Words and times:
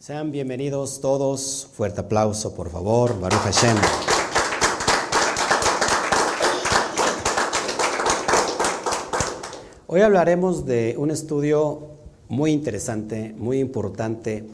Sean 0.00 0.32
bienvenidos 0.32 1.02
todos. 1.02 1.68
Fuerte 1.74 2.00
aplauso, 2.00 2.54
por 2.54 2.70
favor. 2.70 3.20
Baruch 3.20 3.38
Hashem. 3.40 3.76
Hoy 9.86 10.00
hablaremos 10.00 10.64
de 10.64 10.94
un 10.96 11.10
estudio 11.10 11.98
muy 12.30 12.50
interesante, 12.50 13.34
muy 13.36 13.58
importante 13.58 14.46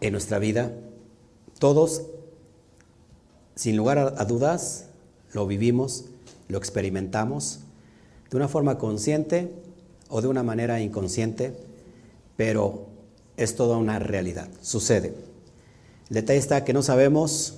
en 0.00 0.12
nuestra 0.12 0.38
vida. 0.38 0.72
Todos, 1.58 2.06
sin 3.56 3.76
lugar 3.76 3.98
a 3.98 4.24
dudas, 4.24 4.86
lo 5.34 5.46
vivimos, 5.46 6.06
lo 6.48 6.56
experimentamos 6.56 7.60
de 8.30 8.38
una 8.38 8.48
forma 8.48 8.78
consciente 8.78 9.52
o 10.08 10.22
de 10.22 10.28
una 10.28 10.42
manera 10.42 10.80
inconsciente, 10.80 11.54
pero 12.38 12.93
es 13.36 13.56
toda 13.56 13.76
una 13.76 13.98
realidad, 13.98 14.48
sucede. 14.62 15.14
El 16.08 16.14
detalle 16.14 16.38
está 16.38 16.64
que 16.64 16.72
no 16.72 16.82
sabemos 16.82 17.54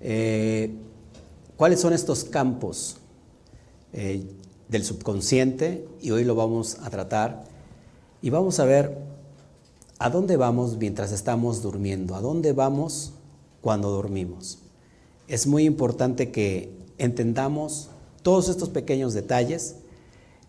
eh, 0.00 0.74
cuáles 1.56 1.80
son 1.80 1.92
estos 1.92 2.24
campos 2.24 2.96
eh, 3.92 4.24
del 4.68 4.84
subconsciente 4.84 5.86
y 6.00 6.10
hoy 6.10 6.24
lo 6.24 6.34
vamos 6.34 6.78
a 6.82 6.90
tratar 6.90 7.44
y 8.20 8.30
vamos 8.30 8.60
a 8.60 8.64
ver 8.64 8.98
a 9.98 10.10
dónde 10.10 10.36
vamos 10.36 10.76
mientras 10.76 11.10
estamos 11.10 11.62
durmiendo, 11.62 12.14
a 12.14 12.20
dónde 12.20 12.52
vamos 12.52 13.12
cuando 13.60 13.90
dormimos. 13.90 14.58
Es 15.26 15.46
muy 15.46 15.64
importante 15.64 16.30
que 16.30 16.72
entendamos 16.98 17.88
todos 18.22 18.48
estos 18.48 18.68
pequeños 18.68 19.14
detalles. 19.14 19.76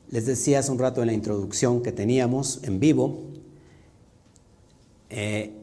Les 0.09 0.25
decía 0.25 0.59
hace 0.59 0.71
un 0.71 0.79
rato 0.79 1.01
en 1.01 1.07
la 1.07 1.13
introducción 1.13 1.81
que 1.81 1.91
teníamos 1.91 2.59
en 2.63 2.79
vivo, 2.79 3.20
eh, 5.09 5.54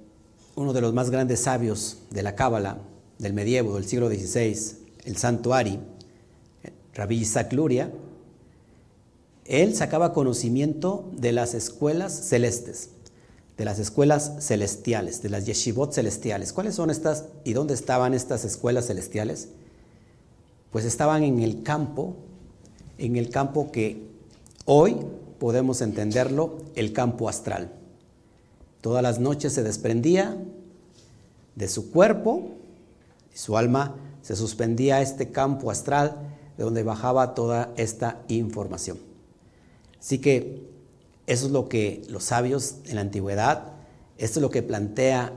uno 0.55 0.73
de 0.73 0.81
los 0.81 0.93
más 0.93 1.11
grandes 1.11 1.41
sabios 1.41 1.99
de 2.11 2.23
la 2.23 2.35
Cábala 2.35 2.79
del 3.19 3.33
medievo 3.33 3.75
del 3.75 3.87
siglo 3.87 4.09
XVI, 4.09 4.59
el 5.05 5.17
santo 5.17 5.55
Ari, 5.55 5.79
Rabbi 6.95 7.17
Isaac 7.17 7.53
Luria, 7.53 7.93
él 9.45 9.75
sacaba 9.75 10.13
conocimiento 10.13 11.09
de 11.13 11.33
las 11.33 11.55
escuelas 11.55 12.13
celestes, 12.13 12.91
de 13.57 13.65
las 13.65 13.79
escuelas 13.79 14.33
celestiales, 14.41 15.23
de 15.23 15.31
las 15.31 15.47
yeshivot 15.47 15.93
celestiales. 15.93 16.53
¿Cuáles 16.53 16.75
son 16.75 16.91
estas 16.91 17.27
y 17.45 17.53
dónde 17.53 17.75
estaban 17.75 18.13
estas 18.13 18.45
escuelas 18.45 18.87
celestiales? 18.87 19.49
Pues 20.71 20.85
estaban 20.85 21.23
en 21.23 21.41
el 21.41 21.63
campo, 21.63 22.17
en 22.99 23.17
el 23.17 23.31
campo 23.31 23.71
que 23.71 24.03
hoy 24.65 24.97
podemos 25.39 25.81
entenderlo, 25.81 26.59
el 26.75 26.93
campo 26.93 27.29
astral. 27.29 27.71
Todas 28.81 29.03
las 29.03 29.19
noches 29.19 29.53
se 29.53 29.63
desprendía 29.63 30.37
de 31.55 31.69
su 31.69 31.91
cuerpo 31.91 32.51
y 33.35 33.39
su 33.39 33.57
alma 33.57 33.97
se 34.23 34.37
suspendía 34.37 34.97
a 34.97 35.03
este 35.03 35.31
campo 35.31 35.71
astral 35.71 36.17
de 36.57 36.65
donde 36.65 36.83
bajaba 36.83 37.35
toda 37.35 37.73
esta 37.77 38.23
información. 38.29 38.99
Así 40.01 40.19
que 40.19 40.63
eso 41.27 41.47
es 41.47 41.53
lo 41.53 41.69
que 41.69 42.03
los 42.09 42.25
sabios 42.25 42.77
en 42.87 42.97
la 42.97 43.01
antigüedad, 43.01 43.73
esto 44.19 44.39
es 44.39 44.43
lo 44.43 44.51
que 44.51 44.63
plantea 44.63 45.33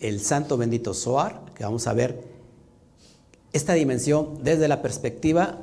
el 0.00 0.20
santo 0.20 0.56
bendito 0.56 0.94
Zohar, 0.94 1.42
que 1.54 1.64
vamos 1.64 1.86
a 1.86 1.92
ver 1.92 2.22
esta 3.52 3.74
dimensión 3.74 4.42
desde 4.42 4.66
la 4.66 4.82
perspectiva 4.82 5.58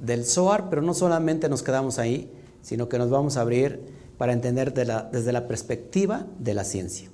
del 0.00 0.24
Zohar, 0.24 0.70
pero 0.70 0.82
no 0.82 0.94
solamente 0.94 1.48
nos 1.48 1.62
quedamos 1.62 1.98
ahí, 1.98 2.30
sino 2.62 2.88
que 2.88 2.98
nos 2.98 3.10
vamos 3.10 3.36
a 3.36 3.40
abrir 3.40 3.80
para 4.20 4.34
entender 4.34 4.74
desde 4.74 5.32
la 5.32 5.48
perspectiva 5.48 6.26
de 6.38 6.52
la 6.52 6.64
ciencia. 6.64 7.08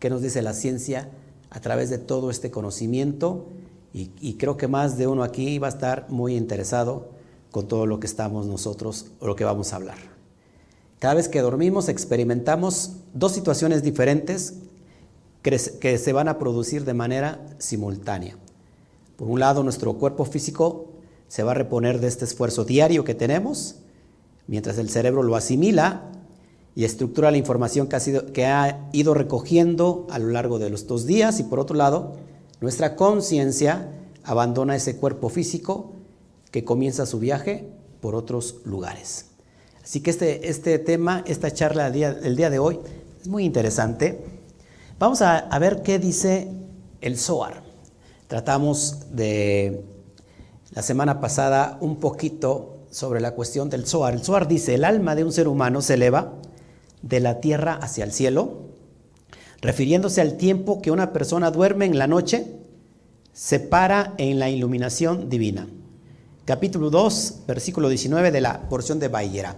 ¿Qué 0.00 0.10
nos 0.10 0.22
dice 0.22 0.42
la 0.42 0.54
ciencia 0.54 1.08
a 1.50 1.60
través 1.60 1.88
de 1.88 1.98
todo 1.98 2.32
este 2.32 2.50
conocimiento? 2.50 3.46
Y, 3.92 4.34
creo 4.38 4.56
que 4.56 4.66
más 4.66 4.98
de 4.98 5.06
uno 5.06 5.22
aquí 5.22 5.60
va 5.60 5.68
a 5.68 5.70
estar 5.70 6.06
muy 6.08 6.34
interesado 6.34 7.10
con 7.52 7.68
todo 7.68 7.86
lo 7.86 8.00
que 8.00 8.08
estamos 8.08 8.48
nosotros 8.48 9.06
o 9.20 9.28
lo 9.28 9.36
que 9.36 9.44
vamos 9.44 9.72
a 9.72 9.76
hablar. 9.76 9.98
Cada 10.98 11.14
vez 11.14 11.28
que 11.28 11.42
dormimos 11.42 11.88
experimentamos 11.88 12.94
dos 13.14 13.30
situaciones 13.30 13.84
diferentes 13.84 14.54
que 15.42 15.96
se 15.96 16.12
van 16.12 16.26
a 16.26 16.40
producir 16.40 16.84
de 16.84 16.94
manera 16.94 17.38
simultánea. 17.58 18.36
Por 19.16 19.28
un 19.28 19.38
lado, 19.38 19.62
nuestro 19.62 19.92
cuerpo 19.92 20.24
físico 20.24 20.86
se 21.28 21.44
va 21.44 21.52
a 21.52 21.54
reponer 21.54 22.00
de 22.00 22.08
este 22.08 22.24
esfuerzo 22.24 22.64
diario 22.64 23.04
que 23.04 23.14
tenemos, 23.14 23.76
mientras 24.48 24.76
el 24.78 24.90
cerebro 24.90 25.22
lo 25.22 25.36
asimila 25.36 26.14
y 26.74 26.84
estructura 26.84 27.30
la 27.30 27.36
información 27.36 27.88
que 27.88 28.46
ha, 28.46 28.88
ido 28.92 29.14
recogiendo 29.14 30.06
a 30.10 30.18
lo 30.18 30.28
largo 30.28 30.58
de 30.58 30.70
los 30.70 30.86
dos 30.86 31.06
días. 31.06 31.40
Y 31.40 31.44
por 31.44 31.58
otro 31.58 31.76
lado, 31.76 32.14
nuestra 32.60 32.94
conciencia 32.94 33.90
abandona 34.24 34.76
ese 34.76 34.96
cuerpo 34.96 35.28
físico 35.28 35.92
que 36.50 36.64
comienza 36.64 37.06
su 37.06 37.18
viaje 37.18 37.68
por 38.00 38.14
otros 38.14 38.56
lugares. 38.64 39.26
Así 39.82 40.00
que 40.00 40.10
este, 40.10 40.48
este 40.48 40.78
tema, 40.78 41.24
esta 41.26 41.50
charla 41.50 41.90
del 41.90 41.92
día, 41.94 42.12
día, 42.12 42.50
de 42.50 42.58
hoy 42.58 42.78
es 43.20 43.28
muy 43.28 43.44
interesante. 43.44 44.24
Vamos 44.98 45.22
a, 45.22 45.38
a 45.38 45.58
ver 45.58 45.82
qué 45.82 45.98
dice 45.98 46.48
el 47.00 47.18
Zohar. 47.18 47.62
Tratamos 48.28 49.16
de 49.16 49.84
la 50.72 50.82
semana 50.82 51.20
pasada 51.20 51.78
un 51.80 51.96
poquito 51.96 52.76
sobre 52.90 53.20
la 53.20 53.32
cuestión 53.32 53.70
del 53.70 53.86
Zohar. 53.86 54.14
El 54.14 54.22
Zohar 54.22 54.46
dice, 54.46 54.74
el 54.74 54.84
alma 54.84 55.14
de 55.14 55.24
un 55.24 55.32
ser 55.32 55.48
humano 55.48 55.82
se 55.82 55.94
eleva 55.94 56.34
de 57.08 57.20
la 57.20 57.40
tierra 57.40 57.78
hacia 57.80 58.04
el 58.04 58.12
cielo, 58.12 58.68
refiriéndose 59.60 60.20
al 60.20 60.36
tiempo 60.36 60.82
que 60.82 60.90
una 60.90 61.12
persona 61.12 61.50
duerme 61.50 61.86
en 61.86 61.98
la 61.98 62.06
noche, 62.06 62.54
se 63.32 63.60
para 63.60 64.14
en 64.18 64.38
la 64.38 64.50
iluminación 64.50 65.28
divina. 65.28 65.68
Capítulo 66.44 66.90
2, 66.90 67.40
versículo 67.46 67.88
19 67.88 68.30
de 68.30 68.40
la 68.40 68.68
porción 68.68 68.98
de 68.98 69.08
Bayera. 69.08 69.56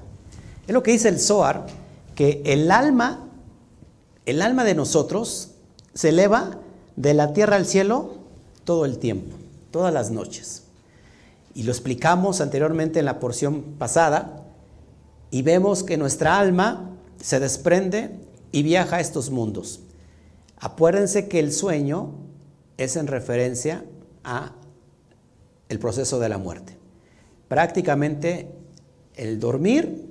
Es 0.66 0.75
lo 0.75 0.83
que 0.83 0.93
dice 0.93 1.09
el 1.09 1.19
Zohar, 1.19 1.66
que 2.15 2.43
el 2.44 2.71
alma, 2.71 3.28
el 4.27 4.43
alma 4.43 4.65
de 4.65 4.75
nosotros 4.75 5.53
se 5.94 6.10
eleva 6.10 6.59
de 6.97 7.15
la 7.15 7.33
tierra 7.33 7.56
al 7.56 7.66
cielo 7.66 8.15
todo 8.65 8.84
el 8.84 8.99
tiempo, 8.99 9.37
todas 9.71 9.93
las 9.93 10.10
noches. 10.10 10.65
Y 11.55 11.65
lo 11.65 11.72
explicamos 11.72 12.41
anteriormente 12.41 13.00
en 13.00 13.06
la 13.06 13.19
porción 13.19 13.62
pasada 13.78 14.44
y 15.31 15.43
vemos 15.43 15.83
que 15.83 15.97
nuestra 15.97 16.39
alma 16.39 16.90
se 17.21 17.41
desprende 17.41 18.11
y 18.53 18.63
viaja 18.63 18.97
a 18.97 19.01
estos 19.01 19.31
mundos. 19.31 19.81
Acuérdense 20.59 21.29
que 21.29 21.39
el 21.39 21.53
sueño 21.53 22.11
es 22.77 22.97
en 22.97 23.07
referencia 23.07 23.85
a 24.25 24.53
el 25.69 25.79
proceso 25.79 26.19
de 26.19 26.29
la 26.29 26.39
muerte. 26.39 26.77
Prácticamente 27.49 28.51
el 29.15 29.41
dormir 29.41 30.07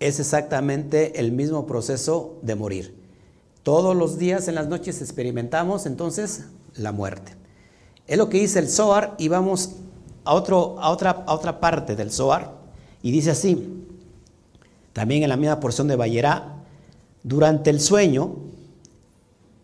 es 0.00 0.20
exactamente 0.20 1.20
el 1.20 1.32
mismo 1.32 1.66
proceso 1.66 2.38
de 2.42 2.54
morir. 2.54 2.94
Todos 3.62 3.96
los 3.96 4.18
días 4.18 4.48
en 4.48 4.54
las 4.54 4.68
noches 4.68 5.00
experimentamos 5.00 5.86
entonces 5.86 6.44
la 6.74 6.92
muerte. 6.92 7.32
Es 8.06 8.18
lo 8.18 8.28
que 8.28 8.38
dice 8.38 8.58
el 8.58 8.68
Zohar 8.68 9.14
y 9.18 9.28
vamos 9.28 9.76
a, 10.24 10.34
otro, 10.34 10.78
a, 10.78 10.90
otra, 10.90 11.24
a 11.26 11.34
otra 11.34 11.60
parte 11.60 11.96
del 11.96 12.12
Zohar 12.12 12.54
y 13.02 13.10
dice 13.10 13.30
así, 13.30 13.85
también 14.96 15.22
en 15.22 15.28
la 15.28 15.36
misma 15.36 15.60
porción 15.60 15.88
de 15.88 15.96
Bayerá, 15.96 16.54
durante 17.22 17.68
el 17.68 17.80
sueño 17.80 18.36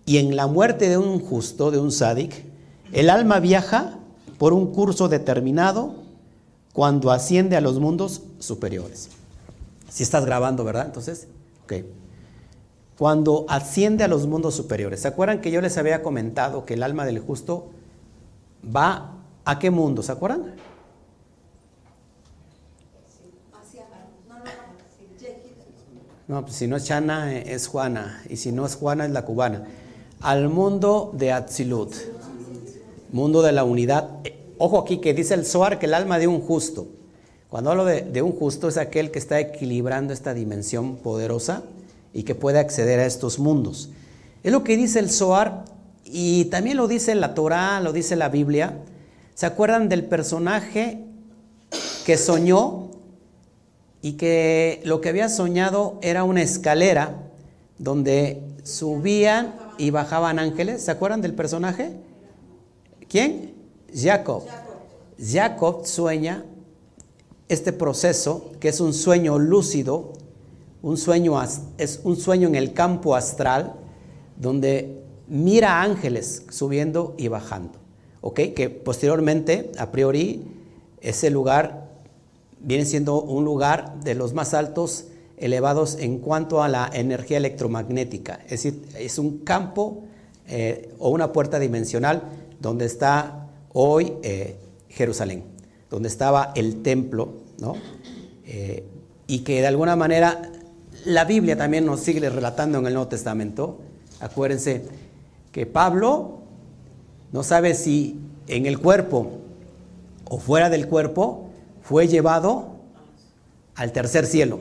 y 0.04 0.18
en 0.18 0.36
la 0.36 0.46
muerte 0.46 0.90
de 0.90 0.98
un 0.98 1.20
justo, 1.20 1.70
de 1.70 1.78
un 1.78 1.90
sádic, 1.90 2.44
el 2.92 3.08
alma 3.08 3.40
viaja 3.40 3.98
por 4.36 4.52
un 4.52 4.74
curso 4.74 5.08
determinado 5.08 5.94
cuando 6.74 7.10
asciende 7.10 7.56
a 7.56 7.62
los 7.62 7.80
mundos 7.80 8.24
superiores. 8.40 9.08
Si 9.88 10.02
estás 10.02 10.26
grabando, 10.26 10.64
¿verdad? 10.64 10.84
Entonces, 10.84 11.28
ok. 11.64 11.86
Cuando 12.98 13.46
asciende 13.48 14.04
a 14.04 14.08
los 14.08 14.26
mundos 14.26 14.54
superiores. 14.54 15.00
¿Se 15.00 15.08
acuerdan 15.08 15.40
que 15.40 15.50
yo 15.50 15.62
les 15.62 15.78
había 15.78 16.02
comentado 16.02 16.66
que 16.66 16.74
el 16.74 16.82
alma 16.82 17.06
del 17.06 17.20
justo 17.20 17.70
va 18.64 19.14
a 19.46 19.58
qué 19.58 19.70
mundo? 19.70 20.02
¿Se 20.02 20.12
acuerdan? 20.12 20.56
No, 26.32 26.40
pues 26.46 26.56
si 26.56 26.66
no 26.66 26.76
es 26.76 26.84
Chana, 26.84 27.36
es 27.36 27.66
Juana. 27.66 28.22
Y 28.26 28.38
si 28.38 28.52
no 28.52 28.64
es 28.64 28.76
Juana, 28.76 29.04
es 29.04 29.10
la 29.10 29.26
cubana. 29.26 29.64
Al 30.22 30.48
mundo 30.48 31.12
de 31.12 31.30
Atzilut. 31.30 31.92
Mundo 33.12 33.42
de 33.42 33.52
la 33.52 33.64
unidad. 33.64 34.08
Ojo 34.56 34.78
aquí 34.78 34.96
que 34.96 35.12
dice 35.12 35.34
el 35.34 35.44
Zohar 35.44 35.78
que 35.78 35.84
el 35.84 35.92
alma 35.92 36.18
de 36.18 36.28
un 36.28 36.40
justo. 36.40 36.86
Cuando 37.50 37.70
hablo 37.70 37.84
de, 37.84 38.22
un 38.22 38.32
justo 38.32 38.68
es 38.68 38.78
aquel 38.78 39.10
que 39.10 39.18
está 39.18 39.40
equilibrando 39.40 40.14
esta 40.14 40.32
dimensión 40.32 40.96
poderosa 40.96 41.64
y 42.14 42.22
que 42.22 42.34
puede 42.34 42.60
acceder 42.60 42.98
a 42.98 43.04
estos 43.04 43.38
mundos. 43.38 43.90
Es 44.42 44.52
lo 44.52 44.64
que 44.64 44.78
dice 44.78 45.00
el 45.00 45.10
Zohar 45.10 45.66
y 46.02 46.46
también 46.46 46.78
lo 46.78 46.88
dice 46.88 47.14
la 47.14 47.34
Torah, 47.34 47.78
lo 47.80 47.92
dice 47.92 48.16
la 48.16 48.30
Biblia. 48.30 48.78
¿Se 49.34 49.44
acuerdan 49.44 49.90
del 49.90 50.06
personaje 50.06 51.04
que 52.06 52.16
soñó 52.16 52.81
y 54.02 54.14
que 54.14 54.82
lo 54.84 55.00
que 55.00 55.08
había 55.08 55.28
soñado 55.28 55.98
era 56.02 56.24
una 56.24 56.42
escalera 56.42 57.30
donde 57.78 58.42
subían 58.64 59.54
y 59.78 59.90
bajaban 59.90 60.40
ángeles. 60.40 60.82
¿Se 60.82 60.90
acuerdan 60.90 61.22
del 61.22 61.34
personaje? 61.34 61.92
¿Quién? 63.08 63.54
Jacob. 63.94 64.42
Jacob 65.18 65.86
sueña 65.86 66.44
este 67.48 67.72
proceso, 67.72 68.50
que 68.58 68.68
es 68.68 68.80
un 68.80 68.92
sueño 68.92 69.38
lúcido, 69.38 70.14
un 70.82 70.96
sueño, 70.96 71.40
es 71.78 72.00
un 72.02 72.16
sueño 72.16 72.48
en 72.48 72.56
el 72.56 72.72
campo 72.72 73.14
astral, 73.14 73.74
donde 74.36 75.00
mira 75.28 75.80
ángeles 75.82 76.44
subiendo 76.50 77.14
y 77.18 77.28
bajando. 77.28 77.78
¿Ok? 78.20 78.40
Que 78.56 78.68
posteriormente, 78.70 79.70
a 79.78 79.92
priori, 79.92 80.44
ese 81.00 81.30
lugar 81.30 81.81
viene 82.62 82.84
siendo 82.84 83.20
un 83.20 83.44
lugar 83.44 84.00
de 84.02 84.14
los 84.14 84.34
más 84.34 84.54
altos 84.54 85.06
elevados 85.36 85.96
en 85.98 86.18
cuanto 86.18 86.62
a 86.62 86.68
la 86.68 86.88
energía 86.92 87.36
electromagnética. 87.36 88.40
Es 88.44 88.62
decir, 88.62 88.82
es 88.98 89.18
un 89.18 89.38
campo 89.38 90.04
eh, 90.46 90.94
o 90.98 91.10
una 91.10 91.32
puerta 91.32 91.58
dimensional 91.58 92.22
donde 92.60 92.86
está 92.86 93.48
hoy 93.72 94.12
eh, 94.22 94.56
Jerusalén, 94.88 95.44
donde 95.90 96.08
estaba 96.08 96.52
el 96.54 96.82
templo, 96.82 97.34
¿no? 97.58 97.74
Eh, 98.46 98.84
y 99.26 99.40
que 99.40 99.60
de 99.60 99.66
alguna 99.66 99.96
manera 99.96 100.52
la 101.04 101.24
Biblia 101.24 101.56
también 101.56 101.86
nos 101.86 102.00
sigue 102.00 102.28
relatando 102.28 102.78
en 102.78 102.86
el 102.86 102.94
Nuevo 102.94 103.08
Testamento. 103.08 103.78
Acuérdense 104.20 104.82
que 105.50 105.66
Pablo 105.66 106.38
no 107.32 107.42
sabe 107.42 107.74
si 107.74 108.20
en 108.46 108.66
el 108.66 108.78
cuerpo 108.78 109.38
o 110.28 110.38
fuera 110.38 110.70
del 110.70 110.86
cuerpo 110.86 111.48
fue 111.92 112.08
llevado 112.08 112.68
al 113.74 113.92
tercer 113.92 114.24
cielo, 114.24 114.60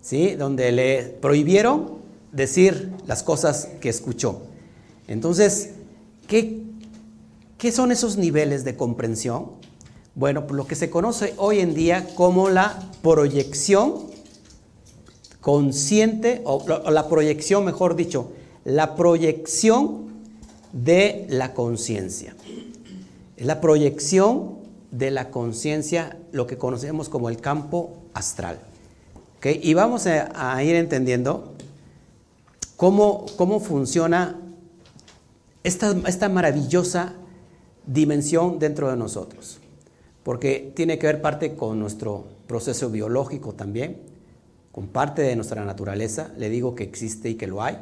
¿sí? 0.00 0.34
donde 0.34 0.72
le 0.72 1.04
prohibieron 1.04 1.98
decir 2.32 2.90
las 3.06 3.22
cosas 3.22 3.68
que 3.80 3.88
escuchó. 3.88 4.42
Entonces, 5.06 5.74
¿qué, 6.26 6.64
qué 7.58 7.70
son 7.70 7.92
esos 7.92 8.16
niveles 8.16 8.64
de 8.64 8.74
comprensión? 8.74 9.52
Bueno, 10.16 10.44
lo 10.50 10.66
que 10.66 10.74
se 10.74 10.90
conoce 10.90 11.32
hoy 11.36 11.60
en 11.60 11.74
día 11.74 12.08
como 12.16 12.50
la 12.50 12.90
proyección 13.04 14.08
consciente, 15.40 16.40
o 16.42 16.64
la 16.90 17.08
proyección, 17.08 17.64
mejor 17.64 17.94
dicho, 17.94 18.32
la 18.64 18.96
proyección 18.96 20.08
de 20.72 21.24
la 21.28 21.54
conciencia. 21.54 22.34
Es 23.36 23.46
la 23.46 23.60
proyección 23.60 24.56
de 24.90 25.12
la 25.12 25.30
conciencia, 25.30 26.16
lo 26.32 26.46
que 26.46 26.58
conocemos 26.58 27.08
como 27.08 27.28
el 27.28 27.38
campo 27.38 27.96
astral. 28.14 28.58
Y 29.44 29.74
vamos 29.74 30.06
a, 30.06 30.62
ir 30.62 30.76
entendiendo 30.76 31.54
cómo, 32.76 33.26
cómo 33.36 33.60
funciona 33.60 34.38
esta, 35.64 35.96
esta 36.06 36.28
maravillosa 36.28 37.14
dimensión 37.86 38.58
dentro 38.58 38.88
de 38.90 38.96
nosotros. 38.96 39.58
Porque 40.22 40.72
tiene 40.76 40.98
que 40.98 41.06
ver 41.06 41.20
parte 41.20 41.54
con 41.54 41.80
nuestro 41.80 42.24
proceso 42.46 42.90
biológico 42.90 43.52
también, 43.54 44.00
con 44.70 44.86
parte 44.86 45.22
de 45.22 45.34
nuestra 45.34 45.64
naturaleza. 45.64 46.30
Le 46.38 46.48
digo 46.48 46.74
que 46.74 46.84
existe 46.84 47.30
y 47.30 47.34
que 47.34 47.48
lo 47.48 47.62
hay 47.62 47.78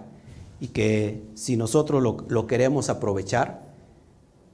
y 0.60 0.68
que 0.68 1.22
si 1.34 1.56
nosotros 1.56 2.02
lo, 2.02 2.46
queremos 2.46 2.90
aprovechar, 2.90 3.62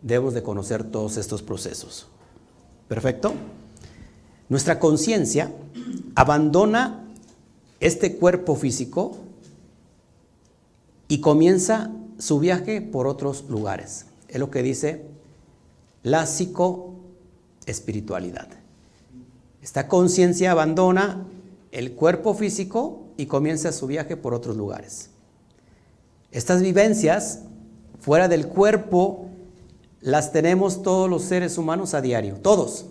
debemos 0.03 0.35
de 0.35 0.43
conocer 0.43 0.85
todos 0.85 1.17
estos 1.17 1.43
procesos. 1.43 2.07
¿Perfecto? 2.89 3.35
Nuestra 4.49 4.79
conciencia 4.79 5.53
abandona 6.15 7.05
este 7.81 8.17
cuerpo 8.17 8.55
físico 8.55 9.17
y 11.09 11.21
comienza 11.21 11.91
su 12.19 12.39
viaje 12.39 12.81
por 12.81 13.07
otros 13.07 13.45
lugares. 13.49 14.07
Es 14.29 14.39
lo 14.39 14.51
que 14.51 14.63
dice 14.63 15.03
la 16.03 16.27
psicoespiritualidad. 16.27 18.49
Esta 19.63 19.89
conciencia 19.89 20.53
abandona 20.53 21.27
el 21.73 21.93
cuerpo 21.93 22.35
físico 22.35 23.05
y 23.17 23.27
comienza 23.27 23.73
su 23.73 23.87
viaje 23.87 24.17
por 24.17 24.35
otros 24.35 24.57
lugares. 24.57 25.11
Estas 26.31 26.63
vivencias 26.63 27.41
fuera 28.01 28.29
del 28.29 28.47
cuerpo 28.47 29.27
las 30.01 30.33
tenemos 30.33 30.83
todos 30.83 31.11
los 31.11 31.23
seres 31.23 31.59
humanos 31.59 31.95
a 31.95 32.01
diario, 32.01 32.37
todos. 32.37 32.87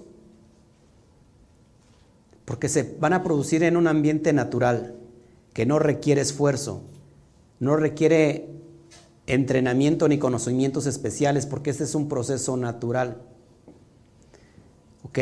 Porque 2.45 2.69
se 2.69 2.95
van 3.00 3.13
a 3.13 3.24
producir 3.24 3.63
en 3.63 3.75
un 3.75 3.88
ambiente 3.88 4.31
natural 4.33 4.95
que 5.53 5.65
no 5.65 5.80
requiere 5.80 6.21
esfuerzo, 6.21 6.81
no 7.59 7.75
requiere 7.75 8.50
entrenamiento 9.27 10.07
ni 10.07 10.19
conocimientos 10.19 10.86
especiales, 10.86 11.45
porque 11.45 11.71
este 11.71 11.83
es 11.83 11.95
un 11.95 12.07
proceso 12.07 12.56
natural. 12.57 13.21
¿Ok? 15.03 15.19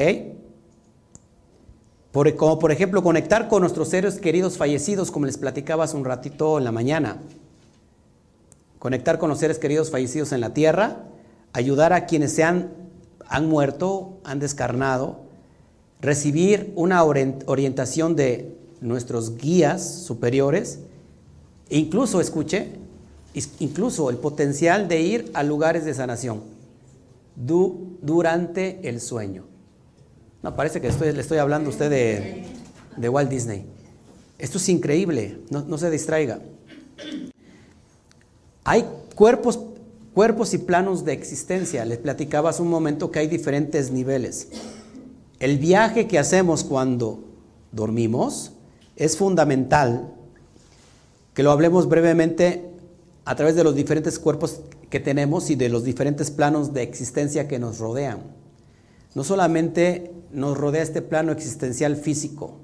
como 2.37 2.59
por 2.59 2.71
ejemplo 2.71 3.01
conectar 3.01 3.47
con 3.47 3.61
nuestros 3.61 3.89
seres 3.89 4.19
queridos 4.19 4.57
fallecidos, 4.57 5.09
como 5.09 5.25
les 5.25 5.39
platicaba 5.39 5.85
hace 5.85 5.97
un 5.97 6.05
ratito 6.05 6.59
en 6.59 6.63
la 6.63 6.71
mañana 6.71 7.23
conectar 8.83 9.17
con 9.17 9.29
los 9.29 9.39
seres 9.39 9.59
queridos 9.59 9.91
fallecidos 9.91 10.33
en 10.33 10.41
la 10.41 10.53
tierra, 10.53 11.05
ayudar 11.53 11.93
a 11.93 12.05
quienes 12.05 12.33
se 12.33 12.43
han, 12.43 12.73
han 13.29 13.47
muerto, 13.47 14.19
han 14.25 14.39
descarnado, 14.39 15.22
recibir 16.03 16.73
una 16.75 17.01
orientación 17.03 18.17
de 18.17 18.53
nuestros 18.81 19.37
guías 19.37 20.03
superiores, 20.03 20.79
e 21.69 21.77
incluso, 21.79 22.19
escuche, 22.19 22.67
incluso 23.59 24.09
el 24.09 24.17
potencial 24.17 24.89
de 24.89 25.01
ir 25.01 25.31
a 25.33 25.43
lugares 25.43 25.85
de 25.85 25.93
sanación 25.93 26.41
durante 27.35 28.87
el 28.87 28.99
sueño. 28.99 29.45
No, 30.43 30.53
parece 30.57 30.81
que 30.81 30.89
estoy, 30.89 31.13
le 31.13 31.21
estoy 31.21 31.37
hablando 31.37 31.69
a 31.69 31.71
usted 31.71 31.89
de, 31.89 33.09
Walt 33.09 33.29
Disney. 33.29 33.65
Esto 34.37 34.57
es 34.57 34.67
increíble, 34.67 35.39
no, 35.49 35.61
no 35.61 35.77
se 35.77 35.89
distraiga. 35.89 36.41
Hay 38.65 38.85
cuerpos, 39.15 39.57
cuerpos 40.13 40.53
y 40.53 40.57
planos 40.57 41.05
de 41.05 41.13
existencia. 41.13 41.85
Les 41.85 41.97
platicaba 41.97 42.49
hace 42.49 42.61
un 42.61 42.69
momento 42.69 43.09
que 43.09 43.19
hay 43.19 43.27
diferentes 43.27 43.89
niveles. 43.89 44.49
El 45.43 45.57
viaje 45.57 46.07
que 46.07 46.19
hacemos 46.19 46.63
cuando 46.63 47.19
dormimos 47.73 48.53
es 48.95 49.17
fundamental 49.17 50.13
que 51.33 51.43
lo 51.43 51.51
hablemos 51.51 51.89
brevemente 51.89 52.71
a 53.25 53.35
través 53.35 53.53
de 53.57 53.65
los 53.65 53.75
diferentes 53.75 54.19
cuerpos 54.19 54.61
que 54.89 55.01
tenemos 55.01 55.49
y 55.49 55.55
de 55.55 55.67
los 55.67 55.83
diferentes 55.83 56.31
planos 56.31 56.71
de 56.73 56.83
existencia 56.83 57.49
que 57.49 57.59
nos 57.59 57.79
rodean. 57.79 58.19
No 59.15 59.25
solamente 59.25 60.13
nos 60.31 60.57
rodea 60.57 60.81
este 60.81 61.01
plano 61.01 61.33
existencial 61.33 61.97
físico, 61.97 62.59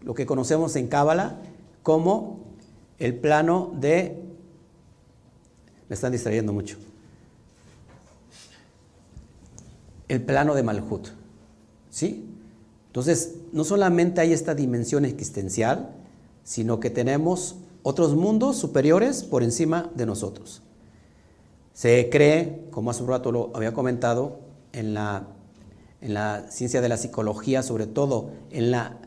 lo 0.00 0.14
que 0.14 0.24
conocemos 0.24 0.74
en 0.76 0.88
Cábala 0.88 1.42
como 1.82 2.46
el 2.98 3.14
plano 3.14 3.72
de 3.78 4.22
me 5.86 5.92
están 5.92 6.12
distrayendo 6.12 6.54
mucho. 6.54 6.78
El 10.08 10.22
plano 10.22 10.54
de 10.54 10.62
Malhut. 10.62 11.15
¿Sí? 11.96 12.26
Entonces, 12.88 13.36
no 13.52 13.64
solamente 13.64 14.20
hay 14.20 14.34
esta 14.34 14.54
dimensión 14.54 15.06
existencial, 15.06 15.94
sino 16.44 16.78
que 16.78 16.90
tenemos 16.90 17.56
otros 17.82 18.14
mundos 18.14 18.58
superiores 18.58 19.24
por 19.24 19.42
encima 19.42 19.90
de 19.94 20.04
nosotros. 20.04 20.60
Se 21.72 22.10
cree, 22.10 22.66
como 22.70 22.90
hace 22.90 23.02
un 23.02 23.08
rato 23.08 23.32
lo 23.32 23.50
había 23.54 23.72
comentado, 23.72 24.40
en 24.74 24.92
la, 24.92 25.28
en 26.02 26.12
la 26.12 26.50
ciencia 26.50 26.82
de 26.82 26.90
la 26.90 26.98
psicología, 26.98 27.62
sobre 27.62 27.86
todo 27.86 28.28
en 28.50 28.72
la 28.72 28.98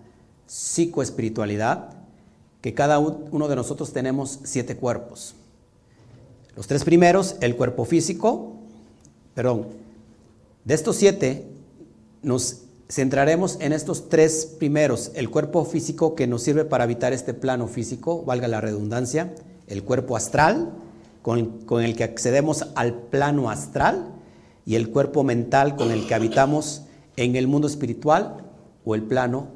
psicoespiritualidad, 0.47 1.93
que 2.61 2.73
cada 2.73 2.97
uno 2.97 3.47
de 3.47 3.55
nosotros 3.55 3.93
tenemos 3.93 4.39
siete 4.45 4.77
cuerpos. 4.77 5.35
Los 6.55 6.65
tres 6.65 6.83
primeros, 6.83 7.35
el 7.41 7.55
cuerpo 7.55 7.85
físico, 7.85 8.53
perdón, 9.35 9.67
de 10.65 10.73
estos 10.73 10.95
siete 10.95 11.45
nos 12.23 12.63
centraremos 12.89 13.57
en 13.61 13.71
estos 13.71 14.09
tres 14.09 14.47
primeros, 14.57 15.11
el 15.13 15.29
cuerpo 15.29 15.63
físico 15.63 16.15
que 16.15 16.25
nos 16.25 16.41
sirve 16.41 16.65
para 16.65 16.85
habitar 16.85 17.13
este 17.13 17.35
plano 17.35 17.67
físico, 17.67 18.23
valga 18.23 18.47
la 18.47 18.61
redundancia, 18.61 19.33
el 19.67 19.83
cuerpo 19.83 20.17
astral, 20.17 20.71
con, 21.21 21.83
el 21.83 21.95
que 21.95 22.03
accedemos 22.03 22.65
al 22.75 22.93
plano 22.95 23.51
astral, 23.51 24.07
y 24.65 24.75
el 24.75 24.89
cuerpo 24.89 25.23
mental 25.23 25.75
con 25.75 25.91
el 25.91 26.07
que 26.07 26.13
habitamos 26.13 26.83
en 27.15 27.35
el 27.35 27.47
mundo 27.47 27.67
espiritual 27.67 28.37
o 28.85 28.93
el 28.93 29.03
plano 29.03 29.47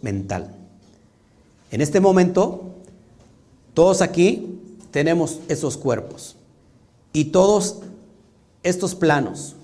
mental. 0.00 0.54
En 1.70 1.80
este 1.80 2.00
momento, 2.00 2.74
todos 3.74 4.00
aquí 4.00 4.60
tenemos 4.90 5.40
esos 5.48 5.76
cuerpos 5.76 6.36
y 7.12 7.26
todos 7.26 7.80
estos 8.62 8.94
planos, 8.94 9.56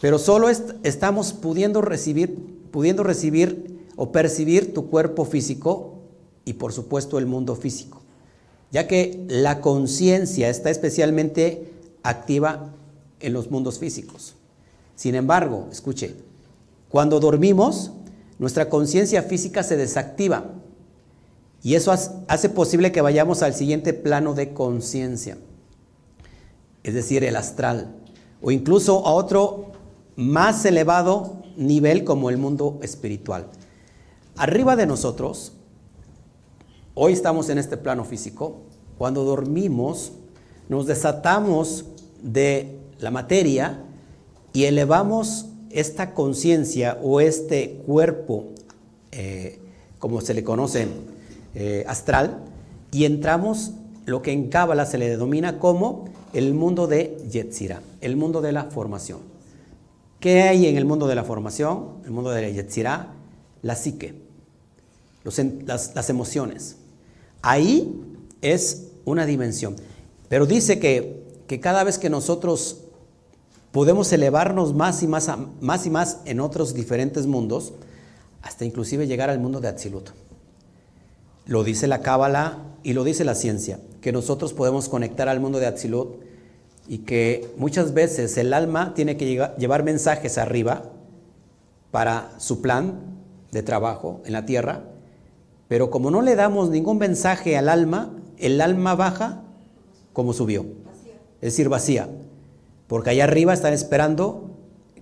pero 0.00 0.18
solo 0.18 0.48
estamos 0.48 1.32
pudiendo 1.32 1.80
recibir, 1.80 2.51
pudiendo 2.72 3.04
recibir 3.04 3.86
o 3.94 4.10
percibir 4.10 4.74
tu 4.74 4.90
cuerpo 4.90 5.24
físico 5.24 6.00
y 6.44 6.54
por 6.54 6.72
supuesto 6.72 7.18
el 7.18 7.26
mundo 7.26 7.54
físico. 7.54 8.02
ya 8.72 8.88
que 8.88 9.26
la 9.28 9.60
conciencia 9.60 10.48
está 10.48 10.70
especialmente 10.70 11.70
activa 12.02 12.72
en 13.20 13.34
los 13.34 13.50
mundos 13.50 13.78
físicos. 13.78 14.34
Sin 14.96 15.14
embargo, 15.14 15.68
escuche, 15.70 16.16
cuando 16.88 17.20
dormimos, 17.20 17.92
nuestra 18.38 18.70
conciencia 18.70 19.22
física 19.22 19.62
se 19.62 19.76
desactiva 19.76 20.54
y 21.62 21.74
eso 21.74 21.92
hace 21.92 22.48
posible 22.48 22.92
que 22.92 23.02
vayamos 23.02 23.42
al 23.42 23.54
siguiente 23.54 23.92
plano 23.92 24.34
de 24.34 24.54
conciencia, 24.54 25.36
es 26.82 26.94
decir, 26.94 27.24
el 27.24 27.36
astral, 27.36 27.94
o 28.40 28.50
incluso 28.50 29.06
a 29.06 29.12
otro 29.12 29.72
más 30.16 30.64
elevado 30.64 31.41
nivel 31.56 32.04
como 32.04 32.30
el 32.30 32.38
mundo 32.38 32.78
espiritual. 32.82 33.48
Arriba 34.36 34.76
de 34.76 34.86
nosotros, 34.86 35.52
hoy 36.94 37.12
estamos 37.12 37.48
en 37.48 37.58
este 37.58 37.76
plano 37.76 38.04
físico, 38.04 38.62
cuando 38.98 39.24
dormimos 39.24 40.12
nos 40.68 40.86
desatamos 40.86 41.84
de 42.22 42.78
la 42.98 43.10
materia 43.10 43.80
y 44.52 44.64
elevamos 44.64 45.46
esta 45.70 46.14
conciencia 46.14 46.98
o 47.02 47.20
este 47.20 47.82
cuerpo, 47.86 48.46
eh, 49.10 49.58
como 49.98 50.20
se 50.20 50.34
le 50.34 50.44
conoce, 50.44 50.88
eh, 51.54 51.84
astral, 51.86 52.38
y 52.90 53.04
entramos 53.04 53.72
lo 54.06 54.22
que 54.22 54.32
en 54.32 54.48
Cábala 54.48 54.86
se 54.86 54.98
le 54.98 55.08
denomina 55.08 55.58
como 55.58 56.06
el 56.32 56.54
mundo 56.54 56.86
de 56.86 57.18
Yetzirah, 57.30 57.82
el 58.00 58.16
mundo 58.16 58.40
de 58.40 58.52
la 58.52 58.64
formación. 58.64 59.31
¿Qué 60.22 60.42
hay 60.42 60.68
en 60.68 60.76
el 60.76 60.84
mundo 60.84 61.08
de 61.08 61.16
la 61.16 61.24
formación? 61.24 61.96
El 62.04 62.12
mundo 62.12 62.30
de 62.30 62.42
la 62.42 62.48
Yetzirah, 62.48 63.12
la 63.60 63.74
psique, 63.74 64.14
las, 65.24 65.96
las 65.96 66.10
emociones. 66.10 66.76
Ahí 67.42 68.00
es 68.40 68.92
una 69.04 69.26
dimensión. 69.26 69.74
Pero 70.28 70.46
dice 70.46 70.78
que, 70.78 71.24
que 71.48 71.58
cada 71.58 71.82
vez 71.82 71.98
que 71.98 72.08
nosotros 72.08 72.82
podemos 73.72 74.12
elevarnos 74.12 74.74
más 74.74 75.02
y 75.02 75.08
más, 75.08 75.28
más 75.60 75.86
y 75.86 75.90
más 75.90 76.18
en 76.24 76.38
otros 76.38 76.72
diferentes 76.72 77.26
mundos, 77.26 77.72
hasta 78.42 78.64
inclusive 78.64 79.08
llegar 79.08 79.28
al 79.28 79.40
mundo 79.40 79.60
de 79.60 79.66
Atzilut. 79.66 80.10
Lo 81.46 81.64
dice 81.64 81.88
la 81.88 82.00
Cábala 82.00 82.58
y 82.84 82.92
lo 82.92 83.02
dice 83.02 83.24
la 83.24 83.34
ciencia, 83.34 83.80
que 84.00 84.12
nosotros 84.12 84.52
podemos 84.52 84.88
conectar 84.88 85.28
al 85.28 85.40
mundo 85.40 85.58
de 85.58 85.66
Atzilut 85.66 86.22
y 86.88 86.98
que 86.98 87.48
muchas 87.56 87.94
veces 87.94 88.36
el 88.36 88.52
alma 88.52 88.94
tiene 88.94 89.16
que 89.16 89.50
llevar 89.58 89.84
mensajes 89.84 90.38
arriba 90.38 90.82
para 91.90 92.30
su 92.38 92.60
plan 92.60 93.00
de 93.52 93.62
trabajo 93.62 94.20
en 94.24 94.32
la 94.32 94.46
tierra, 94.46 94.82
pero 95.68 95.90
como 95.90 96.10
no 96.10 96.22
le 96.22 96.34
damos 96.34 96.70
ningún 96.70 96.98
mensaje 96.98 97.56
al 97.56 97.68
alma, 97.68 98.14
el 98.38 98.60
alma 98.60 98.94
baja 98.94 99.42
como 100.12 100.32
subió, 100.32 100.66
es 101.40 101.52
decir, 101.52 101.68
vacía. 101.68 102.08
Porque 102.88 103.10
allá 103.10 103.24
arriba 103.24 103.54
están 103.54 103.72
esperando 103.72 104.50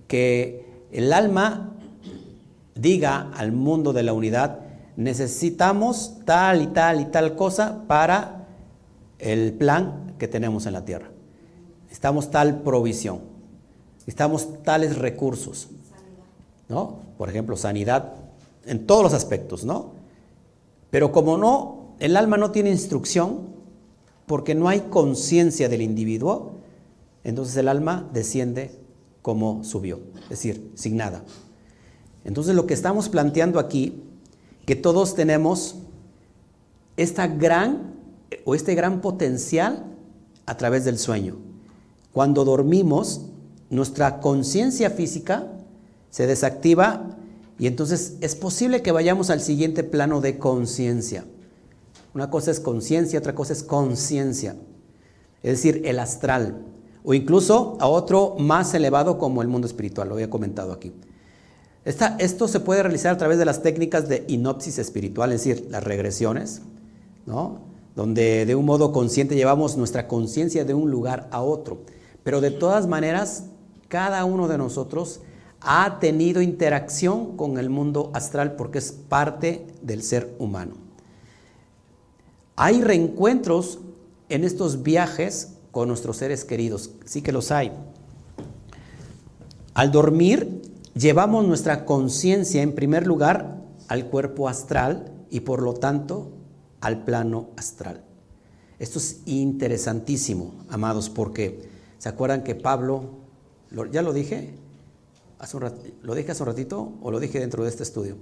que 0.07 0.65
el 0.91 1.11
alma 1.11 1.75
diga 2.75 3.31
al 3.35 3.51
mundo 3.51 3.93
de 3.93 4.03
la 4.03 4.13
unidad, 4.13 4.59
necesitamos 4.95 6.19
tal 6.25 6.61
y 6.61 6.67
tal 6.67 7.01
y 7.01 7.05
tal 7.05 7.35
cosa 7.35 7.83
para 7.87 8.47
el 9.19 9.53
plan 9.53 10.13
que 10.17 10.27
tenemos 10.27 10.65
en 10.65 10.73
la 10.73 10.85
tierra. 10.85 11.10
Necesitamos 12.01 12.31
tal 12.31 12.63
provisión, 12.63 13.19
necesitamos 13.99 14.63
tales 14.63 14.97
recursos, 14.97 15.67
¿no? 16.67 16.95
Por 17.19 17.29
ejemplo, 17.29 17.55
sanidad 17.55 18.13
en 18.65 18.87
todos 18.87 19.03
los 19.03 19.13
aspectos, 19.13 19.65
¿no? 19.65 19.91
Pero 20.89 21.11
como 21.11 21.37
no, 21.37 21.93
el 21.99 22.17
alma 22.17 22.37
no 22.37 22.49
tiene 22.49 22.71
instrucción, 22.71 23.49
porque 24.25 24.55
no 24.55 24.67
hay 24.67 24.79
conciencia 24.89 25.69
del 25.69 25.83
individuo, 25.83 26.53
entonces 27.23 27.55
el 27.57 27.67
alma 27.67 28.09
desciende 28.11 28.71
como 29.21 29.63
subió, 29.63 29.99
es 30.23 30.29
decir, 30.29 30.71
sin 30.73 30.97
nada. 30.97 31.23
Entonces 32.25 32.55
lo 32.55 32.65
que 32.65 32.73
estamos 32.73 33.09
planteando 33.09 33.59
aquí, 33.59 34.01
que 34.65 34.75
todos 34.75 35.13
tenemos 35.13 35.75
esta 36.97 37.27
gran 37.27 37.93
o 38.43 38.55
este 38.55 38.73
gran 38.73 39.01
potencial 39.01 39.85
a 40.47 40.57
través 40.57 40.83
del 40.83 40.97
sueño. 40.97 41.50
Cuando 42.13 42.45
dormimos, 42.45 43.21
nuestra 43.69 44.19
conciencia 44.19 44.89
física 44.89 45.47
se 46.09 46.27
desactiva 46.27 47.17
y 47.57 47.67
entonces 47.67 48.17
es 48.21 48.35
posible 48.35 48.81
que 48.81 48.91
vayamos 48.91 49.29
al 49.29 49.41
siguiente 49.41 49.83
plano 49.83 50.19
de 50.19 50.37
conciencia. 50.37 51.25
Una 52.13 52.29
cosa 52.29 52.51
es 52.51 52.59
conciencia, 52.59 53.19
otra 53.19 53.35
cosa 53.35 53.53
es 53.53 53.63
conciencia, 53.63 54.55
es 55.43 55.51
decir, 55.51 55.83
el 55.85 55.99
astral 55.99 56.65
o 57.03 57.13
incluso 57.13 57.77
a 57.79 57.87
otro 57.87 58.35
más 58.37 58.73
elevado 58.73 59.17
como 59.17 59.41
el 59.41 59.47
mundo 59.47 59.67
espiritual, 59.67 60.09
lo 60.09 60.15
había 60.15 60.29
comentado 60.29 60.71
aquí. 60.71 60.91
esto 61.85 62.47
se 62.47 62.59
puede 62.59 62.83
realizar 62.83 63.13
a 63.13 63.17
través 63.17 63.37
de 63.39 63.45
las 63.45 63.63
técnicas 63.63 64.07
de 64.07 64.25
inopsis 64.27 64.77
espiritual, 64.77 65.31
es 65.31 65.43
decir, 65.43 65.67
las 65.71 65.83
regresiones, 65.83 66.61
¿no? 67.25 67.71
donde 67.95 68.45
de 68.45 68.55
un 68.55 68.65
modo 68.65 68.91
consciente 68.91 69.35
llevamos 69.35 69.77
nuestra 69.77 70.07
conciencia 70.07 70.63
de 70.63 70.73
un 70.73 70.91
lugar 70.91 71.27
a 71.31 71.41
otro. 71.41 71.79
Pero 72.23 72.41
de 72.41 72.51
todas 72.51 72.87
maneras, 72.87 73.45
cada 73.87 74.23
uno 74.25 74.47
de 74.47 74.57
nosotros 74.57 75.21
ha 75.61 75.99
tenido 75.99 76.41
interacción 76.41 77.37
con 77.37 77.57
el 77.57 77.69
mundo 77.69 78.11
astral 78.13 78.55
porque 78.55 78.79
es 78.79 78.91
parte 78.91 79.67
del 79.81 80.01
ser 80.03 80.33
humano. 80.39 80.73
Hay 82.55 82.81
reencuentros 82.81 83.79
en 84.29 84.43
estos 84.43 84.83
viajes 84.83 85.53
con 85.71 85.87
nuestros 85.87 86.17
seres 86.17 86.45
queridos. 86.45 86.91
Sí 87.05 87.21
que 87.21 87.31
los 87.31 87.51
hay. 87.51 87.71
Al 89.73 89.91
dormir, 89.91 90.61
llevamos 90.95 91.45
nuestra 91.45 91.85
conciencia 91.85 92.61
en 92.61 92.73
primer 92.73 93.07
lugar 93.07 93.61
al 93.87 94.05
cuerpo 94.07 94.49
astral 94.49 95.11
y 95.29 95.41
por 95.41 95.61
lo 95.61 95.73
tanto 95.73 96.31
al 96.81 97.03
plano 97.03 97.49
astral. 97.55 98.03
Esto 98.79 98.99
es 98.99 99.21
interesantísimo, 99.25 100.53
amados, 100.69 101.09
porque 101.09 101.69
¿se 102.01 102.09
acuerdan 102.09 102.43
que 102.43 102.55
Pablo, 102.55 103.03
ya 103.91 104.01
lo 104.01 104.11
dije? 104.11 104.55
Hace 105.37 105.55
un 105.55 105.71
¿Lo 106.01 106.15
dije 106.15 106.31
hace 106.31 106.41
un 106.41 106.47
ratito 106.47 106.93
o 106.99 107.11
lo 107.11 107.19
dije 107.19 107.39
dentro 107.39 107.61
de 107.61 107.69
este 107.69 107.83
estudio? 107.83 108.15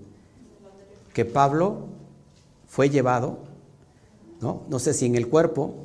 Que 1.13 1.23
Pablo 1.23 1.85
fue 2.67 2.89
llevado, 2.89 3.37
¿no? 4.41 4.63
No 4.67 4.79
sé 4.79 4.93
si 4.93 5.05
en 5.05 5.15
el 5.15 5.29
cuerpo 5.29 5.75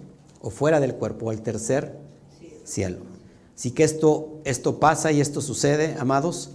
o 0.42 0.50
fuera 0.50 0.80
del 0.80 0.96
cuerpo, 0.96 1.30
al 1.30 1.42
tercer 1.42 1.96
cielo. 2.64 2.98
Así 3.56 3.70
que 3.70 3.84
esto, 3.84 4.40
esto 4.42 4.80
pasa 4.80 5.12
y 5.12 5.20
esto 5.20 5.40
sucede, 5.40 5.94
amados. 5.96 6.50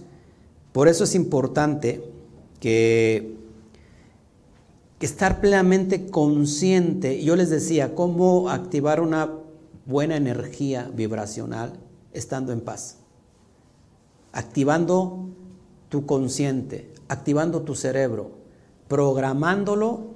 Por 0.72 0.88
eso 0.88 1.04
es 1.04 1.14
importante 1.14 2.04
que, 2.60 3.34
que 4.98 5.06
estar 5.06 5.40
plenamente 5.40 6.10
consciente. 6.10 7.24
Yo 7.24 7.34
les 7.34 7.48
decía, 7.48 7.94
cómo 7.94 8.50
activar 8.50 9.00
una 9.00 9.39
buena 9.86 10.16
energía 10.16 10.90
vibracional 10.94 11.72
estando 12.12 12.52
en 12.52 12.60
paz. 12.60 12.98
Activando 14.32 15.28
tu 15.88 16.06
consciente, 16.06 16.92
activando 17.08 17.62
tu 17.62 17.74
cerebro, 17.74 18.32
programándolo 18.88 20.14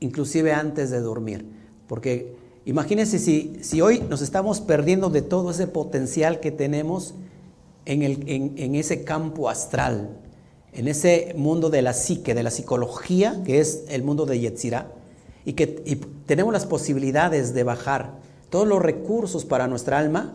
inclusive 0.00 0.52
antes 0.52 0.90
de 0.90 1.00
dormir. 1.00 1.46
Porque 1.86 2.36
Imagínense 2.66 3.18
si, 3.18 3.58
si, 3.60 3.82
hoy 3.82 4.00
nos 4.08 4.22
estamos 4.22 4.60
perdiendo 4.60 5.10
de 5.10 5.20
todo 5.20 5.50
ese 5.50 5.66
potencial 5.66 6.40
que 6.40 6.50
tenemos 6.50 7.14
en, 7.84 8.02
el, 8.02 8.24
en, 8.26 8.74
ese 8.74 9.04
campo 9.04 9.50
astral, 9.50 10.16
en 10.72 10.88
ese 10.88 11.34
mundo 11.36 11.68
de 11.68 11.82
la 11.82 11.92
psique, 11.92 12.34
de 12.34 12.42
la 12.42 12.50
psicología, 12.50 13.42
que 13.44 13.60
es 13.60 13.84
el 13.88 14.02
mundo 14.02 14.24
de 14.24 14.40
Yetzirah, 14.40 14.90
y 15.44 15.52
que 15.52 15.66
tenemos 16.24 16.54
las 16.54 16.64
posibilidades 16.64 17.52
de 17.52 17.64
bajar 17.64 18.18
todos 18.54 18.68
los 18.68 18.80
recursos 18.80 19.44
para 19.44 19.66
nuestra 19.66 19.98
alma, 19.98 20.32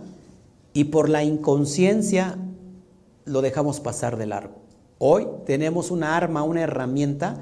y 0.73 0.83
por 0.83 1.07
la 1.07 1.23
inconsciencia 1.23 2.35
lo 3.23 3.41
dejamos 3.41 3.79
pasar 3.79 4.17
de 4.17 4.25
largo. 4.25 4.55
Hoy 4.97 5.25
tenemos 5.45 5.89
una 5.89 6.17
arma, 6.17 6.43
una 6.43 6.63
herramienta 6.63 7.37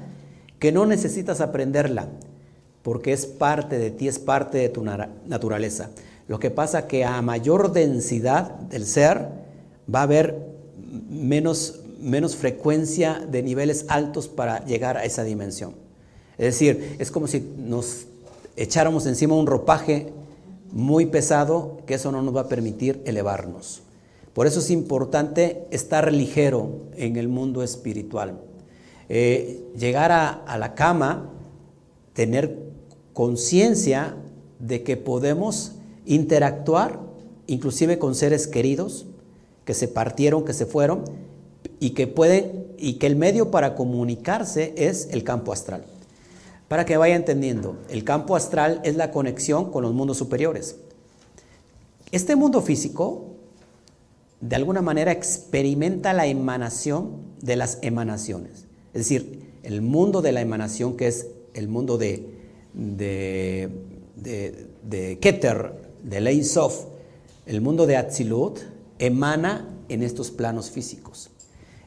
que 0.60 0.70
no 0.70 0.86
necesitas 0.86 1.40
aprenderla, 1.40 2.06
porque 2.84 3.12
es 3.12 3.26
parte 3.26 3.76
de 3.76 3.90
ti, 3.90 4.06
es 4.06 4.20
parte 4.20 4.58
de 4.58 4.68
tu 4.68 4.84
naturaleza. 4.84 5.90
Lo 6.28 6.38
que 6.38 6.52
pasa 6.52 6.86
que 6.86 7.04
a 7.04 7.20
mayor 7.22 7.72
densidad 7.72 8.52
del 8.52 8.86
ser 8.86 9.30
va 9.92 9.98
a 9.98 10.04
haber 10.04 10.46
menos, 11.10 11.80
menos 12.00 12.36
frecuencia 12.36 13.18
de 13.28 13.42
niveles 13.42 13.84
altos 13.88 14.28
para 14.28 14.64
llegar 14.64 14.96
a 14.96 15.04
esa 15.04 15.24
dimensión. 15.24 15.74
Es 16.38 16.54
decir, 16.54 16.94
es 17.00 17.10
como 17.10 17.26
si 17.26 17.40
nos 17.58 18.06
echáramos 18.56 19.06
encima 19.06 19.34
un 19.34 19.48
ropaje 19.48 20.12
muy 20.72 21.06
pesado, 21.06 21.78
que 21.86 21.94
eso 21.94 22.12
no 22.12 22.22
nos 22.22 22.34
va 22.34 22.42
a 22.42 22.48
permitir 22.48 23.02
elevarnos. 23.06 23.82
Por 24.34 24.46
eso 24.46 24.60
es 24.60 24.70
importante 24.70 25.66
estar 25.70 26.12
ligero 26.12 26.82
en 26.96 27.16
el 27.16 27.28
mundo 27.28 27.62
espiritual. 27.62 28.40
Eh, 29.08 29.64
llegar 29.76 30.12
a, 30.12 30.28
a 30.28 30.58
la 30.58 30.74
cama, 30.74 31.30
tener 32.12 32.58
conciencia 33.12 34.16
de 34.58 34.82
que 34.82 34.96
podemos 34.96 35.72
interactuar 36.04 37.00
inclusive 37.46 37.98
con 37.98 38.14
seres 38.14 38.46
queridos 38.46 39.06
que 39.64 39.74
se 39.74 39.88
partieron, 39.88 40.44
que 40.44 40.52
se 40.52 40.66
fueron 40.66 41.04
y 41.80 41.90
que 41.90 42.06
pueden 42.06 42.68
y 42.78 42.94
que 42.94 43.06
el 43.06 43.16
medio 43.16 43.50
para 43.50 43.74
comunicarse 43.74 44.72
es 44.76 45.08
el 45.10 45.24
campo 45.24 45.52
astral. 45.52 45.84
Para 46.68 46.84
que 46.84 46.98
vaya 46.98 47.16
entendiendo, 47.16 47.78
el 47.88 48.04
campo 48.04 48.36
astral 48.36 48.80
es 48.84 48.96
la 48.96 49.10
conexión 49.10 49.70
con 49.72 49.82
los 49.82 49.94
mundos 49.94 50.18
superiores. 50.18 50.76
Este 52.12 52.36
mundo 52.36 52.60
físico 52.60 53.28
de 54.40 54.56
alguna 54.56 54.82
manera 54.82 55.10
experimenta 55.10 56.12
la 56.12 56.26
emanación 56.26 57.22
de 57.40 57.56
las 57.56 57.78
emanaciones. 57.82 58.66
Es 58.92 59.00
decir, 59.02 59.48
el 59.62 59.82
mundo 59.82 60.22
de 60.22 60.32
la 60.32 60.40
emanación, 60.40 60.96
que 60.96 61.08
es 61.08 61.28
el 61.54 61.68
mundo 61.68 61.98
de, 61.98 62.28
de, 62.74 63.70
de, 64.14 65.18
Keter, 65.20 65.72
de 66.02 66.44
Sof, 66.44 66.84
el 67.46 67.60
mundo 67.60 67.86
de 67.86 67.96
Atzilut, 67.96 68.60
emana 68.98 69.68
en 69.88 70.02
estos 70.02 70.30
planos 70.30 70.70
físicos. 70.70 71.30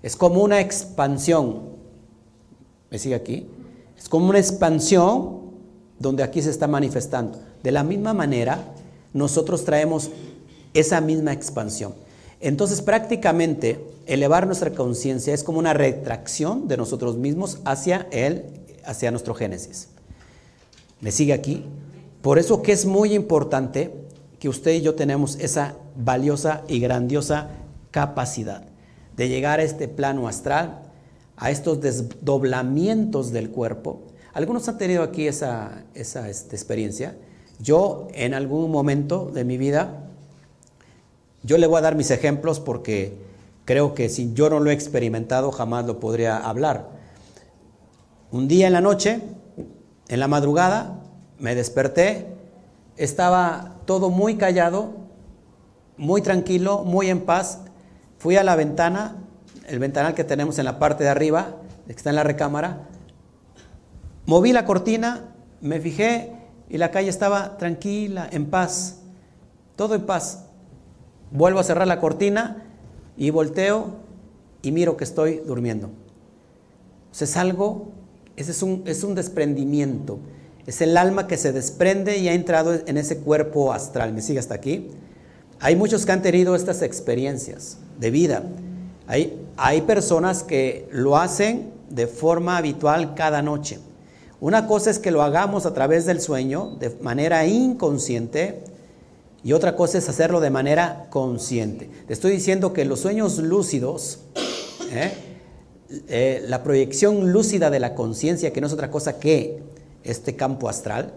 Es 0.01 0.15
como 0.15 0.43
una 0.43 0.59
expansión. 0.59 1.69
¿Me 2.89 2.99
sigue 2.99 3.15
aquí? 3.15 3.47
Es 4.01 4.09
como 4.09 4.29
una 4.29 4.39
expansión 4.39 5.41
donde 5.99 6.23
aquí 6.23 6.41
se 6.41 6.49
está 6.49 6.67
manifestando. 6.67 7.39
De 7.61 7.71
la 7.71 7.83
misma 7.83 8.15
manera, 8.15 8.73
nosotros 9.13 9.63
traemos 9.63 10.09
esa 10.73 11.01
misma 11.01 11.33
expansión. 11.33 11.93
Entonces 12.39 12.81
prácticamente 12.81 13.85
elevar 14.07 14.47
nuestra 14.47 14.71
conciencia 14.71 15.35
es 15.35 15.43
como 15.43 15.59
una 15.59 15.75
retracción 15.75 16.67
de 16.67 16.77
nosotros 16.77 17.15
mismos 17.15 17.59
hacia 17.63 18.07
él, 18.11 18.45
hacia 18.83 19.11
nuestro 19.11 19.35
génesis. 19.35 19.89
¿Me 20.99 21.11
sigue 21.11 21.33
aquí? 21.33 21.63
Por 22.23 22.39
eso 22.39 22.63
que 22.63 22.71
es 22.71 22.87
muy 22.87 23.13
importante 23.13 23.93
que 24.39 24.49
usted 24.49 24.71
y 24.71 24.81
yo 24.81 24.95
tenemos 24.95 25.35
esa 25.35 25.75
valiosa 25.95 26.63
y 26.67 26.79
grandiosa 26.79 27.49
capacidad 27.91 28.63
de 29.15 29.29
llegar 29.29 29.59
a 29.59 29.63
este 29.63 29.87
plano 29.87 30.27
astral, 30.27 30.90
a 31.41 31.49
estos 31.49 31.81
desdoblamientos 31.81 33.31
del 33.31 33.49
cuerpo. 33.49 34.03
Algunos 34.33 34.69
han 34.69 34.77
tenido 34.77 35.01
aquí 35.01 35.27
esa, 35.27 35.83
esa 35.95 36.29
este, 36.29 36.55
experiencia. 36.55 37.17
Yo 37.59 38.07
en 38.13 38.35
algún 38.35 38.69
momento 38.69 39.31
de 39.33 39.43
mi 39.43 39.57
vida 39.57 40.03
yo 41.41 41.57
le 41.57 41.65
voy 41.65 41.79
a 41.79 41.81
dar 41.81 41.95
mis 41.95 42.11
ejemplos 42.11 42.59
porque 42.59 43.17
creo 43.65 43.95
que 43.95 44.07
si 44.07 44.33
yo 44.33 44.51
no 44.51 44.59
lo 44.59 44.69
he 44.69 44.73
experimentado 44.73 45.51
jamás 45.51 45.87
lo 45.87 45.99
podría 45.99 46.37
hablar. 46.37 46.89
Un 48.31 48.47
día 48.47 48.67
en 48.67 48.73
la 48.73 48.81
noche, 48.81 49.19
en 50.09 50.19
la 50.19 50.27
madrugada, 50.27 50.99
me 51.39 51.55
desperté, 51.55 52.27
estaba 52.97 53.77
todo 53.85 54.11
muy 54.11 54.35
callado, 54.35 54.91
muy 55.97 56.21
tranquilo, 56.21 56.83
muy 56.83 57.09
en 57.09 57.21
paz. 57.21 57.61
Fui 58.19 58.35
a 58.35 58.43
la 58.43 58.55
ventana, 58.55 59.15
el 59.71 59.79
ventanal 59.79 60.13
que 60.13 60.25
tenemos 60.25 60.59
en 60.59 60.65
la 60.65 60.79
parte 60.79 61.05
de 61.05 61.09
arriba, 61.09 61.55
que 61.87 61.93
está 61.93 62.09
en 62.09 62.17
la 62.17 62.23
recámara, 62.23 62.89
moví 64.25 64.51
la 64.51 64.65
cortina, 64.65 65.33
me 65.61 65.79
fijé 65.79 66.33
y 66.69 66.77
la 66.77 66.91
calle 66.91 67.09
estaba 67.09 67.57
tranquila, 67.57 68.27
en 68.31 68.47
paz, 68.49 68.99
todo 69.77 69.95
en 69.95 70.05
paz. 70.05 70.45
Vuelvo 71.31 71.59
a 71.59 71.63
cerrar 71.63 71.87
la 71.87 72.01
cortina 72.01 72.65
y 73.15 73.29
volteo 73.29 73.95
y 74.61 74.73
miro 74.73 74.97
que 74.97 75.05
estoy 75.05 75.41
durmiendo. 75.45 75.87
O 75.87 77.15
sea, 77.15 77.25
es 77.25 77.37
algo, 77.37 77.91
ese 78.35 78.51
es 78.51 78.61
un, 78.63 78.83
es 78.85 79.05
un 79.05 79.15
desprendimiento. 79.15 80.19
Es 80.65 80.81
el 80.81 80.97
alma 80.97 81.27
que 81.27 81.37
se 81.37 81.53
desprende 81.53 82.17
y 82.17 82.27
ha 82.27 82.33
entrado 82.33 82.73
en 82.73 82.97
ese 82.97 83.19
cuerpo 83.19 83.71
astral. 83.71 84.13
¿Me 84.13 84.21
sigue 84.21 84.39
hasta 84.39 84.53
aquí? 84.53 84.89
Hay 85.61 85.77
muchos 85.77 86.05
que 86.05 86.11
han 86.11 86.21
tenido 86.21 86.55
estas 86.55 86.81
experiencias 86.81 87.77
de 87.99 88.11
vida. 88.11 88.43
Hay, 89.07 89.40
hay 89.57 89.81
personas 89.81 90.43
que 90.43 90.87
lo 90.91 91.17
hacen 91.17 91.71
de 91.89 92.07
forma 92.07 92.57
habitual 92.57 93.15
cada 93.15 93.41
noche. 93.41 93.79
Una 94.39 94.65
cosa 94.65 94.89
es 94.89 94.99
que 94.99 95.11
lo 95.11 95.21
hagamos 95.21 95.65
a 95.65 95.73
través 95.73 96.05
del 96.05 96.19
sueño, 96.19 96.75
de 96.79 96.89
manera 97.01 97.45
inconsciente, 97.45 98.63
y 99.43 99.53
otra 99.53 99.75
cosa 99.75 99.97
es 99.97 100.09
hacerlo 100.09 100.39
de 100.39 100.49
manera 100.49 101.07
consciente. 101.09 101.89
Te 102.07 102.13
estoy 102.13 102.31
diciendo 102.31 102.73
que 102.73 102.85
los 102.85 102.99
sueños 102.99 103.37
lúcidos, 103.39 104.19
¿eh? 104.91 105.11
Eh, 106.07 106.45
la 106.47 106.63
proyección 106.63 107.33
lúcida 107.33 107.69
de 107.69 107.79
la 107.79 107.95
conciencia, 107.95 108.53
que 108.53 108.61
no 108.61 108.67
es 108.67 108.73
otra 108.73 108.89
cosa 108.89 109.19
que 109.19 109.61
este 110.03 110.37
campo 110.37 110.69
astral, 110.69 111.13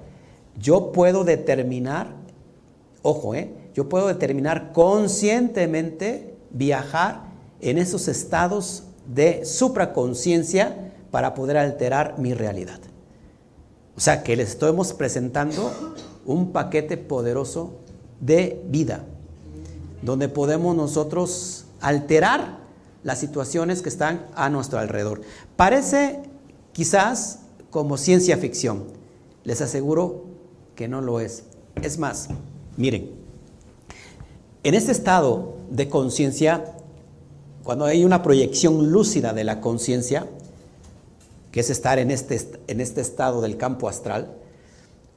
yo 0.61 0.91
puedo 0.91 1.23
determinar, 1.23 2.09
ojo, 3.03 3.35
¿eh? 3.37 3.51
yo 3.73 3.89
puedo 3.89 4.09
determinar 4.09 4.73
conscientemente 4.73 6.35
viajar 6.51 7.24
en 7.65 7.79
esos 7.79 8.09
estados 8.09 8.85
de 9.13 9.45
supraconciencia 9.45 10.93
para 11.11 11.35
poder 11.35 11.57
alterar 11.57 12.19
mi 12.19 12.35
realidad. 12.35 12.79
O 13.97 14.01
sea 14.01 14.23
que 14.23 14.37
les 14.37 14.51
estamos 14.51 14.93
presentando 14.93 15.73
un 16.27 16.53
paquete 16.53 16.97
poderoso 16.97 17.73
de 18.21 18.63
vida, 18.69 19.05
donde 20.03 20.29
podemos 20.29 20.77
nosotros 20.77 21.65
alterar 21.81 22.59
las 23.03 23.19
situaciones 23.19 23.83
que 23.83 23.89
están 23.89 24.27
a 24.35 24.51
nuestro 24.51 24.79
alrededor. 24.79 25.23
Parece 25.57 26.21
quizás 26.73 27.41
como 27.71 27.97
ciencia 27.97 28.37
ficción, 28.37 28.85
les 29.45 29.61
aseguro 29.61 30.25
que 30.75 30.89
no 30.89 31.01
lo 31.01 31.21
es. 31.21 31.45
Es 31.83 31.99
más, 31.99 32.29
miren, 32.77 33.11
en 34.65 34.75
este 34.75 34.93
estado 34.93 35.57
de 35.71 35.89
conciencia, 35.89 36.74
cuando 37.65 37.87
hay 37.87 38.05
una 38.05 38.23
proyección 38.23 38.93
lúcida 38.93 39.33
de 39.33 39.43
la 39.43 39.63
conciencia, 39.63 40.27
que 41.51 41.61
es 41.61 41.71
estar 41.71 41.99
en 41.99 42.11
este, 42.11 42.39
en 42.67 42.81
este 42.81 43.01
estado 43.01 43.41
del 43.41 43.57
campo 43.57 43.89
astral, 43.89 44.35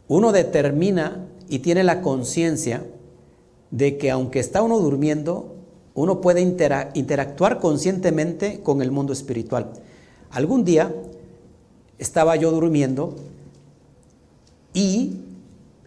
uno 0.08 0.32
determina 0.32 1.28
y 1.50 1.60
tiene 1.60 1.84
la 1.84 2.02
conciencia 2.02 2.86
de 3.70 3.98
que 3.98 4.12
aunque 4.12 4.40
está 4.40 4.62
uno 4.62 4.80
durmiendo, 4.80 5.56
uno 5.94 6.22
puede 6.22 6.40
interactuar 6.42 7.60
conscientemente 7.60 8.62
con 8.62 8.82
el 8.82 8.92
mundo 8.92 9.12
espiritual. 9.12 9.74
Algún 10.30 10.64
día 10.64 10.96
estaba 11.98 12.38
yo 12.38 12.52
durmiendo 12.52 13.16
y 14.74 15.18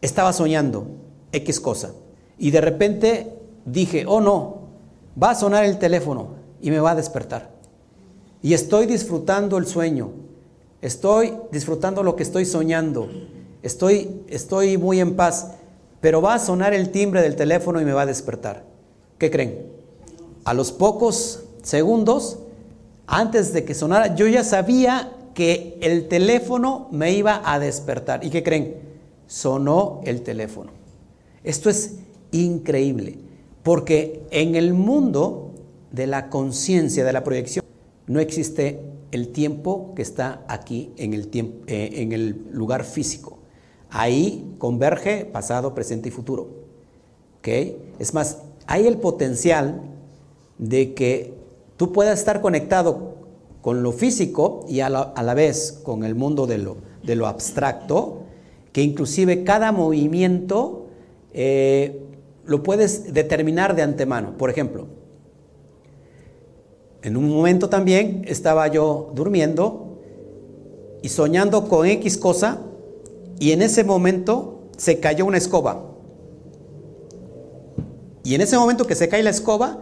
estaba 0.03 0.35
soñando 0.35 0.89
X 1.33 1.59
cosa. 1.59 1.93
Y 2.39 2.51
de 2.51 2.61
repente 2.61 3.35
dije, 3.65 4.05
oh 4.07 4.21
no, 4.21 4.59
va 5.21 5.31
a 5.31 5.35
sonar 5.35 5.65
el 5.65 5.79
teléfono 5.79 6.40
y 6.61 6.71
me 6.71 6.81
va 6.81 6.93
a 6.93 6.95
despertar. 6.95 7.51
Y 8.43 8.55
estoy 8.55 8.87
disfrutando 8.87 9.59
el 9.59 9.67
sueño, 9.67 10.11
estoy 10.81 11.35
disfrutando 11.53 12.03
lo 12.03 12.17
que 12.17 12.23
estoy 12.23 12.47
soñando, 12.47 13.09
estoy, 13.63 14.23
estoy 14.29 14.79
muy 14.79 15.01
en 15.01 15.17
paz 15.17 15.53
pero 16.01 16.23
va 16.23 16.35
a 16.35 16.39
sonar 16.39 16.73
el 16.75 16.91
timbre 16.91 17.23
del 17.23 17.37
teléfono 17.37 17.81
y 17.81 17.85
me 17.85 17.93
va 17.93 18.03
a 18.03 18.07
despertar. 18.07 18.65
¿Qué 19.19 19.31
creen? 19.31 19.67
A 20.45 20.55
los 20.55 20.73
pocos 20.73 21.45
segundos, 21.63 22.39
antes 23.07 23.53
de 23.53 23.65
que 23.65 23.75
sonara, 23.75 24.15
yo 24.15 24.27
ya 24.27 24.43
sabía 24.43 25.13
que 25.35 25.79
el 25.83 26.09
teléfono 26.09 26.89
me 26.91 27.13
iba 27.13 27.43
a 27.45 27.59
despertar. 27.59 28.25
¿Y 28.25 28.31
qué 28.31 28.43
creen? 28.43 28.77
Sonó 29.27 30.01
el 30.05 30.23
teléfono. 30.23 30.73
Esto 31.45 31.69
es 31.69 31.97
increíble, 32.33 33.19
porque 33.63 34.27
en 34.31 34.57
el 34.57 34.73
mundo 34.73 35.50
de 35.93 36.07
la 36.07 36.29
conciencia, 36.29 37.05
de 37.05 37.13
la 37.13 37.25
proyección, 37.25 37.65
no 38.07 38.21
existe 38.21 38.81
el 39.13 39.29
tiempo 39.29 39.93
que 39.95 40.03
está 40.03 40.45
aquí 40.49 40.93
en 40.97 41.15
el, 41.15 41.29
tiempo, 41.29 41.65
eh, 41.67 41.91
en 41.95 42.13
el 42.13 42.47
lugar 42.53 42.85
físico. 42.85 43.39
Ahí 43.91 44.55
converge 44.59 45.25
pasado, 45.25 45.75
presente 45.75 46.09
y 46.09 46.13
futuro. 46.13 46.61
Es 47.99 48.15
más, 48.15 48.39
hay 48.67 48.87
el 48.87 48.99
potencial 48.99 49.81
de 50.59 50.95
que 50.95 51.35
tú 51.77 51.93
puedas 51.93 52.19
estar 52.19 52.41
conectado 52.41 53.15
con 53.63 53.83
lo 53.83 53.93
físico 53.93 54.65
y 54.69 54.81
a 54.81 54.89
la, 54.89 55.35
vez 55.35 55.81
con 55.83 56.05
el 56.05 56.15
mundo 56.15 56.47
de 56.47 56.59
lo, 56.59 56.77
de 57.03 57.17
lo, 57.17 57.27
abstracto, 57.27 58.23
que 58.73 58.83
inclusive 58.83 59.43
cada 59.43 59.73
movimiento 59.73 60.87
eh, 61.33 62.03
lo 62.45 62.63
puedes 62.63 63.13
determinar 63.13 63.75
de 63.75 63.83
antemano. 63.83 64.37
Por 64.37 64.51
ejemplo, 64.51 64.87
en 67.03 67.17
un 67.17 67.29
momento 67.31 67.69
también 67.69 68.25
estaba 68.27 68.69
yo 68.69 69.13
durmiendo 69.15 69.99
y 71.03 71.09
soñando 71.09 71.69
con 71.69 71.87
X 71.87 72.19
cosa 72.19 72.61
y 73.39 73.53
en 73.53 73.63
ese 73.63 73.85
momento 73.85 74.69
se 74.77 75.01
cayó 75.01 75.25
una 75.25 75.39
escoba. 75.39 75.83
Y 78.23 78.35
en 78.35 78.43
ese 78.43 78.59
momento 78.59 78.87
que 78.87 78.95
se 78.95 79.09
cae 79.09 79.23
la 79.23 79.31
escoba, 79.31 79.79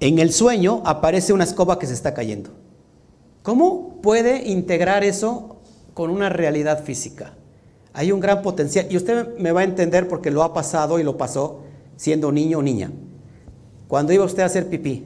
en 0.00 0.18
el 0.18 0.32
sueño 0.32 0.82
aparece 0.86 1.34
una 1.34 1.44
escoba 1.44 1.78
que 1.78 1.86
se 1.86 1.92
está 1.92 2.14
cayendo. 2.14 2.50
¿Cómo 3.42 4.00
puede 4.00 4.48
integrar 4.48 5.04
eso 5.04 5.58
con 5.92 6.10
una 6.10 6.30
realidad 6.30 6.82
física? 6.82 7.34
Hay 7.92 8.10
un 8.10 8.20
gran 8.20 8.40
potencial. 8.40 8.86
Y 8.88 8.96
usted 8.96 9.36
me 9.36 9.52
va 9.52 9.60
a 9.60 9.64
entender 9.64 10.08
porque 10.08 10.30
lo 10.30 10.42
ha 10.42 10.54
pasado 10.54 10.98
y 10.98 11.02
lo 11.02 11.18
pasó 11.18 11.60
siendo 11.96 12.32
niño 12.32 12.58
o 12.58 12.62
niña. 12.62 12.90
Cuando 13.86 14.14
iba 14.14 14.24
usted 14.24 14.42
a 14.42 14.46
hacer 14.46 14.70
pipí 14.70 15.04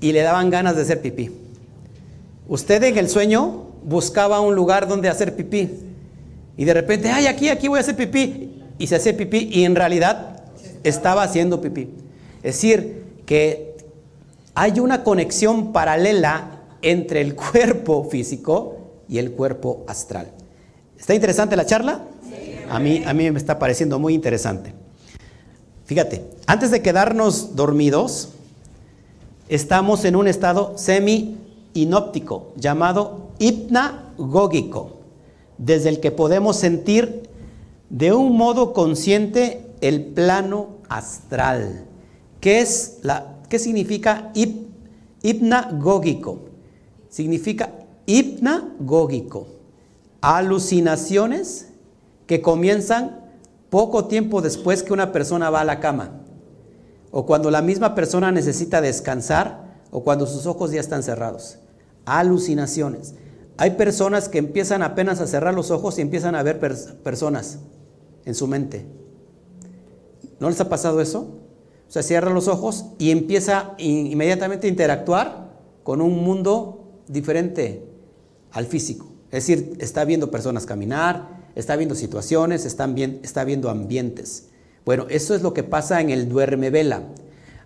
y 0.00 0.12
le 0.12 0.22
daban 0.22 0.50
ganas 0.50 0.76
de 0.76 0.82
hacer 0.82 1.00
pipí. 1.00 1.30
Usted 2.48 2.82
en 2.84 2.98
el 2.98 3.08
sueño 3.08 3.66
buscaba 3.84 4.40
un 4.40 4.54
lugar 4.54 4.88
donde 4.88 5.08
hacer 5.08 5.34
pipí. 5.34 5.70
Y 6.56 6.64
de 6.64 6.74
repente, 6.74 7.10
ay, 7.10 7.26
aquí, 7.26 7.48
aquí 7.48 7.68
voy 7.68 7.78
a 7.78 7.80
hacer 7.80 7.96
pipí. 7.96 8.62
Y 8.78 8.86
se 8.86 8.96
hacía 8.96 9.16
pipí 9.16 9.48
y 9.52 9.64
en 9.64 9.74
realidad 9.74 10.44
estaba 10.84 11.22
haciendo 11.22 11.60
pipí. 11.60 11.88
Es 12.42 12.56
decir, 12.56 13.04
que 13.24 13.74
hay 14.54 14.80
una 14.80 15.02
conexión 15.02 15.72
paralela 15.72 16.62
entre 16.82 17.20
el 17.20 17.34
cuerpo 17.34 18.04
físico 18.04 18.76
y 19.08 19.18
el 19.18 19.32
cuerpo 19.32 19.84
astral. 19.88 20.28
¿Está 20.98 21.14
interesante 21.14 21.56
la 21.56 21.66
charla? 21.66 22.02
A 22.70 22.78
mí, 22.78 23.02
a 23.06 23.12
mí 23.12 23.30
me 23.30 23.38
está 23.38 23.58
pareciendo 23.58 23.98
muy 23.98 24.14
interesante. 24.14 24.72
Fíjate, 25.84 26.24
antes 26.46 26.70
de 26.70 26.82
quedarnos 26.82 27.54
dormidos, 27.54 28.30
estamos 29.48 30.04
en 30.04 30.16
un 30.16 30.28
estado 30.28 30.72
semi-inóptico 30.76 32.52
llamado 32.56 33.30
hipnagógico, 33.38 34.96
desde 35.58 35.88
el 35.88 36.00
que 36.00 36.10
podemos 36.10 36.56
sentir 36.56 37.28
de 37.90 38.12
un 38.12 38.36
modo 38.36 38.72
consciente 38.72 39.66
el 39.80 40.04
plano 40.04 40.68
astral. 40.88 41.84
¿Qué, 42.40 42.60
es 42.60 42.98
la, 43.02 43.36
qué 43.48 43.58
significa 43.58 44.32
hipnagógico? 45.22 46.40
Significa 47.08 47.72
hipnagógico. 48.06 49.46
Alucinaciones 50.20 51.68
que 52.26 52.42
comienzan 52.42 53.20
poco 53.70 54.06
tiempo 54.06 54.42
después 54.42 54.82
que 54.82 54.92
una 54.92 55.12
persona 55.12 55.50
va 55.50 55.60
a 55.60 55.64
la 55.64 55.80
cama. 55.80 56.22
O 57.10 57.26
cuando 57.26 57.50
la 57.50 57.62
misma 57.62 57.94
persona 57.94 58.32
necesita 58.32 58.80
descansar 58.80 59.80
o 59.90 60.02
cuando 60.02 60.26
sus 60.26 60.46
ojos 60.46 60.72
ya 60.72 60.80
están 60.80 61.02
cerrados. 61.02 61.58
Alucinaciones. 62.04 63.14
Hay 63.56 63.72
personas 63.72 64.28
que 64.28 64.38
empiezan 64.38 64.82
apenas 64.82 65.20
a 65.20 65.26
cerrar 65.26 65.54
los 65.54 65.70
ojos 65.70 65.98
y 65.98 66.02
empiezan 66.02 66.34
a 66.34 66.42
ver 66.42 66.58
personas 67.02 67.58
en 68.24 68.34
su 68.34 68.46
mente. 68.46 68.84
¿No 70.40 70.50
les 70.50 70.60
ha 70.60 70.68
pasado 70.68 71.00
eso? 71.00 71.38
O 71.88 71.92
sea, 71.92 72.02
cierra 72.02 72.30
los 72.30 72.48
ojos 72.48 72.86
y 72.98 73.10
empieza 73.10 73.74
inmediatamente 73.78 74.66
a 74.66 74.70
interactuar 74.70 75.52
con 75.82 76.00
un 76.00 76.22
mundo 76.22 77.00
diferente 77.08 77.88
al 78.50 78.66
físico. 78.66 79.06
Es 79.30 79.46
decir, 79.46 79.76
está 79.80 80.04
viendo 80.04 80.30
personas 80.30 80.66
caminar, 80.66 81.50
está 81.54 81.76
viendo 81.76 81.94
situaciones, 81.94 82.66
está 82.66 83.44
viendo 83.44 83.70
ambientes. 83.70 84.48
Bueno, 84.86 85.06
eso 85.10 85.34
es 85.34 85.42
lo 85.42 85.52
que 85.52 85.64
pasa 85.64 86.00
en 86.00 86.10
el 86.10 86.28
duerme 86.28 86.70
vela. 86.70 87.02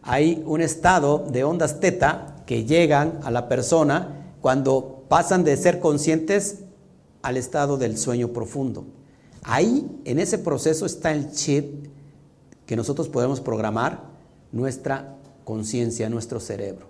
Hay 0.00 0.42
un 0.46 0.62
estado 0.62 1.18
de 1.18 1.44
ondas 1.44 1.78
teta 1.78 2.36
que 2.46 2.64
llegan 2.64 3.20
a 3.22 3.30
la 3.30 3.46
persona 3.46 4.32
cuando 4.40 5.04
pasan 5.06 5.44
de 5.44 5.58
ser 5.58 5.80
conscientes 5.80 6.60
al 7.20 7.36
estado 7.36 7.76
del 7.76 7.98
sueño 7.98 8.28
profundo. 8.28 8.86
Ahí, 9.42 9.86
en 10.06 10.18
ese 10.18 10.38
proceso, 10.38 10.86
está 10.86 11.12
el 11.12 11.30
chip 11.30 11.88
que 12.64 12.74
nosotros 12.74 13.10
podemos 13.10 13.42
programar 13.42 14.00
nuestra 14.50 15.14
conciencia, 15.44 16.08
nuestro 16.08 16.40
cerebro. 16.40 16.86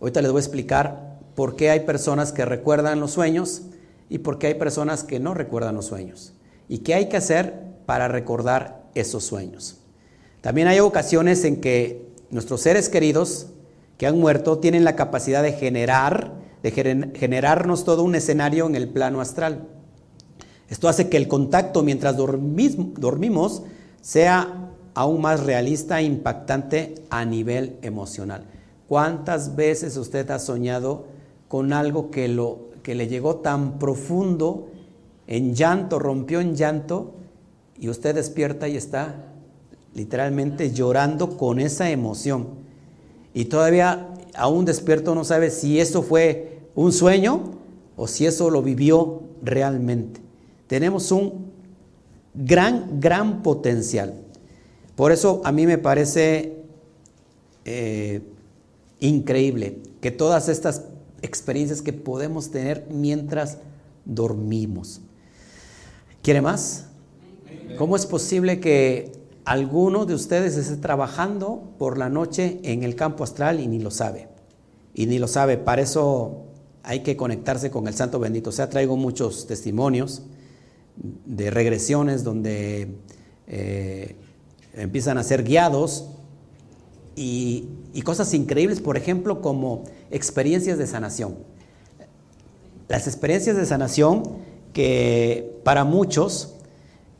Ahorita 0.00 0.22
les 0.22 0.30
voy 0.30 0.38
a 0.38 0.42
explicar 0.44 1.18
por 1.34 1.56
qué 1.56 1.70
hay 1.70 1.80
personas 1.80 2.30
que 2.30 2.44
recuerdan 2.44 3.00
los 3.00 3.10
sueños 3.10 3.62
y 4.08 4.18
por 4.18 4.38
qué 4.38 4.46
hay 4.46 4.54
personas 4.54 5.02
que 5.02 5.18
no 5.18 5.34
recuerdan 5.34 5.74
los 5.74 5.86
sueños 5.86 6.32
y 6.68 6.78
qué 6.78 6.94
hay 6.94 7.08
que 7.08 7.16
hacer 7.16 7.74
para 7.86 8.06
recordar 8.06 8.85
esos 8.96 9.24
sueños. 9.24 9.78
También 10.40 10.68
hay 10.68 10.80
ocasiones 10.80 11.44
en 11.44 11.60
que 11.60 12.06
nuestros 12.30 12.60
seres 12.60 12.88
queridos 12.88 13.48
que 13.98 14.06
han 14.06 14.18
muerto 14.18 14.58
tienen 14.58 14.84
la 14.84 14.96
capacidad 14.96 15.42
de 15.42 15.52
generar, 15.52 16.32
de 16.62 16.70
generarnos 17.14 17.84
todo 17.84 18.02
un 18.02 18.14
escenario 18.14 18.66
en 18.66 18.74
el 18.74 18.88
plano 18.88 19.20
astral. 19.20 19.68
Esto 20.68 20.88
hace 20.88 21.08
que 21.08 21.16
el 21.16 21.28
contacto 21.28 21.82
mientras 21.82 22.16
dormimos 22.16 23.62
sea 24.00 24.72
aún 24.94 25.20
más 25.20 25.44
realista 25.44 26.00
e 26.00 26.04
impactante 26.04 26.94
a 27.10 27.24
nivel 27.24 27.76
emocional. 27.82 28.44
¿Cuántas 28.88 29.54
veces 29.56 29.96
usted 29.96 30.30
ha 30.30 30.38
soñado 30.38 31.06
con 31.48 31.72
algo 31.72 32.10
que, 32.10 32.28
lo, 32.28 32.70
que 32.82 32.94
le 32.94 33.08
llegó 33.08 33.36
tan 33.36 33.78
profundo, 33.78 34.68
en 35.26 35.54
llanto, 35.54 35.98
rompió 35.98 36.40
en 36.40 36.54
llanto, 36.54 37.14
y 37.78 37.88
usted 37.88 38.14
despierta 38.14 38.68
y 38.68 38.76
está 38.76 39.32
literalmente 39.94 40.72
llorando 40.72 41.36
con 41.36 41.60
esa 41.60 41.90
emoción? 41.90 42.48
Y 43.34 43.46
todavía 43.46 44.14
aún 44.34 44.64
despierto 44.64 45.14
no 45.14 45.24
sabe 45.24 45.50
si 45.50 45.80
eso 45.80 46.02
fue 46.02 46.60
un 46.74 46.92
sueño 46.92 47.52
o 47.96 48.06
si 48.06 48.26
eso 48.26 48.50
lo 48.50 48.62
vivió 48.62 49.22
realmente. 49.42 50.20
Tenemos 50.66 51.10
un 51.12 51.52
gran, 52.34 53.00
gran 53.00 53.42
potencial. 53.42 54.14
Por 54.94 55.12
eso 55.12 55.40
a 55.44 55.52
mí 55.52 55.66
me 55.66 55.78
parece 55.78 56.56
eh, 57.64 58.22
increíble 59.00 59.78
que 60.00 60.10
todas 60.10 60.48
estas 60.48 60.84
experiencias 61.22 61.82
que 61.82 61.92
podemos 61.92 62.50
tener 62.50 62.86
mientras 62.90 63.58
dormimos. 64.04 65.00
¿Quiere 66.22 66.40
más? 66.40 66.85
¿Cómo 67.78 67.96
es 67.96 68.06
posible 68.06 68.60
que 68.60 69.12
alguno 69.44 70.06
de 70.06 70.14
ustedes 70.14 70.56
esté 70.56 70.76
trabajando 70.76 71.74
por 71.78 71.98
la 71.98 72.08
noche 72.08 72.60
en 72.62 72.82
el 72.82 72.94
campo 72.94 73.24
astral 73.24 73.60
y 73.60 73.66
ni 73.66 73.78
lo 73.78 73.90
sabe? 73.90 74.28
Y 74.94 75.06
ni 75.06 75.18
lo 75.18 75.28
sabe. 75.28 75.58
Para 75.58 75.82
eso 75.82 76.46
hay 76.82 77.00
que 77.00 77.16
conectarse 77.16 77.70
con 77.70 77.88
el 77.88 77.94
Santo 77.94 78.18
Bendito. 78.18 78.50
O 78.50 78.52
sea, 78.52 78.70
traigo 78.70 78.96
muchos 78.96 79.46
testimonios 79.46 80.22
de 80.96 81.50
regresiones 81.50 82.24
donde 82.24 82.96
eh, 83.46 84.16
empiezan 84.74 85.18
a 85.18 85.22
ser 85.22 85.42
guiados 85.42 86.06
y, 87.16 87.68
cosas 88.04 88.32
increíbles, 88.34 88.80
por 88.80 88.96
ejemplo, 88.96 89.40
como 89.40 89.84
experiencias 90.10 90.78
de 90.78 90.86
sanación. 90.86 91.36
Las 92.88 93.06
experiencias 93.06 93.56
de 93.56 93.66
sanación 93.66 94.22
que 94.72 95.58
para 95.64 95.84
muchos 95.84 96.55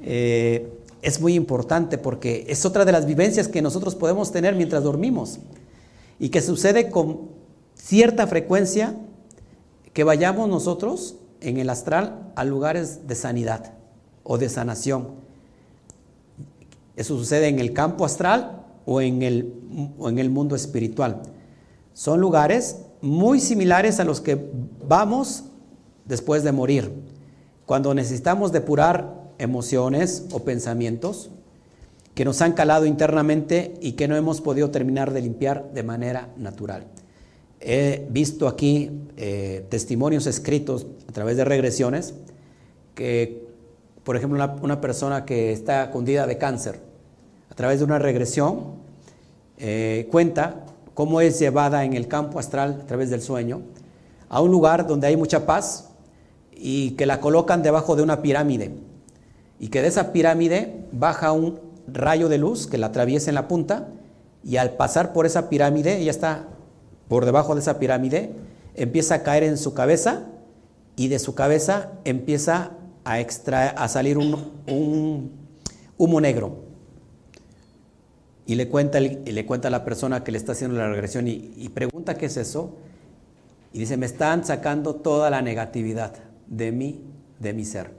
eh, 0.03 0.73
es 1.03 1.21
muy 1.21 1.35
importante 1.35 1.99
porque 1.99 2.47
es 2.49 2.65
otra 2.65 2.85
de 2.85 2.93
las 2.93 3.07
vivencias 3.07 3.49
que 3.49 3.63
nosotros 3.63 3.95
podemos 3.95 4.33
tener 4.33 4.55
mientras 4.55 4.83
dormimos 4.83 5.39
y 6.19 6.31
que 6.31 6.41
sucede 6.41 6.91
con 6.91 7.29
cierta 7.75 8.27
frecuencia 8.27 8.97
que 9.93 10.05
vayamos 10.05 10.49
nosotros 10.49 11.17
en 11.41 11.59
el 11.59 11.71
astral 11.71 12.33
a 12.35 12.45
lugares 12.45 13.07
de 13.07 13.15
sanidad 13.15 13.73
o 14.25 14.39
de 14.39 14.49
sanación. 14.49 15.09
Eso 16.97 17.17
sucede 17.17 17.49
en 17.49 17.59
el 17.61 17.73
campo 17.73 18.05
astral 18.05 18.65
o 18.85 19.01
en 19.01 19.23
el, 19.23 19.53
en 20.01 20.19
el 20.19 20.31
mundo 20.31 20.57
espiritual. 20.57 21.23
Son 21.93 22.21
lugares 22.21 22.79
muy 23.01 23.41
similares 23.41 24.01
a 24.01 24.05
los 24.05 24.21
que 24.21 24.51
vamos 24.87 25.45
después 26.07 26.43
de 26.43 26.53
morir, 26.53 26.93
cuando 27.67 27.95
necesitamos 27.95 28.53
depurar 28.53 29.26
emociones 29.39 30.27
o 30.33 30.45
pensamientos 30.45 31.31
que 32.17 32.25
nos 32.25 32.41
han 32.41 32.55
calado 32.55 32.87
internamente 32.87 33.75
y 33.83 33.93
que 33.93 34.09
no 34.09 34.17
hemos 34.17 34.41
podido 34.41 34.71
terminar 34.71 35.13
de 35.13 35.21
limpiar 35.21 35.71
de 35.75 35.83
manera 35.83 36.31
natural. 36.39 36.87
He 37.61 38.07
visto 38.09 38.49
aquí 38.49 38.91
eh, 39.19 39.67
testimonios 39.69 40.27
escritos 40.27 40.87
a 41.09 41.13
través 41.13 41.37
de 41.37 41.45
regresiones 41.45 42.15
que, 42.95 43.47
por 44.03 44.17
ejemplo, 44.17 44.57
una, 44.63 44.81
persona 44.81 45.27
que 45.27 45.53
está 45.53 45.91
cundida 45.91 46.27
de 46.27 46.39
cáncer 46.39 46.81
a 47.51 47.55
través 47.55 47.81
de 47.81 47.85
una 47.85 47.99
regresión, 47.99 48.77
eh, 49.59 50.09
cuenta 50.11 50.65
cómo 50.95 51.21
es 51.21 51.39
llevada 51.39 51.85
en 51.85 51.93
el 51.93 52.09
campo 52.09 52.39
astral 52.39 52.81
a 52.83 52.87
través 52.87 53.11
del 53.11 53.21
sueño 53.21 53.61
a 54.31 54.41
un 54.41 54.51
lugar 54.51 54.87
donde 54.87 55.07
hay 55.07 55.19
mucha 55.19 55.45
paz 55.45 55.91
y 56.53 56.93
que 56.93 57.05
la 57.05 57.21
colocan 57.21 57.63
debajo 57.63 57.95
de 57.95 58.03
una 58.03 58.23
pirámide 58.23 58.86
y 59.59 59.69
que 59.69 59.83
de 59.83 59.89
esa 59.89 60.13
pirámide 60.13 60.85
baja 60.93 61.33
un 61.33 61.61
rayo 61.89 62.29
de 62.29 62.39
luz 62.39 62.67
que 62.67 62.79
la 62.79 62.89
atraviesa 62.89 63.31
en 63.31 63.35
la 63.35 63.49
punta 63.49 63.89
y 64.45 64.57
al 64.59 64.77
pasar 64.77 65.13
por 65.13 65.27
esa 65.27 65.49
pirámide, 65.49 65.99
ella 65.99 66.11
está 66.11 66.49
por 67.09 67.25
debajo 67.25 67.55
de 67.55 67.61
esa 67.61 67.79
pirámide, 67.79 68.33
empieza 68.75 69.17
a 69.17 69.23
caer 69.23 69.43
en 69.43 69.57
su 69.57 69.75
cabeza 69.75 70.27
y 70.97 71.09
de 71.09 71.19
su 71.19 71.35
cabeza 71.35 71.93
empieza 72.05 72.73
a, 73.05 73.21
extraer, 73.21 73.75
a 73.77 73.89
salir 73.89 74.19
un 74.19 75.31
humo 75.99 76.21
negro. 76.21 76.67
Y 78.47 78.55
le 78.55 78.69
cuenta, 78.69 79.01
y 79.01 79.33
le 79.33 79.45
cuenta 79.45 79.69
a 79.69 79.71
la 79.73 79.85
persona 79.85 80.23
que 80.23 80.31
le 80.31 80.39
está 80.39 80.53
haciendo 80.53 80.77
la 80.79 80.89
regresión 80.89 81.27
y, 81.27 81.69
pregunta 81.75 82.17
qué 82.17 82.27
es 82.27 82.37
eso. 82.37 82.77
Y 83.73 83.81
dice, 83.81 83.97
me 83.97 84.07
están 84.07 84.45
sacando 84.45 84.95
toda 84.95 85.31
la 85.31 85.43
negatividad 85.43 86.15
de 86.47 86.71
mí, 86.71 87.05
de 87.41 87.53
mi 87.53 87.65
ser. 87.65 87.91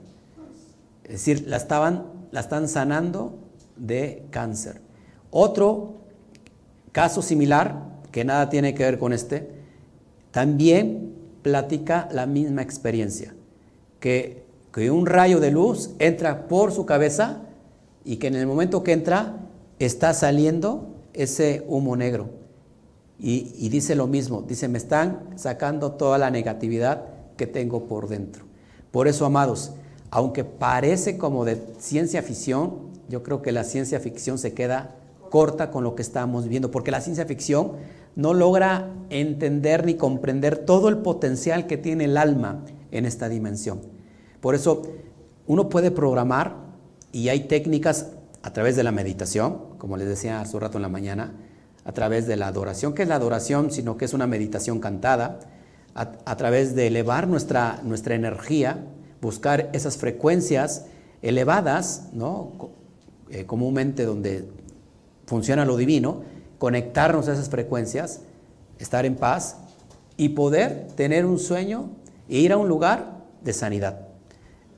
Es 1.08 1.24
decir, 1.24 1.48
la, 1.48 1.56
estaban, 1.56 2.04
la 2.30 2.40
están 2.40 2.68
sanando 2.68 3.38
de 3.76 4.26
cáncer. 4.30 4.82
Otro 5.30 5.94
caso 6.92 7.22
similar, 7.22 7.82
que 8.12 8.24
nada 8.24 8.50
tiene 8.50 8.74
que 8.74 8.84
ver 8.84 8.98
con 8.98 9.14
este, 9.14 9.48
también 10.30 11.14
platica 11.42 12.08
la 12.12 12.26
misma 12.26 12.60
experiencia, 12.60 13.34
que, 14.00 14.44
que 14.72 14.90
un 14.90 15.06
rayo 15.06 15.40
de 15.40 15.50
luz 15.50 15.90
entra 15.98 16.46
por 16.46 16.72
su 16.72 16.84
cabeza 16.84 17.42
y 18.04 18.16
que 18.16 18.26
en 18.26 18.36
el 18.36 18.46
momento 18.46 18.82
que 18.82 18.92
entra 18.92 19.36
está 19.78 20.12
saliendo 20.12 20.94
ese 21.14 21.64
humo 21.68 21.96
negro. 21.96 22.30
Y, 23.18 23.52
y, 23.58 23.68
dice 23.70 23.96
lo 23.96 24.06
mismo, 24.06 24.42
dice, 24.42 24.68
me 24.68 24.78
están 24.78 25.30
sacando 25.36 25.92
toda 25.92 26.18
la 26.18 26.30
negatividad 26.30 27.06
que 27.36 27.46
tengo 27.48 27.86
por 27.86 28.08
dentro. 28.08 28.44
Por 28.92 29.08
eso, 29.08 29.26
amados, 29.26 29.72
aunque 30.10 30.44
parece 30.44 31.18
como 31.18 31.44
de 31.44 31.62
ciencia 31.78 32.22
ficción, 32.22 32.88
yo 33.08 33.22
creo 33.22 33.42
que 33.42 33.52
la 33.52 33.64
ciencia 33.64 34.00
ficción 34.00 34.38
se 34.38 34.54
queda 34.54 34.96
corta 35.30 35.70
con 35.70 35.84
lo 35.84 35.94
que 35.94 36.02
estamos 36.02 36.48
viendo, 36.48 36.70
porque 36.70 36.90
la 36.90 37.00
ciencia 37.00 37.26
ficción 37.26 37.72
no 38.16 38.34
logra 38.34 38.90
entender 39.10 39.86
ni 39.86 39.94
comprender 39.94 40.58
todo 40.58 40.88
el 40.88 40.98
potencial 40.98 41.66
que 41.66 41.76
tiene 41.76 42.04
el 42.04 42.16
alma 42.16 42.64
en 42.90 43.06
esta 43.06 43.28
dimensión. 43.28 43.80
Por 44.40 44.54
eso 44.54 44.82
uno 45.46 45.68
puede 45.68 45.90
programar 45.90 46.56
y 47.12 47.28
hay 47.28 47.40
técnicas 47.40 48.06
a 48.42 48.52
través 48.52 48.76
de 48.76 48.82
la 48.82 48.92
meditación, 48.92 49.58
como 49.78 49.96
les 49.96 50.08
decía 50.08 50.40
hace 50.40 50.56
un 50.56 50.62
rato 50.62 50.78
en 50.78 50.82
la 50.82 50.88
mañana, 50.88 51.34
a 51.84 51.92
través 51.92 52.26
de 52.26 52.36
la 52.36 52.48
adoración, 52.48 52.94
que 52.94 53.02
es 53.02 53.08
la 53.08 53.16
adoración, 53.16 53.70
sino 53.70 53.96
que 53.96 54.04
es 54.04 54.14
una 54.14 54.26
meditación 54.26 54.80
cantada, 54.80 55.40
a, 55.94 56.36
través 56.36 56.76
de 56.76 56.86
elevar 56.86 57.26
nuestra, 57.26 57.80
nuestra 57.82 58.14
energía, 58.14 58.84
buscar 59.20 59.70
esas 59.72 59.96
frecuencias 59.96 60.86
elevadas, 61.22 62.08
¿no? 62.12 62.70
Eh, 63.30 63.44
comúnmente 63.44 64.04
donde 64.04 64.48
funciona 65.26 65.64
lo 65.64 65.76
divino, 65.76 66.22
conectarnos 66.58 67.28
a 67.28 67.34
esas 67.34 67.48
frecuencias, 67.48 68.20
estar 68.78 69.04
en 69.04 69.16
paz 69.16 69.56
y 70.16 70.30
poder 70.30 70.88
tener 70.94 71.26
un 71.26 71.38
sueño 71.38 71.90
e 72.28 72.38
ir 72.38 72.52
a 72.52 72.56
un 72.56 72.68
lugar 72.68 73.24
de 73.42 73.52
sanidad. 73.52 74.08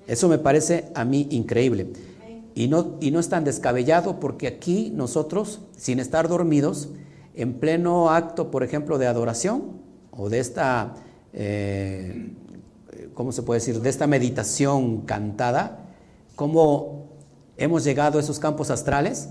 Eso 0.07 0.29
me 0.29 0.39
parece 0.39 0.91
a 0.95 1.05
mí 1.05 1.29
increíble. 1.31 1.93
Y 2.55 2.67
no, 2.67 2.97
y 3.01 3.11
no 3.13 3.21
es 3.21 3.29
tan 3.29 3.45
descabellado 3.45 4.19
porque 4.19 4.49
aquí 4.49 4.93
nosotros, 4.95 5.61
sin 5.77 6.01
estar 6.01 6.29
dormidos, 6.29 6.89
en 7.35 7.55
pleno 7.55 8.11
acto, 8.11 8.51
por 8.51 8.65
ejemplo, 8.65 8.99
de 8.99 9.07
adoración 9.07 9.81
o 10.11 10.29
de 10.29 10.41
esta, 10.41 10.95
eh, 11.33 12.33
¿cómo 13.15 13.33
se 13.33 13.43
puede 13.43 13.61
decir?, 13.61 13.81
de 13.81 13.89
esta 13.91 14.07
meditación 14.07 15.03
cantada, 15.03 15.87
como 16.37 17.11
hemos 17.57 17.85
llegado 17.85 18.19
a 18.19 18.23
esos 18.23 18.39
campos 18.39 18.71
astrales 18.71 19.29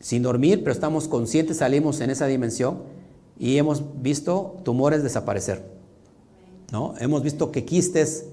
sin 0.00 0.22
dormir, 0.22 0.60
pero 0.60 0.72
estamos 0.72 1.08
conscientes, 1.08 1.56
salimos 1.56 2.00
en 2.00 2.10
esa 2.10 2.26
dimensión 2.26 2.82
y 3.38 3.56
hemos 3.56 3.82
visto 4.02 4.56
tumores 4.62 5.02
desaparecer. 5.02 5.64
¿no? 6.70 6.94
Hemos 7.00 7.22
visto 7.22 7.50
que 7.50 7.64
quistes 7.64 8.26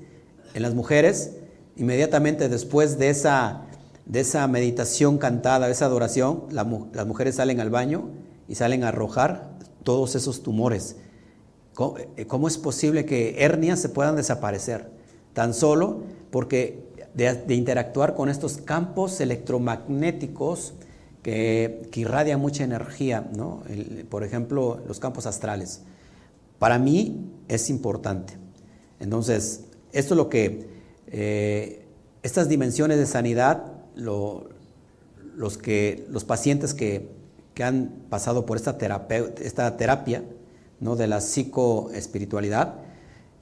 en 0.53 0.61
las 0.61 0.75
mujeres, 0.75 1.31
inmediatamente 1.75 2.47
después 2.47 2.99
de 2.99 3.09
esa, 3.09 3.61
de 4.05 4.19
esa 4.19 4.47
meditación 4.47 5.17
cantada, 5.17 5.65
de 5.65 5.71
esa 5.71 5.85
adoración, 5.85 6.43
las 6.51 7.07
mujeres 7.07 7.35
salen 7.35 7.59
al 7.59 7.69
baño 7.69 8.09
y 8.47 8.55
salen 8.55 8.83
a 8.83 8.89
arrojar 8.89 9.57
todos 9.83 10.15
esos 10.15 10.43
tumores. 10.43 10.97
Eh, 12.17 12.25
¿Cómo, 12.27 12.47
es 12.47 12.57
posible 12.57 13.05
que 13.05 13.43
hernias 13.43 13.79
se 13.79 13.89
puedan 13.89 14.15
desaparecer? 14.15 14.89
Tan 15.33 15.53
solo 15.53 16.03
porque 16.29 16.83
de 17.13 17.53
interactuar 17.53 18.15
con 18.15 18.27
estos 18.27 18.57
campos 18.57 19.21
electromagnéticos, 19.21 20.73
que, 21.21 21.89
irradia 21.95 22.37
mucha 22.37 22.63
energía, 22.63 23.29
¿no? 23.35 23.63
por 24.09 24.23
ejemplo, 24.23 24.81
los 24.87 24.99
campos 24.99 25.25
astrales. 25.25 25.81
Para 26.59 26.77
mí 26.77 27.31
es 27.47 27.69
importante. 27.69 28.33
Entonces, 28.99 29.65
esto 29.91 30.13
es 30.13 30.17
lo 30.17 30.29
que, 30.29 30.67
eh, 31.07 31.85
estas 32.23 32.49
dimensiones 32.49 32.97
de 32.97 33.05
sanidad, 33.05 33.73
los, 33.95 35.57
que, 35.57 36.05
los 36.09 36.25
pacientes 36.25 36.73
que, 36.73 37.09
que 37.53 37.63
han 37.63 38.05
pasado 38.09 38.45
por 38.45 38.57
esta, 38.57 38.77
esta 39.41 39.77
terapia 39.77 40.23
¿no? 40.79 40.95
de 40.95 41.07
la 41.07 41.19
psicoespiritualidad, 41.19 42.75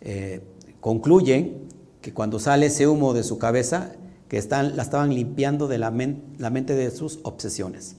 eh, 0.02 0.42
concluyen 0.80 1.68
que 2.02 2.14
cuando 2.14 2.40
sale 2.40 2.68
ese 2.68 2.88
humo 2.88 3.14
de 3.14 3.24
su 3.24 3.38
cabeza, 3.38 3.94
que 4.28 4.38
están, 4.38 4.76
la 4.76 4.84
estaban 4.84 5.14
limpiando 5.14 5.68
de 5.68 5.78
la, 5.78 5.94
la 6.38 6.50
mente 6.50 6.74
de 6.76 6.90
sus 6.92 7.20
obsesiones. 7.24 7.98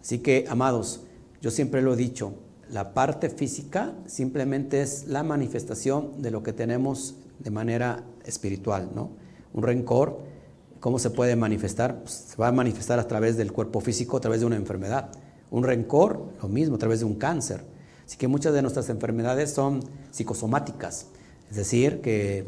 Así 0.00 0.20
que, 0.20 0.46
amados, 0.48 1.00
yo 1.42 1.50
siempre 1.50 1.82
lo 1.82 1.94
he 1.94 1.96
dicho, 1.96 2.34
la 2.70 2.94
parte 2.94 3.28
física 3.28 3.92
simplemente 4.06 4.80
es 4.82 5.06
la 5.06 5.22
manifestación 5.22 6.22
de 6.22 6.30
lo 6.30 6.42
que 6.42 6.52
tenemos 6.52 7.16
de 7.38 7.50
manera 7.50 8.04
espiritual, 8.24 8.90
¿no? 8.94 9.10
Un 9.52 9.62
rencor, 9.62 10.20
¿cómo 10.80 10.98
se 10.98 11.10
puede 11.10 11.36
manifestar? 11.36 12.00
Pues, 12.00 12.14
se 12.14 12.36
va 12.36 12.48
a 12.48 12.52
manifestar 12.52 12.98
a 12.98 13.06
través 13.06 13.36
del 13.36 13.52
cuerpo 13.52 13.80
físico, 13.80 14.16
a 14.16 14.20
través 14.20 14.40
de 14.40 14.46
una 14.46 14.56
enfermedad. 14.56 15.10
Un 15.50 15.62
rencor, 15.62 16.32
lo 16.42 16.48
mismo, 16.48 16.76
a 16.76 16.78
través 16.78 17.00
de 17.00 17.04
un 17.04 17.14
cáncer. 17.14 17.64
Así 18.06 18.16
que 18.16 18.28
muchas 18.28 18.54
de 18.54 18.62
nuestras 18.62 18.88
enfermedades 18.88 19.50
son 19.50 19.80
psicosomáticas. 20.12 21.06
Es 21.50 21.56
decir, 21.56 22.00
que, 22.00 22.44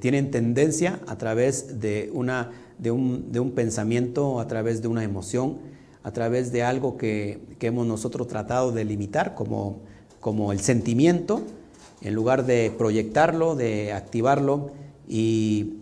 tienen 0.00 0.30
tendencia 0.30 1.00
a 1.06 1.16
través 1.16 1.80
de, 1.80 2.10
una, 2.12 2.50
de, 2.78 2.90
un, 2.90 3.52
pensamiento, 3.54 4.40
a 4.40 4.48
través 4.48 4.82
de 4.82 4.88
una 4.88 5.04
emoción, 5.04 5.58
a 6.02 6.12
través 6.12 6.50
de 6.52 6.62
algo 6.62 6.96
que, 6.96 7.40
hemos 7.60 7.86
nosotros 7.86 8.26
tratado 8.26 8.72
de 8.72 8.84
limitar 8.84 9.34
como, 9.34 9.80
como 10.20 10.52
el 10.52 10.60
sentimiento, 10.60 11.42
en 12.02 12.14
lugar 12.14 12.46
de 12.46 12.72
proyectarlo, 12.76 13.56
de 13.56 13.92
activarlo 13.92 14.72
y 15.06 15.78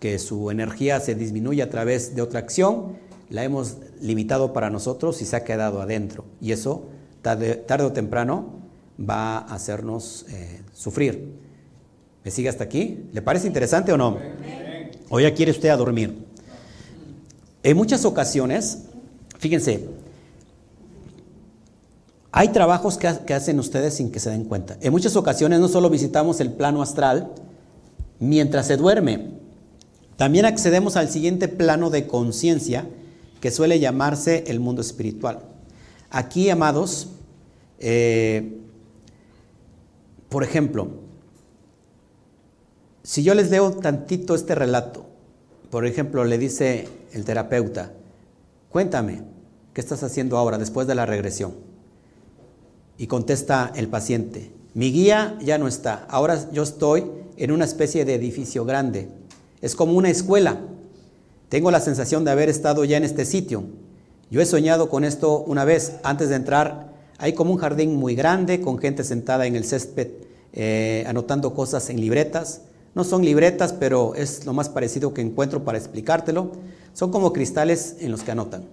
que 0.00 0.18
su 0.18 0.50
energía 0.50 1.00
se 1.00 1.14
disminuya 1.14 1.64
a 1.64 1.70
través 1.70 2.14
de 2.14 2.22
otra 2.22 2.40
acción, 2.40 2.96
la 3.30 3.44
hemos 3.44 3.78
limitado 4.00 4.52
para 4.52 4.68
nosotros 4.68 5.22
y 5.22 5.24
se 5.24 5.36
ha 5.36 5.44
quedado 5.44 5.80
adentro. 5.80 6.24
Y 6.40 6.52
eso, 6.52 6.88
tarde, 7.22 7.84
o 7.84 7.92
temprano, 7.92 8.60
va 8.98 9.38
a 9.38 9.54
hacernos 9.54 10.26
eh, 10.28 10.62
sufrir. 10.74 11.32
¿Me 12.24 12.30
sigue 12.30 12.48
hasta 12.48 12.64
aquí? 12.64 13.08
¿Le 13.12 13.22
parece 13.22 13.46
interesante 13.46 13.92
o 13.92 13.96
no? 13.96 14.18
¿O 15.08 15.20
ya 15.20 15.32
quiere 15.34 15.50
usted 15.50 15.70
a 15.70 15.76
dormir? 15.76 16.26
En 17.62 17.76
muchas 17.76 18.04
ocasiones, 18.04 18.84
fíjense, 19.38 19.88
hay 22.32 22.48
trabajos 22.48 22.96
que, 22.96 23.06
hacen 23.06 23.58
ustedes 23.58 23.94
sin 23.94 24.10
que 24.10 24.18
se 24.18 24.30
den 24.30 24.44
cuenta. 24.44 24.76
En 24.80 24.90
muchas 24.90 25.16
ocasiones 25.16 25.60
no 25.60 25.68
solo 25.68 25.90
visitamos 25.90 26.40
el 26.40 26.52
plano 26.52 26.82
astral 26.82 27.30
mientras 28.18 28.66
se 28.66 28.76
duerme, 28.76 29.30
también 30.16 30.44
accedemos 30.44 30.96
al 30.96 31.08
siguiente 31.08 31.48
plano 31.48 31.90
de 31.90 32.06
conciencia 32.06 32.86
que 33.40 33.50
suele 33.50 33.80
llamarse 33.80 34.44
el 34.46 34.60
mundo 34.60 34.80
espiritual. 34.80 35.51
Aquí, 36.14 36.50
amados, 36.50 37.08
eh, 37.78 38.58
por 40.28 40.44
ejemplo, 40.44 40.88
si 43.02 43.22
yo 43.22 43.34
les 43.34 43.50
leo 43.50 43.70
tantito 43.70 44.34
este 44.34 44.54
relato, 44.54 45.06
por 45.70 45.86
ejemplo, 45.86 46.22
le 46.24 46.36
dice 46.36 46.86
el 47.14 47.24
terapeuta, 47.24 47.92
cuéntame, 48.68 49.22
¿qué 49.72 49.80
estás 49.80 50.02
haciendo 50.02 50.36
ahora 50.36 50.58
después 50.58 50.86
de 50.86 50.94
la 50.94 51.06
regresión? 51.06 51.54
Y 52.98 53.06
contesta 53.06 53.72
el 53.74 53.88
paciente, 53.88 54.52
mi 54.74 54.92
guía 54.92 55.38
ya 55.40 55.56
no 55.56 55.66
está, 55.66 56.04
ahora 56.10 56.50
yo 56.52 56.62
estoy 56.62 57.10
en 57.38 57.52
una 57.52 57.64
especie 57.64 58.04
de 58.04 58.16
edificio 58.16 58.66
grande, 58.66 59.08
es 59.62 59.74
como 59.74 59.94
una 59.94 60.10
escuela, 60.10 60.60
tengo 61.48 61.70
la 61.70 61.80
sensación 61.80 62.22
de 62.26 62.32
haber 62.32 62.50
estado 62.50 62.84
ya 62.84 62.98
en 62.98 63.04
este 63.04 63.24
sitio, 63.24 63.64
yo 64.32 64.40
he 64.40 64.46
soñado 64.46 64.88
con 64.88 65.04
esto 65.04 65.44
una 65.46 65.66
vez, 65.66 65.96
antes 66.04 66.30
de 66.30 66.36
entrar, 66.36 66.90
hay 67.18 67.34
como 67.34 67.52
un 67.52 67.58
jardín 67.58 67.96
muy 67.96 68.14
grande 68.14 68.62
con 68.62 68.78
gente 68.78 69.04
sentada 69.04 69.46
en 69.46 69.56
el 69.56 69.64
césped 69.64 70.08
eh, 70.54 71.04
anotando 71.06 71.52
cosas 71.52 71.90
en 71.90 72.00
libretas, 72.00 72.62
no 72.94 73.04
son 73.04 73.26
libretas, 73.26 73.74
pero 73.74 74.14
es 74.14 74.46
lo 74.46 74.54
más 74.54 74.70
parecido 74.70 75.12
que 75.12 75.20
encuentro 75.20 75.64
para 75.64 75.76
explicártelo. 75.76 76.52
Son 76.94 77.10
como 77.10 77.34
cristales 77.34 77.96
en 78.00 78.10
los 78.10 78.22
que 78.22 78.30
anotan. 78.30 78.64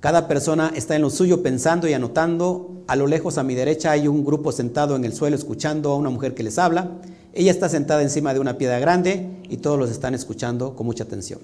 Cada 0.00 0.26
persona 0.26 0.72
está 0.74 0.96
en 0.96 1.02
lo 1.02 1.10
suyo 1.10 1.40
pensando 1.40 1.86
y 1.86 1.92
anotando. 1.92 2.82
A 2.88 2.96
lo 2.96 3.06
lejos 3.06 3.38
a 3.38 3.44
mi 3.44 3.54
derecha 3.54 3.92
hay 3.92 4.08
un 4.08 4.24
grupo 4.24 4.50
sentado 4.50 4.96
en 4.96 5.04
el 5.04 5.12
suelo 5.14 5.36
escuchando 5.36 5.92
a 5.92 5.96
una 5.96 6.10
mujer 6.10 6.34
que 6.34 6.42
les 6.42 6.58
habla. 6.58 6.90
Ella 7.32 7.52
está 7.52 7.68
sentada 7.68 8.02
encima 8.02 8.34
de 8.34 8.40
una 8.40 8.58
piedra 8.58 8.80
grande 8.80 9.28
y 9.48 9.58
todos 9.58 9.78
los 9.78 9.90
están 9.90 10.14
escuchando 10.14 10.74
con 10.74 10.86
mucha 10.86 11.04
atención. 11.04 11.38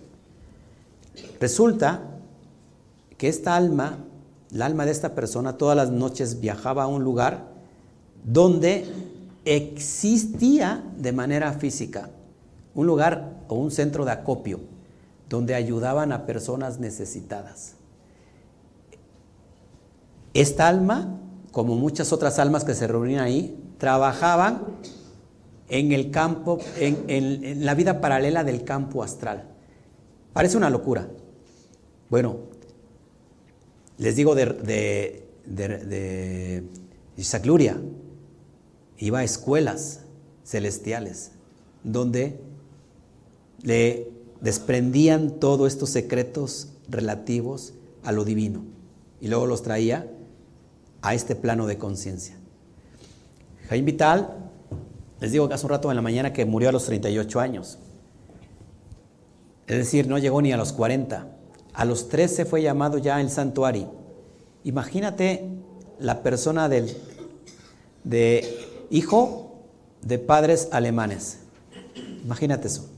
Resulta 1.41 2.03
que 3.23 3.29
esta 3.29 3.55
alma, 3.55 3.99
la 4.51 4.67
alma 4.67 4.85
de 4.85 4.91
esta 4.91 5.15
persona, 5.15 5.57
todas 5.57 5.77
las 5.77 5.93
noches 5.93 6.41
viajaba 6.41 6.83
a 6.83 6.87
un 6.89 7.05
lugar 7.05 7.45
donde 8.25 8.85
existía 9.45 10.83
de 10.99 11.13
manera 11.13 11.53
física 11.53 12.11
un 12.75 12.89
lugar 12.89 13.45
o 13.47 13.55
un 13.55 13.71
centro 13.71 14.05
de 14.05 14.11
acopio 14.11 14.59
donde 15.29 15.55
ayudaban 15.55 16.11
a 16.11 16.27
personas 16.27 16.81
necesitadas. 16.81 17.75
Esta 20.35 20.67
alma, 20.67 21.21
como 21.53 21.77
muchas 21.77 22.13
otras 22.13 22.41
almas 22.41 22.65
que 22.65 22.75
se 22.75 22.89
reunían 22.89 23.23
ahí, 23.23 23.57
trabajaban 23.79 24.65
en 25.69 25.93
el 25.93 26.11
campo, 26.11 26.59
en, 26.77 27.65
la 27.65 27.77
vida 27.77 28.01
paralela 28.01 28.43
del 28.43 28.65
campo 28.65 29.05
astral. 29.05 29.45
Parece 30.33 30.57
una 30.57 30.71
locura. 30.71 31.07
Bueno, 32.11 32.51
les 34.03 34.17
digo 34.17 34.35
de, 34.35 34.47
de, 34.47 35.25
de, 35.47 36.65
Isaac 37.17 37.47
Luria, 37.47 37.81
iba 38.99 39.21
a 39.21 39.25
escuelas 39.25 40.01
celestiales 40.45 41.31
donde 41.85 42.41
le 43.63 44.11
desprendían 44.41 45.39
todos 45.39 45.73
estos 45.73 45.91
secretos 45.91 46.71
relativos 46.89 47.75
a 48.03 48.11
lo 48.11 48.25
divino 48.25 48.65
y 49.21 49.29
luego 49.29 49.47
los 49.47 49.63
traía 49.63 50.11
a 51.01 51.15
este 51.15 51.37
plano 51.37 51.69
de 51.69 51.79
conciencia. 51.79 52.37
Jaime 53.69 53.87
Vital, 53.87 54.51
les 55.21 55.31
digo 55.31 55.47
que 55.47 55.55
hace 55.55 55.65
un 55.65 55.71
rato 55.71 55.91
en 55.91 55.97
la 55.97 56.03
mañana 56.03 56.33
que 56.33 56.45
murió 56.45 56.71
a 56.71 56.73
los 56.73 56.87
38 56.87 57.39
años. 57.39 57.79
Es 59.69 59.77
decir, 59.77 60.09
no 60.09 60.19
llegó 60.19 60.43
ni 60.43 60.53
a 60.53 60.57
los 60.57 60.73
40. 60.73 61.32
A 61.75 61.85
los 61.85 62.09
13 62.09 62.45
fue 62.45 62.63
llamado 62.63 62.99
ya 62.99 63.21
el 63.21 63.31
santuario. 63.31 63.91
Imagínate 64.65 65.49
la 65.99 66.23
persona 66.23 66.69
del, 66.69 66.97
de 68.05 68.87
hijo 68.91 69.53
de 70.03 70.19
padres 70.19 70.69
alemanes. 70.73 71.39
Imagínate 72.25 72.69
eso. 72.69 72.89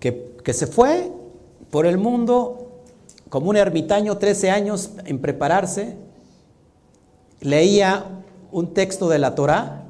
Que, 0.00 0.36
que 0.42 0.52
se 0.52 0.66
fue 0.66 1.10
por 1.70 1.86
el 1.86 1.98
mundo 1.98 2.64
como 3.28 3.50
un 3.50 3.56
ermitaño, 3.56 4.18
13 4.18 4.50
años 4.50 4.90
en 5.06 5.18
prepararse, 5.18 5.96
leía 7.40 8.04
un 8.52 8.74
texto 8.74 9.08
de 9.08 9.18
la 9.18 9.34
Torah, 9.34 9.82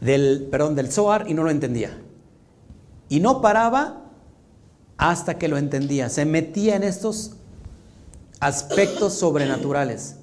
del, 0.00 0.48
perdón, 0.50 0.74
del 0.74 0.90
Zohar 0.90 1.28
y 1.28 1.34
no 1.34 1.44
lo 1.44 1.50
entendía. 1.50 1.96
Y 3.08 3.20
no 3.20 3.40
paraba 3.40 3.99
hasta 5.00 5.38
que 5.38 5.48
lo 5.48 5.56
entendía. 5.56 6.10
Se 6.10 6.26
metía 6.26 6.76
en 6.76 6.82
estos 6.82 7.32
aspectos 8.38 9.14
sobrenaturales. 9.14 10.16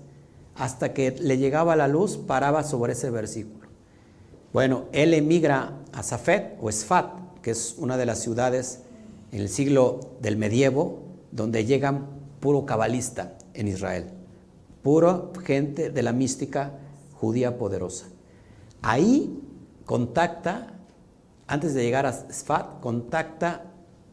Hasta 0.56 0.94
que 0.94 1.12
le 1.20 1.40
llegaba 1.40 1.76
la 1.76 1.88
luz, 1.88 2.18
paraba 2.18 2.64
sobre 2.64 2.94
ese 2.94 3.10
versículo. 3.10 3.68
Bueno, 4.54 4.86
él 4.92 5.16
emigra 5.16 5.74
a 5.94 6.04
Safed 6.04 6.54
o 6.62 6.72
Sfat, 6.72 7.42
que 7.42 7.52
es 7.52 7.76
una 7.80 7.98
de 7.98 8.06
las 8.06 8.20
ciudades 8.20 8.82
en 9.32 9.42
el 9.42 9.50
siglo 9.50 10.00
del 10.22 10.38
medievo, 10.38 11.00
donde 11.32 11.66
llegan 11.66 12.06
puro 12.40 12.66
cabalista 12.68 13.36
en 13.56 13.68
Israel, 13.68 14.12
puro 14.84 15.32
gente 15.44 15.90
de 15.90 16.04
la 16.04 16.14
mística 16.14 16.74
judía 17.14 17.58
poderosa. 17.58 18.06
Ahí 18.84 19.42
contacta, 19.86 20.74
antes 21.48 21.74
de 21.74 21.84
llegar 21.84 22.06
a 22.06 22.14
Sfat, 22.14 22.80
contacta 22.80 23.64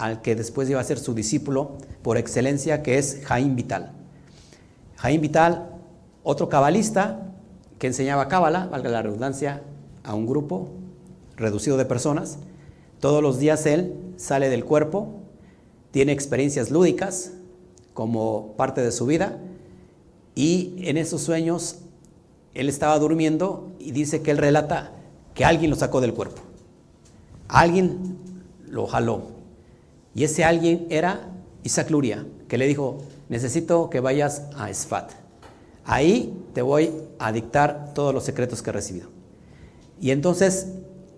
al 0.05 0.21
que 0.21 0.37
después 0.37 0.69
iba 0.69 0.79
a 0.79 0.85
ser 0.85 0.99
su 0.99 1.15
discípulo 1.15 1.79
por 2.03 2.19
excelencia, 2.19 2.83
que 2.83 2.99
es 2.99 3.23
Jaim 3.25 3.57
Vital. 3.57 3.93
Jaim 4.97 5.19
Vital, 5.19 5.71
otro 6.23 6.51
cabalista 6.51 7.33
que 7.79 7.87
enseñaba 7.87 8.29
cábala, 8.29 8.67
valga 8.67 8.91
la 8.91 9.01
redundancia, 9.01 9.63
a 10.03 10.15
un 10.15 10.27
grupo 10.27 10.69
reducido 11.37 11.79
de 11.79 11.87
personas. 11.87 12.37
Todos 13.01 13.23
los 13.23 13.39
días 13.39 13.65
él 13.65 13.95
sale 14.19 14.51
del 14.51 14.67
cuerpo, 14.67 15.23
tiene 15.91 16.13
experiencias 16.13 16.71
lúdicas 16.71 17.33
como 17.95 18.53
parte 18.59 18.83
de 18.83 18.93
su 18.93 19.07
vida 19.07 19.39
y 20.35 20.75
en 20.87 20.99
esos 20.99 21.23
sueños 21.23 21.79
él 22.53 22.69
estaba 22.69 22.99
durmiendo 22.99 23.73
y 23.79 23.93
dice 23.93 24.21
que 24.21 24.33
él 24.33 24.37
relata 24.37 24.93
que 25.33 25.47
alguien 25.47 25.71
lo 25.71 25.77
sacó 25.77 26.03
del 26.03 26.13
cuerpo. 26.13 26.43
Alguien 27.49 28.19
lo 28.69 28.87
jaló. 28.87 29.34
Y 30.15 30.25
ese 30.25 30.45
alguien 30.45 30.87
era 30.91 31.29
Isaac 31.63 31.91
Luria, 31.91 32.25
que 32.49 32.59
le 32.59 32.67
dijo, 32.67 32.99
necesito 33.29 33.91
que 33.91 34.01
vayas 34.01 34.43
a 34.57 34.71
Esfat. 34.71 35.11
Ahí 35.85 36.35
te 36.55 36.63
voy 36.63 36.93
a 37.19 37.33
dictar 37.33 37.93
todos 37.95 38.15
los 38.15 38.25
secretos 38.25 38.63
que 38.63 38.71
he 38.71 38.73
recibido. 38.73 39.09
Y 40.01 40.11
entonces, 40.11 40.69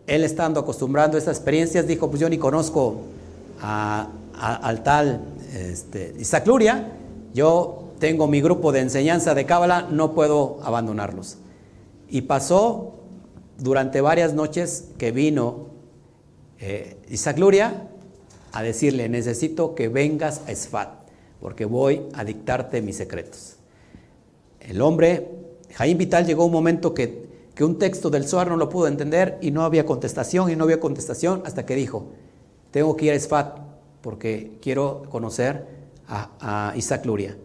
él 0.07 0.25
estando 0.25 0.61
acostumbrando 0.61 1.17
a 1.17 1.19
estas 1.19 1.37
experiencias, 1.37 1.87
dijo, 1.87 2.09
pues 2.09 2.21
yo 2.21 2.29
ni 2.29 2.39
conozco 2.39 3.03
al 3.61 4.83
tal 4.83 5.21
este, 5.55 6.15
Isaac 6.19 6.47
Luria, 6.47 6.93
yo 7.35 7.93
tengo 7.99 8.27
mi 8.27 8.41
grupo 8.41 8.73
de 8.73 8.81
enseñanza 8.81 9.35
de 9.35 9.47
Cábala, 9.47 9.89
no 9.91 10.15
puedo 10.15 10.59
abandonarlos. 10.63 11.39
Y 12.09 12.23
pasó 12.23 12.95
durante 13.59 14.01
varias 14.01 14.35
noches 14.35 14.89
que 14.99 15.13
vino 15.13 15.67
eh, 16.59 16.99
Isaac 17.09 17.39
Luria 17.39 17.89
a 18.57 18.63
decirle, 18.63 19.09
necesito 19.11 19.75
que 19.75 19.89
vengas 19.89 20.41
a 20.47 20.53
Esfat, 20.53 20.89
porque 21.41 21.67
voy 21.67 22.07
a 22.15 22.25
dictarte 22.25 22.81
mis 22.81 22.97
secretos. 22.97 23.57
El 24.61 24.81
hombre, 24.81 25.29
Jaime 25.75 25.99
Vital, 25.99 26.25
llegó 26.25 26.47
un 26.47 26.53
momento 26.53 26.95
que, 26.95 27.27
que 27.55 27.65
un 27.65 27.79
texto 27.79 28.09
del 28.09 28.27
Zohar 28.27 28.49
no 28.49 28.57
lo 28.57 28.71
pudo 28.71 28.89
entender 28.89 29.37
y 29.43 29.51
no 29.51 29.63
había 29.63 29.85
contestación 29.85 30.51
y 30.51 30.57
no 30.57 30.65
había 30.65 30.81
contestación 30.81 31.43
hasta 31.45 31.67
que 31.67 31.75
dijo, 31.75 32.13
tengo 32.71 32.97
que 32.97 33.05
ir 33.05 33.13
a 33.13 33.17
Esfat, 33.17 33.59
porque 34.01 34.57
quiero 34.63 35.03
conocer 35.11 35.67
a, 36.09 36.73
Isaac 36.77 37.05
Luria. 37.05 37.37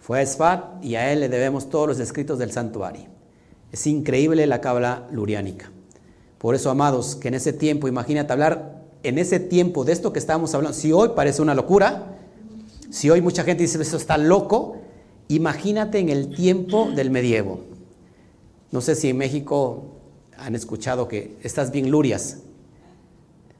Fue 0.00 0.18
a 0.18 0.22
Esfat 0.22 0.84
y 0.84 0.96
a 0.96 1.12
él 1.12 1.20
le 1.20 1.28
debemos 1.28 1.70
todos 1.70 1.86
los 1.86 2.00
escritos 2.00 2.40
del 2.40 2.50
santuario. 2.50 3.04
Es 3.70 3.86
increíble 3.86 4.44
la 4.48 4.60
cabla 4.60 5.06
luriánica. 5.12 5.70
Por 6.38 6.56
eso, 6.56 6.68
amados, 6.68 7.14
que 7.14 7.28
en 7.28 7.34
ese 7.34 7.52
tiempo, 7.52 7.86
imagínate 7.86 8.32
hablar 8.32 8.81
en 9.02 9.18
ese 9.18 9.40
tiempo 9.40 9.84
de 9.84 9.92
esto 9.92 10.12
que 10.12 10.18
estábamos 10.18 10.54
hablando, 10.54 10.76
si 10.76 10.92
hoy 10.92 11.10
parece 11.14 11.42
una 11.42 11.54
locura, 11.54 12.18
si 12.90 13.10
hoy 13.10 13.20
mucha 13.20 13.44
gente 13.44 13.62
dice 13.62 13.80
eso 13.80 13.96
está 13.96 14.18
loco, 14.18 14.76
imagínate 15.28 15.98
en 15.98 16.08
el 16.08 16.34
tiempo 16.34 16.90
del 16.94 17.10
medievo. 17.10 17.60
No 18.70 18.80
sé 18.80 18.94
si 18.94 19.08
en 19.08 19.18
México 19.18 19.84
han 20.36 20.54
escuchado 20.54 21.08
que 21.08 21.36
estás 21.42 21.72
bien 21.72 21.90
lurias, 21.90 22.38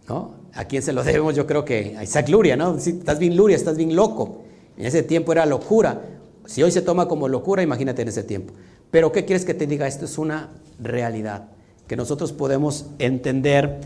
¿no? 0.08 0.42
¿A 0.54 0.64
quién 0.64 0.82
se 0.82 0.92
lo 0.92 1.02
debemos? 1.02 1.34
Yo 1.34 1.46
creo 1.46 1.64
que 1.64 1.96
a 1.96 2.02
Isaac 2.02 2.28
Luria, 2.28 2.56
¿no? 2.56 2.76
estás 2.76 3.18
bien 3.18 3.36
Luria, 3.36 3.56
estás 3.56 3.76
bien 3.76 3.96
loco. 3.96 4.42
En 4.76 4.84
ese 4.84 5.02
tiempo 5.02 5.32
era 5.32 5.46
locura. 5.46 6.02
Si 6.44 6.62
hoy 6.62 6.70
se 6.70 6.82
toma 6.82 7.08
como 7.08 7.28
locura, 7.28 7.62
imagínate 7.62 8.02
en 8.02 8.08
ese 8.08 8.22
tiempo. 8.22 8.52
Pero 8.90 9.12
¿qué 9.12 9.24
quieres 9.24 9.44
que 9.44 9.54
te 9.54 9.66
diga? 9.66 9.86
Esto 9.86 10.04
es 10.04 10.18
una 10.18 10.50
realidad. 10.78 11.48
Que 11.86 11.96
nosotros 11.96 12.32
podemos 12.32 12.86
entender 12.98 13.80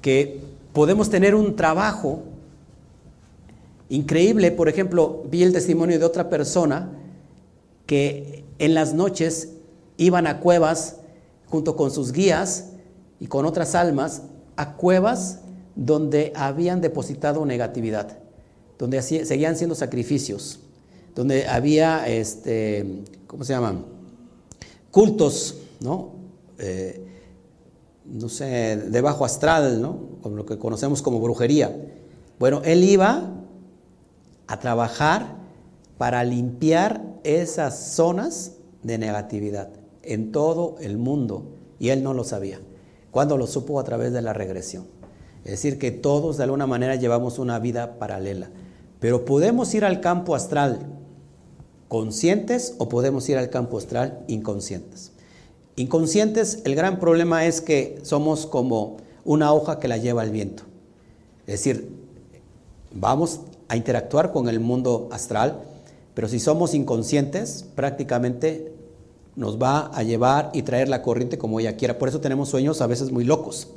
que 0.00 0.40
podemos 0.72 1.10
tener 1.10 1.34
un 1.34 1.56
trabajo 1.56 2.22
increíble. 3.88 4.50
Por 4.50 4.68
ejemplo, 4.68 5.24
vi 5.30 5.42
el 5.42 5.52
testimonio 5.52 5.98
de 5.98 6.04
otra 6.04 6.30
persona 6.30 6.90
que 7.86 8.44
en 8.58 8.74
las 8.74 8.94
noches 8.94 9.50
iban 9.96 10.26
a 10.26 10.40
cuevas 10.40 10.96
junto 11.46 11.76
con 11.76 11.90
sus 11.90 12.12
guías 12.12 12.70
y 13.20 13.26
con 13.26 13.44
otras 13.44 13.74
almas 13.74 14.22
a 14.56 14.74
cuevas 14.74 15.40
donde 15.74 16.32
habían 16.34 16.80
depositado 16.80 17.44
negatividad, 17.44 18.18
donde 18.78 19.02
seguían 19.02 19.56
siendo 19.56 19.74
sacrificios, 19.74 20.60
donde 21.14 21.46
había, 21.46 22.08
este, 22.08 23.02
¿cómo 23.26 23.44
se 23.44 23.52
llaman? 23.52 23.84
Cultos, 24.90 25.58
¿no? 25.80 26.12
Eh, 26.58 27.11
no 28.04 28.28
sé, 28.28 28.76
de 28.76 29.00
bajo 29.00 29.24
astral, 29.24 29.80
¿no? 29.80 29.98
Lo 30.28 30.46
que 30.46 30.58
conocemos 30.58 31.02
como 31.02 31.20
brujería. 31.20 31.74
Bueno, 32.38 32.62
él 32.64 32.84
iba 32.84 33.30
a 34.46 34.58
trabajar 34.58 35.36
para 35.98 36.24
limpiar 36.24 37.02
esas 37.24 37.94
zonas 37.94 38.52
de 38.82 38.98
negatividad 38.98 39.70
en 40.02 40.32
todo 40.32 40.76
el 40.80 40.98
mundo 40.98 41.44
y 41.78 41.90
él 41.90 42.02
no 42.02 42.14
lo 42.14 42.24
sabía. 42.24 42.60
Cuando 43.10 43.36
lo 43.36 43.46
supo 43.46 43.78
a 43.78 43.84
través 43.84 44.12
de 44.12 44.22
la 44.22 44.32
regresión. 44.32 44.86
Es 45.44 45.52
decir, 45.52 45.78
que 45.78 45.90
todos 45.90 46.36
de 46.36 46.44
alguna 46.44 46.66
manera 46.66 46.96
llevamos 46.96 47.38
una 47.38 47.58
vida 47.58 47.98
paralela. 47.98 48.50
Pero 49.00 49.24
podemos 49.24 49.74
ir 49.74 49.84
al 49.84 50.00
campo 50.00 50.34
astral 50.34 50.80
conscientes 51.88 52.74
o 52.78 52.88
podemos 52.88 53.28
ir 53.28 53.36
al 53.36 53.50
campo 53.50 53.78
astral 53.78 54.24
inconscientes. 54.28 55.11
Inconscientes, 55.76 56.60
el 56.64 56.74
gran 56.74 57.00
problema 57.00 57.46
es 57.46 57.60
que 57.60 57.98
somos 58.02 58.46
como 58.46 58.98
una 59.24 59.52
hoja 59.52 59.78
que 59.78 59.88
la 59.88 59.96
lleva 59.96 60.22
el 60.22 60.30
viento. 60.30 60.64
Es 61.46 61.64
decir, 61.64 61.90
vamos 62.92 63.40
a 63.68 63.76
interactuar 63.76 64.32
con 64.32 64.48
el 64.48 64.60
mundo 64.60 65.08
astral, 65.12 65.62
pero 66.14 66.28
si 66.28 66.38
somos 66.38 66.74
inconscientes, 66.74 67.64
prácticamente 67.74 68.72
nos 69.34 69.60
va 69.60 69.86
a 69.94 70.02
llevar 70.02 70.50
y 70.52 70.62
traer 70.62 70.88
la 70.88 71.00
corriente 71.00 71.38
como 71.38 71.58
ella 71.58 71.76
quiera. 71.76 71.98
Por 71.98 72.10
eso 72.10 72.20
tenemos 72.20 72.50
sueños 72.50 72.82
a 72.82 72.86
veces 72.86 73.10
muy 73.10 73.24
locos. 73.24 73.68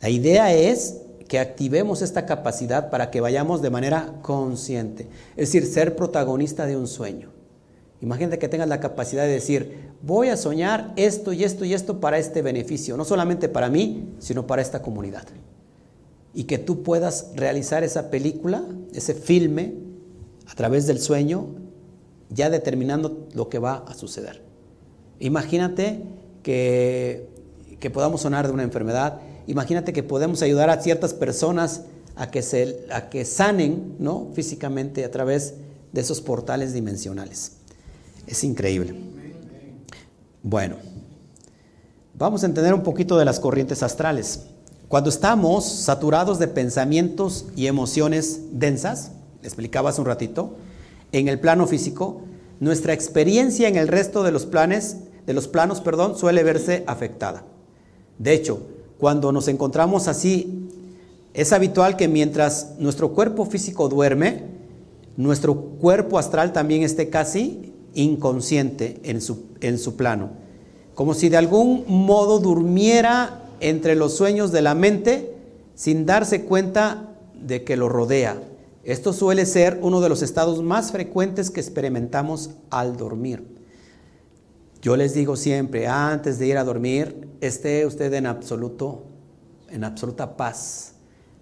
La 0.00 0.10
idea 0.10 0.54
es 0.54 1.00
que 1.26 1.40
activemos 1.40 2.02
esta 2.02 2.24
capacidad 2.24 2.90
para 2.90 3.10
que 3.10 3.20
vayamos 3.20 3.62
de 3.62 3.70
manera 3.70 4.14
consciente, 4.22 5.08
es 5.36 5.52
decir, 5.52 5.66
ser 5.66 5.96
protagonista 5.96 6.66
de 6.66 6.76
un 6.76 6.86
sueño. 6.86 7.33
Imagínate 8.00 8.38
que 8.38 8.48
tengas 8.48 8.68
la 8.68 8.80
capacidad 8.80 9.22
de 9.22 9.30
decir, 9.30 9.92
voy 10.02 10.28
a 10.28 10.36
soñar 10.36 10.92
esto 10.96 11.32
y 11.32 11.44
esto 11.44 11.64
y 11.64 11.72
esto 11.74 12.00
para 12.00 12.18
este 12.18 12.42
beneficio, 12.42 12.96
no 12.96 13.04
solamente 13.04 13.48
para 13.48 13.70
mí, 13.70 14.14
sino 14.18 14.46
para 14.46 14.62
esta 14.62 14.82
comunidad. 14.82 15.24
Y 16.34 16.44
que 16.44 16.58
tú 16.58 16.82
puedas 16.82 17.30
realizar 17.34 17.84
esa 17.84 18.10
película, 18.10 18.64
ese 18.92 19.14
filme, 19.14 19.74
a 20.46 20.54
través 20.54 20.86
del 20.86 21.00
sueño, 21.00 21.46
ya 22.28 22.50
determinando 22.50 23.28
lo 23.32 23.48
que 23.48 23.58
va 23.58 23.84
a 23.86 23.94
suceder. 23.94 24.42
Imagínate 25.20 26.02
que, 26.42 27.28
que 27.80 27.90
podamos 27.90 28.22
sonar 28.22 28.46
de 28.46 28.52
una 28.52 28.64
enfermedad, 28.64 29.20
imagínate 29.46 29.92
que 29.92 30.02
podemos 30.02 30.42
ayudar 30.42 30.68
a 30.70 30.80
ciertas 30.80 31.14
personas 31.14 31.82
a 32.16 32.30
que, 32.30 32.42
se, 32.42 32.86
a 32.90 33.08
que 33.08 33.24
sanen 33.24 33.96
¿no? 33.98 34.28
físicamente 34.34 35.04
a 35.04 35.10
través 35.10 35.54
de 35.92 36.00
esos 36.00 36.20
portales 36.20 36.72
dimensionales. 36.72 37.52
Es 38.26 38.44
increíble. 38.44 38.94
Bueno, 40.42 40.76
vamos 42.16 42.42
a 42.42 42.46
entender 42.46 42.74
un 42.74 42.82
poquito 42.82 43.18
de 43.18 43.24
las 43.24 43.40
corrientes 43.40 43.82
astrales. 43.82 44.46
Cuando 44.88 45.10
estamos 45.10 45.64
saturados 45.64 46.38
de 46.38 46.48
pensamientos 46.48 47.46
y 47.56 47.66
emociones 47.66 48.40
densas, 48.52 49.12
explicaba 49.42 49.90
hace 49.90 50.00
un 50.00 50.06
ratito, 50.06 50.56
en 51.12 51.28
el 51.28 51.40
plano 51.40 51.66
físico, 51.66 52.22
nuestra 52.60 52.92
experiencia 52.92 53.68
en 53.68 53.76
el 53.76 53.88
resto 53.88 54.22
de 54.22 54.32
los 54.32 54.46
planes, 54.46 54.98
de 55.26 55.32
los 55.32 55.48
planos, 55.48 55.80
perdón, 55.80 56.16
suele 56.16 56.42
verse 56.42 56.84
afectada. 56.86 57.44
De 58.18 58.32
hecho, 58.32 58.62
cuando 58.98 59.32
nos 59.32 59.48
encontramos 59.48 60.08
así, 60.08 60.68
es 61.34 61.52
habitual 61.52 61.96
que 61.96 62.08
mientras 62.08 62.74
nuestro 62.78 63.12
cuerpo 63.12 63.44
físico 63.44 63.88
duerme, 63.88 64.44
nuestro 65.16 65.54
cuerpo 65.54 66.18
astral 66.18 66.52
también 66.52 66.82
esté 66.82 67.10
casi 67.10 67.73
inconsciente 67.94 69.00
en 69.04 69.20
su, 69.20 69.44
en 69.60 69.78
su 69.78 69.96
plano, 69.96 70.30
como 70.94 71.14
si 71.14 71.28
de 71.28 71.36
algún 71.36 71.84
modo 71.86 72.38
durmiera 72.38 73.44
entre 73.60 73.94
los 73.94 74.16
sueños 74.16 74.52
de 74.52 74.62
la 74.62 74.74
mente 74.74 75.34
sin 75.74 76.06
darse 76.06 76.44
cuenta 76.44 77.16
de 77.34 77.64
que 77.64 77.76
lo 77.76 77.88
rodea. 77.88 78.40
Esto 78.84 79.12
suele 79.12 79.46
ser 79.46 79.78
uno 79.82 80.00
de 80.00 80.08
los 80.08 80.22
estados 80.22 80.62
más 80.62 80.92
frecuentes 80.92 81.50
que 81.50 81.60
experimentamos 81.60 82.50
al 82.70 82.96
dormir. 82.96 83.54
Yo 84.82 84.96
les 84.96 85.14
digo 85.14 85.36
siempre, 85.36 85.86
antes 85.86 86.38
de 86.38 86.46
ir 86.46 86.58
a 86.58 86.64
dormir, 86.64 87.28
esté 87.40 87.86
usted 87.86 88.12
en 88.12 88.26
absoluto, 88.26 89.04
en 89.70 89.82
absoluta 89.82 90.36
paz, 90.36 90.96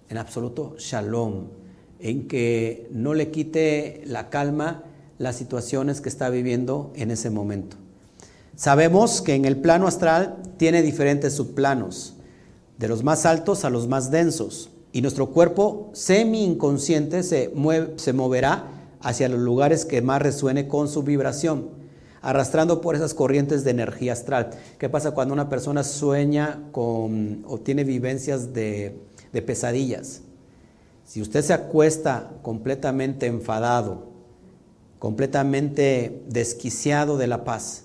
en 0.07 0.17
absoluto 0.17 0.75
shalom, 0.77 1.47
en 1.99 2.27
que 2.27 2.87
no 2.91 3.13
le 3.13 3.31
quite 3.31 4.01
la 4.05 4.29
calma 4.29 4.83
las 5.23 5.35
situaciones 5.35 6.01
que 6.01 6.09
está 6.09 6.29
viviendo 6.29 6.91
en 6.95 7.11
ese 7.11 7.29
momento. 7.29 7.77
Sabemos 8.55 9.21
que 9.21 9.33
en 9.33 9.45
el 9.45 9.57
plano 9.57 9.87
astral 9.87 10.37
tiene 10.57 10.83
diferentes 10.83 11.33
subplanos, 11.33 12.15
de 12.77 12.87
los 12.87 13.03
más 13.03 13.25
altos 13.25 13.65
a 13.65 13.69
los 13.69 13.87
más 13.87 14.11
densos, 14.11 14.69
y 14.91 15.01
nuestro 15.01 15.31
cuerpo 15.31 15.89
semi-inconsciente 15.93 17.23
se, 17.23 17.51
se 17.95 18.13
moverá 18.13 18.67
hacia 19.01 19.27
los 19.27 19.39
lugares 19.39 19.85
que 19.85 20.03
más 20.03 20.21
resuene 20.21 20.67
con 20.67 20.87
su 20.87 21.01
vibración, 21.01 21.69
arrastrando 22.21 22.79
por 22.79 22.95
esas 22.95 23.15
corrientes 23.15 23.63
de 23.63 23.71
energía 23.71 24.13
astral. 24.13 24.51
¿Qué 24.77 24.89
pasa 24.89 25.11
cuando 25.11 25.33
una 25.33 25.49
persona 25.49 25.83
sueña 25.83 26.61
con 26.71 27.43
o 27.47 27.59
tiene 27.59 27.83
vivencias 27.83 28.53
de, 28.53 28.99
de 29.33 29.41
pesadillas? 29.41 30.21
Si 31.05 31.21
usted 31.21 31.41
se 31.41 31.53
acuesta 31.53 32.31
completamente 32.43 33.25
enfadado, 33.25 34.12
completamente 35.03 36.23
desquiciado 36.29 37.17
de 37.17 37.27
la 37.27 37.43
paz. 37.43 37.83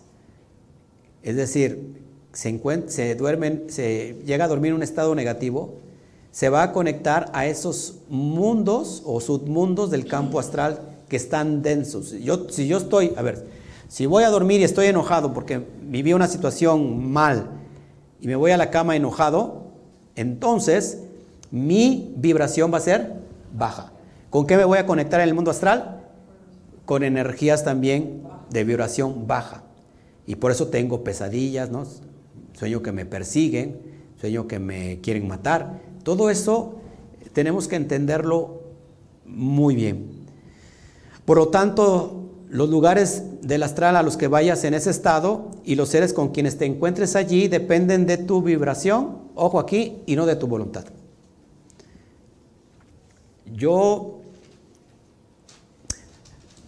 Es 1.25 1.35
decir, 1.35 2.01
se, 2.33 3.17
duermen, 3.17 3.65
se 3.67 4.23
llega 4.25 4.45
a 4.45 4.49
dormir 4.49 4.69
en 4.69 4.77
un 4.77 4.83
estado 4.85 5.17
negativo, 5.17 5.81
se 6.31 6.49
va 6.49 6.63
a 6.63 6.73
conectar 6.73 7.29
a 7.33 7.47
esos 7.47 7.97
mundos 8.09 9.03
o 9.05 9.21
submundos 9.21 9.91
del 9.91 10.07
campo 10.07 10.39
astral 10.39 10.81
que 11.09 11.17
están 11.17 11.61
densos. 11.61 12.13
Yo, 12.13 12.49
si 12.51 12.69
yo 12.69 12.79
estoy, 12.79 13.13
a 13.17 13.23
ver, 13.23 13.49
si 13.89 14.07
voy 14.07 14.23
a 14.23 14.31
dormir 14.31 14.61
y 14.61 14.63
estoy 14.63 14.87
enojado 14.87 15.35
porque 15.35 15.61
viví 15.83 16.13
una 16.13 16.29
situación 16.29 17.11
mal 17.11 17.51
y 18.21 18.29
me 18.29 18.37
voy 18.37 18.53
a 18.53 18.57
la 18.57 18.71
cama 18.71 18.95
enojado, 18.95 19.65
entonces 20.15 20.99
mi 21.51 22.15
vibración 22.17 22.73
va 22.73 22.79
a 22.79 22.83
ser 22.83 23.15
baja. 23.53 23.91
¿Con 24.31 24.47
qué 24.47 24.57
me 24.57 24.65
voy 24.65 24.79
a 24.79 24.87
conectar 24.87 25.21
en 25.21 25.29
el 25.29 25.35
mundo 25.35 25.51
astral? 25.51 25.98
Con 26.89 27.03
energías 27.03 27.65
también 27.65 28.23
de 28.49 28.65
vibración 28.65 29.27
baja. 29.27 29.63
Y 30.27 30.37
por 30.37 30.53
eso 30.53 30.69
tengo 30.69 31.05
pesadillas. 31.05 31.69
Sueño 32.55 32.81
que 32.81 32.93
me 32.93 33.05
persiguen, 33.05 33.79
sueño 34.19 34.49
que 34.49 34.59
me 34.59 34.99
quieren 35.03 35.29
matar. 35.29 35.83
Todo 36.03 36.31
eso 36.31 36.77
tenemos 37.35 37.69
que 37.69 37.77
entenderlo 37.77 38.63
muy 39.27 39.75
bien. 39.75 40.25
Por 41.27 41.37
lo 41.37 41.49
tanto, 41.49 42.31
los 42.49 42.71
lugares 42.71 43.23
del 43.43 43.65
astral 43.65 43.95
a 43.95 44.03
los 44.03 44.17
que 44.17 44.29
vayas 44.29 44.65
en 44.65 44.73
ese 44.73 44.89
estado 44.89 45.51
y 45.65 45.75
los 45.75 45.91
seres 45.91 46.15
con 46.15 46.31
quienes 46.31 46.57
te 46.57 46.65
encuentres 46.65 47.17
allí 47.17 47.49
dependen 47.49 48.07
de 48.07 48.17
tu 48.17 48.41
vibración, 48.41 49.19
ojo 49.35 49.61
aquí, 49.61 49.99
y 50.07 50.17
no 50.17 50.25
de 50.25 50.37
tu 50.37 50.47
voluntad. 50.47 50.87
Yo 53.45 54.18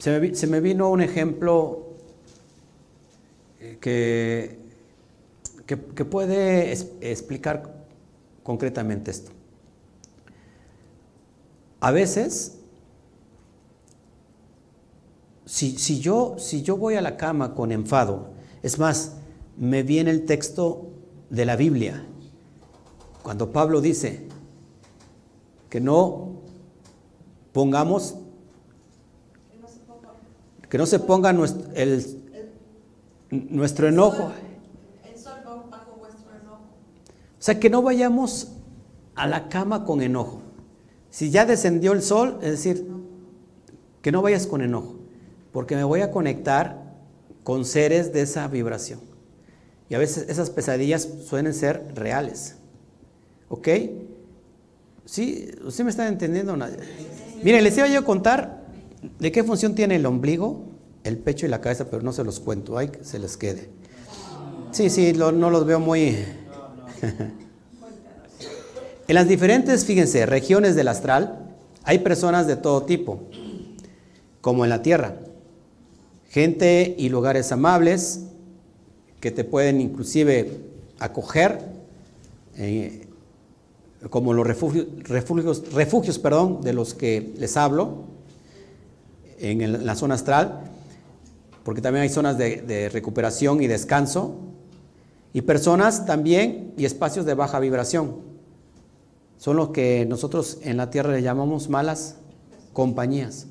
se 0.00 0.46
me, 0.46 0.60
vino 0.60 0.88
un 0.88 1.02
ejemplo 1.02 1.90
eh, 3.60 3.76
que, 3.80 4.58
que, 5.66 6.04
puede 6.06 6.72
explicar 6.72 7.84
concretamente 8.42 9.10
esto. 9.10 9.30
A 11.80 11.90
veces, 11.90 12.56
si, 15.44 15.76
si, 15.78 16.00
yo, 16.00 16.36
si 16.38 16.62
yo 16.62 16.78
voy 16.78 16.94
a 16.94 17.02
la 17.02 17.18
cama 17.18 17.54
con 17.54 17.70
enfado, 17.70 18.30
es 18.62 18.78
más, 18.78 19.16
me 19.58 19.82
viene 19.82 20.10
el 20.10 20.24
texto 20.24 20.88
de 21.28 21.44
la 21.44 21.56
Biblia, 21.56 22.06
cuando 23.22 23.52
Pablo 23.52 23.82
dice 23.82 24.26
que 25.68 25.78
no 25.80 26.40
pongamos 27.52 28.16
que 30.70 30.78
no 30.78 30.86
se 30.86 31.00
ponga 31.00 31.32
nuestro, 31.32 31.68
nuestro 33.30 33.88
enojo. 33.88 34.32
O 37.38 37.42
sea, 37.42 37.58
que 37.58 37.68
no 37.68 37.82
vayamos 37.82 38.52
a 39.16 39.26
la 39.26 39.48
cama 39.48 39.84
con 39.84 40.00
enojo. 40.00 40.42
Si 41.10 41.30
ya 41.30 41.44
descendió 41.44 41.92
el 41.92 42.02
sol, 42.02 42.38
es 42.42 42.52
decir, 42.52 42.86
que 44.00 44.12
no 44.12 44.22
vayas 44.22 44.46
con 44.46 44.62
enojo, 44.62 44.96
porque 45.52 45.74
me 45.74 45.82
voy 45.82 46.02
a 46.02 46.12
conectar 46.12 46.94
con 47.42 47.64
seres 47.64 48.12
de 48.12 48.22
esa 48.22 48.46
vibración. 48.46 49.00
Y 49.88 49.96
a 49.96 49.98
veces 49.98 50.28
esas 50.28 50.50
pesadillas 50.50 51.08
suelen 51.26 51.52
ser 51.52 51.84
reales. 51.96 52.56
¿Ok? 53.48 53.68
¿Sí? 55.04 55.50
¿Usted 55.64 55.82
me 55.82 55.90
está 55.90 56.06
entendiendo? 56.06 56.56
Miren, 57.42 57.64
les 57.64 57.76
iba 57.76 57.88
yo 57.88 57.98
a 57.98 58.04
contar 58.04 58.59
¿De 59.18 59.32
qué 59.32 59.42
función 59.44 59.74
tiene 59.74 59.96
el 59.96 60.06
ombligo, 60.06 60.64
el 61.04 61.18
pecho 61.18 61.46
y 61.46 61.48
la 61.48 61.60
cabeza? 61.60 61.86
Pero 61.90 62.02
no 62.02 62.12
se 62.12 62.24
los 62.24 62.40
cuento, 62.40 62.76
hay 62.76 62.88
que 62.88 63.04
se 63.04 63.18
les 63.18 63.36
quede. 63.36 63.70
Sí, 64.72 64.90
sí, 64.90 65.12
no 65.12 65.50
los 65.50 65.66
veo 65.66 65.80
muy... 65.80 66.08
en 69.08 69.14
las 69.14 69.26
diferentes, 69.26 69.84
fíjense, 69.84 70.26
regiones 70.26 70.76
del 70.76 70.88
astral, 70.88 71.56
hay 71.84 72.00
personas 72.00 72.46
de 72.46 72.56
todo 72.56 72.82
tipo, 72.82 73.22
como 74.40 74.64
en 74.64 74.70
la 74.70 74.82
Tierra. 74.82 75.16
Gente 76.28 76.94
y 76.96 77.08
lugares 77.08 77.50
amables 77.50 78.20
que 79.18 79.30
te 79.30 79.44
pueden 79.44 79.80
inclusive 79.80 80.60
acoger, 80.98 81.58
eh, 82.56 83.06
como 84.08 84.32
los 84.32 84.46
refugios, 84.46 84.86
refugios, 85.04 85.72
refugios 85.72 86.18
perdón, 86.18 86.60
de 86.62 86.72
los 86.72 86.94
que 86.94 87.32
les 87.36 87.56
hablo, 87.56 88.04
en, 89.40 89.84
la 89.86 89.94
zona 89.94 90.14
astral, 90.14 90.60
porque 91.64 91.80
también 91.80 92.02
hay 92.02 92.08
zonas 92.08 92.38
de, 92.38 92.90
recuperación 92.92 93.62
y 93.62 93.66
descanso, 93.66 94.36
y 95.32 95.42
personas 95.42 96.06
también 96.06 96.72
y 96.76 96.84
espacios 96.84 97.24
de 97.26 97.34
baja 97.34 97.60
vibración. 97.60 98.16
Son 99.38 99.56
los 99.56 99.70
que 99.70 100.04
nosotros 100.06 100.58
en 100.62 100.76
la 100.76 100.90
Tierra 100.90 101.12
le 101.12 101.22
llamamos 101.22 101.68
malas 101.68 102.16
compañías. 102.72 103.46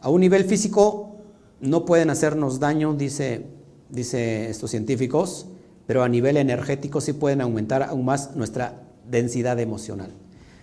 A 0.00 0.10
un 0.10 0.20
nivel 0.20 0.44
físico 0.44 1.16
no 1.60 1.84
pueden 1.84 2.10
hacernos 2.10 2.60
daño, 2.60 2.94
dice, 2.94 3.46
dice 3.88 4.50
estos 4.50 4.70
científicos, 4.70 5.46
pero 5.86 6.02
a 6.02 6.08
nivel 6.08 6.36
energético 6.36 7.00
sí 7.00 7.12
pueden 7.12 7.40
aumentar 7.40 7.82
aún 7.82 8.04
más 8.04 8.36
nuestra 8.36 8.82
densidad 9.08 9.58
emocional. 9.58 10.10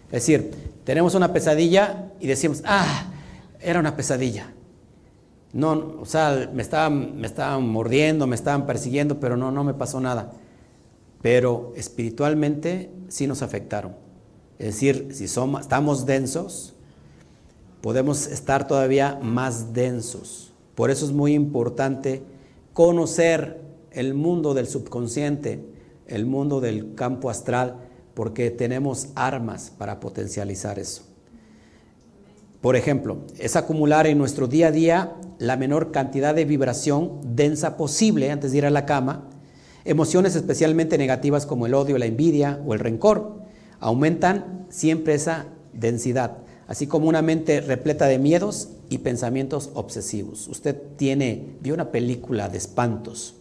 Es 0.08 0.26
decir, 0.26 0.52
tenemos 0.84 1.16
una 1.16 1.34
pesadilla 1.34 2.12
y 2.20 2.28
decimos, 2.28 2.64
ah, 2.66 3.12
era 3.60 3.80
una 3.80 3.96
pesadilla. 3.96 4.54
No, 5.52 5.98
o 6.00 6.06
sea, 6.06 6.50
me 6.54 6.62
estaban, 6.62 7.20
me 7.20 7.28
estaban 7.28 7.68
mordiendo, 7.68 8.28
me 8.28 8.36
estaban 8.36 8.66
persiguiendo, 8.66 9.20
pero 9.20 9.36
no, 9.36 9.52
no 9.52 9.64
me 9.64 9.74
pasó 9.74 10.00
nada. 10.00 10.32
Pero 11.22 11.74
espiritualmente 11.76 12.92
sí 13.08 13.26
nos 13.28 13.42
afectaron. 13.42 13.96
Es 14.60 14.68
decir, 14.68 15.10
si 15.12 15.28
somos, 15.28 15.62
estamos 15.62 16.06
densos, 16.06 16.76
podemos 17.82 18.28
estar 18.28 18.68
todavía 18.68 19.20
más 19.22 19.74
densos. 19.74 20.54
Por 20.76 20.92
eso 20.92 21.06
es 21.06 21.12
muy 21.12 21.34
importante 21.34 22.24
conocer 22.74 23.62
el 23.92 24.14
mundo 24.14 24.54
del 24.54 24.68
subconsciente, 24.68 25.66
el 26.08 26.26
mundo 26.26 26.62
del 26.62 26.94
campo 26.94 27.30
astral, 27.30 27.78
porque 28.14 28.52
tenemos 28.52 29.10
armas 29.16 29.72
para 29.78 30.00
potencializar 30.00 30.78
eso. 30.78 31.09
Por 32.62 32.76
ejemplo, 32.76 33.20
es 33.38 33.56
acumular 33.56 34.06
en 34.08 34.18
nuestro 34.18 34.48
día 34.48 34.68
a 34.68 34.72
día 34.72 35.16
la 35.38 35.56
menor 35.56 35.92
cantidad 35.92 36.36
de 36.36 36.44
vibración 36.44 37.20
densa 37.24 37.78
posible 37.78 38.32
antes 38.32 38.52
de 38.52 38.58
ir 38.58 38.66
a 38.66 38.70
la 38.70 38.86
cama, 38.86 39.30
emociones 39.86 40.36
especialmente 40.36 40.98
negativas 40.98 41.46
como 41.46 41.66
el 41.66 41.74
odio, 41.74 41.98
la 41.98 42.06
envidia 42.06 42.62
o 42.66 42.74
el 42.74 42.82
rencor, 42.82 43.40
aumentan 43.80 44.66
siempre 44.70 45.14
esa 45.14 45.46
densidad, 45.72 46.40
así 46.68 46.86
como 46.86 47.08
una 47.08 47.22
mente 47.22 47.62
repleta 47.62 48.08
de 48.08 48.20
miedos 48.20 48.70
y 48.90 48.98
pensamientos 48.98 49.70
obsesivos. 49.74 50.50
Usted 50.50 50.76
tiene, 50.98 51.56
vio 51.62 51.74
una 51.74 51.92
película 51.92 52.50
de 52.50 52.58
espantos 52.58 53.36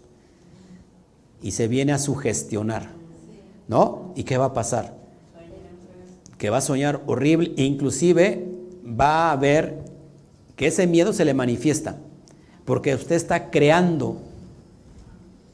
y 1.42 1.50
se 1.50 1.66
viene 1.66 1.92
a 1.92 1.98
sugestionar, 1.98 2.92
¿no? 3.66 4.12
¿Y 4.14 4.22
qué 4.22 4.38
va 4.38 4.46
a 4.46 4.54
pasar? 4.54 4.96
Que 6.38 6.50
va 6.50 6.58
a 6.58 6.60
soñar 6.60 7.02
horrible, 7.06 7.52
inclusive 7.56 8.57
va 8.88 9.32
a 9.32 9.36
ver 9.36 9.78
que 10.56 10.66
ese 10.66 10.86
miedo 10.86 11.12
se 11.12 11.24
le 11.24 11.34
manifiesta, 11.34 11.96
porque 12.64 12.94
usted 12.94 13.16
está 13.16 13.50
creando 13.50 14.18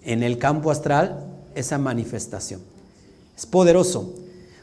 en 0.03 0.23
el 0.23 0.39
campo 0.39 0.71
astral 0.71 1.27
esa 1.55 1.79
manifestación. 1.79 2.61
Es 3.37 3.47
poderoso. 3.47 4.15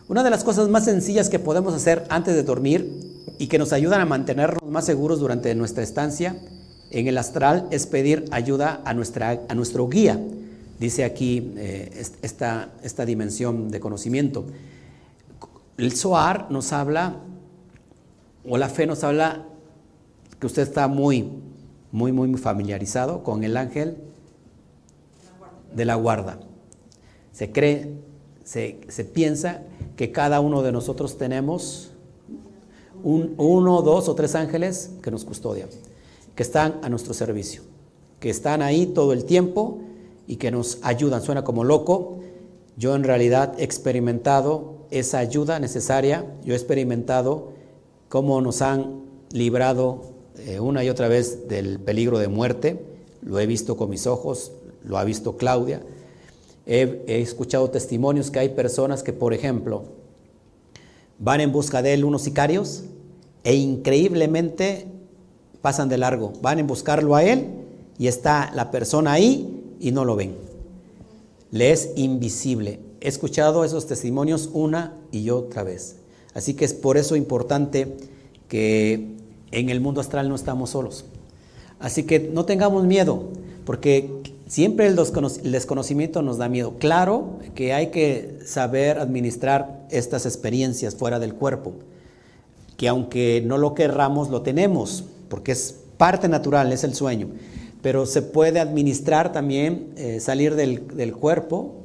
Una 0.08 0.24
de 0.24 0.30
las 0.30 0.44
cosas 0.44 0.68
más 0.70 0.86
sencillas 0.86 1.30
que 1.30 1.40
podemos 1.40 1.74
hacer 1.74 2.06
antes 2.10 2.36
de 2.36 2.44
dormir 2.44 3.12
y 3.38 3.48
que 3.48 3.58
nos 3.58 3.74
ayudan 3.74 4.02
a 4.02 4.06
mantenernos 4.06 4.70
más 4.70 4.86
seguros 4.86 5.20
durante 5.20 5.54
nuestra 5.56 5.84
estancia 5.84 6.36
en 6.92 7.08
el 7.08 7.18
astral 7.18 7.68
es 7.72 7.88
pedir 7.88 8.26
ayuda 8.32 8.82
a, 8.84 8.94
nuestra, 8.94 9.42
a 9.48 9.56
nuestro 9.56 9.88
guía. 9.88 10.20
Dice 10.80 11.04
aquí 11.04 11.54
eh, 11.56 12.06
esta, 12.22 12.70
esta 12.84 13.06
dimensión 13.06 13.70
de 13.70 13.80
conocimiento. 13.80 14.46
El 15.78 15.94
Zohar 15.94 16.52
nos 16.52 16.74
habla 16.74 17.16
o 18.48 18.58
la 18.58 18.70
fe 18.70 18.88
nos 18.88 19.04
habla 19.04 19.46
que 20.40 20.48
usted 20.48 20.64
está 20.64 20.88
muy, 20.88 21.30
muy, 21.92 22.12
muy 22.12 22.34
familiarizado 22.36 23.24
con 23.24 23.44
el 23.44 23.58
ángel 23.58 23.98
de 25.74 25.86
la 25.86 25.96
guarda. 25.96 26.40
Se 27.32 27.52
cree, 27.52 27.94
se, 28.44 28.74
piensa 29.14 29.62
que 29.96 30.12
cada 30.12 30.40
uno 30.40 30.64
de 30.64 30.72
nosotros 30.72 31.18
tenemos 31.18 31.92
un, 33.04 33.36
uno, 33.38 33.82
dos 33.82 34.10
o 34.10 34.16
tres 34.16 34.36
ángeles 34.36 34.92
que 35.02 35.12
nos 35.12 35.24
custodian, 35.24 35.70
que 36.36 36.44
están 36.44 36.80
a 36.82 36.90
nuestro 36.90 37.14
servicio, 37.14 37.62
que 38.20 38.30
están 38.30 38.62
ahí 38.62 38.88
todo 38.88 39.14
el 39.14 39.26
tiempo 39.26 39.80
y 40.28 40.38
que 40.38 40.52
nos 40.52 40.80
ayudan. 40.82 41.22
Suena 41.22 41.44
como 41.44 41.64
loco. 41.64 42.20
Yo 42.78 42.96
en 42.96 43.04
realidad 43.04 43.54
he 43.60 43.64
experimentado 43.64 44.88
esa 44.92 45.20
ayuda 45.20 45.60
necesaria, 45.60 46.26
yo 46.44 46.54
he 46.54 46.56
experimentado 46.56 47.54
cómo 48.12 48.42
nos 48.42 48.62
han 48.62 49.04
librado 49.32 50.02
eh, 50.40 50.60
una 50.60 50.84
y 50.84 50.90
otra 50.90 51.08
vez 51.08 51.48
del 51.48 51.80
peligro 51.80 52.20
de 52.20 52.28
muerte. 52.28 52.86
Lo 53.22 53.40
he 53.40 53.46
visto 53.46 53.78
con 53.78 53.90
mis 53.90 54.06
ojos, 54.06 54.52
lo 54.84 54.98
ha 54.98 55.06
visto 55.06 55.38
Claudia. 55.38 55.82
He, 56.66 57.06
escuchado 57.08 57.70
testimonios 57.70 58.30
que 58.30 58.40
hay 58.40 58.50
personas 58.50 59.02
que, 59.02 59.14
por 59.14 59.34
ejemplo, 59.34 59.84
van 61.20 61.40
en 61.40 61.54
busca 61.54 61.82
de 61.82 61.94
él 61.94 62.04
unos 62.04 62.24
sicarios 62.24 62.84
e 63.46 63.56
increíblemente 63.56 64.88
pasan 65.62 65.88
de 65.88 65.98
largo. 65.98 66.34
Van 66.42 66.60
en 66.60 66.68
buscarlo 66.68 67.16
a 67.16 67.24
él 67.24 67.48
y 67.98 68.08
está 68.08 68.52
la 68.54 68.72
persona 68.72 69.14
ahí 69.14 69.78
y 69.80 69.92
no 69.94 70.04
lo 70.04 70.18
ven. 70.18 70.36
Le 71.50 71.72
es 71.72 71.92
invisible. 71.96 72.82
He 73.00 73.08
escuchado 73.08 73.64
esos 73.64 73.88
testimonios 73.88 74.50
una 74.52 74.98
y 75.14 75.30
otra 75.30 75.64
vez. 75.64 76.01
Así 76.34 76.54
que 76.54 76.66
es 76.66 76.74
por 76.74 76.98
eso 76.98 77.16
importante 77.16 77.96
que 78.48 79.08
en 79.52 79.70
el 79.70 79.82
mundo 79.82 80.02
astral 80.02 80.30
no 80.30 80.36
estamos 80.36 80.72
solos. 80.72 81.06
Así 81.80 82.04
que 82.04 82.20
no 82.20 82.46
tengamos 82.46 82.86
miedo, 82.86 83.30
porque 83.66 84.10
siempre 84.48 84.88
el 84.88 84.96
desconocimiento 84.96 86.22
nos 86.22 86.38
da 86.38 86.48
miedo. 86.48 86.76
Claro 86.80 87.40
que 87.56 87.74
hay 87.74 87.88
que 87.88 88.40
saber 88.46 89.00
administrar 89.00 89.88
estas 89.90 90.26
experiencias 90.26 90.96
fuera 90.96 91.20
del 91.20 91.34
cuerpo, 91.34 91.74
que 92.78 92.88
aunque 92.88 93.42
no 93.46 93.58
lo 93.58 93.74
querramos, 93.74 94.30
lo 94.30 94.42
tenemos, 94.42 95.06
porque 95.28 95.54
es 95.54 95.76
parte 95.98 96.28
natural, 96.28 96.72
es 96.72 96.84
el 96.84 96.94
sueño. 96.94 97.30
Pero 97.82 98.06
se 98.06 98.22
puede 98.22 98.60
administrar 98.60 99.32
también, 99.32 99.94
eh, 99.96 100.20
salir 100.20 100.56
del, 100.56 100.88
del 100.96 101.14
cuerpo, 101.14 101.76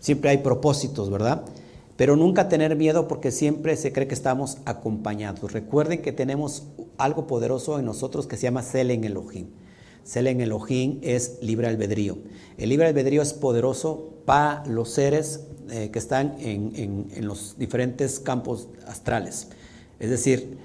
siempre 0.00 0.30
hay 0.30 0.38
propósitos, 0.38 1.10
¿verdad? 1.10 1.42
Pero 1.98 2.14
nunca 2.14 2.48
tener 2.48 2.76
miedo 2.76 3.08
porque 3.08 3.32
siempre 3.32 3.74
se 3.76 3.92
cree 3.92 4.06
que 4.06 4.14
estamos 4.14 4.58
acompañados. 4.66 5.52
Recuerden 5.52 6.00
que 6.00 6.12
tenemos 6.12 6.62
algo 6.96 7.26
poderoso 7.26 7.76
en 7.76 7.86
nosotros 7.86 8.28
que 8.28 8.36
se 8.36 8.44
llama 8.44 8.62
Selen 8.62 9.02
Elohim. 9.02 9.48
Selen 10.04 10.40
Elohim 10.40 11.00
es 11.02 11.38
libre 11.42 11.66
albedrío. 11.66 12.18
El 12.56 12.68
libre 12.68 12.86
albedrío 12.86 13.20
es 13.20 13.32
poderoso 13.32 14.14
para 14.26 14.64
los 14.66 14.90
seres 14.90 15.40
eh, 15.70 15.90
que 15.92 15.98
están 15.98 16.36
en, 16.38 17.08
los 17.22 17.56
diferentes 17.58 18.20
campos 18.20 18.68
astrales. 18.86 19.48
Es 19.98 20.08
decir, 20.08 20.56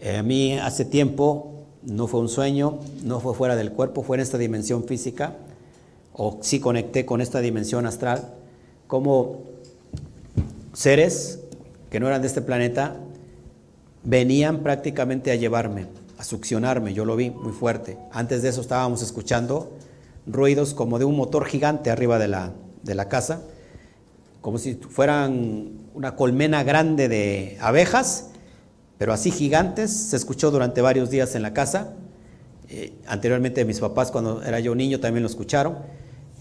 eh, 0.00 0.18
a 0.18 0.22
mí 0.22 0.56
hace 0.56 0.84
tiempo 0.84 1.64
no 1.82 2.06
fue 2.06 2.20
un 2.20 2.28
sueño, 2.28 2.78
no 3.02 3.18
fue 3.18 3.34
fuera 3.34 3.56
del 3.56 3.72
cuerpo, 3.72 4.04
fue 4.04 4.18
en 4.18 4.20
esta 4.20 4.38
dimensión 4.38 4.84
física, 4.84 5.36
o 6.12 6.38
sí 6.42 6.60
conecté 6.60 7.04
con 7.04 7.20
esta 7.20 7.40
dimensión 7.40 7.86
astral, 7.86 8.34
como 8.86 9.55
seres 10.76 11.40
que 11.88 12.00
no 12.00 12.06
eran 12.06 12.20
de 12.20 12.28
este 12.28 12.42
planeta 12.42 12.96
venían 14.04 14.62
prácticamente 14.62 15.30
a 15.30 15.34
llevarme, 15.34 15.86
a 16.18 16.22
succionarme, 16.22 16.92
yo 16.92 17.06
lo 17.06 17.16
vi 17.16 17.30
muy 17.30 17.52
fuerte. 17.52 17.96
Antes 18.12 18.42
de 18.42 18.50
eso 18.50 18.60
estábamos 18.60 19.00
escuchando 19.02 19.72
ruidos 20.26 20.74
como 20.74 20.98
de 20.98 21.06
un 21.06 21.16
motor 21.16 21.46
gigante 21.46 21.90
arriba 21.90 22.18
de 22.18 22.28
la, 22.28 22.52
de 22.82 22.94
la 22.94 23.08
casa, 23.08 23.40
como 24.42 24.58
si 24.58 24.74
fueran 24.74 25.70
una 25.94 26.14
colmena 26.14 26.62
grande 26.62 27.08
de 27.08 27.56
abejas, 27.60 28.28
pero 28.98 29.14
así 29.14 29.30
gigantes, 29.30 29.90
se 29.90 30.16
escuchó 30.16 30.50
durante 30.50 30.82
varios 30.82 31.08
días 31.08 31.34
en 31.34 31.42
la 31.42 31.54
casa. 31.54 31.94
Eh, 32.68 32.92
anteriormente 33.06 33.64
mis 33.64 33.80
papás, 33.80 34.10
cuando 34.10 34.42
era 34.42 34.60
yo 34.60 34.74
niño, 34.74 35.00
también 35.00 35.22
lo 35.22 35.28
escucharon. 35.28 35.78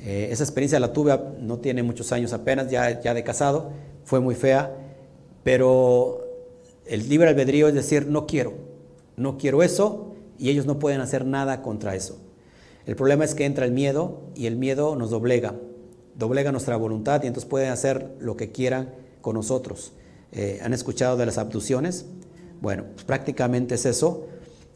Eh, 0.02 0.28
esa 0.30 0.44
experiencia 0.44 0.78
la 0.80 0.92
tuve, 0.92 1.18
no 1.40 1.58
tiene 1.60 1.84
muchos 1.84 2.12
años 2.12 2.34
apenas, 2.34 2.70
ya, 2.70 3.02
ya 3.02 3.14
de 3.14 3.24
casado, 3.24 3.72
fue 4.06 4.22
muy 4.22 4.36
fea, 4.36 4.74
pero 5.44 6.22
el 6.86 7.10
libre 7.10 7.28
albedrío 7.28 7.68
es 7.68 7.74
decir, 7.74 8.08
no 8.08 8.26
quiero, 8.26 8.54
no 9.18 9.38
quiero 9.38 9.64
eso 9.64 10.14
y 10.38 10.50
ellos 10.50 10.66
no 10.66 10.80
pueden 10.80 11.02
hacer 11.02 11.26
nada 11.26 11.62
contra 11.62 11.96
eso. 11.96 12.18
El 12.86 12.96
problema 12.96 13.26
es 13.26 13.34
que 13.34 13.46
entra 13.46 13.66
el 13.66 13.72
miedo 13.72 14.22
y 14.36 14.46
el 14.46 14.56
miedo 14.56 14.96
nos 14.96 15.10
doblega, 15.10 15.56
doblega 16.16 16.52
nuestra 16.52 16.78
voluntad 16.78 17.24
y 17.24 17.28
entonces 17.28 17.50
pueden 17.50 17.72
hacer 17.72 18.16
lo 18.20 18.38
que 18.38 18.52
quieran 18.52 18.94
con 19.22 19.36
nosotros. 19.36 19.94
Eh, 20.32 20.60
¿Han 20.64 20.74
escuchado 20.74 21.18
de 21.18 21.26
las 21.26 21.40
abducciones? 21.40 22.06
Bueno, 22.62 22.86
pues 22.94 23.06
prácticamente 23.06 23.76
es 23.76 23.86
eso. 23.86 24.28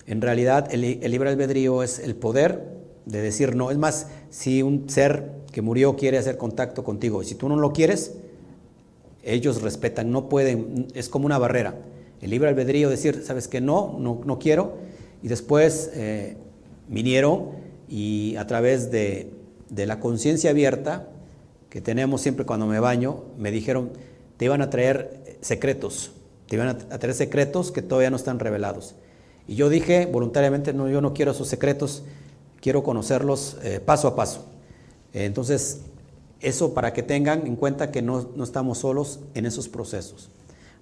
En 0.08 0.22
realidad 0.22 0.68
el, 0.74 0.84
el 0.84 1.12
libre 1.12 1.30
albedrío 1.30 1.84
es 1.84 2.00
el 2.00 2.16
poder 2.16 2.80
de 3.06 3.22
decir 3.22 3.56
no. 3.56 3.70
Es 3.70 3.78
más, 3.78 4.08
si 4.32 4.64
un 4.64 4.90
ser 4.90 5.32
que 5.52 5.62
murió 5.62 5.96
quiere 5.96 6.18
hacer 6.18 6.38
contacto 6.38 6.84
contigo 6.84 7.22
y 7.22 7.26
si 7.26 7.36
tú 7.36 7.48
no 7.48 7.58
lo 7.58 7.74
quieres, 7.74 8.16
ellos 9.34 9.62
respetan, 9.62 10.12
no 10.12 10.30
pueden, 10.30 10.88
es 10.94 11.10
como 11.10 11.26
una 11.26 11.38
barrera. 11.38 11.76
El 12.22 12.32
libre 12.32 12.50
albedrío, 12.50 12.90
decir, 12.90 13.24
sabes 13.24 13.48
que 13.48 13.62
no, 13.62 13.98
no, 14.00 14.40
quiero, 14.40 14.78
y 15.24 15.28
después 15.28 15.92
eh, 15.94 16.38
vinieron 16.88 17.52
y 17.88 18.36
a 18.36 18.46
través 18.46 18.92
de, 18.92 19.34
la 19.70 20.00
conciencia 20.00 20.50
abierta 20.50 21.08
que 21.70 21.82
tenemos 21.82 22.22
siempre 22.22 22.46
cuando 22.46 22.66
me 22.66 22.80
baño, 22.80 23.24
me 23.38 23.52
dijeron, 23.52 23.92
te 24.38 24.46
iban 24.46 24.62
a 24.62 24.70
traer 24.70 25.38
secretos, 25.42 26.12
te 26.48 26.56
iban 26.56 26.70
a 26.70 26.78
traer 26.78 27.14
secretos 27.14 27.72
que 27.72 27.82
todavía 27.82 28.10
no 28.10 28.18
están 28.18 28.40
revelados. 28.40 28.96
Y 29.48 29.56
yo 29.56 29.70
dije 29.70 30.06
voluntariamente, 30.06 30.74
no, 30.74 30.90
yo 30.90 31.02
no 31.02 31.14
quiero 31.14 31.32
esos 31.32 31.48
secretos, 31.48 32.04
quiero 32.62 32.84
conocerlos 32.84 33.58
eh, 33.64 33.80
paso 33.80 34.08
a 34.08 34.16
paso. 34.16 34.46
entonces, 35.14 35.82
eso 36.42 36.74
para 36.74 36.94
que 36.94 37.04
tengan 37.04 37.46
en 37.46 37.56
cuenta 37.56 37.92
que 37.92 38.02
no, 38.02 38.30
estamos 38.44 38.80
solos 38.80 39.20
en 39.34 39.46
esos 39.46 39.70
procesos, 39.70 40.30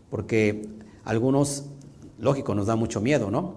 porque 0.10 0.68
algunos, 1.04 1.66
lógico, 2.20 2.54
nos 2.54 2.68
da 2.68 2.76
mucho 2.76 3.02
miedo, 3.02 3.32
¿no? 3.32 3.56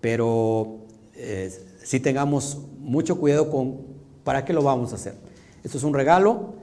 Pero 0.00 0.78
eh, 1.14 1.52
si 1.82 2.00
tengamos 2.00 2.58
mucho 2.78 3.18
cuidado 3.18 3.50
con 3.50 3.90
para 4.24 4.44
qué 4.44 4.52
lo 4.52 4.62
vamos 4.62 4.92
a 4.92 4.96
hacer. 4.96 5.14
Esto 5.64 5.78
es 5.78 5.84
un 5.84 5.94
regalo 5.94 6.54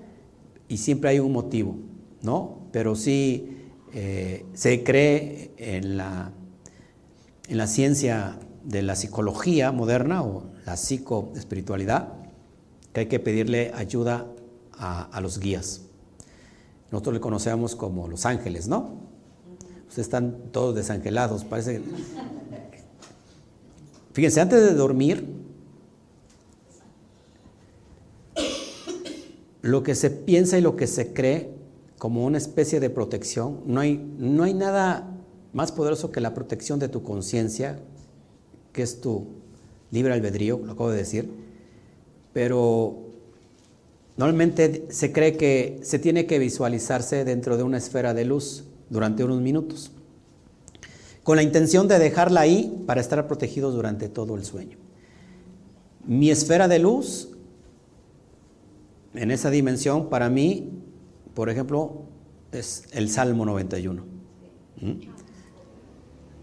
y 0.68 0.78
siempre 0.78 1.10
hay 1.10 1.20
un 1.20 1.32
motivo, 1.32 1.76
¿no? 2.22 2.60
Pero 2.72 2.96
sí 2.96 3.58
eh, 3.94 4.46
se 4.54 4.84
cree 4.84 5.52
en 5.58 5.98
la, 5.98 6.32
en 7.48 7.58
la 7.58 7.68
ciencia 7.68 8.40
de 8.64 8.82
la 8.82 8.96
psicología 8.96 9.72
moderna 9.72 10.24
o 10.24 10.44
la 10.66 10.76
psicoespiritualidad 10.76 12.14
que 12.94 13.02
hay 13.02 13.06
que 13.08 13.20
pedirle 13.20 13.72
ayuda 13.76 14.28
a, 14.80 15.20
los 15.22 15.40
guías. 15.40 15.82
Nosotros 16.92 17.16
le 17.16 17.20
conocemos 17.20 17.76
como 17.76 18.08
los 18.08 18.26
ángeles, 18.26 18.68
¿no? 18.68 19.00
Ustedes 19.88 20.08
están 20.08 20.38
todos 20.52 20.76
desangelados, 20.76 21.44
parece. 21.44 21.82
Fíjense, 24.14 24.42
antes 24.42 24.62
de 24.62 24.74
dormir, 24.74 25.26
lo 29.62 29.84
que 29.84 29.96
se 29.96 30.10
piensa 30.10 30.58
y 30.58 30.62
lo 30.62 30.76
que 30.76 30.88
se 30.88 31.14
cree 31.14 31.56
como 31.98 32.26
una 32.26 32.38
especie 32.38 32.80
de 32.80 32.90
protección, 32.90 33.62
no 33.66 33.82
hay, 33.82 33.98
no 34.18 34.44
hay 34.44 34.54
nada 34.54 35.18
más 35.54 35.72
poderoso 35.72 36.12
que 36.12 36.22
la 36.22 36.34
protección 36.34 36.80
de 36.80 36.88
tu 36.88 37.04
conciencia, 37.04 37.80
que 38.72 38.84
es 38.84 39.02
tu 39.02 39.26
libre 39.92 40.14
albedrío, 40.14 40.60
lo 40.64 40.74
acabo 40.74 40.92
de 40.92 40.98
decir, 40.98 41.30
pero 42.34 43.07
Normalmente 44.18 44.88
se 44.90 45.12
cree 45.14 45.38
que 45.38 45.80
se 45.84 46.00
tiene 46.00 46.26
que 46.26 46.40
visualizarse 46.40 47.24
dentro 47.24 47.56
de 47.56 47.62
una 47.62 47.78
esfera 47.78 48.16
de 48.16 48.26
luz 48.26 48.66
durante 48.90 49.24
unos 49.24 49.42
minutos, 49.42 49.92
con 51.22 51.36
la 51.36 51.44
intención 51.44 51.88
de 51.88 52.00
dejarla 52.00 52.42
ahí 52.42 52.84
para 52.88 53.00
estar 53.00 53.28
protegidos 53.28 53.76
durante 53.76 54.10
todo 54.10 54.36
el 54.36 54.44
sueño. 54.44 54.78
Mi 56.04 56.32
esfera 56.32 56.68
de 56.68 56.80
luz, 56.80 57.30
en 59.14 59.30
esa 59.30 59.52
dimensión, 59.52 60.10
para 60.10 60.30
mí, 60.30 60.72
por 61.36 61.50
ejemplo, 61.50 62.04
es 62.52 62.86
el 62.94 63.10
Salmo 63.10 63.46
91. 63.46 64.04
¿Mm? 64.82 64.92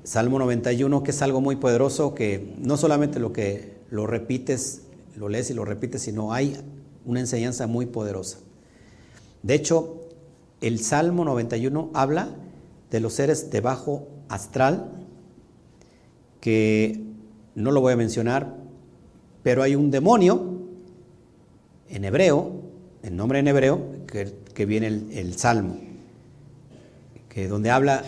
Salmo 0.05 0.39
91, 0.39 1.03
que 1.03 1.11
es 1.11 1.23
algo 1.23 1.41
muy 1.41 1.57
poderoso, 1.57 2.15
que 2.15 2.55
no 2.59 2.77
solamente 2.77 3.19
lo 3.19 3.33
que 3.33 3.79
lo 3.91 4.07
repites, 4.07 4.83
lo 5.17 5.29
lees 5.29 5.51
y 5.51 5.55
lo 5.55 5.65
repites, 5.65 6.03
sino 6.03 6.33
hay 6.33 6.57
una 7.05 7.21
enseñanza 7.21 7.67
muy 7.67 7.87
poderosa. 7.87 8.39
De 9.43 9.55
hecho, 9.55 10.01
el 10.61 10.81
Salmo 10.81 11.25
91 11.25 11.91
habla 11.95 12.29
de 12.91 13.01
los 13.01 13.15
seres 13.15 13.51
de 13.51 13.61
bajo 13.61 14.09
astral, 14.29 14.91
que 16.41 17.01
no 17.55 17.71
lo 17.71 17.81
voy 17.81 17.93
a 17.93 17.97
mencionar, 17.97 18.55
pero 19.43 19.63
hay 19.63 19.75
un 19.75 19.91
demonio 19.91 20.63
en 21.89 22.05
hebreo, 22.05 22.63
el 23.03 23.17
nombre 23.17 23.39
en 23.41 23.49
hebreo, 23.49 23.81
que, 24.07 24.67
viene 24.67 24.87
el, 24.87 25.37
Salmo, 25.37 25.77
que 27.29 27.49
donde 27.49 27.71
habla 27.71 28.03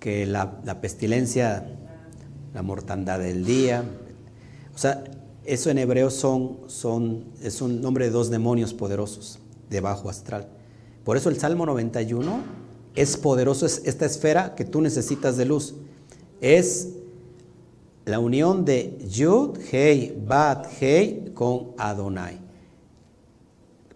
que 0.00 0.26
la, 0.26 0.60
la 0.64 0.80
pestilencia, 0.80 1.66
la 2.52 2.62
mortandad 2.62 3.20
del 3.20 3.44
día, 3.44 3.84
o 4.74 4.78
sea, 4.78 5.02
eso 5.46 5.70
en 5.70 5.78
hebreo 5.78 6.10
son, 6.10 6.58
son, 6.66 7.24
es 7.42 7.60
un 7.60 7.80
nombre 7.80 8.06
de 8.06 8.10
dos 8.10 8.30
demonios 8.30 8.74
poderosos 8.74 9.38
de 9.70 9.80
bajo 9.80 10.10
astral. 10.10 10.48
Por 11.04 11.16
eso 11.16 11.28
el 11.28 11.38
Salmo 11.38 11.66
91 11.66 12.42
es 12.94 13.16
poderoso, 13.16 13.66
es 13.66 13.82
esta 13.84 14.06
esfera 14.06 14.54
que 14.54 14.64
tú 14.64 14.80
necesitas 14.80 15.36
de 15.36 15.44
luz. 15.44 15.74
Es 16.40 16.88
la 18.04 18.18
unión 18.18 18.64
de 18.64 18.98
Yud, 19.08 19.58
Hei, 19.70 20.16
Bat, 20.26 20.66
Hei 20.80 21.32
con 21.34 21.72
Adonai. 21.78 22.40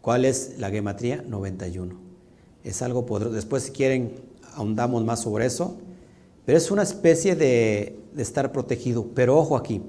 ¿Cuál 0.01 0.25
es 0.25 0.55
la 0.59 0.71
gematría? 0.71 1.23
91. 1.27 1.95
Es 2.65 2.83
algo 2.83 3.07
poderoso. 3.07 3.35
Después, 3.35 3.65
si 3.65 3.73
quieren, 3.73 4.15
ahondamos 4.55 5.05
más 5.05 5.21
sobre 5.23 5.47
eso. 5.47 5.77
Pero 6.47 6.59
es 6.59 6.71
una 6.71 6.83
especie 6.83 7.37
de, 7.37 7.99
de 8.13 8.23
estar 8.23 8.53
protegido. 8.53 9.07
Pero 9.15 9.37
ojo 9.39 9.57
aquí, 9.57 9.83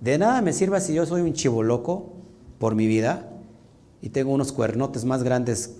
de 0.00 0.18
nada 0.18 0.40
me 0.42 0.52
sirva 0.52 0.80
si 0.80 0.94
yo 0.94 1.06
soy 1.06 1.22
un 1.22 1.32
chivo 1.32 1.62
loco 1.62 2.12
por 2.58 2.74
mi 2.74 2.86
vida 2.86 3.28
y 4.00 4.10
tengo 4.10 4.32
unos 4.32 4.52
cuernotes 4.52 5.04
más 5.04 5.22
grandes 5.22 5.76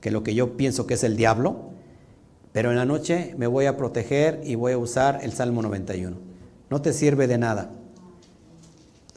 que 0.00 0.10
lo 0.10 0.22
que 0.22 0.34
yo 0.34 0.56
pienso 0.56 0.86
que 0.86 0.94
es 0.94 1.04
el 1.04 1.16
diablo, 1.16 1.70
pero 2.52 2.70
en 2.70 2.76
la 2.76 2.84
noche 2.84 3.34
me 3.36 3.46
voy 3.46 3.66
a 3.66 3.76
proteger 3.76 4.40
y 4.44 4.54
voy 4.54 4.72
a 4.72 4.78
usar 4.78 5.20
el 5.22 5.32
Salmo 5.32 5.62
91. 5.62 6.16
No 6.70 6.82
te 6.82 6.92
sirve 6.92 7.26
de 7.26 7.38
nada, 7.38 7.70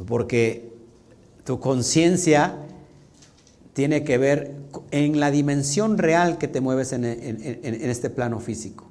porque 0.07 0.71
tu 1.43 1.59
conciencia 1.59 2.57
tiene 3.73 4.03
que 4.03 4.17
ver 4.17 4.55
en 4.91 5.19
la 5.19 5.31
dimensión 5.31 5.97
real 5.97 6.37
que 6.37 6.47
te 6.47 6.61
mueves 6.61 6.93
en, 6.93 7.03
este 7.03 8.09
plano 8.09 8.39
físico. 8.39 8.85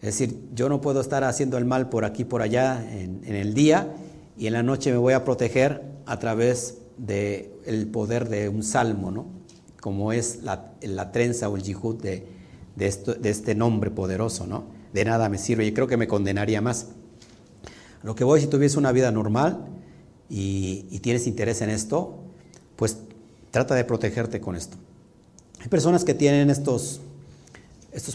Es 0.00 0.18
decir, 0.18 0.38
yo 0.54 0.68
no 0.68 0.80
puedo 0.80 1.00
estar 1.00 1.24
haciendo 1.24 1.56
el 1.56 1.64
mal 1.64 1.88
por 1.88 2.04
aquí, 2.04 2.24
por 2.24 2.42
allá 2.42 2.84
en 2.92 3.34
el 3.34 3.54
día 3.54 3.94
y 4.38 4.46
en 4.46 4.52
la 4.52 4.62
noche 4.62 4.90
me 4.90 4.98
voy 4.98 5.14
a 5.14 5.24
proteger 5.24 5.82
a 6.04 6.18
través 6.18 6.78
del 6.98 7.50
el 7.64 7.86
poder 7.86 8.28
de 8.28 8.48
un 8.48 8.62
salmo, 8.62 9.10
¿no? 9.10 9.26
como 9.80 10.12
es 10.12 10.40
la, 10.42 11.12
trenza 11.12 11.48
o 11.48 11.56
el 11.56 11.62
yihud 11.62 12.02
de, 12.02 12.26
de, 12.74 13.30
este 13.30 13.54
nombre 13.54 13.90
poderoso. 13.90 14.46
¿no? 14.46 14.64
De 14.92 15.04
nada 15.04 15.28
me 15.28 15.38
sirve 15.38 15.64
y 15.64 15.72
creo 15.72 15.86
que 15.86 15.96
me 15.96 16.08
condenaría 16.08 16.60
más. 16.60 16.88
Lo 18.02 18.14
que 18.14 18.24
voy, 18.24 18.40
si 18.40 18.46
tuviese 18.46 18.78
una 18.78 18.92
vida 18.92 19.10
normal 19.10 19.66
y, 20.28 20.98
tienes 21.02 21.26
interés 21.26 21.62
en 21.62 21.70
esto, 21.70 22.18
pues 22.76 22.98
trata 23.50 23.74
de 23.74 23.84
protegerte 23.84 24.40
con 24.40 24.56
esto. 24.56 24.76
Hay 25.60 25.68
personas 25.68 26.04
que 26.04 26.14
tienen 26.14 26.50
estos 26.50 27.00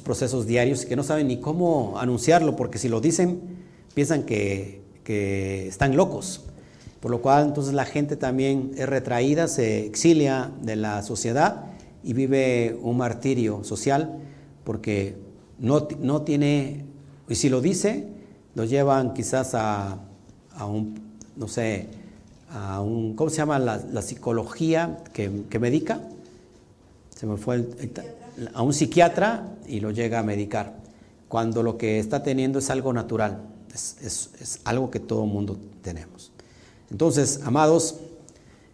procesos 0.04 0.46
diarios 0.46 0.84
y 0.84 0.88
que 0.88 0.96
no 0.96 1.04
saben 1.04 1.28
ni 1.28 1.40
cómo 1.40 2.00
anunciarlo, 2.00 2.56
porque 2.56 2.78
si 2.78 2.90
lo 2.90 3.00
dicen, 3.02 3.40
piensan 3.94 4.24
que 4.24 4.81
que 5.04 5.68
están 5.68 5.96
locos. 5.96 6.42
Por 7.00 7.10
lo 7.10 7.22
cual 7.22 7.48
entonces 7.48 7.74
la 7.74 7.86
gente 7.86 8.16
también 8.16 8.72
es 8.78 8.88
retraída, 8.88 9.48
se 9.48 9.86
exilia 9.86 10.52
de 10.62 10.76
la 10.76 11.02
sociedad 11.02 11.66
y 12.04 12.14
vive 12.14 12.78
un 12.82 12.98
martirio 12.98 13.64
social 13.64 14.20
porque 14.64 15.16
no, 15.60 15.88
no 16.00 16.22
tiene, 16.22 16.86
y 17.28 17.36
si 17.36 17.50
lo 17.50 17.62
dice, 17.62 18.08
lo 18.56 18.66
llevan 18.66 19.14
quizás 19.14 19.56
a, 19.56 20.00
a 20.56 20.66
un, 20.66 21.00
no 21.36 21.48
sé, 21.48 21.88
a 22.52 22.82
un, 22.82 23.16
¿cómo 23.16 23.30
se 23.30 23.38
llama 23.38 23.60
la, 23.60 24.02
psicología 24.02 25.00
que, 25.14 25.44
que, 25.50 25.60
medica? 25.60 26.02
Se 27.16 27.26
me 27.26 27.38
fue 27.38 27.66
a 28.54 28.62
un 28.62 28.74
psiquiatra 28.74 29.56
y 29.68 29.80
lo 29.80 29.92
llega 29.92 30.20
a 30.20 30.24
medicar, 30.24 30.76
cuando 31.28 31.64
lo 31.64 31.78
que 31.78 32.00
está 32.00 32.24
teniendo 32.24 32.60
es 32.60 32.70
algo 32.70 32.94
natural. 32.94 33.51
Es, 33.74 34.60
algo 34.64 34.92
que 34.92 35.00
todo 35.00 35.26
mundo 35.26 35.58
tenemos. 35.82 36.32
Entonces, 36.90 37.40
amados, 37.44 37.98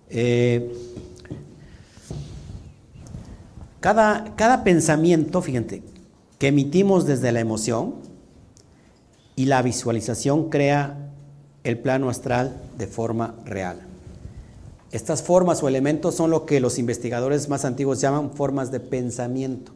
eh, 0.09 0.71
cada, 3.79 4.35
cada 4.35 4.63
pensamiento, 4.63 5.41
fíjate, 5.41 5.83
que 6.39 6.47
emitimos 6.47 7.05
desde 7.05 7.31
la 7.31 7.39
emoción 7.39 7.95
y 9.35 9.45
la 9.45 9.61
visualización 9.61 10.49
crea 10.49 11.11
el 11.63 11.77
plano 11.79 12.09
astral 12.09 12.59
de 12.77 12.87
forma 12.87 13.35
real. 13.45 13.81
Estas 14.91 15.21
formas 15.21 15.61
o 15.61 15.67
elementos 15.67 16.15
son 16.15 16.31
lo 16.31 16.45
que 16.45 16.59
los 16.59 16.79
investigadores 16.79 17.49
más 17.49 17.65
antiguos 17.65 17.99
llaman 17.99 18.31
formas 18.31 18.71
de 18.71 18.79
pensamiento. 18.79 19.73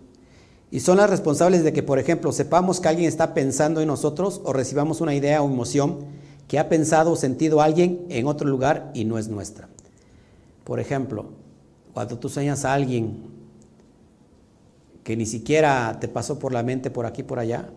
Y 0.72 0.80
son 0.80 0.98
las 0.98 1.10
responsables 1.10 1.66
de 1.66 1.74
que, 1.74 1.84
por 1.84 2.00
ejemplo, 2.00 2.32
sepamos 2.32 2.80
que 2.80 2.88
alguien 2.88 3.10
está 3.10 3.34
pensando 3.34 3.82
en 3.82 3.88
nosotros 3.88 4.40
o 4.46 4.54
recibamos 4.54 5.02
una 5.02 5.14
idea 5.14 5.42
o 5.42 5.50
emoción 5.50 6.06
que 6.48 6.60
ha 6.60 6.70
pensado 6.70 7.12
o 7.12 7.16
sentido 7.18 7.62
alguien 7.62 8.06
en 8.08 8.26
otro 8.26 8.48
lugar 8.48 8.90
y 8.94 9.04
no 9.04 9.18
es 9.18 9.28
nuestra. 9.28 9.68
Por 10.64 10.80
ejemplo, 10.80 11.26
cuando 11.94 12.18
tú 12.18 12.30
sueñas 12.30 12.64
a 12.64 12.74
alguien 12.74 13.18
que 15.04 15.18
ni 15.18 15.26
siquiera 15.26 15.98
te 16.00 16.08
pasó 16.08 16.40
por 16.40 16.54
la 16.54 16.64
mente 16.64 16.90
por 16.90 17.06
aquí, 17.06 17.22
por 17.22 17.40
allá, 17.40 17.70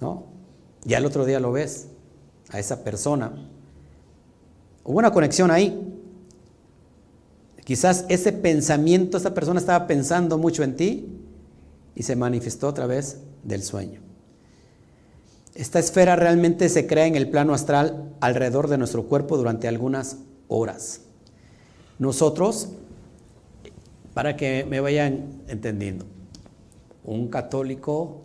¿no? 0.00 0.24
Ya 0.84 0.98
el 0.98 1.04
otro 1.04 1.26
día 1.26 1.40
lo 1.40 1.52
ves 1.52 1.88
a 2.48 2.58
esa 2.58 2.84
persona. 2.84 3.32
Hubo 4.82 4.98
una 4.98 5.10
conexión 5.10 5.50
ahí. 5.50 5.78
Quizás 7.64 8.06
ese 8.08 8.32
pensamiento, 8.32 9.18
esa 9.18 9.34
persona 9.34 9.60
estaba 9.60 9.86
pensando 9.86 10.38
mucho 10.38 10.62
en 10.62 10.74
ti 10.74 11.18
y 11.98 12.04
se 12.04 12.14
manifestó 12.14 12.68
a 12.68 12.74
través 12.74 13.18
del 13.42 13.64
sueño. 13.64 14.00
Esta 15.56 15.80
esfera 15.80 16.14
realmente 16.14 16.68
se 16.68 16.86
crea 16.86 17.06
en 17.06 17.16
el 17.16 17.28
plano 17.28 17.54
astral 17.54 18.14
alrededor 18.20 18.68
de 18.68 18.78
nuestro 18.78 19.06
cuerpo 19.06 19.36
durante 19.36 19.66
algunas 19.66 20.18
horas. 20.46 21.00
Nosotros 21.98 22.68
para 24.14 24.36
que 24.36 24.64
me 24.64 24.78
vayan 24.78 25.42
entendiendo. 25.48 26.06
Un 27.02 27.26
católico 27.28 28.22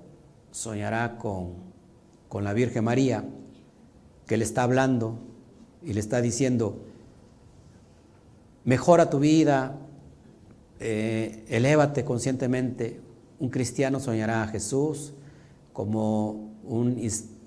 soñará 0.52 1.18
con, 1.18 1.54
con 2.30 2.44
la 2.44 2.54
Virgen 2.54 2.84
María, 2.84 3.26
que 4.28 4.38
le 4.38 4.44
está 4.44 4.64
hablando 4.64 5.18
y 5.82 5.94
le 5.94 6.00
está 6.00 6.22
diciendo, 6.22 6.78
mejora 8.66 9.10
tu 9.10 9.18
vida, 9.18 9.80
eh, 10.80 11.44
elévate 11.48 12.06
conscientemente. 12.06 13.03
Un 13.44 13.50
cristiano 13.50 14.00
soñará 14.00 14.44
a 14.44 14.48
Jesús, 14.48 15.12
como 15.74 16.54
un, 16.64 16.98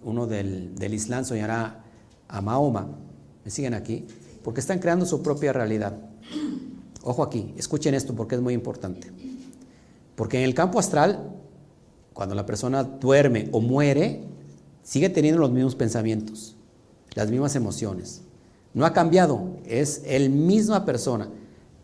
uno 0.05 0.27
del, 0.27 0.75
del 0.75 0.93
Islam 0.93 1.25
soñará 1.25 1.85
a 2.29 2.43
Mahoma. 2.43 2.87
¿Me 3.43 3.51
siguen 3.51 3.73
aquí? 3.73 4.05
Porque 4.45 4.61
están 4.61 4.79
creando 4.79 5.07
su 5.07 5.23
propia 5.23 5.55
realidad. 5.55 5.97
Ojo 7.03 7.23
aquí, 7.23 7.55
escuchen 7.57 7.95
esto 7.95 8.15
porque 8.15 8.35
es 8.35 8.43
muy 8.43 8.53
importante. 8.53 9.11
Porque 10.17 10.37
en 10.37 10.45
el 10.45 10.53
campo 10.53 10.79
astral, 10.79 11.31
cuando 12.13 12.35
la 12.35 12.45
persona 12.45 12.85
duerme 12.85 13.49
o 13.53 13.63
muere, 13.63 14.21
sigue 14.83 15.09
teniendo 15.09 15.41
los 15.41 15.51
mismos 15.51 15.77
pensamientos, 15.77 16.57
las 17.15 17.31
mismas 17.31 17.57
emociones. 17.57 18.21
No 18.75 18.85
ha 18.85 18.93
cambiado, 18.93 19.57
es 19.65 20.03
el 20.05 20.29
misma 20.29 20.85
persona, 20.85 21.31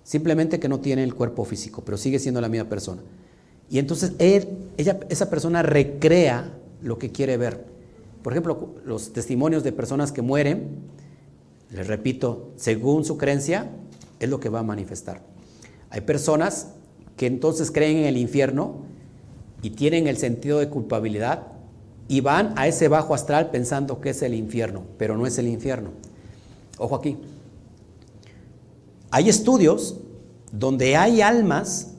simplemente 0.05 0.61
que 0.61 0.69
no 0.69 0.81
tiene 0.81 1.03
el 1.03 1.15
cuerpo 1.15 1.47
físico, 1.47 1.83
pero 1.83 1.97
sigue 1.97 2.19
siendo 2.19 2.43
la 2.43 2.51
misma 2.51 2.69
persona. 2.69 3.01
Y 3.73 3.79
entonces 3.79 4.13
ella, 4.19 5.01
esa 5.09 5.31
persona 5.31 5.63
recrea 5.63 6.53
lo 6.83 6.99
que 6.99 7.11
quiere 7.11 7.39
ver. 7.39 7.65
Por 8.23 8.35
ejemplo, 8.35 8.75
los 8.85 9.15
testimonios 9.15 9.65
de 9.65 9.73
personas 9.73 10.13
que 10.13 10.21
mueren, 10.21 10.69
les 11.71 11.87
repito, 11.87 12.51
según 12.57 13.07
su 13.07 13.17
creencia, 13.17 13.71
es 14.21 14.29
lo 14.29 14.41
que 14.41 14.51
va 14.51 14.59
a 14.59 14.63
manifestar. 14.63 15.23
Hay 15.89 16.03
personas 16.03 16.75
que 17.17 17.27
entonces 17.27 17.71
creen 17.71 17.97
en 17.97 18.05
el 18.05 18.19
infierno 18.19 18.83
y 19.63 19.71
tienen 19.71 20.07
el 20.07 20.19
sentido 20.19 20.59
de 20.59 20.69
culpabilidad 20.69 21.47
y 22.09 22.21
van 22.21 22.53
a 22.57 22.67
ese 22.67 22.89
bajo 22.89 23.15
astral 23.15 23.51
pensando 23.51 24.03
que 24.03 24.11
es 24.11 24.21
el 24.21 24.35
infierno, 24.35 24.83
pero 24.99 25.17
no 25.17 25.27
es 25.27 25.39
el 25.39 25.49
infierno. 25.49 25.93
Ojo 26.77 26.95
aquí. 26.95 27.17
Hay 29.11 29.31
estudios 29.31 29.97
donde 30.53 30.95
hay 30.95 31.23
almas 31.23 31.92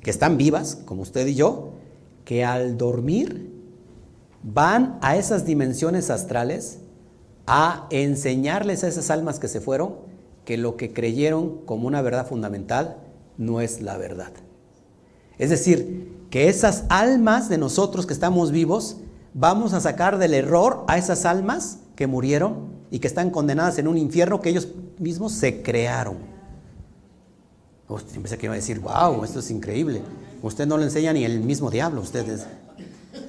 que 0.00 0.10
están 0.10 0.36
vivas, 0.36 0.78
como 0.84 1.02
usted 1.02 1.26
y 1.26 1.34
yo, 1.34 1.72
que 2.24 2.44
al 2.44 2.76
dormir 2.76 3.52
van 4.42 4.98
a 5.02 5.16
esas 5.16 5.44
dimensiones 5.44 6.10
astrales 6.10 6.78
a 7.46 7.86
enseñarles 7.90 8.84
a 8.84 8.88
esas 8.88 9.10
almas 9.10 9.38
que 9.38 9.48
se 9.48 9.60
fueron 9.60 9.94
que 10.44 10.56
lo 10.56 10.76
que 10.76 10.92
creyeron 10.92 11.58
como 11.66 11.86
una 11.88 12.02
verdad 12.02 12.26
fundamental 12.26 12.98
no 13.36 13.60
es 13.60 13.82
la 13.82 13.98
verdad. 13.98 14.30
Es 15.38 15.50
decir, 15.50 16.26
que 16.30 16.48
esas 16.48 16.84
almas 16.88 17.48
de 17.48 17.58
nosotros 17.58 18.06
que 18.06 18.12
estamos 18.12 18.52
vivos, 18.52 18.98
vamos 19.34 19.72
a 19.72 19.80
sacar 19.80 20.18
del 20.18 20.34
error 20.34 20.84
a 20.88 20.96
esas 20.98 21.26
almas 21.26 21.80
que 21.94 22.06
murieron 22.06 22.76
y 22.90 23.00
que 23.00 23.08
están 23.08 23.30
condenadas 23.30 23.78
en 23.78 23.88
un 23.88 23.98
infierno 23.98 24.40
que 24.40 24.50
ellos 24.50 24.68
mismos 24.98 25.32
se 25.32 25.62
crearon. 25.62 26.35
Usted 27.88 28.14
pensé 28.14 28.36
que 28.38 28.46
iba 28.46 28.54
a 28.54 28.56
decir, 28.56 28.80
wow, 28.80 29.22
esto 29.24 29.40
es 29.40 29.50
increíble. 29.50 30.02
Usted 30.42 30.66
no 30.66 30.76
le 30.76 30.84
enseña 30.84 31.12
ni 31.12 31.24
el 31.24 31.40
mismo 31.40 31.70
diablo. 31.70 32.00
Ustedes. 32.00 32.46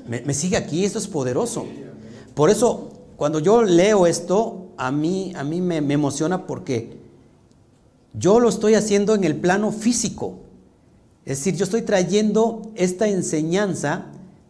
Me, 0.08 0.34
sigue 0.34 0.58
aquí, 0.58 0.86
esto 0.86 1.00
es 1.00 1.08
poderoso. 1.08 1.66
Por 2.34 2.50
eso, 2.50 2.92
cuando 3.18 3.40
yo 3.40 3.64
leo 3.64 4.08
esto, 4.08 4.72
a 4.78 4.92
mí, 4.92 5.34
a 5.36 5.44
mí 5.44 5.62
me 5.62 5.78
emociona 5.78 6.48
porque 6.48 6.98
yo 8.14 8.40
lo 8.40 8.50
estoy 8.50 8.76
haciendo 8.76 9.16
en 9.16 9.24
el 9.24 9.36
plano 9.36 9.72
físico. 9.72 10.40
Es 11.26 11.40
decir, 11.40 11.56
yo 11.56 11.66
estoy 11.66 11.82
trayendo 11.82 12.72
esta 12.76 13.08
enseñanza 13.08 14.06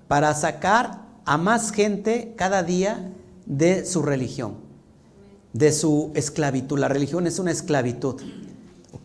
para 0.08 0.34
sacar 0.36 1.06
a 1.26 1.38
más 1.38 1.72
gente 1.72 2.34
cada 2.38 2.64
día 2.64 3.12
de 3.46 3.86
su 3.86 4.02
religión 4.02 4.68
de 5.58 5.72
su 5.72 6.12
esclavitud. 6.14 6.78
La 6.78 6.88
religión 6.88 7.26
es 7.26 7.40
una 7.40 7.52
esclavitud. 7.52 8.22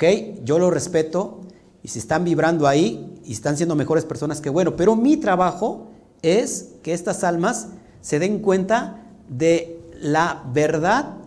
¿Ok? 0.03 0.43
Yo 0.43 0.59
lo 0.59 0.73
respeto 0.73 1.43
y 1.81 1.87
si 1.89 2.01
están 2.01 2.25
vibrando 2.25 2.67
ahí 2.67 3.21
y 3.25 3.31
están 3.31 3.57
siendo 3.57 3.77
mejores 3.77 4.05
personas 4.05 4.41
que 4.41 4.51
bueno, 4.51 4.75
pero 4.75 4.97
mi 4.97 5.17
trabajo 5.17 5.91
es 6.23 6.71
que 6.83 6.93
estas 6.93 7.23
almas 7.23 7.69
se 8.01 8.19
den 8.19 8.41
cuenta 8.41 9.07
de 9.29 9.79
la 10.01 10.43
verdad 10.53 11.19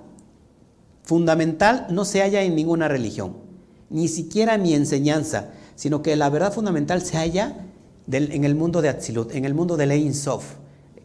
fundamental 1.03 1.87
no 1.89 2.03
se 2.03 2.19
halla 2.19 2.41
en 2.41 2.53
ninguna 2.53 2.89
religión, 2.89 3.37
ni 3.89 4.09
siquiera 4.09 4.57
mi 4.57 4.73
enseñanza, 4.73 5.51
sino 5.77 6.01
que 6.01 6.17
la 6.17 6.29
verdad 6.29 6.51
fundamental 6.51 7.01
se 7.01 7.15
halla 7.15 7.55
en 8.11 8.43
el 8.43 8.55
mundo 8.55 8.81
de 8.81 8.89
Atzilut, 8.89 9.33
en 9.33 9.45
el 9.45 9.53
mundo 9.53 9.77
de 9.77 9.85
Ein 9.85 10.13
Sof, 10.13 10.55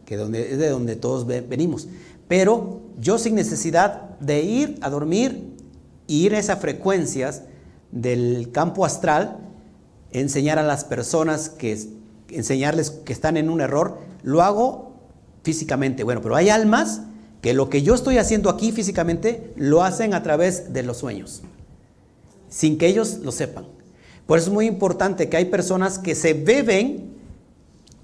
que 0.03 0.15
es 0.15 0.57
de 0.57 0.69
donde 0.69 0.97
todos 0.97 1.25
venimos. 1.25 1.87
Pero 2.27 2.81
yo 2.99 3.17
sin 3.17 3.35
necesidad 3.35 4.19
de 4.19 4.41
ir 4.41 4.77
a 4.81 4.89
dormir 4.89 5.53
y 6.07 6.25
ir 6.25 6.35
a 6.35 6.39
esas 6.39 6.59
frecuencias 6.59 7.43
del 7.91 8.51
campo 8.51 8.85
astral, 8.85 9.37
enseñar 10.11 10.59
a 10.59 10.63
las 10.63 10.83
personas 10.83 11.49
que 11.49 11.77
enseñarles 12.29 12.91
que 12.91 13.13
están 13.13 13.37
en 13.37 13.49
un 13.49 13.61
error, 13.61 13.99
lo 14.23 14.41
hago 14.41 14.93
físicamente. 15.43 16.03
Bueno, 16.03 16.21
pero 16.21 16.35
hay 16.35 16.49
almas 16.49 17.01
que 17.41 17.53
lo 17.53 17.69
que 17.69 17.81
yo 17.81 17.93
estoy 17.95 18.17
haciendo 18.17 18.49
aquí 18.49 18.71
físicamente 18.71 19.53
lo 19.55 19.83
hacen 19.83 20.13
a 20.13 20.23
través 20.23 20.73
de 20.73 20.83
los 20.83 20.97
sueños, 20.97 21.41
sin 22.49 22.77
que 22.77 22.87
ellos 22.87 23.19
lo 23.23 23.31
sepan. 23.31 23.65
Por 24.25 24.37
eso 24.37 24.47
es 24.47 24.53
muy 24.53 24.67
importante 24.67 25.27
que 25.27 25.37
hay 25.37 25.45
personas 25.45 25.99
que 25.99 26.15
se 26.15 26.33
beben 26.33 27.11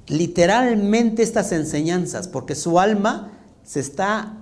literalmente 0.08 1.22
estas 1.22 1.52
enseñanzas, 1.52 2.28
porque 2.28 2.56
su 2.56 2.80
alma 2.80 3.32
se 3.64 3.80
está 3.80 4.38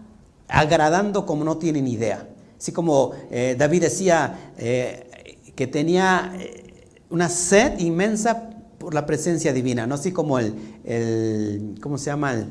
agradando 0.48 1.26
como 1.26 1.44
no 1.44 1.58
tienen 1.58 1.88
idea. 1.88 2.28
Así 2.58 2.72
como 2.72 3.12
eh, 3.30 3.56
David 3.58 3.82
decía 3.82 4.54
eh, 4.58 5.15
que 5.56 5.68
tenía 5.68 6.34
eh, 6.40 6.64
una 7.10 7.30
sed 7.30 7.80
inmensa 7.80 8.50
por 8.78 8.94
la 8.94 9.06
presencia 9.06 9.54
divina, 9.54 9.88
¿no? 9.88 9.96
Así 9.96 10.12
como 10.12 10.38
el, 10.38 11.76
¿cómo 11.82 11.98
se 11.98 12.06
llama? 12.06 12.34
El, 12.34 12.48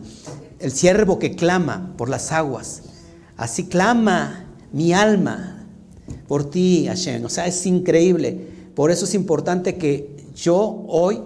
el 0.58 0.72
siervo 0.72 1.18
que 1.18 1.36
clama 1.36 1.94
por 1.96 2.08
las 2.08 2.32
aguas. 2.32 2.82
Así 3.36 3.66
clama 3.66 4.46
mi 4.72 4.92
alma 4.92 5.66
por 6.26 6.50
ti, 6.50 6.86
Hashem. 6.86 7.24
O 7.24 7.28
sea, 7.28 7.46
es 7.46 7.64
increíble. 7.66 8.38
Por 8.74 8.90
eso 8.90 9.04
es 9.04 9.14
importante 9.14 9.76
que 9.76 10.16
yo 10.34 10.84
hoy 10.88 11.22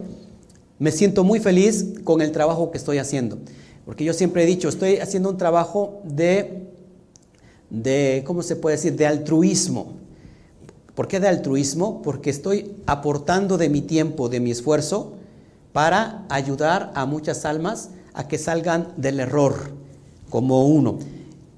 me 0.79 0.93
siento 0.93 1.25
muy 1.25 1.41
feliz 1.41 1.87
con 2.05 2.21
el 2.21 2.33
trabajo 2.33 2.71
que 2.71 2.79
estoy 2.79 2.99
haciendo. 2.99 3.39
Porque 3.85 4.05
yo 4.05 4.13
siempre 4.13 4.43
he 4.43 4.47
dicho, 4.47 4.69
estoy 4.69 4.97
haciendo 4.97 5.31
un 5.31 5.39
trabajo 5.39 6.03
de, 6.05 6.69
de, 7.71 8.23
¿cómo 8.27 8.43
se 8.43 8.57
puede 8.57 8.77
decir?, 8.77 8.95
de 8.97 9.07
altruismo. 9.07 9.95
¿Por 10.99 11.07
qué 11.07 11.21
de 11.21 11.29
altruismo? 11.29 12.03
Porque 12.03 12.29
estoy 12.29 12.75
aportando 12.87 13.57
de 13.57 13.69
mi 13.69 13.83
tiempo, 13.83 14.29
de 14.29 14.41
mi 14.41 14.51
esfuerzo, 14.51 15.13
para 15.73 16.25
ayudar 16.29 16.91
a 16.97 17.07
muchas 17.07 17.45
almas 17.45 17.91
a 18.15 18.27
que 18.27 18.37
salgan 18.37 18.95
del 18.97 19.21
error, 19.21 19.71
como 20.29 20.67
uno. 20.67 20.99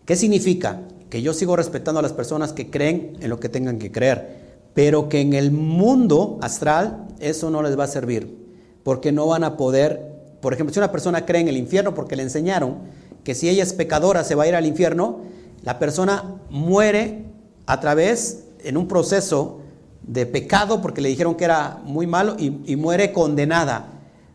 ¿Qué 0.05 0.14
significa? 0.14 0.82
Que 1.09 1.22
yo 1.22 1.32
sigo 1.32 1.57
respetando 1.57 2.01
a 2.01 2.03
las 2.03 2.12
personas 2.12 2.53
que 2.53 2.68
creen 2.68 3.16
en 3.20 3.30
lo 3.30 3.41
que 3.41 3.49
tengan 3.49 3.78
que 3.78 3.91
creer, 3.91 4.59
pero 4.74 5.09
que 5.09 5.22
en 5.22 5.32
el 5.32 5.53
mundo 5.53 6.38
astral 6.43 7.07
eso 7.18 7.49
no 7.49 7.62
les 7.62 7.78
va 7.78 7.84
a 7.84 7.88
servir, 7.88 8.36
porque 8.82 9.11
no 9.11 9.26
van 9.26 9.45
a 9.45 9.57
poder 9.57 10.36
por 10.43 10.53
ejemplo, 10.53 10.74
si 10.74 10.80
una 10.80 10.93
persona 10.93 11.24
cree 11.24 11.41
en 11.41 11.49
el 11.49 11.57
infierno 11.57 11.95
porque 11.95 12.14
le 12.14 12.24
enseñaron 12.24 12.76
que 13.24 13.34
si 13.34 13.49
ella 13.49 13.62
es 13.62 13.72
pecadora 13.72 14.22
se 14.22 14.34
va 14.34 14.45
a 14.45 14.49
ir 14.49 14.55
al 14.55 14.66
infierno, 14.66 15.20
la 15.62 15.78
persona 15.78 16.36
muere 16.51 17.24
a 17.64 17.80
través, 17.80 18.45
en 18.64 18.76
un 18.76 18.88
proceso 18.88 19.61
de 20.02 20.26
pecado 20.26 20.80
porque 20.80 21.00
le 21.00 21.08
dijeron 21.08 21.34
que 21.34 21.44
era 21.44 21.80
muy 21.84 22.06
malo 22.06 22.36
y, 22.38 22.76
muere 22.76 23.12
condenada. 23.12 23.88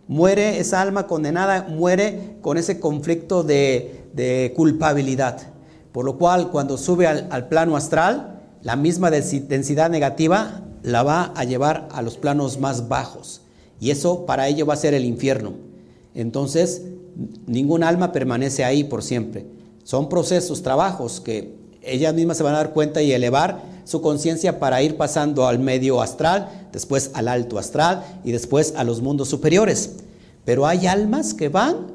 Muere 0.08 0.60
esa 0.60 0.82
alma 0.82 1.08
condenada, 1.08 1.66
muere 1.68 2.38
con 2.42 2.58
ese 2.58 2.80
conflicto 2.80 3.44
de, 3.44 4.54
culpabilidad. 4.56 5.42
Por 5.92 6.06
lo 6.06 6.18
cual, 6.18 6.52
cuando 6.52 6.78
sube 6.78 7.08
al, 7.08 7.28
al 7.32 7.48
plano 7.48 7.76
astral, 7.76 8.42
la 8.62 8.76
misma 8.76 9.10
densidad 9.10 9.90
negativa 9.90 10.62
la 10.84 11.04
va 11.04 11.34
a 11.36 11.44
llevar 11.44 11.88
a 11.92 12.02
los 12.02 12.18
planos 12.18 12.60
más 12.60 12.88
bajos. 12.88 13.42
Y 13.80 13.92
eso 13.92 14.26
para 14.26 14.48
ello 14.48 14.66
va 14.66 14.76
a 14.76 14.78
ser 14.78 14.94
el 14.94 15.06
infierno 15.06 15.66
entonces 16.16 16.82
ningún 17.46 17.84
alma 17.84 18.12
permanece 18.12 18.64
ahí 18.64 18.86
por 18.86 19.04
siempre. 19.04 19.46
Son 19.84 20.10
procesos, 20.10 20.64
trabajos 20.64 21.22
que 21.22 21.54
ellas 21.84 22.16
mismas 22.16 22.38
se 22.38 22.44
van 22.44 22.56
a 22.56 22.58
dar 22.58 22.74
cuenta 22.74 23.04
y 23.04 23.12
elevar 23.12 23.62
su 23.86 24.02
conciencia 24.02 24.60
para 24.60 24.82
ir 24.82 24.98
pasando 24.98 25.48
al 25.48 25.60
medio 25.60 26.02
astral, 26.02 26.68
después 26.74 27.12
al 27.14 27.30
alto 27.30 27.58
astral 27.58 28.04
y 28.26 28.32
después 28.32 28.74
a 28.76 28.84
los 28.84 29.02
mundos 29.02 29.30
superiores. 29.30 29.92
Pero 30.44 30.68
hay 30.68 30.88
almas 30.88 31.34
que 31.34 31.50
van 31.50 31.88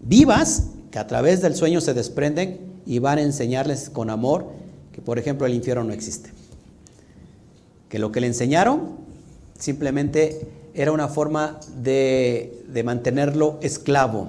vivas, 0.00 0.66
que 0.90 0.98
a 0.98 1.06
través 1.06 1.42
del 1.42 1.56
sueño 1.56 1.80
se 1.80 1.94
desprenden 1.94 2.60
y 2.86 2.98
van 2.98 3.18
a 3.18 3.22
enseñarles 3.22 3.90
con 3.90 4.10
amor 4.10 4.46
que, 4.92 5.02
por 5.02 5.18
ejemplo, 5.18 5.46
el 5.46 5.54
infierno 5.54 5.84
no 5.84 5.92
existe. 5.92 6.30
Que 7.88 7.98
lo 7.98 8.12
que 8.12 8.20
le 8.20 8.26
enseñaron 8.26 8.96
simplemente 9.58 10.46
era 10.74 10.92
una 10.92 11.08
forma 11.08 11.58
de, 11.82 12.64
de 12.68 12.82
mantenerlo 12.84 13.58
esclavo, 13.62 14.28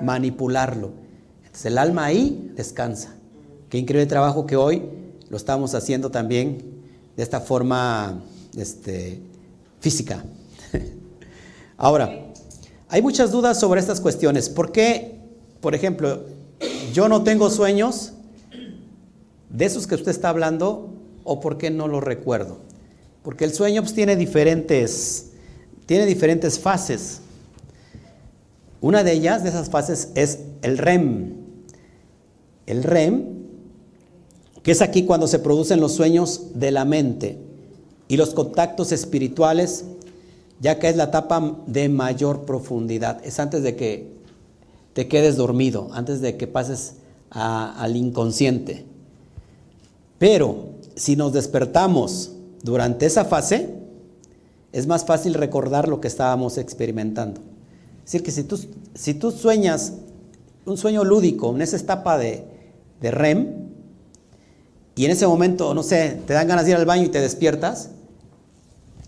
manipularlo. 0.00 0.90
Entonces 1.44 1.66
el 1.66 1.78
alma 1.78 2.06
ahí 2.06 2.52
descansa. 2.56 3.14
Qué 3.68 3.78
increíble 3.78 4.06
trabajo 4.06 4.46
que 4.46 4.56
hoy 4.56 4.82
lo 5.30 5.36
estamos 5.36 5.74
haciendo 5.74 6.10
también 6.10 6.62
de 7.16 7.22
esta 7.22 7.40
forma 7.40 8.22
este, 8.56 9.20
física. 9.80 10.24
Ahora, 11.76 12.32
hay 12.88 13.02
muchas 13.02 13.30
dudas 13.30 13.60
sobre 13.60 13.80
estas 13.80 14.00
cuestiones. 14.00 14.48
¿Por 14.48 14.72
qué, 14.72 15.18
por 15.60 15.74
ejemplo, 15.74 16.24
yo 16.92 17.08
no 17.08 17.22
tengo 17.22 17.50
sueños 17.50 18.12
de 19.50 19.64
esos 19.64 19.86
que 19.86 19.94
usted 19.94 20.10
está 20.10 20.30
hablando 20.30 20.94
o 21.24 21.40
por 21.40 21.58
qué 21.58 21.70
no 21.70 21.88
los 21.88 22.02
recuerdo? 22.02 22.58
Porque 23.22 23.44
el 23.44 23.52
sueño 23.52 23.82
pues, 23.82 23.94
tiene, 23.94 24.16
diferentes, 24.16 25.26
tiene 25.86 26.06
diferentes 26.06 26.58
fases. 26.58 27.20
Una 28.80 29.02
de 29.02 29.12
ellas, 29.12 29.42
de 29.42 29.50
esas 29.50 29.68
fases, 29.70 30.10
es 30.14 30.38
el 30.62 30.78
REM. 30.78 31.34
El 32.66 32.84
REM, 32.84 33.37
que 34.68 34.72
es 34.72 34.82
aquí 34.82 35.04
cuando 35.04 35.26
se 35.26 35.38
producen 35.38 35.80
los 35.80 35.92
sueños 35.92 36.48
de 36.52 36.70
la 36.72 36.84
mente 36.84 37.38
y 38.06 38.18
los 38.18 38.34
contactos 38.34 38.92
espirituales, 38.92 39.86
ya 40.60 40.78
que 40.78 40.90
es 40.90 40.96
la 40.96 41.04
etapa 41.04 41.56
de 41.66 41.88
mayor 41.88 42.44
profundidad. 42.44 43.18
Es 43.24 43.40
antes 43.40 43.62
de 43.62 43.76
que 43.76 44.12
te 44.92 45.08
quedes 45.08 45.36
dormido, 45.38 45.88
antes 45.94 46.20
de 46.20 46.36
que 46.36 46.46
pases 46.46 46.96
al 47.30 47.96
inconsciente. 47.96 48.84
Pero 50.18 50.66
si 50.96 51.16
nos 51.16 51.32
despertamos 51.32 52.32
durante 52.62 53.06
esa 53.06 53.24
fase, 53.24 53.70
es 54.72 54.86
más 54.86 55.06
fácil 55.06 55.32
recordar 55.32 55.88
lo 55.88 56.02
que 56.02 56.08
estábamos 56.08 56.58
experimentando. 56.58 57.40
Es 58.04 58.12
decir, 58.12 58.22
que 58.22 58.58
si 58.98 59.14
tú, 59.14 59.30
sueñas 59.30 59.94
un 60.66 60.76
sueño 60.76 61.04
lúdico 61.04 61.54
en 61.54 61.62
esa 61.62 61.78
etapa 61.78 62.18
de 62.18 62.44
REM, 63.00 63.67
y 64.98 65.04
en 65.04 65.12
ese 65.12 65.28
momento, 65.28 65.74
no 65.74 65.84
sé, 65.84 66.20
te 66.26 66.32
dan 66.32 66.48
ganas 66.48 66.64
de 66.64 66.72
ir 66.72 66.76
al 66.76 66.84
baño 66.84 67.04
y 67.04 67.08
te 67.08 67.20
despiertas, 67.20 67.90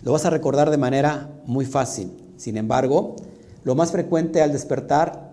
lo 0.04 0.12
vas 0.12 0.24
a 0.24 0.30
recordar 0.30 0.70
de 0.70 0.76
manera 0.76 1.28
muy 1.46 1.66
fácil. 1.66 2.12
Sin 2.36 2.56
embargo, 2.56 3.16
lo 3.64 3.74
más 3.74 3.90
frecuente 3.90 4.40
al 4.40 4.52
despertar 4.52 5.32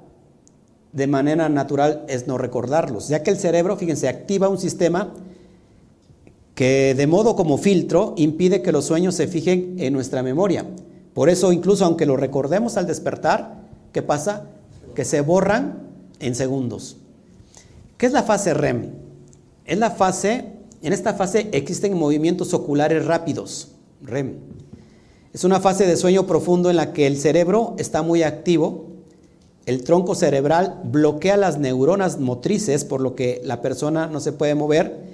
de 0.93 1.05
manera 1.05 1.47
natural 1.47 2.05
es 2.08 2.26
no 2.26 2.39
recordarlos, 2.39 3.08
ya 3.08 3.22
que 3.22 3.30
el 3.30 3.38
cerebro, 3.38 3.78
fíjense, 3.78 4.08
activa 4.08 4.49
un 4.49 4.58
sistema 4.58 5.14
que 6.55 6.95
de 6.95 7.05
modo 7.05 7.36
como 7.36 7.60
filtro 7.60 8.16
impide 8.18 8.64
que 8.64 8.72
los 8.72 8.86
sueños 8.86 9.14
se 9.14 9.28
fijen 9.28 9.76
en 9.78 9.93
nuestra 9.93 10.24
memoria. 10.24 10.66
Por 11.14 11.30
eso, 11.30 11.51
incluso 11.51 11.86
aunque 11.86 12.08
lo 12.08 12.18
recordemos 12.18 12.78
al 12.78 12.88
despertar, 12.88 13.58
¿qué 13.93 14.01
pasa? 14.01 14.47
Que 14.95 15.05
se 15.05 15.22
borran 15.22 15.84
en 16.20 16.34
segundos. 16.34 16.97
¿Qué 17.99 18.08
es 18.08 18.12
la 18.12 18.24
fase 18.24 18.55
REM? 18.55 18.97
Es 19.68 19.78
la 19.78 19.91
fase, 19.91 20.45
en 20.82 20.93
esta 20.93 21.13
fase 21.13 21.49
existen 21.51 21.93
movimientos 21.93 22.53
oculares 22.53 23.05
rápidos, 23.05 23.74
REM. 24.01 24.36
Es 25.34 25.43
una 25.43 25.59
fase 25.59 25.86
de 25.86 25.97
sueño 25.97 26.26
profundo 26.26 26.70
en 26.70 26.78
la 26.78 26.93
que 26.93 27.05
el 27.05 27.18
cerebro 27.18 27.76
está 27.78 28.01
muy 28.01 28.24
activo, 28.24 28.88
el 29.65 29.84
tronco 29.84 30.15
cerebral 30.15 30.80
bloquea 30.86 31.36
las 31.36 31.59
neuronas 31.59 32.18
motrices, 32.18 32.86
por 32.86 33.01
lo 33.01 33.13
que 33.13 33.41
la 33.43 33.61
persona 33.61 34.07
no 34.07 34.22
se 34.22 34.32
puede 34.32 34.55
mover 34.55 35.05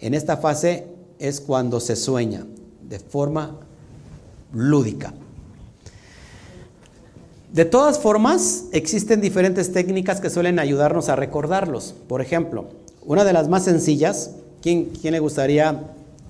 en 0.00 0.14
esta 0.14 0.38
fase 0.38 0.86
es 1.18 1.42
cuando 1.42 1.78
se 1.78 1.94
sueña 1.94 2.46
de 2.88 2.98
forma 2.98 3.58
lúdica. 4.54 5.12
De 7.52 7.66
todas 7.66 7.98
formas, 7.98 8.64
existen 8.72 9.20
diferentes 9.20 9.72
técnicas 9.72 10.20
que 10.20 10.30
suelen 10.30 10.58
ayudarnos 10.58 11.10
a 11.10 11.16
recordarlos. 11.16 11.94
Por 12.06 12.22
ejemplo, 12.22 12.68
una 13.08 13.24
de 13.24 13.32
las 13.32 13.48
más 13.48 13.64
sencillas, 13.64 14.32
¿quién, 14.60 14.90
le 15.02 15.18
gustaría 15.18 15.80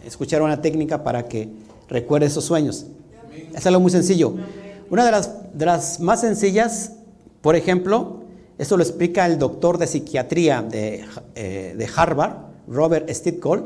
escuchar 0.06 0.42
una 0.42 0.62
técnica 0.62 1.02
para 1.02 1.26
que 1.26 1.48
recuerde 1.88 2.26
esos 2.26 2.44
sueños? 2.44 2.86
Es 3.52 3.66
algo 3.66 3.80
muy 3.80 3.90
sencillo. 3.90 4.34
Una 4.88 5.04
de 5.04 5.10
las, 5.10 5.58
de 5.58 5.66
las 5.66 5.98
más 5.98 6.20
sencillas, 6.20 6.92
por 7.40 7.56
ejemplo, 7.56 8.20
esto 8.58 8.76
lo 8.76 8.84
explica 8.84 9.26
el 9.26 9.40
doctor 9.40 9.76
de 9.76 9.88
psiquiatría 9.88 10.62
de, 10.62 11.04
eh, 11.34 11.74
de 11.76 11.88
Harvard, 11.96 12.36
Robert 12.68 13.10
Cole, 13.40 13.62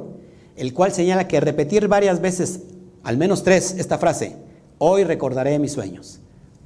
el 0.57 0.73
cual 0.73 0.93
señala 0.93 1.29
que 1.29 1.39
repetir 1.39 1.89
varias 1.89 2.23
veces, 2.23 2.61
al 3.03 3.19
menos 3.19 3.43
tres, 3.43 3.75
esta 3.77 3.99
frase, 3.99 4.37
hoy 4.79 5.05
recordaré 5.05 5.59
mis 5.59 5.73
sueños, 5.73 6.21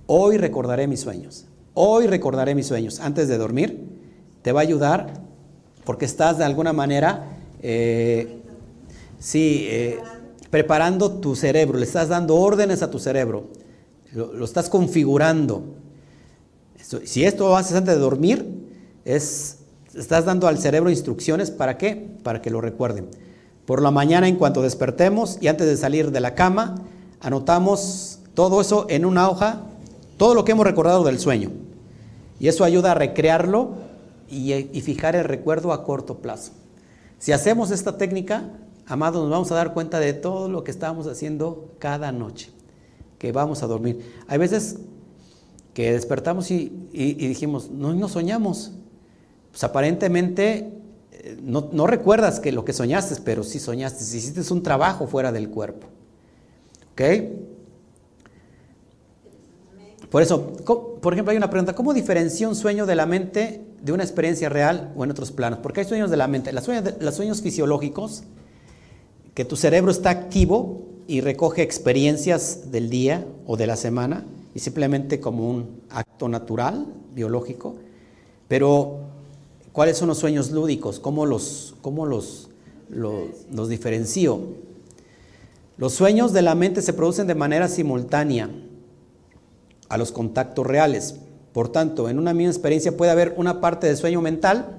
hoy 0.06 0.36
recordaré 0.36 0.86
mis 0.86 1.00
sueños, 1.00 1.46
hoy 1.74 2.06
recordaré 2.06 2.54
mis 2.54 2.68
sueños, 2.68 3.00
antes 3.00 3.26
de 3.26 3.36
dormir, 3.36 3.84
te 4.42 4.52
va 4.52 4.60
a 4.60 4.62
ayudar 4.62 5.25
porque 5.86 6.04
estás 6.04 6.36
de 6.36 6.44
alguna 6.44 6.74
manera, 6.74 7.38
eh, 7.62 8.42
sí, 9.18 9.66
eh, 9.70 10.00
preparando 10.50 11.12
tu 11.12 11.36
cerebro, 11.36 11.78
le 11.78 11.86
estás 11.86 12.08
dando 12.08 12.34
órdenes 12.34 12.82
a 12.82 12.90
tu 12.90 12.98
cerebro, 12.98 13.46
lo, 14.12 14.44
estás 14.44 14.68
configurando. 14.68 15.62
Si 17.04 17.24
esto 17.24 17.48
lo 17.48 17.56
haces 17.56 17.76
antes 17.76 17.94
de 17.94 18.00
dormir, 18.00 18.44
es 19.04 19.58
estás 19.94 20.24
dando 20.24 20.46
al 20.48 20.58
cerebro 20.58 20.90
instrucciones 20.90 21.50
para 21.50 21.78
qué? 21.78 22.08
Para 22.22 22.42
que 22.42 22.50
lo 22.50 22.60
recuerden. 22.60 23.08
Por 23.64 23.80
la 23.80 23.90
mañana 23.90 24.28
en 24.28 24.36
cuanto 24.36 24.62
despertemos 24.62 25.38
y 25.40 25.48
antes 25.48 25.66
de 25.66 25.76
salir 25.76 26.10
de 26.10 26.20
la 26.20 26.34
cama, 26.34 26.74
anotamos 27.20 28.18
todo 28.34 28.60
eso 28.60 28.86
en 28.90 29.04
una 29.04 29.28
hoja, 29.28 29.62
todo 30.16 30.34
lo 30.34 30.44
que 30.44 30.52
hemos 30.52 30.66
recordado 30.66 31.04
del 31.04 31.18
sueño. 31.18 31.50
Y 32.38 32.48
eso 32.48 32.64
ayuda 32.64 32.92
a 32.92 32.94
recrearlo 32.94 33.85
y, 34.28 34.52
y 34.52 34.80
fijar 34.80 35.16
el 35.16 35.24
recuerdo 35.24 35.72
a 35.72 35.84
corto 35.84 36.18
plazo. 36.18 36.52
Si 37.18 37.32
hacemos 37.32 37.70
esta 37.70 37.96
técnica, 37.96 38.50
amados, 38.86 39.22
nos 39.22 39.30
vamos 39.30 39.50
a 39.52 39.54
dar 39.54 39.74
cuenta 39.74 40.00
de 40.00 40.12
todo 40.12 40.48
lo 40.48 40.64
que 40.64 40.70
estamos 40.70 41.06
haciendo 41.06 41.74
cada 41.78 42.12
noche, 42.12 42.50
que 43.18 43.32
vamos 43.32 43.62
a 43.62 43.66
dormir. 43.66 44.14
Hay 44.28 44.38
veces 44.38 44.76
que 45.76 45.92
despertamos 45.92 46.50
y, 46.50 46.70
dijimos, 46.92 47.70
no, 47.70 47.94
no 47.94 48.08
soñamos, 48.08 48.72
pues 49.50 49.62
aparentemente 49.62 50.72
eh, 51.12 51.38
no, 51.42 51.86
recuerdas 51.86 52.40
que 52.40 52.52
lo 52.52 52.64
que 52.64 52.72
soñaste, 52.72 53.20
pero 53.22 53.42
sí 53.42 53.58
soñaste, 53.58 54.02
hiciste 54.02 54.40
un 54.54 54.62
trabajo 54.62 55.06
fuera 55.06 55.32
del 55.32 55.50
cuerpo. 55.50 55.88
¿Ok? 56.92 57.02
Por 60.10 60.22
eso, 60.22 60.52
por 61.02 61.12
ejemplo, 61.12 61.32
hay 61.32 61.36
una 61.36 61.50
pregunta, 61.50 61.74
¿cómo 61.74 61.92
diferencia 61.92 62.48
un 62.48 62.54
sueño 62.54 62.86
de 62.86 62.94
la 62.94 63.04
mente 63.04 63.65
de 63.82 63.92
una 63.92 64.02
experiencia 64.02 64.48
real 64.48 64.92
o 64.96 65.04
en 65.04 65.10
otros 65.10 65.32
planos? 65.32 65.60
Porque 65.60 65.80
hay 65.80 65.86
sueños 65.86 66.10
de 66.10 66.16
la 66.16 66.28
mente, 66.28 66.52
los 66.52 66.64
sueños, 66.64 66.94
los 67.00 67.14
sueños 67.14 67.42
fisiológicos, 67.42 68.24
que 69.34 69.44
tu 69.44 69.56
cerebro 69.56 69.90
está 69.90 70.10
activo 70.10 70.82
y 71.06 71.20
recoge 71.20 71.62
experiencias 71.62 72.70
del 72.70 72.90
día 72.90 73.26
o 73.46 73.56
de 73.56 73.66
la 73.66 73.76
semana, 73.76 74.24
y 74.54 74.60
simplemente 74.60 75.20
como 75.20 75.48
un 75.50 75.82
acto 75.90 76.28
natural, 76.28 76.86
biológico, 77.14 77.76
pero 78.48 79.00
¿Cuáles 79.76 79.98
son 79.98 80.08
los 80.08 80.16
sueños 80.16 80.52
lúdicos? 80.52 80.98
¿Cómo 80.98 81.26
los, 81.26 81.74
cómo 81.82 82.06
los, 82.06 82.48
los, 82.88 83.68
diferencio? 83.68 84.40
Los 85.76 85.92
sueños 85.92 86.32
de 86.32 86.40
la 86.40 86.54
mente 86.54 86.80
se 86.80 86.94
producen 86.94 87.26
de 87.26 87.34
manera 87.34 87.68
simultánea 87.68 88.48
a 89.90 89.98
los 89.98 90.12
contactos 90.12 90.66
reales. 90.66 91.16
Por 91.56 91.70
tanto, 91.70 92.10
en 92.10 92.18
una 92.18 92.34
misma 92.34 92.50
experiencia 92.50 92.98
puede 92.98 93.12
haber 93.12 93.32
una 93.38 93.62
parte 93.62 93.86
de 93.86 93.96
sueño 93.96 94.20
mental 94.20 94.76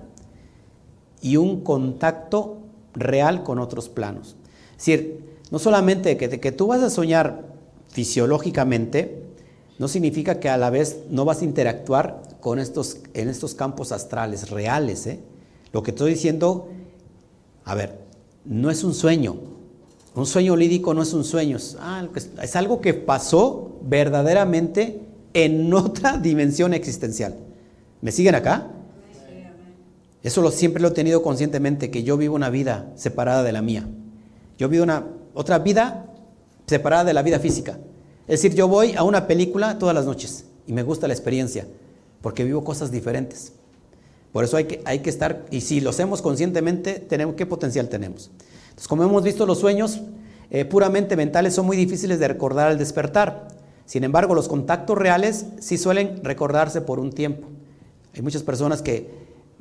y 1.23 1.36
un 1.36 1.61
contacto 1.61 2.59
real 2.93 3.41
con 3.41 3.57
otros 3.57 3.89
planos. 3.89 4.36
Es 4.73 4.86
decir, 4.86 5.25
no 5.49 5.57
solamente 5.57 6.17
que, 6.17 6.51
tú 6.51 6.67
vas 6.67 6.84
a 6.84 6.91
soñar 6.91 7.45
fisiológicamente, 7.89 9.23
no 9.80 9.88
significa 9.88 10.39
que 10.39 10.49
a 10.49 10.57
la 10.57 10.69
vez 10.69 10.99
no 11.09 11.25
vas 11.25 11.41
a 11.41 11.45
interactuar 11.45 12.21
con 12.41 12.59
estos, 12.59 12.99
en 13.15 13.28
estos 13.28 13.55
campos 13.55 13.91
astrales 13.91 14.51
reales. 14.51 15.07
¿eh? 15.07 15.19
Lo 15.73 15.82
que 15.82 15.89
estoy 15.89 16.11
diciendo, 16.11 16.69
a 17.65 17.73
ver, 17.73 17.97
no 18.45 18.69
es 18.69 18.84
un 18.84 18.93
sueño. 18.93 19.36
Un 20.13 20.28
sueño 20.28 20.55
lídico 20.55 20.93
no 20.93 21.01
es 21.01 21.11
un 21.13 21.23
sueño, 21.23 21.57
es, 21.57 21.75
es 22.39 22.55
algo 22.55 22.82
que 22.82 22.93
pasó 22.93 23.80
verdaderamente 23.82 25.07
en 25.38 25.72
otra 25.72 26.18
dimensión 26.18 26.74
existencial. 26.74 27.36
¿Me 28.02 28.12
siguen 28.12 28.34
acá? 28.34 28.72
Eso 30.24 30.42
lo, 30.42 30.50
siempre 30.50 30.82
lo 30.82 30.88
he 30.88 30.92
tenido 30.92 31.22
conscientemente, 31.22 31.92
que 31.92 32.02
yo 32.02 32.18
vivo 32.18 32.36
una 32.36 32.50
vida 32.50 32.92
separada 32.96 33.44
de 33.44 33.52
la 33.52 33.62
mía. 33.62 33.88
Yo 34.58 34.68
vivo 34.68 34.84
una 34.84 35.06
otra 35.36 35.60
vida 35.60 36.12
separada 36.66 37.04
de 37.04 37.14
la 37.14 37.22
vida 37.22 37.38
física. 37.38 37.78
Es 38.28 38.42
decir, 38.42 38.56
yo 38.56 38.68
voy 38.68 38.96
a 38.96 39.04
una 39.04 39.28
película 39.28 39.78
todas 39.78 39.94
las 39.94 40.06
noches 40.06 40.46
y 40.66 40.74
me 40.74 40.82
gusta 40.82 41.08
la 41.08 41.14
experiencia, 41.14 41.68
porque 42.22 42.44
vivo 42.44 42.64
cosas 42.64 42.90
diferentes. 42.90 43.54
Por 44.34 44.44
eso 44.44 44.58
hay 44.58 44.66
que, 44.66 44.82
hay 44.86 45.00
que 45.00 45.12
estar, 45.12 45.46
y 45.52 45.62
si 45.62 45.82
lo 45.82 45.92
hacemos 45.92 46.24
conscientemente, 46.24 46.94
tenemos, 46.96 47.36
¿qué 47.36 47.46
potencial 47.46 47.90
tenemos? 47.90 48.32
Entonces, 48.70 48.88
como 48.88 49.04
hemos 49.04 49.24
visto, 49.24 49.46
los 49.46 49.60
sueños 49.60 50.02
eh, 50.50 50.66
puramente 50.66 51.16
mentales 51.16 51.54
son 51.54 51.68
muy 51.68 51.78
difíciles 51.78 52.20
de 52.20 52.28
recordar 52.28 52.70
al 52.70 52.80
despertar. 52.80 53.57
Sin 53.88 54.04
embargo, 54.04 54.36
los 54.36 54.50
contactos 54.50 54.98
reales 54.98 55.46
sí 55.60 55.78
suelen 55.78 56.22
recordarse 56.24 56.82
por 56.82 57.00
un 57.00 57.12
tiempo. 57.12 57.48
Hay 58.14 58.22
muchas 58.22 58.44
personas 58.44 58.82
que, 58.82 59.10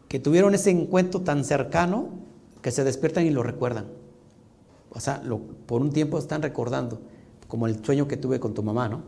que 0.08 0.18
tuvieron 0.18 0.52
ese 0.52 0.70
encuentro 0.70 1.20
tan 1.20 1.44
cercano 1.44 2.08
que 2.60 2.72
se 2.72 2.82
despiertan 2.82 3.24
y 3.24 3.30
lo 3.30 3.44
recuerdan. 3.44 3.86
O 4.90 4.98
sea, 4.98 5.22
por 5.66 5.80
un 5.80 5.92
tiempo 5.92 6.18
están 6.18 6.42
recordando, 6.42 7.00
como 7.46 7.68
el 7.68 7.84
sueño 7.84 8.08
que 8.08 8.16
tuve 8.16 8.40
con 8.40 8.52
tu 8.52 8.64
mamá, 8.64 8.88
¿no? 8.88 9.02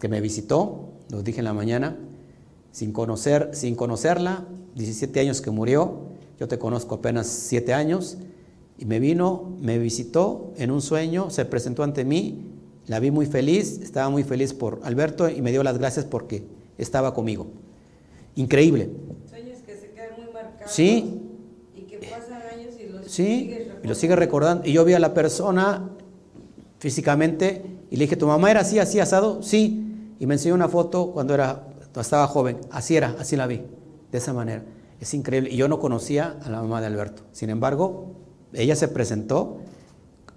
Que 0.00 0.08
me 0.08 0.22
visitó, 0.22 0.88
lo 1.10 1.22
dije 1.22 1.40
en 1.40 1.44
la 1.44 1.52
mañana, 1.52 1.98
sin, 2.72 2.92
conocer, 2.92 3.50
sin 3.52 3.74
conocerla, 3.74 4.46
17 4.74 5.20
años 5.20 5.42
que 5.42 5.50
murió, 5.50 6.06
yo 6.38 6.48
te 6.48 6.58
conozco 6.58 6.94
apenas 6.94 7.26
7 7.26 7.74
años, 7.74 8.16
y 8.78 8.86
me 8.86 9.00
vino, 9.00 9.52
me 9.60 9.78
visitó 9.78 10.54
en 10.56 10.70
un 10.70 10.80
sueño, 10.80 11.28
se 11.28 11.44
presentó 11.44 11.82
ante 11.82 12.06
mí, 12.06 12.46
la 12.90 12.98
vi 12.98 13.12
muy 13.12 13.26
feliz, 13.26 13.78
estaba 13.84 14.10
muy 14.10 14.24
feliz 14.24 14.52
por 14.52 14.80
Alberto 14.82 15.28
y 15.28 15.40
me 15.42 15.52
dio 15.52 15.62
las 15.62 15.78
gracias 15.78 16.04
porque 16.04 16.42
estaba 16.76 17.14
conmigo. 17.14 17.46
Increíble. 18.34 18.90
Sueños 19.28 19.60
que 19.64 19.76
se 19.76 19.92
quedan 19.92 20.16
muy 20.16 20.32
marcados. 20.34 20.72
Sí. 20.72 21.20
Y 21.76 21.82
que 21.82 21.98
pasan 21.98 22.42
años 22.52 22.74
y 22.80 22.88
los 22.88 23.06
sí, 23.06 23.56
y 23.80 23.86
lo 23.86 23.94
sigue 23.94 24.16
recordando. 24.16 24.66
Y 24.66 24.72
yo 24.72 24.84
vi 24.84 24.94
a 24.94 24.98
la 24.98 25.14
persona 25.14 25.88
físicamente 26.80 27.62
y 27.92 27.96
le 27.96 28.06
dije, 28.06 28.16
¿tu 28.16 28.26
mamá 28.26 28.50
era 28.50 28.62
así, 28.62 28.80
así 28.80 28.98
asado? 28.98 29.40
Sí. 29.40 29.86
Y 30.18 30.26
me 30.26 30.34
enseñó 30.34 30.56
una 30.56 30.68
foto 30.68 31.12
cuando 31.12 31.32
era, 31.34 31.68
estaba 31.94 32.26
joven. 32.26 32.58
Así 32.72 32.96
era, 32.96 33.14
así 33.20 33.36
la 33.36 33.46
vi, 33.46 33.62
de 34.10 34.18
esa 34.18 34.32
manera. 34.32 34.64
Es 34.98 35.14
increíble. 35.14 35.48
Y 35.52 35.56
yo 35.56 35.68
no 35.68 35.78
conocía 35.78 36.38
a 36.42 36.50
la 36.50 36.60
mamá 36.60 36.80
de 36.80 36.88
Alberto. 36.88 37.22
Sin 37.30 37.50
embargo, 37.50 38.16
ella 38.52 38.74
se 38.74 38.88
presentó 38.88 39.58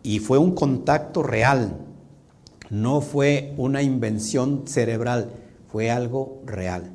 y 0.04 0.20
fue 0.20 0.38
un 0.38 0.54
contacto 0.54 1.24
real. 1.24 1.80
No 2.74 3.02
fue 3.02 3.54
una 3.58 3.84
invención 3.84 4.64
cerebral, 4.66 5.30
fue 5.72 5.92
algo 5.92 6.42
real. 6.44 6.90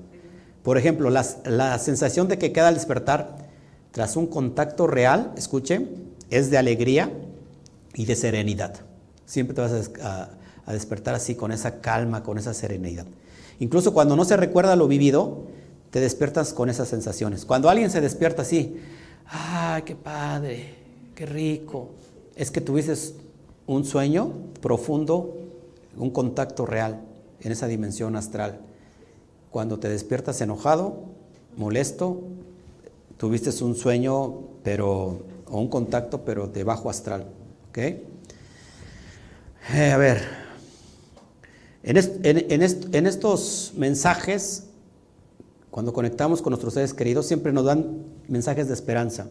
Por 0.65 0.77
ejemplo, 0.77 1.09
la 1.09 1.79
sensación 1.79 2.27
de 2.27 2.37
que 2.37 2.51
queda 2.51 2.67
al 2.67 2.75
despertar 2.75 3.47
tras 3.93 4.17
un 4.17 4.27
contacto 4.27 4.89
real, 4.89 5.31
escuche, 5.37 5.87
es 6.31 6.51
de 6.51 6.59
alegría 6.59 7.13
y 7.95 8.07
de 8.07 8.17
serenidad. 8.17 8.75
Siempre 9.25 9.55
te 9.55 9.61
vas 9.61 9.93
a, 10.03 10.31
a 10.67 10.73
despertar 10.73 11.15
así, 11.15 11.37
con 11.37 11.53
esa 11.53 11.81
calma, 11.81 12.25
con 12.25 12.39
esa 12.39 12.55
serenidad. 12.55 13.07
Incluso 13.61 13.95
cuando 13.95 14.17
no 14.17 14.25
se 14.25 14.37
recuerda 14.37 14.75
lo 14.75 14.89
vivido, 14.89 15.45
te 15.93 16.01
despiertas 16.01 16.53
con 16.53 16.71
esas 16.71 16.89
sensaciones. 16.89 17.45
Cuando 17.45 17.71
alguien 17.71 17.93
se 17.93 18.01
despierta 18.01 18.43
así, 18.43 18.79
¡ay, 19.27 19.83
qué 19.83 19.95
padre! 19.95 20.75
¡Qué 21.15 21.25
rico! 21.25 21.91
Es 22.35 22.51
que 22.51 22.61
tuviste 22.61 22.95
un 23.69 23.85
sueño 23.85 24.33
profundo, 24.61 25.38
un 25.99 26.11
contacto 26.11 26.67
real 26.67 27.01
en 27.41 27.53
esa 27.53 27.67
dimensión 27.67 28.17
astral. 28.17 28.61
Cuando 29.51 29.79
te 29.79 29.89
despiertas 29.89 30.41
enojado, 30.41 31.05
molesto, 31.57 32.23
tuviste 33.17 33.51
un 33.65 33.75
sueño, 33.75 34.35
pero, 34.63 35.23
o 35.47 35.61
un 35.61 35.69
contacto, 35.69 36.25
pero 36.25 36.47
de 36.47 36.65
bajo 36.65 36.91
astral. 36.91 37.27
¿Ok? 37.69 37.79
Eh, 37.79 38.03
a 39.93 39.99
ver, 39.99 40.23
en, 41.83 41.97
en, 42.23 43.07
estos 43.07 43.73
mensajes, 43.77 44.65
cuando 45.71 45.93
conectamos 45.93 46.43
con 46.43 46.53
nuestros 46.53 46.75
seres 46.75 46.95
queridos, 46.95 47.27
siempre 47.27 47.53
nos 47.53 47.65
dan 47.65 48.05
mensajes 48.29 48.69
de 48.69 48.75
esperanza, 48.75 49.29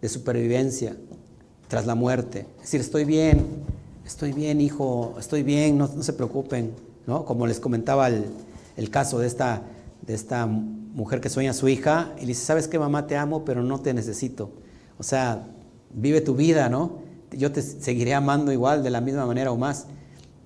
de 0.00 0.08
supervivencia 0.08 0.96
tras 1.68 1.86
la 1.86 1.94
muerte. 1.94 2.46
Es 2.56 2.62
decir, 2.62 2.80
estoy 2.80 3.04
bien, 3.04 3.44
estoy 4.06 4.32
bien, 4.32 4.60
hijo, 4.60 5.16
estoy 5.18 5.42
bien, 5.42 5.76
no, 5.76 5.88
se 5.88 6.12
preocupen. 6.12 6.72
¿no? 7.06 7.24
Como 7.24 7.46
les 7.46 7.60
comentaba 7.60 8.08
el, 8.08 8.90
caso 8.90 9.18
de 9.18 9.26
esta, 9.26 9.62
de 10.06 10.14
esta 10.14 10.46
mujer 10.46 11.20
que 11.20 11.28
sueña 11.28 11.50
a 11.50 11.54
su 11.54 11.68
hija 11.68 12.12
y 12.16 12.22
le 12.22 12.28
dice, 12.28 12.44
sabes 12.44 12.68
que 12.68 12.78
mamá 12.78 13.06
te 13.06 13.16
amo, 13.16 13.44
pero 13.44 13.62
no 13.62 13.80
te 13.80 13.92
necesito. 13.92 14.50
O 14.98 15.02
sea, 15.02 15.46
vive 15.92 16.20
tu 16.20 16.34
vida, 16.34 16.68
¿no? 16.68 17.04
Yo 17.32 17.52
te 17.52 17.62
seguiré 17.62 18.14
amando 18.14 18.52
igual, 18.52 18.82
de 18.82 18.90
la 18.90 19.00
misma 19.00 19.26
manera 19.26 19.52
o 19.52 19.56
más, 19.56 19.86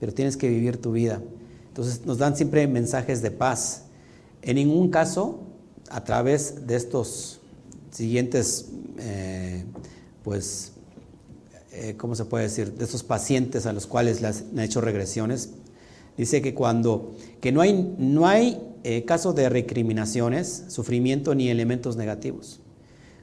pero 0.01 0.13
tienes 0.13 0.37
que 0.37 0.49
vivir 0.49 0.81
tu 0.81 0.93
vida. 0.93 1.21
Entonces 1.69 2.05
nos 2.05 2.19
dan 2.19 2.37
siempre 2.37 2.67
mensajes 2.67 3.23
de 3.23 3.31
paz. 3.31 3.85
En 4.43 4.57
ningún 4.57 4.91
caso, 4.91 5.41
a 5.91 6.03
través 6.05 6.67
de 6.67 6.77
estos 6.77 7.41
siguientes, 7.91 8.71
eh, 8.99 9.65
pues, 10.25 10.73
eh, 11.73 11.95
¿cómo 11.97 12.15
se 12.15 12.25
puede 12.25 12.45
decir? 12.45 12.75
De 12.75 12.85
estos 12.85 13.03
pacientes 13.05 13.67
a 13.67 13.73
los 13.73 13.87
cuales 13.87 14.21
les 14.21 14.45
han 14.53 14.59
hecho 14.59 14.81
regresiones, 14.81 15.51
dice 16.17 16.43
que 16.43 16.53
cuando, 16.53 17.15
que 17.41 17.53
no 17.53 17.61
hay, 17.61 17.95
no 17.99 18.27
hay 18.27 18.61
eh, 18.83 19.05
caso 19.05 19.33
de 19.33 19.49
recriminaciones, 19.49 20.65
sufrimiento 20.69 21.35
ni 21.35 21.49
elementos 21.49 21.97
negativos. 21.97 22.61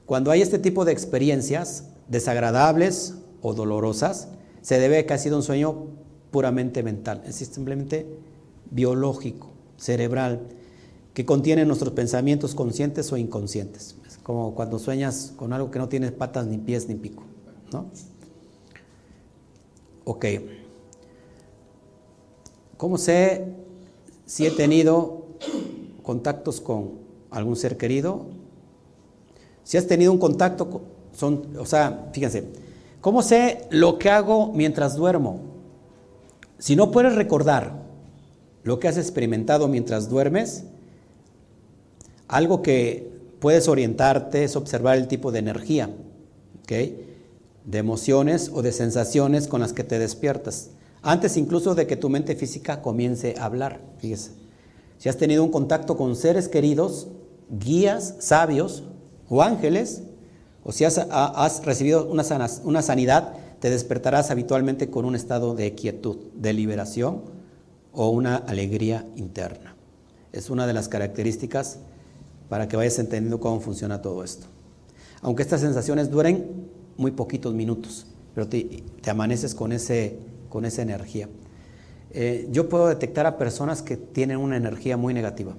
Cuando 0.06 0.32
hay 0.32 0.42
este 0.42 0.60
tipo 0.60 0.86
de 0.86 0.94
experiencias 0.94 1.86
desagradables 2.08 3.16
o 3.42 3.54
dolorosas, 3.54 4.30
se 4.62 4.80
debe 4.80 5.00
a 5.00 5.06
que 5.06 5.14
ha 5.14 5.18
sido 5.18 5.36
un 5.38 5.44
sueño 5.44 5.88
puramente 6.32 6.84
mental, 6.84 7.24
es 7.28 7.36
simplemente 7.36 8.06
biológico, 8.72 9.50
cerebral, 9.78 10.42
que 11.14 11.26
contiene 11.26 11.66
nuestros 11.66 11.94
pensamientos 11.94 12.56
conscientes 12.56 13.12
o 13.12 13.18
inconscientes. 13.18 13.96
Es 14.08 14.18
como 14.18 14.56
cuando 14.56 14.80
sueñas 14.80 15.34
con 15.36 15.52
algo 15.52 15.72
que 15.72 15.80
no 15.80 15.90
tiene 15.90 16.12
patas, 16.12 16.48
ni 16.48 16.58
pies, 16.58 16.88
ni 16.88 16.96
pico. 16.96 17.24
¿no? 17.72 17.88
Ok. 20.10 20.26
¿Cómo 22.78 22.98
sé 22.98 23.46
si 24.26 24.46
he 24.46 24.52
tenido 24.52 25.26
contactos 26.02 26.62
con 26.62 26.92
algún 27.30 27.58
ser 27.58 27.76
querido? 27.76 28.28
Si 29.66 29.76
has 29.76 29.86
tenido 29.86 30.14
un 30.14 30.18
contacto, 30.18 30.82
son, 31.12 31.58
o 31.60 31.66
sea, 31.66 32.08
fíjense, 32.14 32.46
¿cómo 33.02 33.22
sé 33.22 33.68
lo 33.70 34.00
que 34.00 34.10
hago 34.10 34.54
mientras 34.54 34.96
duermo? 34.96 35.42
Si 36.58 36.78
no 36.78 36.90
puedes 36.90 37.14
recordar 37.14 37.74
lo 38.64 38.80
que 38.80 38.88
has 38.88 38.98
experimentado 38.98 39.68
mientras 39.68 40.08
duermes, 40.10 40.64
algo 42.30 42.62
que 42.62 43.12
puedes 43.42 43.68
orientarte 43.68 44.46
es 44.46 44.56
observar 44.56 44.96
el 44.96 45.10
tipo 45.10 45.34
de 45.34 45.40
energía, 45.40 45.90
¿ok? 46.64 47.07
De 47.68 47.78
emociones 47.78 48.50
o 48.52 48.64
de 48.64 48.72
sensaciones 48.72 49.48
con 49.48 49.62
las 49.62 49.74
que 49.74 49.84
te 49.84 50.00
despiertas 50.00 50.72
antes 51.08 51.38
incluso 51.38 51.76
de 51.76 51.88
que 51.88 51.96
tu 51.96 52.10
mente 52.10 52.36
física 52.36 52.82
comience 52.82 53.36
a 53.38 53.46
hablar. 53.46 53.80
Fíjese, 54.00 54.32
si 54.98 55.10
has 55.10 55.18
tenido 55.18 55.44
un 55.44 55.52
contacto 55.52 55.96
con 55.96 56.16
seres 56.16 56.48
queridos, 56.48 57.08
guías, 57.50 58.16
sabios 58.20 58.84
o 59.30 59.42
ángeles, 59.42 60.04
o 60.64 60.72
si 60.72 60.84
has, 60.84 61.62
recibido 61.64 62.10
una, 62.10 62.24
una 62.64 62.82
sanidad, 62.82 63.34
te 63.60 63.70
despertarás 63.70 64.32
habitualmente 64.32 64.90
con 64.90 65.06
un 65.06 65.16
estado 65.16 65.56
de 65.56 65.76
quietud, 65.76 66.18
de 66.36 66.54
liberación 66.54 67.22
o 67.94 68.10
una 68.10 68.36
alegría 68.36 69.06
interna. 69.16 69.76
Es 70.34 70.50
una 70.50 70.68
de 70.68 70.74
las 70.74 70.90
características 70.90 71.80
para 72.50 72.68
que 72.68 72.76
vayas 72.76 73.00
entendiendo 73.00 73.40
cómo 73.40 73.62
funciona 73.62 74.02
todo 74.02 74.24
esto. 74.24 74.48
Aunque 75.22 75.42
estas 75.42 75.62
sensaciones 75.62 76.12
duren 76.12 76.70
muy 76.98 77.12
poquitos 77.12 77.54
minutos, 77.54 78.08
pero 78.34 78.48
te, 78.48 78.84
amaneces 79.10 79.56
con 79.56 79.72
ese 79.72 80.18
con 80.50 80.66
esa 80.66 80.82
energía. 80.82 81.30
Eh, 82.12 82.48
yo 82.52 82.70
puedo 82.70 82.88
detectar 82.88 83.26
a 83.26 83.38
personas 83.38 83.82
que 83.82 83.98
tienen 83.98 84.38
una 84.38 84.58
energía 84.58 84.98
muy 84.98 85.14
negativa. 85.14 85.56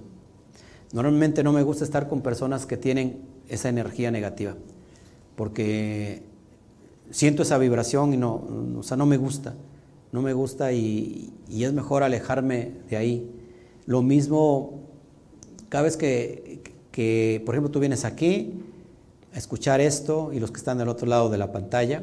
Normalmente 0.93 1.43
no 1.43 1.53
me 1.53 1.63
gusta 1.63 1.85
estar 1.85 2.09
con 2.09 2.23
personas 2.23 2.67
que 2.67 2.77
tienen 2.77 3.21
esa 3.49 3.69
energía 3.69 4.11
negativa, 4.11 4.57
porque 5.37 6.23
siento 7.11 7.43
esa 7.43 7.59
vibración 7.59 8.15
y 8.15 8.17
no, 8.17 8.43
o 8.79 8.83
sea, 8.83 8.97
no 8.97 9.07
me 9.07 9.19
gusta, 9.19 9.55
no 10.13 10.23
me 10.23 10.33
gusta 10.33 10.73
y, 10.73 11.33
es 11.51 11.73
mejor 11.73 12.03
alejarme 12.03 12.73
de 12.89 12.97
ahí. 12.97 13.31
Lo 13.87 14.03
mismo, 14.03 14.81
cada 15.69 15.85
vez 15.85 15.97
que, 15.97 17.43
por 17.45 17.55
ejemplo, 17.55 17.71
tú 17.71 17.81
vienes 17.81 18.05
aquí 18.05 18.55
a 19.33 19.39
escuchar 19.39 19.81
esto 19.81 20.33
y 20.33 20.41
los 20.41 20.51
que 20.51 20.59
están 20.59 20.79
del 20.79 20.89
otro 20.89 21.07
lado 21.07 21.29
de 21.29 21.39
la 21.39 21.53
pantalla, 21.53 22.03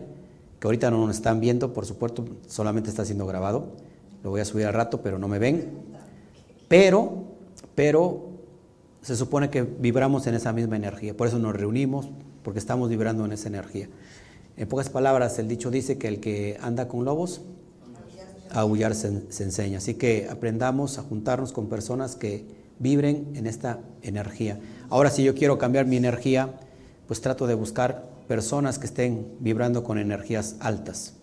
que 0.60 0.68
ahorita 0.68 0.92
no 0.92 1.06
nos 1.06 1.16
están 1.16 1.40
viendo, 1.40 1.74
por 1.74 1.86
supuesto, 1.86 2.26
solamente 2.48 2.90
está 2.90 3.06
siendo 3.06 3.26
grabado. 3.26 3.74
Lo 4.24 4.30
voy 4.30 4.42
a 4.42 4.46
subir 4.46 4.66
al 4.66 4.74
rato, 4.74 5.02
pero 5.02 5.20
no 5.20 5.28
me 5.28 5.40
ven. 5.40 5.70
Pero, 6.68 7.26
pero 7.76 8.30
se 9.02 9.16
supone 9.16 9.50
que 9.50 9.62
vibramos 9.62 10.26
en 10.28 10.36
esa 10.36 10.52
misma 10.54 10.76
energía. 10.76 11.16
Por 11.16 11.28
eso 11.28 11.38
nos 11.40 11.56
reunimos, 11.56 12.10
porque 12.44 12.60
estamos 12.60 12.90
vibrando 12.90 13.26
en 13.26 13.34
esa 13.34 13.50
energía. 13.50 13.90
En 14.58 14.68
pocas 14.68 14.90
palabras, 14.90 15.38
el 15.38 15.48
dicho 15.48 15.70
dice 15.70 15.98
que 15.98 16.08
el 16.08 16.20
que 16.20 16.58
anda 16.62 16.88
con 16.88 17.06
lobos, 17.06 17.42
aullar 18.52 18.96
se, 18.96 19.32
se 19.32 19.44
enseña. 19.44 19.80
Así 19.80 19.96
que 19.96 20.28
aprendamos 20.30 20.98
a 20.98 21.04
juntarnos 21.04 21.52
con 21.52 21.68
personas 21.68 22.16
que 22.16 22.46
vibren 22.80 23.28
en 23.36 23.48
esta 23.48 23.80
energía. 24.02 24.60
Ahora, 24.90 25.10
si 25.10 25.24
yo 25.24 25.36
quiero 25.36 25.58
cambiar 25.58 25.86
mi 25.86 25.98
energía, 25.98 26.54
pues 27.08 27.22
trato 27.22 27.48
de 27.48 27.54
buscar 27.54 28.10
personas 28.28 28.80
que 28.80 28.86
estén 28.86 29.28
vibrando 29.40 29.84
con 29.84 29.98
energías 29.98 30.56
altas. 30.60 31.14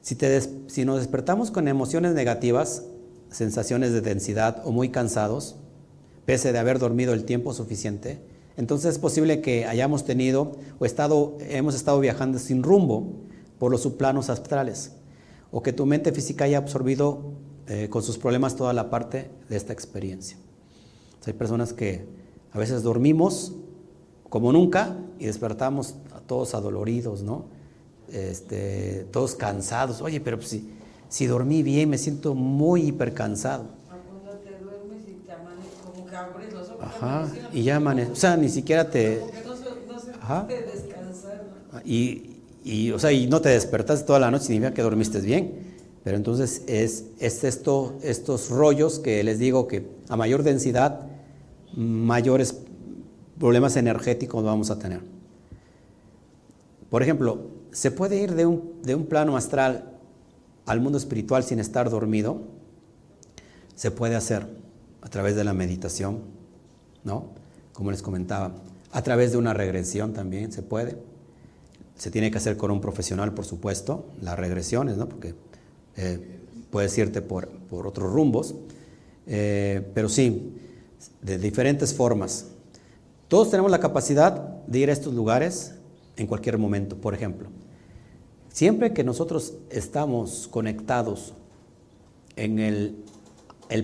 Si, 0.00 0.16
te 0.16 0.40
si 0.68 0.84
nos 0.84 0.98
despertamos 0.98 1.50
con 1.50 1.68
emociones 1.68 2.14
negativas, 2.14 2.84
sensaciones 3.30 3.92
de 3.92 4.00
densidad 4.00 4.62
o 4.64 4.72
muy 4.72 4.90
cansados, 4.90 5.56
pese 6.24 6.52
de 6.52 6.58
haber 6.58 6.78
dormido 6.78 7.12
el 7.12 7.24
tiempo 7.24 7.54
suficiente, 7.54 8.20
entonces 8.56 8.92
es 8.92 8.98
posible 8.98 9.40
que 9.40 9.66
hayamos 9.66 10.04
tenido 10.04 10.52
o 10.78 10.84
estado, 10.84 11.36
hemos 11.40 11.74
estado 11.74 12.00
viajando 12.00 12.38
sin 12.38 12.62
rumbo 12.62 13.12
por 13.58 13.70
los 13.70 13.82
subplanos 13.82 14.28
astrales, 14.28 14.92
o 15.50 15.62
que 15.62 15.72
tu 15.72 15.86
mente 15.86 16.12
física 16.12 16.44
haya 16.44 16.58
absorbido 16.58 17.34
eh, 17.68 17.88
con 17.88 18.02
sus 18.02 18.18
problemas 18.18 18.56
toda 18.56 18.72
la 18.72 18.90
parte 18.90 19.30
de 19.48 19.56
esta 19.56 19.72
experiencia. 19.72 20.36
hay 21.24 21.32
personas 21.32 21.72
que 21.72 22.04
a 22.50 22.58
veces 22.58 22.82
dormimos 22.82 23.54
como 24.32 24.50
nunca 24.50 24.96
y 25.18 25.26
despertamos 25.26 25.94
todos 26.26 26.54
adoloridos, 26.54 27.20
¿no? 27.20 27.44
Este, 28.10 29.06
todos 29.12 29.34
cansados. 29.34 30.00
Oye, 30.00 30.20
pero 30.20 30.40
si, 30.40 30.70
si 31.10 31.26
dormí 31.26 31.62
bien, 31.62 31.90
me 31.90 31.98
siento 31.98 32.34
muy 32.34 32.86
hipercansado. 32.86 33.66
Ajá, 36.80 37.30
y 37.52 37.62
ya 37.62 37.76
amanece. 37.76 38.12
O 38.12 38.16
sea, 38.16 38.38
ni 38.38 38.48
siquiera 38.48 38.88
te. 38.88 39.20
No 39.44 39.54
se, 39.54 39.64
no 39.86 39.98
se 40.00 40.10
Ajá. 40.12 40.48
descansar. 40.48 41.82
Y, 41.84 42.38
y, 42.64 42.90
o 42.90 42.98
sea, 42.98 43.12
y 43.12 43.26
no 43.26 43.42
te 43.42 43.50
despertaste 43.50 44.06
toda 44.06 44.18
la 44.18 44.30
noche, 44.30 44.46
significa 44.46 44.72
que 44.72 44.80
dormiste 44.80 45.20
bien. 45.20 45.74
Pero 46.04 46.16
entonces 46.16 46.62
es, 46.68 47.04
es 47.20 47.44
esto, 47.44 47.98
estos 48.02 48.48
rollos 48.48 48.98
que 48.98 49.22
les 49.24 49.38
digo 49.38 49.68
que 49.68 49.86
a 50.08 50.16
mayor 50.16 50.42
densidad, 50.42 51.00
mayores 51.76 52.56
problemas 53.42 53.76
energéticos 53.76 54.44
vamos 54.44 54.70
a 54.70 54.78
tener. 54.78 55.00
Por 56.88 57.02
ejemplo, 57.02 57.48
¿se 57.72 57.90
puede 57.90 58.22
ir 58.22 58.36
de 58.36 58.46
un, 58.46 58.80
de 58.84 58.94
un 58.94 59.06
plano 59.06 59.36
astral 59.36 59.98
al 60.64 60.80
mundo 60.80 60.96
espiritual 60.96 61.42
sin 61.42 61.58
estar 61.58 61.90
dormido? 61.90 62.40
Se 63.74 63.90
puede 63.90 64.14
hacer 64.14 64.46
a 65.00 65.08
través 65.08 65.34
de 65.34 65.42
la 65.42 65.54
meditación, 65.54 66.20
¿no? 67.02 67.30
Como 67.72 67.90
les 67.90 68.00
comentaba, 68.00 68.52
a 68.92 69.02
través 69.02 69.32
de 69.32 69.38
una 69.38 69.54
regresión 69.54 70.12
también 70.12 70.52
se 70.52 70.62
puede. 70.62 70.96
Se 71.96 72.12
tiene 72.12 72.30
que 72.30 72.38
hacer 72.38 72.56
con 72.56 72.70
un 72.70 72.80
profesional, 72.80 73.34
por 73.34 73.44
supuesto, 73.44 74.06
las 74.20 74.38
regresiones, 74.38 74.96
¿no? 74.96 75.08
Porque 75.08 75.34
eh, 75.96 76.38
puedes 76.70 76.96
irte 76.96 77.22
por, 77.22 77.48
por 77.48 77.88
otros 77.88 78.08
rumbos, 78.12 78.54
eh, 79.26 79.84
pero 79.94 80.08
sí, 80.08 80.54
de 81.22 81.38
diferentes 81.38 81.92
formas. 81.92 82.46
Todos 83.32 83.48
tenemos 83.48 83.70
la 83.70 83.80
capacidad 83.80 84.62
de 84.66 84.78
ir 84.78 84.90
a 84.90 84.92
estos 84.92 85.14
lugares 85.14 85.72
en 86.18 86.26
cualquier 86.26 86.58
momento, 86.58 86.98
por 86.98 87.14
ejemplo. 87.14 87.48
Siempre 88.50 88.92
que 88.92 89.04
nosotros 89.04 89.54
estamos 89.70 90.48
conectados 90.48 91.32
en 92.36 92.58
el, 92.58 92.94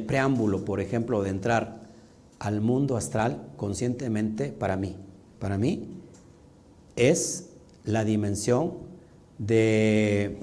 preámbulo, 0.06 0.66
por 0.66 0.82
ejemplo, 0.82 1.22
de 1.22 1.30
entrar 1.30 1.80
al 2.38 2.60
mundo 2.60 2.94
astral 2.98 3.48
conscientemente, 3.56 4.52
para 4.52 4.76
mí, 4.76 4.96
para 5.38 5.56
mí 5.56 5.94
es 6.94 7.48
la 7.84 8.04
dimensión 8.04 8.74
de, 9.38 10.36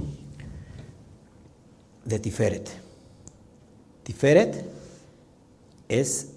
de 2.06 2.18
Tiferet. 2.18 2.72
Tiferet 4.02 4.66
es 5.90 6.32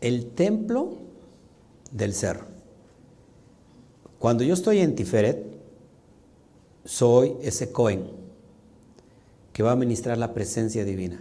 el 0.00 0.30
templo 0.30 1.06
del 1.90 2.14
ser. 2.14 2.40
Cuando 4.18 4.44
yo 4.44 4.54
estoy 4.54 4.80
en 4.80 4.94
Tiferet, 4.94 5.44
soy 6.84 7.34
ese 7.42 7.70
Cohen 7.70 8.04
que 9.52 9.62
va 9.62 9.72
a 9.72 9.76
ministrar 9.76 10.18
la 10.18 10.34
presencia 10.34 10.84
divina. 10.84 11.20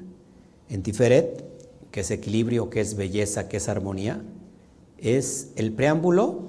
En 0.70 0.84
Tiferet, 0.84 1.44
que 1.92 2.02
es 2.02 2.12
equilibrio, 2.12 2.70
que 2.70 2.82
es 2.82 2.96
belleza, 2.96 3.48
que 3.48 3.58
es 3.58 3.70
armonía, 3.70 4.22
es 4.98 5.50
el 5.56 5.72
preámbulo 5.72 6.42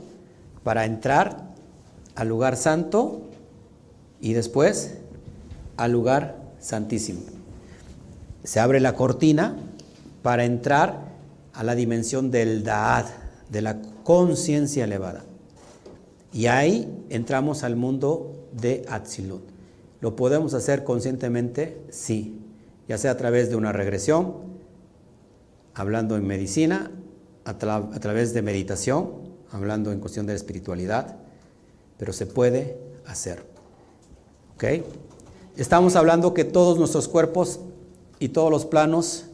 para 0.64 0.84
entrar 0.84 1.54
al 2.14 2.28
lugar 2.28 2.56
santo 2.56 3.22
y 4.20 4.32
después 4.32 4.94
al 5.76 5.92
lugar 5.92 6.36
santísimo. 6.60 7.20
Se 8.44 8.60
abre 8.60 8.80
la 8.80 8.94
cortina 8.94 9.56
para 10.22 10.44
entrar 10.44 11.08
a 11.52 11.62
la 11.62 11.74
dimensión 11.74 12.30
del 12.30 12.64
Da'at, 12.64 13.06
de 13.50 13.62
la 13.62 13.80
conciencia 14.08 14.84
elevada. 14.84 15.22
Y 16.32 16.46
ahí 16.46 17.04
entramos 17.10 17.62
al 17.62 17.76
mundo 17.76 18.48
de 18.52 18.86
Atzilut. 18.88 19.42
¿Lo 20.00 20.16
podemos 20.16 20.54
hacer 20.54 20.82
conscientemente? 20.82 21.82
Sí, 21.90 22.40
ya 22.88 22.96
sea 22.96 23.10
a 23.10 23.16
través 23.18 23.50
de 23.50 23.56
una 23.56 23.70
regresión, 23.70 24.32
hablando 25.74 26.16
en 26.16 26.26
medicina, 26.26 26.90
a, 27.44 27.58
tra 27.58 27.76
a 27.76 28.00
través 28.00 28.32
de 28.32 28.40
meditación, 28.40 29.10
hablando 29.50 29.92
en 29.92 30.00
cuestión 30.00 30.24
de 30.24 30.34
espiritualidad, 30.34 31.18
pero 31.98 32.14
se 32.14 32.24
puede 32.24 32.78
hacer. 33.04 33.44
¿Ok? 34.54 34.86
Estamos 35.58 35.96
hablando 35.96 36.32
que 36.32 36.44
todos 36.44 36.78
nuestros 36.78 37.08
cuerpos 37.08 37.60
y 38.18 38.30
todos 38.30 38.50
los 38.50 38.64
planos, 38.64 39.26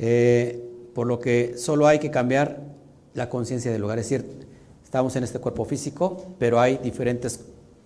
eh, 0.00 0.60
por 0.92 1.06
lo 1.06 1.20
que 1.20 1.56
solo 1.56 1.86
hay 1.86 2.00
que 2.00 2.10
cambiar 2.10 2.77
la 3.18 3.28
conciencia 3.28 3.70
del 3.70 3.82
lugar. 3.82 3.98
Es 3.98 4.08
decir, 4.08 4.46
estamos 4.82 5.14
en 5.16 5.24
este 5.24 5.38
cuerpo 5.38 5.64
físico, 5.64 6.34
pero 6.38 6.60
hay 6.60 6.78
diferentes 6.78 7.40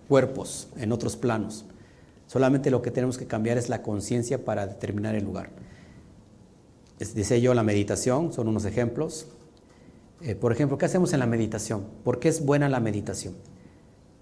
cuerpos 0.07 0.69
en 0.77 0.91
otros 0.91 1.17
planos. 1.17 1.65
Solamente 2.27 2.71
lo 2.71 2.81
que 2.81 2.91
tenemos 2.91 3.17
que 3.17 3.27
cambiar 3.27 3.57
es 3.57 3.69
la 3.69 3.81
conciencia 3.81 4.45
para 4.45 4.65
determinar 4.65 5.15
el 5.15 5.25
lugar. 5.25 5.49
Dice 6.97 7.41
yo, 7.41 7.53
la 7.53 7.63
meditación, 7.63 8.31
son 8.31 8.47
unos 8.47 8.63
ejemplos. 8.65 9.27
Eh, 10.21 10.35
por 10.35 10.53
ejemplo, 10.53 10.77
¿qué 10.77 10.85
hacemos 10.85 11.11
en 11.11 11.19
la 11.19 11.25
meditación? 11.25 11.83
¿Por 12.03 12.19
qué 12.19 12.29
es 12.29 12.45
buena 12.45 12.69
la 12.69 12.79
meditación? 12.79 13.33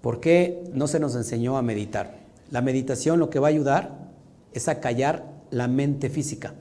¿Por 0.00 0.18
qué 0.18 0.64
no 0.72 0.88
se 0.88 0.98
nos 0.98 1.14
enseñó 1.14 1.56
a 1.56 1.62
meditar? 1.62 2.18
La 2.50 2.60
meditación 2.60 3.20
lo 3.20 3.30
que 3.30 3.38
va 3.38 3.46
a 3.46 3.50
ayudar 3.50 4.10
es 4.52 4.68
a 4.68 4.80
callar 4.80 5.24
la 5.50 5.68
mente 5.68 6.10
física 6.10 6.54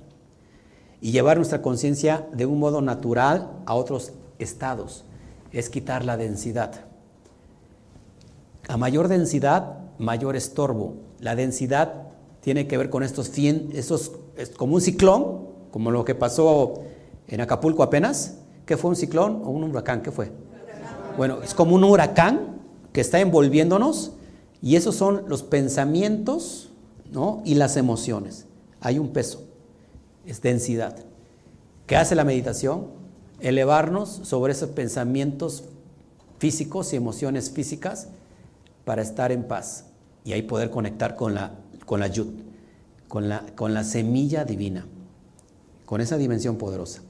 y 1.02 1.12
llevar 1.12 1.38
nuestra 1.38 1.64
conciencia 1.64 2.28
de 2.32 2.46
un 2.46 2.60
modo 2.60 2.82
natural 2.82 3.50
a 3.66 3.74
otros 3.74 4.14
estados. 4.44 5.06
Es 5.52 5.70
quitar 5.70 6.06
la 6.06 6.18
densidad. 6.18 6.86
A 8.68 8.78
mayor 8.78 9.08
densidad, 9.08 9.80
mayor 9.98 10.36
estorbo. 10.36 10.96
La 11.20 11.36
densidad 11.36 12.08
tiene 12.42 12.68
que 12.68 12.78
ver 12.78 12.90
con 12.90 13.04
estos, 13.04 13.30
cien, 13.30 13.70
estos 13.74 14.12
es 14.38 14.50
como 14.50 14.76
un 14.76 14.82
ciclón, 14.82 15.48
como 15.72 15.92
lo 15.92 16.06
que 16.06 16.16
pasó 16.16 16.84
en 17.28 17.42
Acapulco 17.42 17.84
apenas. 17.84 18.38
¿Qué 18.66 18.78
fue 18.78 18.90
un 18.90 18.96
ciclón 18.96 19.42
o 19.44 19.50
un 19.50 19.64
huracán? 19.64 20.02
¿Qué 20.02 20.12
fue? 20.12 20.32
Bueno, 21.18 21.42
es 21.44 21.54
como 21.54 21.76
un 21.76 21.84
huracán 21.84 22.62
que 22.94 23.02
está 23.02 23.20
envolviéndonos 23.20 24.14
y 24.62 24.76
esos 24.76 24.96
son 24.96 25.24
los 25.28 25.44
pensamientos 25.44 26.70
¿no? 27.12 27.42
y 27.46 27.56
las 27.56 27.78
emociones. 27.78 28.46
Hay 28.80 29.00
un 29.00 29.10
peso, 29.10 29.44
es 30.26 30.42
densidad. 30.42 30.96
¿Qué 31.86 31.96
hace 31.96 32.16
la 32.16 32.24
meditación? 32.24 33.01
Elevarnos 33.42 34.22
sobre 34.24 34.54
esos 34.54 34.70
pensamientos 34.70 35.66
físicos 36.40 36.94
y 36.94 36.96
emociones 36.96 37.52
físicas 37.52 38.08
para 38.86 39.02
estar 39.02 39.32
en 39.32 39.44
paz 39.44 39.86
y 40.24 40.34
ahí 40.34 40.42
poder 40.42 40.70
conectar 40.70 41.16
con 41.16 41.34
la, 41.34 41.52
con 41.86 42.00
la 42.00 42.08
yud, 42.08 42.28
con 43.08 43.30
la, 43.30 43.46
con 43.56 43.74
la 43.74 43.84
semilla 43.84 44.46
divina, 44.46 44.86
con 45.86 46.02
esa 46.02 46.18
dimensión 46.18 46.58
poderosa. 46.58 47.02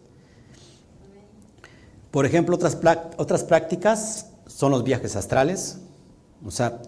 Por 2.11 2.25
ejemplo, 2.25 2.55
otras, 2.55 2.77
otras 3.17 3.43
prácticas 3.43 4.27
son 4.45 4.71
los 4.71 4.83
viajes 4.83 5.15
astrales, 5.15 5.79
o 6.45 6.51
sea, 6.51 6.81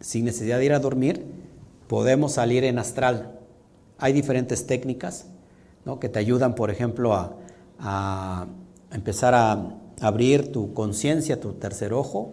sin 0.00 0.24
necesidad 0.24 0.58
de 0.58 0.64
ir 0.64 0.72
a 0.72 0.78
dormir, 0.78 1.26
podemos 1.88 2.32
salir 2.32 2.64
en 2.64 2.78
astral. 2.78 3.38
Hay 3.98 4.12
diferentes 4.12 4.66
técnicas 4.66 5.26
¿no? 5.84 6.00
que 6.00 6.08
te 6.08 6.18
ayudan, 6.18 6.54
por 6.54 6.70
ejemplo, 6.70 7.12
a, 7.12 7.36
a 7.78 8.46
empezar 8.92 9.34
a 9.34 9.76
abrir 10.00 10.52
tu 10.52 10.74
conciencia, 10.74 11.40
tu 11.40 11.52
tercer 11.54 11.92
ojo, 11.92 12.32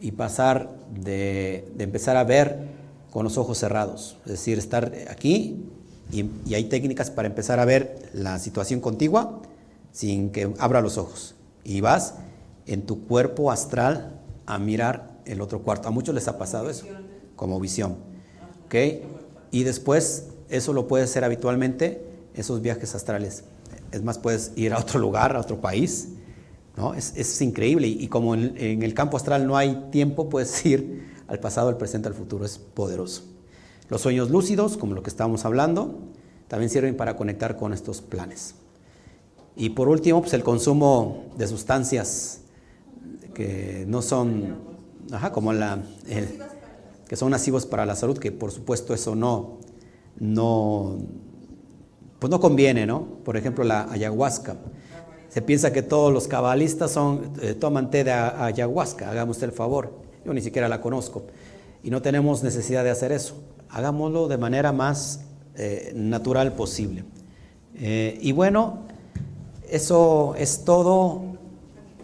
y 0.00 0.12
pasar 0.12 0.70
de, 0.92 1.68
de, 1.76 1.84
empezar 1.84 2.16
a 2.16 2.24
ver 2.24 2.58
con 3.12 3.24
los 3.24 3.38
ojos 3.38 3.58
cerrados. 3.58 4.16
Es 4.24 4.32
decir, 4.32 4.58
estar 4.58 4.92
aquí 5.08 5.64
y, 6.10 6.26
y, 6.44 6.54
hay 6.54 6.64
técnicas 6.64 7.10
para 7.10 7.28
empezar 7.28 7.60
a 7.60 7.64
ver 7.64 8.10
la 8.12 8.40
situación 8.40 8.80
contigua 8.80 9.42
sin 9.92 10.30
que 10.30 10.52
abra 10.58 10.80
los 10.80 10.98
ojos. 10.98 11.36
Y 11.62 11.80
vas 11.80 12.14
en 12.66 12.82
tu 12.82 13.06
cuerpo 13.06 13.52
astral 13.52 14.20
a 14.46 14.58
mirar 14.58 15.12
el 15.24 15.40
otro 15.40 15.62
cuarto. 15.62 15.88
A 15.88 15.92
muchos 15.92 16.14
les 16.14 16.26
ha 16.26 16.36
pasado 16.36 16.68
eso, 16.68 16.86
como 17.36 17.60
visión. 17.60 17.96
¿Ok? 18.64 18.74
Y 19.52 19.62
después, 19.62 20.28
eso 20.48 20.72
lo 20.72 20.88
puedes 20.88 21.10
hacer 21.10 21.24
habitualmente, 21.24 22.04
esos 22.34 22.60
viajes 22.60 22.94
astrales. 22.94 23.44
Es 23.92 24.02
más, 24.02 24.18
puedes 24.18 24.52
ir 24.56 24.72
a 24.72 24.78
otro 24.78 24.98
lugar, 24.98 25.36
a 25.36 25.40
otro 25.40 25.60
país. 25.60 26.08
¿no? 26.76 26.94
Es, 26.94 27.12
es 27.16 27.40
increíble. 27.40 27.86
Y, 27.86 28.08
como 28.08 28.34
en, 28.34 28.54
en, 28.56 28.82
el 28.82 28.94
campo 28.94 29.16
astral 29.16 29.46
no 29.46 29.56
hay 29.56 29.88
tiempo, 29.90 30.28
puedes 30.28 30.64
ir 30.66 31.12
al 31.28 31.38
pasado, 31.38 31.68
al 31.68 31.76
presente, 31.76 32.08
al 32.08 32.14
futuro. 32.14 32.44
Es 32.44 32.58
poderoso. 32.58 33.22
Los 33.88 34.00
sueños 34.00 34.30
lúcidos, 34.30 34.76
como 34.76 34.94
lo 34.94 35.02
que 35.02 35.10
estábamos 35.10 35.44
hablando, 35.44 35.98
también 36.48 36.70
sirven 36.70 36.96
para 36.96 37.16
conectar 37.16 37.56
con 37.56 37.72
estos 37.72 38.00
planes. 38.00 38.54
Y 39.56 39.70
por 39.70 39.88
último, 39.88 40.20
pues 40.20 40.32
el 40.32 40.42
consumo 40.42 41.26
de 41.36 41.46
sustancias 41.46 42.40
que 43.34 43.84
no 43.86 44.02
son, 44.02 44.56
ajá, 45.10 45.32
como 45.32 45.52
la, 45.52 45.82
que 47.06 47.16
son 47.16 47.30
nocivos 47.30 47.66
para 47.66 47.86
la 47.86 47.96
salud, 47.96 48.18
que 48.18 48.32
por 48.32 48.50
supuesto 48.50 48.94
eso 48.94 49.14
no, 49.14 49.58
no, 50.18 50.98
pues 52.22 52.30
no 52.30 52.38
conviene, 52.38 52.86
¿no? 52.86 53.04
Por 53.24 53.36
ejemplo, 53.36 53.64
la 53.64 53.90
ayahuasca. 53.90 54.54
Se 55.28 55.42
piensa 55.42 55.72
que 55.72 55.82
todos 55.82 56.12
los 56.12 56.28
cabalistas 56.28 56.92
son, 56.92 57.32
eh, 57.42 57.54
toman 57.54 57.90
té 57.90 58.04
de 58.04 58.12
ayahuasca, 58.12 59.10
hagamos 59.10 59.42
el 59.42 59.50
favor. 59.50 59.90
Yo 60.24 60.32
ni 60.32 60.40
siquiera 60.40 60.68
la 60.68 60.80
conozco. 60.80 61.24
Y 61.82 61.90
no 61.90 62.00
tenemos 62.00 62.44
necesidad 62.44 62.84
de 62.84 62.90
hacer 62.90 63.10
eso. 63.10 63.42
Hagámoslo 63.70 64.28
de 64.28 64.38
manera 64.38 64.70
más 64.70 65.22
eh, 65.56 65.90
natural 65.96 66.52
posible. 66.52 67.02
Eh, 67.74 68.16
y 68.22 68.30
bueno, 68.30 68.84
eso 69.68 70.36
es 70.38 70.62
todo. 70.64 71.22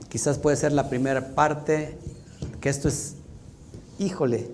Quizás 0.09 0.37
puede 0.37 0.57
ser 0.57 0.73
la 0.73 0.89
primera 0.89 1.37
parte, 1.37 1.97
que 2.61 2.71
esto 2.71 2.89
es, 2.89 3.15
híjole, 4.01 4.51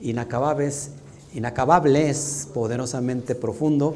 inacabables, 0.00 0.90
inacabables, 1.32 2.48
poderosamente 2.52 3.36
profundo. 3.36 3.94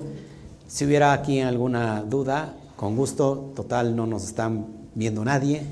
Si 0.67 0.85
hubiera 0.85 1.13
aquí 1.13 1.41
alguna 1.41 2.03
duda, 2.03 2.55
con 2.77 2.97
gusto, 2.97 3.53
total, 3.55 3.95
no 3.95 4.07
nos 4.07 4.25
están 4.25 4.67
viendo 4.95 5.25
nadie, 5.25 5.63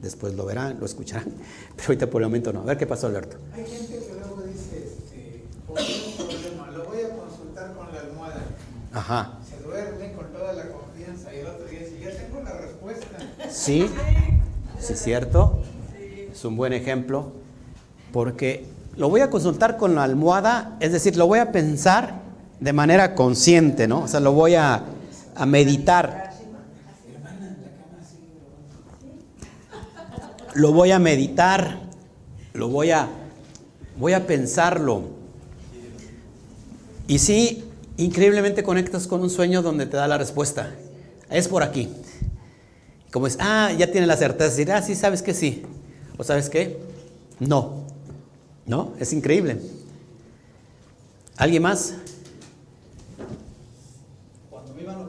después 0.00 0.34
lo 0.34 0.44
verán, 0.44 0.78
lo 0.78 0.86
escucharán, 0.86 1.32
pero 1.76 1.88
ahorita 1.88 2.08
por 2.08 2.22
el 2.22 2.28
momento 2.28 2.52
no. 2.52 2.60
A 2.60 2.64
ver 2.64 2.76
qué 2.76 2.86
pasó, 2.86 3.06
Alberto. 3.06 3.38
Hay 3.54 3.64
gente 3.64 3.98
que 3.98 4.14
luego 4.14 4.42
dice, 4.42 4.84
este, 4.86 5.44
por 5.66 5.78
un 5.78 6.26
problema, 6.26 6.70
lo 6.70 6.84
voy 6.84 6.98
a 7.00 7.16
consultar 7.16 7.74
con 7.74 7.92
la 7.92 8.00
almohada. 8.00 8.42
Ajá. 8.92 9.38
Se 9.48 9.62
duerme 9.64 10.12
con 10.12 10.26
toda 10.26 10.52
la 10.52 10.70
confianza 10.70 11.34
y 11.34 11.38
el 11.38 11.46
otro 11.46 11.66
día 11.66 11.80
dice, 11.80 11.98
ya 12.00 12.10
tengo 12.10 12.42
la 12.42 12.52
respuesta. 12.58 13.18
Sí, 13.50 13.88
sí, 14.78 14.92
es 14.92 15.02
cierto. 15.02 15.62
Es 16.30 16.44
un 16.44 16.56
buen 16.56 16.72
ejemplo, 16.72 17.32
porque 18.12 18.66
lo 18.96 19.08
voy 19.08 19.22
a 19.22 19.30
consultar 19.30 19.76
con 19.76 19.94
la 19.94 20.04
almohada, 20.04 20.76
es 20.80 20.92
decir, 20.92 21.16
lo 21.16 21.26
voy 21.26 21.38
a 21.38 21.52
pensar 21.52 22.22
de 22.62 22.72
manera 22.72 23.14
consciente, 23.14 23.88
¿no? 23.88 24.04
O 24.04 24.08
sea, 24.08 24.20
lo 24.20 24.32
voy 24.32 24.54
a, 24.54 24.82
a 25.34 25.46
meditar. 25.46 26.32
lo 30.54 30.72
voy 30.72 30.90
a 30.90 30.98
meditar, 30.98 31.80
lo 32.54 32.68
voy 32.68 32.90
a, 32.90 33.08
voy 33.98 34.12
a 34.12 34.26
pensarlo. 34.26 35.04
Y 37.06 37.18
sí, 37.18 37.64
increíblemente 37.96 38.62
conectas 38.62 39.06
con 39.06 39.22
un 39.22 39.30
sueño 39.30 39.62
donde 39.62 39.86
te 39.86 39.96
da 39.96 40.06
la 40.08 40.18
respuesta. 40.18 40.74
Es 41.30 41.48
por 41.48 41.62
aquí. 41.62 41.88
Como 43.10 43.26
es, 43.26 43.36
ah, 43.40 43.72
ya 43.76 43.90
tiene 43.90 44.06
la 44.06 44.16
certeza 44.16 44.44
de 44.44 44.50
decir, 44.50 44.72
ah, 44.72 44.82
sí, 44.82 44.94
sabes 44.94 45.22
que 45.22 45.34
sí. 45.34 45.62
¿O 46.18 46.24
sabes 46.24 46.48
qué? 46.48 46.78
No. 47.38 47.84
¿No? 48.66 48.92
Es 48.98 49.12
increíble. 49.12 49.58
¿Alguien 51.36 51.62
más? 51.62 51.94
Cuando 54.50 54.74
me 54.74 54.82
iban 54.82 54.96
a 54.96 55.02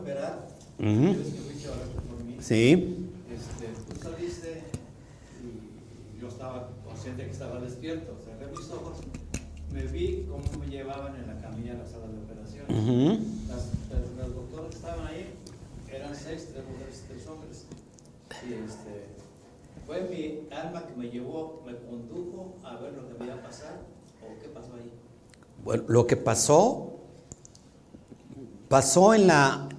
Sí. 2.41 3.07
este, 3.31 3.67
tú 3.89 4.01
saliste 4.03 4.63
y 5.41 6.19
yo 6.21 6.27
estaba 6.27 6.69
consciente 6.85 7.23
que 7.25 7.31
estaba 7.31 7.59
despierto. 7.61 8.17
Cerré 8.25 8.51
mis 8.51 8.69
ojos, 8.69 8.97
me 9.71 9.83
vi 9.87 10.25
cómo 10.29 10.43
me 10.59 10.67
llevaban 10.67 11.15
en 11.15 11.27
la 11.27 11.39
camilla 11.39 11.73
a 11.73 11.77
la 11.77 11.85
sala 11.87 12.07
de 12.07 12.17
operaciones. 12.17 12.69
Ujú. 12.69 13.23
Las, 13.47 13.57
las- 13.91 14.17
las 14.17 14.35
doctoras 14.35 14.69
que 14.71 14.75
estaban 14.75 15.07
ahí 15.07 15.25
eran 15.89 16.13
seis, 16.15 16.49
tres 16.51 16.65
mujeres, 16.69 17.03
tres 17.07 17.27
hombres. 17.27 17.65
Y 18.45 18.53
este, 18.53 19.05
fue 19.87 20.01
mi 20.09 20.53
alma 20.53 20.85
que 20.85 20.95
me 20.97 21.09
llevó, 21.09 21.63
me 21.65 21.77
condujo 21.77 22.55
a 22.65 22.75
ver 22.75 22.91
lo 22.93 23.07
que 23.07 23.13
me 23.19 23.25
iba 23.25 23.35
a 23.35 23.41
pasar 23.41 23.79
o 24.21 24.37
qué 24.41 24.49
pasó 24.49 24.73
ahí. 24.75 24.91
Bueno, 25.63 25.83
lo 25.87 26.05
que 26.07 26.17
pasó, 26.17 26.99
pasó 28.67 29.13
en 29.13 29.27
la, 29.27 29.69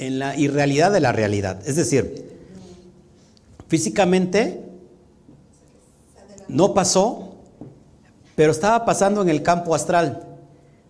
en 0.00 0.18
la 0.18 0.36
irrealidad 0.36 0.90
de 0.90 1.00
la 1.00 1.12
realidad. 1.12 1.60
Es 1.66 1.76
decir, 1.76 2.28
físicamente 3.68 4.64
no 6.48 6.74
pasó, 6.74 7.34
pero 8.34 8.50
estaba 8.50 8.84
pasando 8.84 9.22
en 9.22 9.28
el 9.28 9.42
campo 9.42 9.74
astral. 9.74 10.24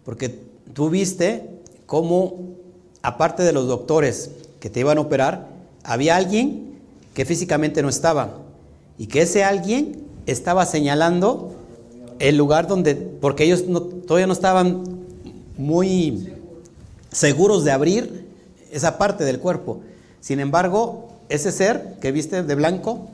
Porque 0.05 0.29
tú 0.73 0.89
viste 0.89 1.49
cómo, 1.87 2.55
aparte 3.03 3.43
de 3.43 3.53
los 3.53 3.67
doctores 3.67 4.31
que 4.61 4.71
te 4.71 4.81
iban 4.81 4.99
a 4.99 5.03
operar, 5.03 5.49
había 5.83 6.17
alguien 6.17 6.79
que 7.13 7.25
físicamente 7.25 7.83
no 7.83 7.89
estaba. 7.89 8.39
Y 8.97 9.07
que 9.07 9.23
ese 9.23 9.45
alguien 9.45 10.03
estaba 10.27 10.65
señalando 10.67 11.53
el 12.21 12.37
lugar 12.37 12.67
donde, 12.69 12.95
porque 12.95 13.45
ellos 13.45 13.67
no- 13.67 13.81
todavía 13.83 14.27
no 14.27 14.33
estaban 14.35 14.85
muy 15.57 16.33
seguros 17.11 17.65
de 17.65 17.73
abrir 17.73 18.20
esa 18.73 18.99
parte 18.99 19.25
del 19.25 19.39
cuerpo. 19.39 19.81
Sin 20.21 20.41
embargo, 20.41 21.09
ese 21.29 21.53
ser 21.53 21.97
que 22.01 22.13
viste 22.13 22.43
de 22.43 22.55
blanco 22.55 23.09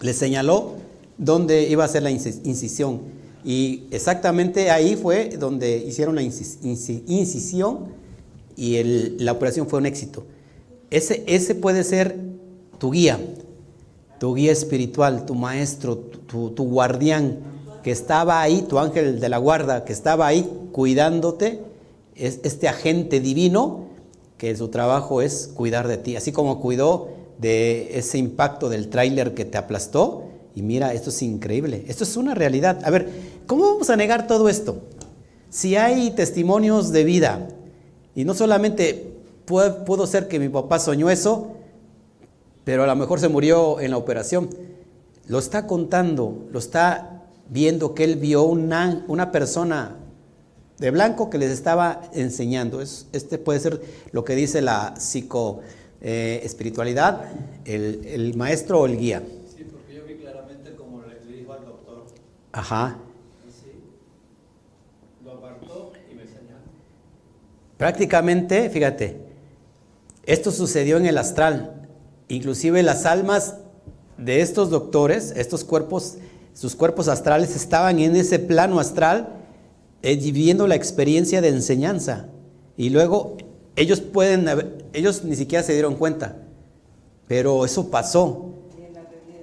le 0.00 0.12
señaló 0.12 0.74
dónde 1.18 1.68
iba 1.68 1.84
a 1.84 1.88
ser 1.88 2.02
la 2.02 2.10
incis- 2.10 2.40
incisión. 2.44 3.00
Y 3.44 3.84
exactamente 3.90 4.70
ahí 4.70 4.96
fue 4.96 5.30
donde 5.38 5.76
hicieron 5.78 6.14
la 6.16 6.22
incis- 6.22 6.58
inci- 6.62 7.02
incisión 7.06 7.86
y 8.56 8.82
la 9.18 9.32
operación 9.32 9.68
fue 9.68 9.78
un 9.78 9.86
éxito. 9.86 10.24
Ese, 10.90 11.24
ese 11.26 11.54
puede 11.54 11.84
ser 11.84 12.16
tu 12.78 12.90
guía, 12.90 13.18
tu 14.18 14.34
guía 14.34 14.52
espiritual, 14.52 15.26
tu 15.26 15.34
maestro, 15.34 15.96
tu- 15.96 16.50
tu 16.50 16.64
guardián, 16.64 17.38
que 17.82 17.90
estaba 17.92 18.40
ahí, 18.42 18.62
tu 18.68 18.78
ángel 18.78 19.20
de 19.20 19.28
la 19.28 19.38
guarda, 19.38 19.84
que 19.84 19.92
estaba 19.92 20.26
ahí 20.26 20.48
cuidándote, 20.72 21.60
es 22.16 22.40
este 22.42 22.66
agente 22.68 23.20
divino 23.20 23.85
que 24.38 24.54
su 24.56 24.68
trabajo 24.68 25.22
es 25.22 25.50
cuidar 25.54 25.88
de 25.88 25.96
ti, 25.96 26.16
así 26.16 26.32
como 26.32 26.60
cuidó 26.60 27.08
de 27.38 27.98
ese 27.98 28.18
impacto 28.18 28.68
del 28.68 28.88
tráiler 28.88 29.34
que 29.34 29.44
te 29.44 29.58
aplastó. 29.58 30.24
Y 30.54 30.62
mira, 30.62 30.94
esto 30.94 31.10
es 31.10 31.22
increíble, 31.22 31.84
esto 31.88 32.04
es 32.04 32.16
una 32.16 32.34
realidad. 32.34 32.80
A 32.84 32.90
ver, 32.90 33.10
¿cómo 33.46 33.64
vamos 33.64 33.90
a 33.90 33.96
negar 33.96 34.26
todo 34.26 34.48
esto? 34.48 34.82
Si 35.50 35.76
hay 35.76 36.10
testimonios 36.10 36.92
de 36.92 37.04
vida, 37.04 37.48
y 38.14 38.24
no 38.24 38.34
solamente 38.34 39.12
pudo 39.44 40.06
ser 40.06 40.28
que 40.28 40.38
mi 40.38 40.48
papá 40.48 40.78
soñó 40.78 41.10
eso, 41.10 41.52
pero 42.64 42.82
a 42.82 42.86
lo 42.86 42.96
mejor 42.96 43.20
se 43.20 43.28
murió 43.28 43.78
en 43.80 43.90
la 43.90 43.98
operación. 43.98 44.48
Lo 45.28 45.38
está 45.38 45.66
contando, 45.66 46.46
lo 46.50 46.58
está 46.58 47.22
viendo 47.48 47.94
que 47.94 48.04
él 48.04 48.16
vio 48.16 48.42
una, 48.42 49.04
una 49.06 49.30
persona 49.30 49.96
de 50.78 50.90
blanco 50.90 51.30
que 51.30 51.38
les 51.38 51.50
estaba 51.50 52.02
enseñando. 52.12 52.80
Es- 52.82 53.06
este 53.12 53.38
puede 53.38 53.60
ser 53.60 53.80
lo 54.12 54.24
que 54.24 54.34
dice 54.34 54.60
la 54.62 54.94
psico 54.98 55.60
eh, 56.00 56.40
espiritualidad, 56.44 57.24
el, 57.64 58.04
el 58.06 58.36
maestro 58.36 58.80
o 58.80 58.86
el 58.86 58.98
guía. 58.98 59.22
Sí, 59.56 59.64
porque 59.64 59.94
yo 59.94 60.04
vi 60.04 60.16
claramente 60.16 60.74
como 60.76 61.02
le, 61.02 61.24
le 61.30 61.36
dijo 61.38 61.52
al 61.54 61.64
doctor, 61.64 62.04
Ajá. 62.52 62.98
así, 63.48 63.72
lo 65.24 65.32
apartó 65.32 65.92
y 66.10 66.14
me 66.14 66.24
señaló. 66.26 66.60
Prácticamente, 67.78 68.70
fíjate, 68.70 69.16
esto 70.24 70.50
sucedió 70.52 70.96
en 70.98 71.06
el 71.06 71.18
astral. 71.18 71.86
Inclusive 72.28 72.82
las 72.82 73.06
almas 73.06 73.54
de 74.18 74.40
estos 74.40 74.70
doctores, 74.70 75.32
estos 75.36 75.64
cuerpos, 75.64 76.16
sus 76.54 76.74
cuerpos 76.74 77.08
astrales 77.08 77.54
estaban 77.56 77.98
en 78.00 78.16
ese 78.16 78.38
plano 78.38 78.80
astral 78.80 79.35
eh, 80.02 80.16
viviendo 80.16 80.66
la 80.66 80.74
experiencia 80.74 81.40
de 81.40 81.48
enseñanza. 81.48 82.28
Y 82.76 82.90
luego 82.90 83.36
ellos 83.76 84.00
pueden, 84.00 84.46
ellos 84.92 85.24
ni 85.24 85.36
siquiera 85.36 85.62
se 85.64 85.72
dieron 85.72 85.94
cuenta, 85.96 86.36
pero 87.28 87.64
eso 87.64 87.90
pasó 87.90 88.52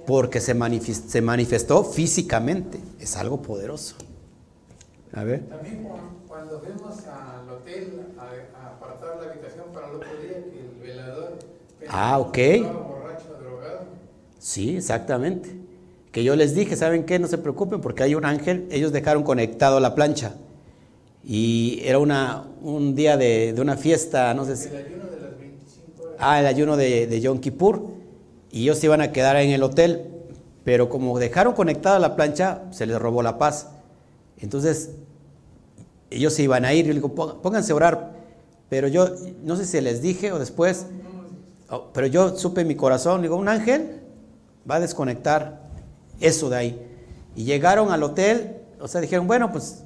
porque 0.04 0.40
se, 0.40 0.54
manifis- 0.54 1.06
se 1.08 1.20
manifestó 1.22 1.82
físicamente. 1.84 2.80
Es 3.00 3.16
algo 3.16 3.40
poderoso. 3.42 3.96
A 5.12 5.24
ver. 5.24 5.46
También 5.48 5.82
cu- 5.84 5.98
cuando 6.28 6.60
fuimos 6.60 6.98
al 7.06 7.48
hotel 7.48 8.00
a, 8.18 8.24
a 8.58 8.68
apartar 8.74 9.16
la 9.20 9.30
habitación 9.32 9.66
para 9.72 9.88
el 9.88 9.94
otro 9.94 10.08
día, 10.20 10.44
que 10.50 10.60
el 10.60 10.80
velador 10.82 11.38
Ah, 11.86 12.18
ok. 12.18 12.36
borracho, 12.88 13.34
drogado. 13.40 13.80
Sí, 14.38 14.76
exactamente. 14.76 15.50
Que 16.14 16.22
yo 16.22 16.36
les 16.36 16.54
dije, 16.54 16.76
¿saben 16.76 17.02
qué? 17.06 17.18
No 17.18 17.26
se 17.26 17.38
preocupen 17.38 17.80
porque 17.80 18.04
hay 18.04 18.14
un 18.14 18.24
ángel. 18.24 18.68
Ellos 18.70 18.92
dejaron 18.92 19.24
conectado 19.24 19.80
la 19.80 19.96
plancha. 19.96 20.36
Y 21.24 21.80
era 21.82 21.98
una, 21.98 22.44
un 22.62 22.94
día 22.94 23.16
de, 23.16 23.52
de 23.52 23.60
una 23.60 23.76
fiesta, 23.76 24.32
no 24.32 24.44
sé 24.44 24.56
si... 24.56 24.68
El 24.68 24.76
ayuno 24.76 25.06
de 25.10 25.20
las 25.20 25.36
25 25.40 26.02
horas. 26.04 26.16
Ah, 26.20 26.38
el 26.38 26.46
ayuno 26.46 26.76
de, 26.76 27.08
de 27.08 27.20
Yom 27.20 27.40
Kippur. 27.40 27.88
Y 28.52 28.62
ellos 28.62 28.78
se 28.78 28.86
iban 28.86 29.00
a 29.00 29.10
quedar 29.10 29.34
en 29.38 29.50
el 29.50 29.64
hotel. 29.64 30.06
Pero 30.62 30.88
como 30.88 31.18
dejaron 31.18 31.54
conectada 31.54 31.98
la 31.98 32.14
plancha, 32.14 32.62
se 32.70 32.86
les 32.86 32.96
robó 33.00 33.20
la 33.20 33.36
paz. 33.36 33.70
Entonces, 34.38 34.90
ellos 36.10 36.32
se 36.32 36.44
iban 36.44 36.64
a 36.64 36.72
ir. 36.74 36.84
Yo 36.86 36.92
le 36.92 37.00
digo, 37.00 37.12
"Ponga- 37.12 37.42
pónganse 37.42 37.72
a 37.72 37.74
orar. 37.74 38.12
Pero 38.68 38.86
yo, 38.86 39.08
no 39.42 39.56
sé 39.56 39.64
si 39.66 39.80
les 39.80 40.00
dije 40.00 40.30
o 40.30 40.38
después, 40.38 40.86
oh, 41.70 41.90
pero 41.92 42.06
yo 42.06 42.36
supe 42.36 42.60
en 42.60 42.68
mi 42.68 42.76
corazón, 42.76 43.20
digo, 43.20 43.34
un 43.36 43.48
ángel 43.48 44.00
va 44.70 44.76
a 44.76 44.80
desconectar 44.80 45.64
eso 46.20 46.50
de 46.50 46.56
ahí. 46.56 46.86
Y 47.36 47.44
llegaron 47.44 47.90
al 47.90 48.02
hotel, 48.02 48.56
o 48.80 48.88
sea, 48.88 49.00
dijeron, 49.00 49.26
bueno, 49.26 49.52
pues 49.52 49.82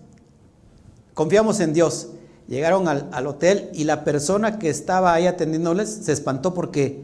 confiamos 1.14 1.60
en 1.60 1.72
Dios. 1.72 2.08
Llegaron 2.46 2.88
al, 2.88 3.08
al 3.12 3.26
hotel 3.26 3.70
y 3.74 3.84
la 3.84 4.04
persona 4.04 4.58
que 4.58 4.70
estaba 4.70 5.12
ahí 5.12 5.26
atendiéndoles 5.26 5.88
se 5.88 6.12
espantó 6.12 6.54
porque, 6.54 7.02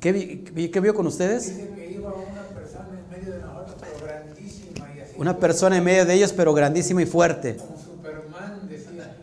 ¿qué, 0.00 0.70
qué 0.72 0.80
vio 0.80 0.94
con 0.94 1.06
ustedes? 1.06 1.56
Dice 1.56 1.70
que 1.74 1.92
iba 1.92 2.12
una 2.12 2.42
persona 2.52 2.88
en 2.98 3.10
medio 3.10 3.32
de 3.32 3.40
nosotros, 3.40 3.76
pero 3.80 4.06
grandísima 4.06 4.94
y 4.96 5.00
así. 5.00 5.12
Una 5.18 5.38
persona 5.38 5.76
en 5.76 5.84
medio 5.84 6.04
de 6.04 6.14
ellos, 6.14 6.32
pero 6.32 6.52
grandísima 6.52 7.02
y 7.02 7.06
fuerte. 7.06 7.56
Como 7.56 7.78
Superman, 7.78 8.68
decía. 8.68 9.16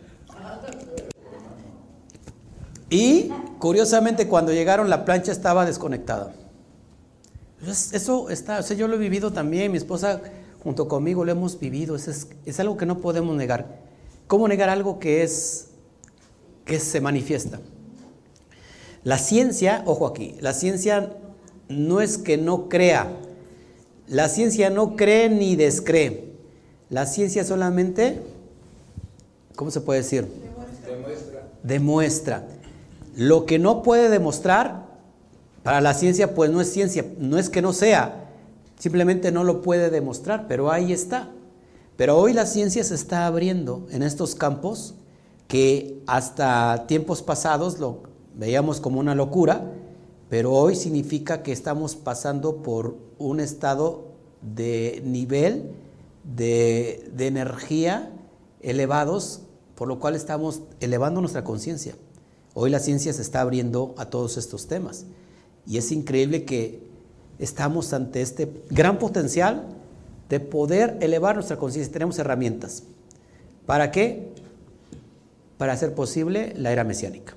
Y 2.88 3.30
curiosamente 3.58 4.28
cuando 4.28 4.52
llegaron 4.52 4.88
la 4.88 5.04
plancha 5.04 5.32
estaba 5.32 5.66
desconectada. 5.66 6.32
Entonces, 7.64 7.94
Eso 7.94 8.28
está, 8.28 8.58
o 8.58 8.62
sea, 8.62 8.76
yo 8.76 8.88
lo 8.88 8.96
he 8.96 8.98
vivido 8.98 9.32
también, 9.32 9.72
mi 9.72 9.78
esposa 9.78 10.20
junto 10.62 10.86
conmigo 10.86 11.24
lo 11.24 11.32
hemos 11.32 11.58
vivido, 11.58 11.96
es, 11.96 12.28
es 12.44 12.60
algo 12.60 12.76
que 12.76 12.84
no 12.84 12.98
podemos 12.98 13.34
negar. 13.34 13.80
¿Cómo 14.26 14.46
negar 14.48 14.68
algo 14.68 14.98
que 14.98 15.22
es 15.22 15.68
que 16.66 16.78
se 16.78 17.00
manifiesta? 17.00 17.60
La 19.02 19.16
ciencia, 19.16 19.82
ojo 19.86 20.06
aquí, 20.06 20.36
la 20.40 20.52
ciencia 20.52 21.10
no 21.70 22.02
es 22.02 22.18
que 22.18 22.36
no 22.36 22.68
crea. 22.68 23.10
La 24.08 24.28
ciencia 24.28 24.68
no 24.68 24.94
cree 24.94 25.30
ni 25.30 25.56
descree. 25.56 26.34
La 26.90 27.06
ciencia 27.06 27.44
solamente, 27.44 28.20
¿cómo 29.56 29.70
se 29.70 29.80
puede 29.80 30.00
decir? 30.00 30.28
Demuestra. 30.86 31.48
demuestra. 31.62 32.48
Lo 33.16 33.46
que 33.46 33.58
no 33.58 33.82
puede 33.82 34.10
demostrar, 34.10 34.83
para 35.64 35.80
la 35.80 35.94
ciencia, 35.94 36.34
pues 36.34 36.50
no 36.50 36.60
es 36.60 36.70
ciencia, 36.70 37.06
no 37.18 37.38
es 37.38 37.48
que 37.48 37.62
no 37.62 37.72
sea, 37.72 38.28
simplemente 38.78 39.32
no 39.32 39.44
lo 39.44 39.62
puede 39.62 39.88
demostrar, 39.88 40.46
pero 40.46 40.70
ahí 40.70 40.92
está. 40.92 41.30
Pero 41.96 42.18
hoy 42.18 42.34
la 42.34 42.44
ciencia 42.44 42.84
se 42.84 42.94
está 42.94 43.26
abriendo 43.26 43.86
en 43.90 44.02
estos 44.02 44.34
campos 44.34 44.94
que 45.48 46.02
hasta 46.06 46.84
tiempos 46.86 47.22
pasados 47.22 47.78
lo 47.78 48.00
veíamos 48.36 48.78
como 48.78 49.00
una 49.00 49.14
locura, 49.14 49.72
pero 50.28 50.52
hoy 50.52 50.76
significa 50.76 51.42
que 51.42 51.52
estamos 51.52 51.96
pasando 51.96 52.56
por 52.56 52.96
un 53.18 53.40
estado 53.40 54.08
de 54.42 55.00
nivel 55.02 55.70
de, 56.36 57.10
energía 57.18 58.12
elevados, 58.60 59.40
por 59.76 59.88
lo 59.88 59.98
cual 59.98 60.14
estamos 60.14 60.60
elevando 60.80 61.22
nuestra 61.22 61.42
conciencia. 61.42 61.94
Hoy 62.52 62.68
la 62.68 62.80
ciencia 62.80 63.14
se 63.14 63.22
está 63.22 63.40
abriendo 63.40 63.94
a 63.96 64.10
todos 64.10 64.36
estos 64.36 64.66
temas 64.66 65.06
y 65.66 65.78
es 65.78 65.90
increíble 65.92 66.44
que 66.44 66.80
estamos 67.38 67.92
ante 67.92 68.20
este 68.22 68.48
gran 68.70 68.98
potencial 68.98 69.64
de 70.28 70.40
poder 70.40 70.98
elevar 71.00 71.34
nuestra 71.36 71.56
conciencia. 71.56 71.92
Tenemos 71.92 72.18
herramientas. 72.18 72.84
¿Para 73.66 73.90
qué? 73.90 74.28
Para 75.58 75.72
hacer 75.72 75.94
posible 75.94 76.52
la 76.56 76.72
era 76.72 76.84
mesiánica. 76.84 77.34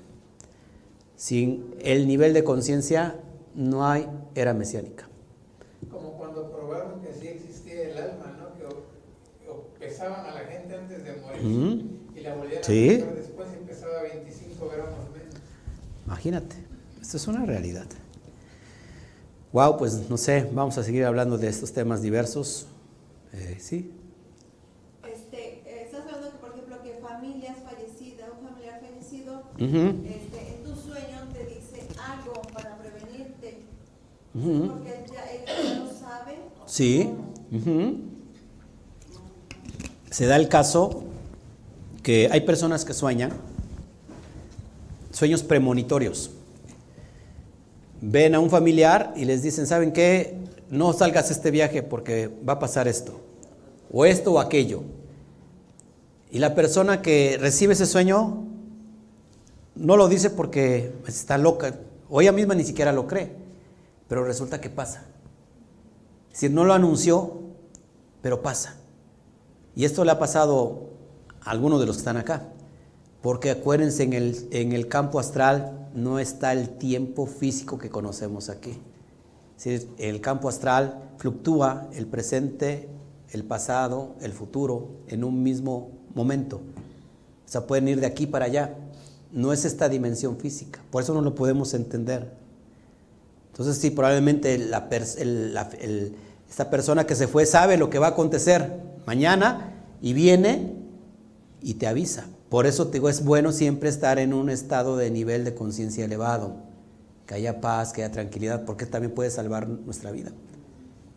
Sin 1.16 1.74
el 1.80 2.06
nivel 2.06 2.32
de 2.32 2.44
conciencia 2.44 3.16
no 3.54 3.86
hay 3.88 4.06
era 4.34 4.54
mesiánica. 4.54 5.08
Como 5.90 6.12
cuando 6.12 6.50
probaron 6.50 7.00
que 7.00 7.12
sí 7.12 7.26
existía 7.28 7.82
el 7.90 7.96
alma, 7.98 8.36
¿no? 8.38 8.54
Que 8.56 8.64
o- 8.66 9.52
o 9.52 9.62
pesaban 9.78 10.26
a 10.26 10.34
la 10.34 10.40
gente 10.40 10.74
antes 10.76 11.04
de 11.04 11.12
morir 11.16 11.40
Ujú. 11.42 11.82
y 12.16 12.20
la 12.20 12.34
volvían 12.34 12.62
Sí. 12.62 12.88
a 12.90 12.96
pesar 12.98 13.14
después 13.16 13.48
y 13.60 13.66
pesaba 13.66 14.02
25 14.02 14.68
gramos 14.68 14.98
menos. 15.12 15.34
Imagínate, 16.06 16.56
esto 17.00 17.16
es 17.16 17.26
una 17.28 17.44
realidad. 17.46 17.86
Wow, 19.52 19.78
pues 19.78 20.08
no 20.10 20.16
sé, 20.16 20.48
vamos 20.52 20.76
a 20.78 20.82
seguir 20.82 21.04
hablando 21.04 21.38
de 21.38 21.48
estos 21.48 21.72
temas 21.72 22.02
diversos. 22.02 22.66
Eh, 23.32 23.56
sí, 23.60 23.90
Este, 25.10 25.82
estás 25.84 26.02
hablando 26.02 26.30
que, 26.32 26.36
por 26.38 26.50
ejemplo, 26.50 26.82
que 26.82 26.94
familias 27.00 27.56
fallecidas, 27.64 28.28
un 28.40 28.48
familiar 28.48 28.80
fallecido, 28.80 29.42
este, 29.56 30.54
en 30.56 30.64
tu 30.64 30.76
sueño 30.80 31.18
te 31.32 31.44
dice 31.46 31.86
algo 31.98 32.42
para 32.52 32.76
prevenirte, 32.78 33.60
Ujú. 34.34 34.68
porque 34.68 35.04
ya 35.12 35.30
ellos 35.32 35.68
ya 35.72 35.78
lo 35.84 35.90
saben. 35.92 36.36
¿o 36.64 36.68
Sí. 36.68 37.10
Se 40.10 40.26
da 40.26 40.36
el 40.36 40.48
caso 40.48 41.04
que 42.02 42.28
hay 42.30 42.40
personas 42.42 42.84
que 42.84 42.92
sueñan 42.94 43.32
sueños 45.10 45.42
premonitorios. 45.42 46.30
Ven 48.00 48.34
a 48.34 48.40
un 48.40 48.50
familiar 48.50 49.12
y 49.16 49.24
les 49.24 49.42
dicen, 49.42 49.66
¿saben 49.66 49.92
qué? 49.92 50.38
No 50.70 50.92
salgas 50.92 51.30
este 51.30 51.50
viaje 51.50 51.82
porque 51.82 52.30
va 52.48 52.54
a 52.54 52.58
pasar 52.58 52.86
esto, 52.86 53.20
o 53.92 54.04
esto 54.04 54.32
o 54.32 54.38
aquello. 54.38 54.82
Y 56.30 56.38
la 56.38 56.54
persona 56.54 57.02
que 57.02 57.38
recibe 57.40 57.72
ese 57.72 57.86
sueño 57.86 58.44
no 59.74 59.96
lo 59.96 60.08
dice 60.08 60.30
porque 60.30 60.92
está 61.06 61.38
loca, 61.38 61.74
o 62.08 62.20
ella 62.20 62.32
misma 62.32 62.54
ni 62.54 62.64
siquiera 62.64 62.92
lo 62.92 63.06
cree, 63.06 63.32
pero 64.08 64.24
resulta 64.24 64.60
que 64.60 64.70
pasa. 64.70 65.04
Decir, 66.30 66.50
no 66.50 66.64
lo 66.64 66.74
anunció, 66.74 67.40
pero 68.22 68.42
pasa. 68.42 68.76
Y 69.74 69.84
esto 69.84 70.04
le 70.04 70.12
ha 70.12 70.18
pasado 70.18 70.90
a 71.40 71.50
algunos 71.50 71.80
de 71.80 71.86
los 71.86 71.96
que 71.96 72.00
están 72.00 72.16
acá. 72.16 72.48
Porque 73.28 73.50
acuérdense, 73.50 74.04
en 74.04 74.14
el, 74.14 74.48
en 74.52 74.72
el 74.72 74.88
campo 74.88 75.20
astral 75.20 75.90
no 75.94 76.18
está 76.18 76.54
el 76.54 76.70
tiempo 76.78 77.26
físico 77.26 77.76
que 77.76 77.90
conocemos 77.90 78.48
aquí. 78.48 78.78
Es 79.62 79.86
el 79.98 80.22
campo 80.22 80.48
astral 80.48 81.10
fluctúa 81.18 81.90
el 81.92 82.06
presente, 82.06 82.88
el 83.32 83.44
pasado, 83.44 84.14
el 84.22 84.32
futuro 84.32 84.88
en 85.08 85.24
un 85.24 85.42
mismo 85.42 85.90
momento. 86.14 86.56
O 86.56 87.50
sea, 87.50 87.66
pueden 87.66 87.88
ir 87.88 88.00
de 88.00 88.06
aquí 88.06 88.26
para 88.26 88.46
allá. 88.46 88.74
No 89.30 89.52
es 89.52 89.66
esta 89.66 89.90
dimensión 89.90 90.38
física. 90.38 90.80
Por 90.90 91.02
eso 91.02 91.12
no 91.12 91.20
lo 91.20 91.34
podemos 91.34 91.74
entender. 91.74 92.32
Entonces 93.52 93.76
sí, 93.76 93.90
probablemente 93.90 94.56
la 94.56 94.88
pers- 94.88 95.18
el- 95.18 95.52
la- 95.52 95.68
el- 95.78 96.14
esta 96.48 96.70
persona 96.70 97.04
que 97.06 97.14
se 97.14 97.28
fue 97.28 97.44
sabe 97.44 97.76
lo 97.76 97.90
que 97.90 97.98
va 97.98 98.06
a 98.06 98.10
acontecer 98.12 98.72
mañana 99.04 99.74
y 100.00 100.14
viene 100.14 100.72
y 101.60 101.74
te 101.74 101.86
avisa. 101.86 102.24
Por 102.48 102.66
eso 102.66 102.86
te 102.86 102.94
digo, 102.94 103.08
es 103.08 103.24
bueno 103.24 103.52
siempre 103.52 103.88
estar 103.88 104.18
en 104.18 104.32
un 104.32 104.48
estado 104.48 104.96
de 104.96 105.10
nivel 105.10 105.44
de 105.44 105.54
conciencia 105.54 106.04
elevado, 106.04 106.56
que 107.26 107.34
haya 107.34 107.60
paz, 107.60 107.92
que 107.92 108.02
haya 108.02 108.12
tranquilidad, 108.12 108.64
porque 108.64 108.86
también 108.86 109.14
puede 109.14 109.30
salvar 109.30 109.68
nuestra 109.68 110.10
vida. 110.10 110.32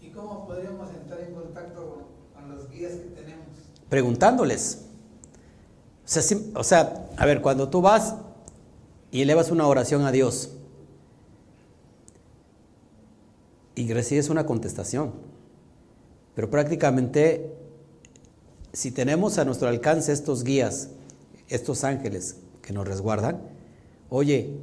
¿Y 0.01 0.09
cómo 0.09 0.45
podríamos 0.45 0.89
entrar 0.93 1.21
en 1.21 1.33
contacto 1.33 2.09
con, 2.33 2.49
los 2.49 2.69
guías 2.69 2.91
que 2.93 3.21
tenemos? 3.21 3.45
Preguntándoles. 3.87 4.79
O 6.05 6.07
sea, 6.07 6.37
o 6.55 6.63
sea, 6.65 7.07
a 7.15 7.25
ver, 7.25 7.41
cuando 7.41 7.69
tú 7.69 7.81
vas 7.81 8.15
y 9.09 9.21
elevas 9.21 9.51
una 9.51 9.65
oración 9.67 10.05
a 10.05 10.11
Dios 10.11 10.51
y 13.75 13.93
recibes 13.93 14.29
una 14.29 14.45
contestación, 14.45 15.13
pero 16.35 16.49
prácticamente 16.49 17.55
si 18.73 18.91
tenemos 18.91 19.37
a 19.37 19.45
nuestro 19.45 19.69
alcance 19.69 20.11
estos 20.11 20.43
guías, 20.43 20.89
estos 21.51 21.83
ángeles 21.83 22.37
que 22.61 22.73
nos 22.73 22.87
resguardan, 22.87 23.41
oye, 24.09 24.57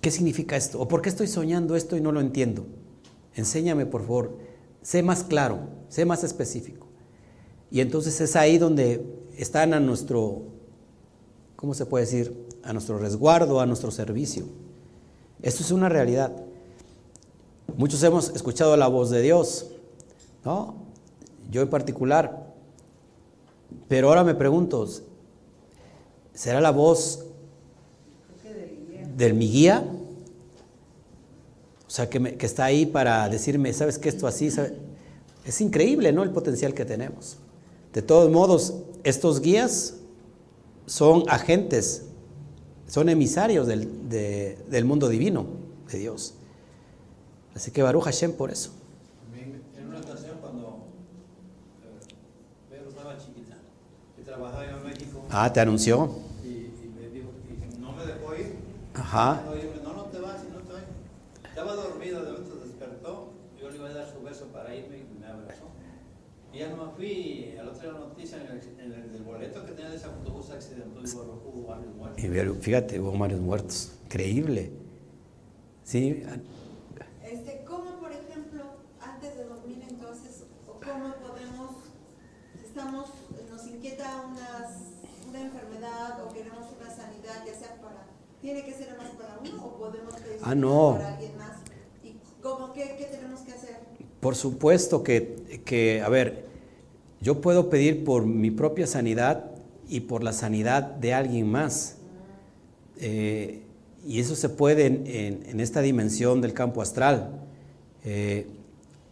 ¿qué 0.00 0.10
significa 0.10 0.56
esto? 0.56 0.80
¿O 0.80 0.86
por 0.86 1.02
qué 1.02 1.08
estoy 1.08 1.26
soñando 1.26 1.76
esto 1.76 1.96
y 1.96 2.00
no 2.00 2.12
lo 2.12 2.20
entiendo? 2.20 2.66
Enséñame, 3.34 3.86
por 3.86 4.02
favor. 4.02 4.36
Sé 4.82 5.02
más 5.02 5.24
claro, 5.24 5.60
sé 5.88 6.04
más 6.04 6.24
específico. 6.24 6.86
Y 7.70 7.80
entonces 7.80 8.20
es 8.20 8.36
ahí 8.36 8.58
donde 8.58 9.04
están 9.36 9.72
a 9.72 9.80
nuestro, 9.80 10.42
¿cómo 11.56 11.72
se 11.74 11.86
puede 11.86 12.04
decir? 12.04 12.46
A 12.62 12.72
nuestro 12.72 12.98
resguardo, 12.98 13.60
a 13.60 13.66
nuestro 13.66 13.90
servicio. 13.90 14.44
Esto 15.42 15.62
es 15.62 15.70
una 15.70 15.88
realidad. 15.88 16.32
Muchos 17.76 18.02
hemos 18.02 18.28
escuchado 18.36 18.76
la 18.76 18.88
voz 18.88 19.10
de 19.10 19.22
Dios, 19.22 19.70
¿no? 20.44 20.76
Yo 21.50 21.62
en 21.62 21.70
particular. 21.70 22.43
Pero 23.88 24.08
ahora 24.08 24.24
me 24.24 24.34
pregunto, 24.34 24.88
¿será 26.32 26.60
la 26.60 26.70
voz 26.70 27.26
que 28.42 29.06
del 29.16 29.34
mi 29.34 29.48
guía? 29.50 29.84
O 31.86 31.90
sea, 31.90 32.08
que, 32.10 32.36
que 32.36 32.46
está 32.46 32.64
ahí 32.64 32.86
para 32.86 33.28
decirme, 33.28 33.72
¿sabes 33.72 33.98
qué 33.98 34.08
esto 34.08 34.26
así? 34.26 34.50
sabe? 34.50 34.76
Es 35.44 35.60
increíble, 35.60 36.12
¿no? 36.12 36.22
El 36.22 36.30
potencial 36.30 36.74
que 36.74 36.84
tenemos. 36.84 37.36
De 37.92 38.02
todos 38.02 38.30
modos, 38.30 38.74
estos 39.04 39.40
guías 39.40 39.94
son 40.86 41.22
agentes, 41.28 42.06
son 42.88 43.08
emisarios 43.08 43.66
del, 43.66 44.08
de- 44.08 44.58
del 44.68 44.84
mundo 44.84 45.08
divino 45.08 45.46
de 45.92 45.98
Dios. 45.98 46.34
Así 47.54 47.70
que 47.70 47.82
Baruch 47.82 48.02
Hashem 48.04 48.32
por 48.32 48.50
eso. 48.50 48.70
En 49.78 49.86
una 49.88 50.00
ocasión 50.00 50.38
cuando 50.40 50.78
eh, 52.72 52.82
estaba 52.88 53.16
chiquita. 53.18 53.56
Y 54.20 54.22
trabajaba 54.24 54.64
yo 54.68 54.78
en 54.78 54.84
México. 54.84 55.20
Ah, 55.36 55.52
te 55.52 55.58
anunció. 55.58 56.10
Y, 56.44 56.46
y 56.48 56.92
me 56.96 57.08
dijo, 57.08 57.30
y 57.50 57.80
no 57.80 57.90
me 57.90 58.06
dejó 58.06 58.36
ir. 58.36 58.54
Ajá. 58.94 59.42
No, 59.44 59.82
no, 59.82 59.94
no 59.94 60.04
te 60.04 60.20
vas, 60.20 60.44
no 60.44 60.60
te 60.60 60.72
vas. 60.72 60.82
Estaba 61.48 61.74
dormido, 61.74 62.24
de 62.24 62.30
momento 62.30 62.56
despertó. 62.64 63.32
Yo 63.60 63.68
le 63.68 63.76
iba 63.76 63.88
a 63.88 63.92
dar 63.94 64.12
su 64.12 64.22
beso 64.22 64.46
para 64.52 64.72
irme 64.72 64.98
y 64.98 65.18
me 65.20 65.26
abrazó. 65.26 65.64
Y 66.52 66.58
ya 66.60 66.68
no 66.68 66.86
me 66.86 66.92
fui. 66.92 67.56
Al 67.58 67.68
otro 67.68 67.82
día 67.82 67.92
la 67.94 67.98
noticia 67.98 68.40
en 68.42 68.46
el, 68.46 68.78
en 68.78 68.92
el 68.92 69.12
del 69.12 69.22
boleto 69.24 69.66
que 69.66 69.72
tenía 69.72 69.90
de 69.90 69.96
ese 69.96 70.06
autobús 70.06 70.50
accidentó 70.50 71.00
y 71.00 71.10
hubo, 71.10 71.42
hubo 71.52 71.66
varios 71.66 71.94
muertos. 71.96 72.22
Y 72.24 72.62
fíjate, 72.62 73.00
hubo 73.00 73.18
varios 73.18 73.40
muertos. 73.40 73.92
Increíble. 74.04 74.70
Sí, 75.82 76.22
Este, 77.24 77.64
¿Cómo, 77.66 77.98
por 77.98 78.12
ejemplo, 78.12 78.62
antes 79.00 79.36
de 79.36 79.44
dormir 79.46 79.82
entonces, 79.90 80.44
o 80.68 80.74
cómo 80.74 81.12
podemos, 81.16 81.70
estamos, 82.64 83.08
nos 83.50 83.66
inquieta 83.66 84.22
una 85.28 85.40
enfermedad 85.40 86.24
o 86.24 86.32
queremos 86.32 86.66
una 86.80 86.90
sanidad, 86.90 87.44
ya 87.44 87.54
sea 87.54 87.74
para, 87.82 88.06
tiene 88.44 88.62
que 88.62 88.72
ser 88.74 88.94
más 88.98 89.08
para 89.12 89.38
uno 89.40 89.64
o 89.64 89.78
podemos 89.78 90.14
pedir 90.16 90.38
Ah, 90.42 90.54
no. 90.54 90.96
para 90.98 91.14
alguien 91.14 91.36
más? 91.38 91.56
¿Y 92.04 92.16
cómo, 92.42 92.74
qué, 92.74 92.94
qué 92.98 93.06
tenemos 93.06 93.40
que 93.40 93.52
hacer? 93.52 93.78
Por 94.20 94.36
supuesto 94.36 95.02
que, 95.02 95.62
que, 95.64 96.02
a 96.02 96.10
ver, 96.10 96.44
yo 97.22 97.40
puedo 97.40 97.70
pedir 97.70 98.04
por 98.04 98.26
mi 98.26 98.50
propia 98.50 98.86
sanidad 98.86 99.46
y 99.88 100.00
por 100.00 100.22
la 100.22 100.34
sanidad 100.34 100.82
de 100.82 101.14
alguien 101.14 101.50
más. 101.50 101.96
Eh, 102.98 103.62
y 104.06 104.20
eso 104.20 104.36
se 104.36 104.50
puede 104.50 104.84
en, 104.86 105.06
en- 105.06 105.42
en 105.46 105.60
esta 105.60 105.80
dimensión 105.80 106.42
del 106.42 106.52
campo 106.52 106.82
astral. 106.82 107.40
Eh, 108.04 108.46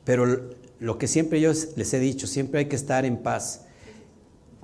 pero 0.04 0.50
lo 0.78 0.98
que 0.98 1.08
siempre 1.08 1.40
yo 1.40 1.52
les 1.76 1.94
he 1.94 1.98
dicho, 2.00 2.26
siempre 2.26 2.60
hay 2.60 2.66
que 2.66 2.76
estar 2.76 3.06
en 3.06 3.16
paz. 3.16 3.62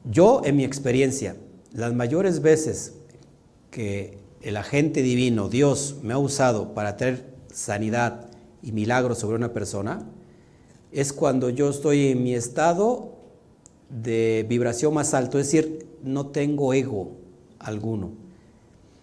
Yo, 0.04 0.42
en 0.44 0.56
mi 0.56 0.64
experiencia, 0.64 1.36
las 1.72 1.94
mayores 1.94 2.42
veces 2.42 2.92
que 3.70 4.18
el 4.48 4.56
agente 4.56 5.02
divino, 5.02 5.50
Dios, 5.50 5.96
me 6.02 6.14
ha 6.14 6.18
usado 6.18 6.72
para 6.72 6.96
traer 6.96 7.34
sanidad 7.52 8.30
y 8.62 8.72
milagros 8.72 9.18
sobre 9.18 9.36
una 9.36 9.52
persona, 9.52 10.08
es 10.90 11.12
cuando 11.12 11.50
yo 11.50 11.68
estoy 11.68 12.08
en 12.08 12.22
mi 12.22 12.34
estado 12.34 13.12
de 13.90 14.46
vibración 14.48 14.94
más 14.94 15.12
alto, 15.12 15.38
es 15.38 15.48
decir, 15.48 15.86
no 16.02 16.28
tengo 16.28 16.72
ego 16.72 17.10
alguno. 17.58 18.12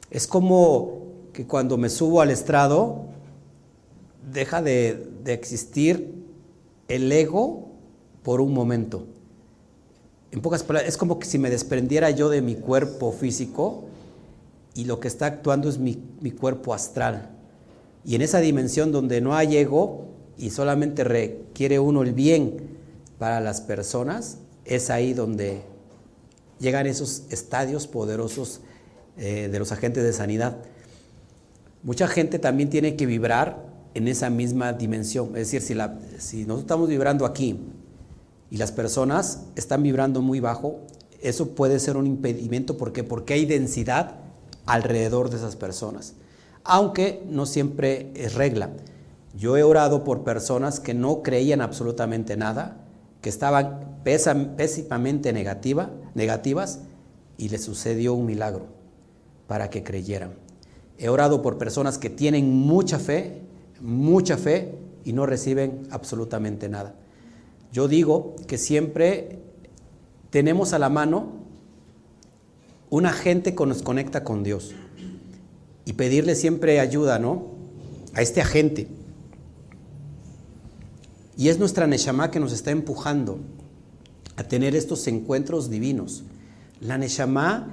Es 0.10 0.26
como 0.26 1.04
que 1.32 1.46
cuando 1.46 1.78
me 1.78 1.90
subo 1.90 2.22
al 2.22 2.32
estrado, 2.32 3.06
deja 4.34 4.64
de, 4.64 5.12
de 5.24 5.34
existir 5.34 6.26
el 6.88 7.12
ego 7.12 7.68
por 8.24 8.42
un 8.42 8.52
momento. 8.52 9.06
En 10.32 10.42
pocas 10.42 10.64
palabras, 10.64 10.90
es 10.90 10.98
como 10.98 11.20
que 11.20 11.28
si 11.28 11.38
me 11.38 11.52
desprendiera 11.52 12.10
yo 12.10 12.30
de 12.30 12.42
mi 12.42 12.56
cuerpo 12.56 13.12
físico 13.12 13.84
y 14.76 14.86
lo 14.86 15.00
que 15.00 15.08
está 15.08 15.26
actuando 15.26 15.70
es 15.70 15.80
mi, 15.80 15.98
mi 16.22 16.32
cuerpo 16.32 16.74
astral. 16.74 17.30
Y 18.04 18.14
en 18.16 18.22
esa 18.22 18.40
dimensión 18.40 18.92
donde 18.92 19.22
no 19.22 19.36
hay 19.36 19.58
ego 19.58 20.06
y 20.38 20.52
solamente 20.52 21.04
requiere 21.04 21.80
uno 21.80 22.04
el 22.04 22.14
bien 22.14 22.78
para 23.18 23.40
las 23.40 23.62
personas, 23.62 24.38
es 24.66 24.90
ahí 24.90 25.14
donde 25.14 25.62
llegan 26.60 26.86
esos 26.88 27.24
estadios 27.30 27.88
poderosos 27.88 28.62
eh, 29.18 29.48
de 29.52 29.60
los 29.60 29.72
agentes 29.72 30.04
de 30.04 30.12
sanidad. 30.14 30.58
Mucha 31.84 32.08
gente 32.08 32.38
también 32.38 32.70
tiene 32.70 32.96
que 32.96 33.06
vibrar 33.06 33.64
en 33.94 34.08
esa 34.08 34.30
misma 34.30 34.74
dimensión. 34.74 35.30
Es 35.30 35.52
decir, 35.52 35.62
si, 35.62 35.74
la- 35.74 35.98
si 36.20 36.40
nosotros 36.42 36.62
estamos 36.62 36.90
vibrando 36.90 37.26
aquí 37.26 37.60
y 38.52 38.58
las 38.58 38.72
personas 38.72 39.44
están 39.56 39.84
vibrando 39.84 40.22
muy 40.22 40.40
bajo, 40.42 40.82
eso 41.22 41.52
puede 41.56 41.80
ser 41.80 41.96
un 41.96 42.06
impedimento. 42.08 42.78
¿Por 42.78 42.92
qué? 42.92 43.04
Porque 43.04 43.34
hay 43.36 43.46
densidad 43.46 44.20
alrededor 44.66 45.30
de 45.30 45.38
esas 45.38 45.56
personas. 45.56 46.14
Aunque 46.64 47.24
no 47.28 47.46
siempre 47.46 48.12
es 48.16 48.34
regla. 48.36 48.72
Yo 49.38 49.58
he 49.58 49.64
orado 49.64 50.04
por 50.04 50.24
personas 50.24 50.80
que 50.80 50.94
no 50.94 51.22
creían 51.22 51.62
absolutamente 51.62 52.38
nada, 52.38 52.86
que 53.22 53.30
estaban 53.30 54.00
pésimamente 54.04 55.34
negativa, 55.34 55.92
negativas 56.14 56.80
y 57.38 57.50
les 57.50 57.64
sucedió 57.64 58.14
un 58.14 58.26
milagro 58.26 58.68
para 59.48 59.70
que 59.70 59.84
creyeran. 59.84 60.34
He 60.98 61.10
orado 61.10 61.42
por 61.42 61.58
personas 61.58 61.98
que 61.98 62.10
tienen 62.10 62.50
mucha 62.50 63.00
fe, 63.00 63.42
mucha 63.82 64.38
fe 64.38 64.78
y 65.04 65.14
no 65.14 65.26
reciben 65.26 65.88
absolutamente 65.92 66.70
nada. 66.70 66.96
Yo 67.72 67.88
digo 67.88 68.36
que 68.48 68.58
siempre 68.58 69.40
tenemos 70.30 70.74
a 70.74 70.80
la 70.80 70.90
mano 70.90 71.45
un 72.90 73.06
agente 73.06 73.56
que 73.56 73.66
nos 73.66 73.82
conecta 73.82 74.24
con 74.24 74.44
Dios 74.44 74.74
y 75.86 75.94
pedirle 75.94 76.36
siempre 76.36 76.80
ayuda, 76.80 77.20
¿no? 77.20 77.48
A 78.14 78.22
este 78.22 78.42
agente. 78.42 78.88
Y 81.38 81.50
es 81.50 81.60
nuestra 81.60 81.88
Neshama 81.88 82.32
que 82.32 82.40
nos 82.40 82.54
está 82.54 82.72
empujando 82.72 83.40
a 84.38 84.44
tener 84.44 84.76
estos 84.76 85.08
encuentros 85.08 85.70
divinos. 85.70 86.24
La 86.80 86.98
Neshama 86.98 87.68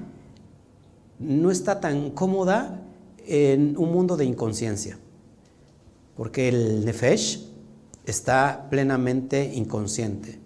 no 1.18 1.50
está 1.50 1.80
tan 1.80 2.10
cómoda 2.10 2.82
en 3.26 3.76
un 3.76 3.92
mundo 3.92 4.16
de 4.16 4.24
inconsciencia, 4.24 4.98
porque 6.16 6.48
el 6.48 6.84
Nefesh 6.84 7.46
está 8.04 8.66
plenamente 8.68 9.52
inconsciente. 9.54 10.38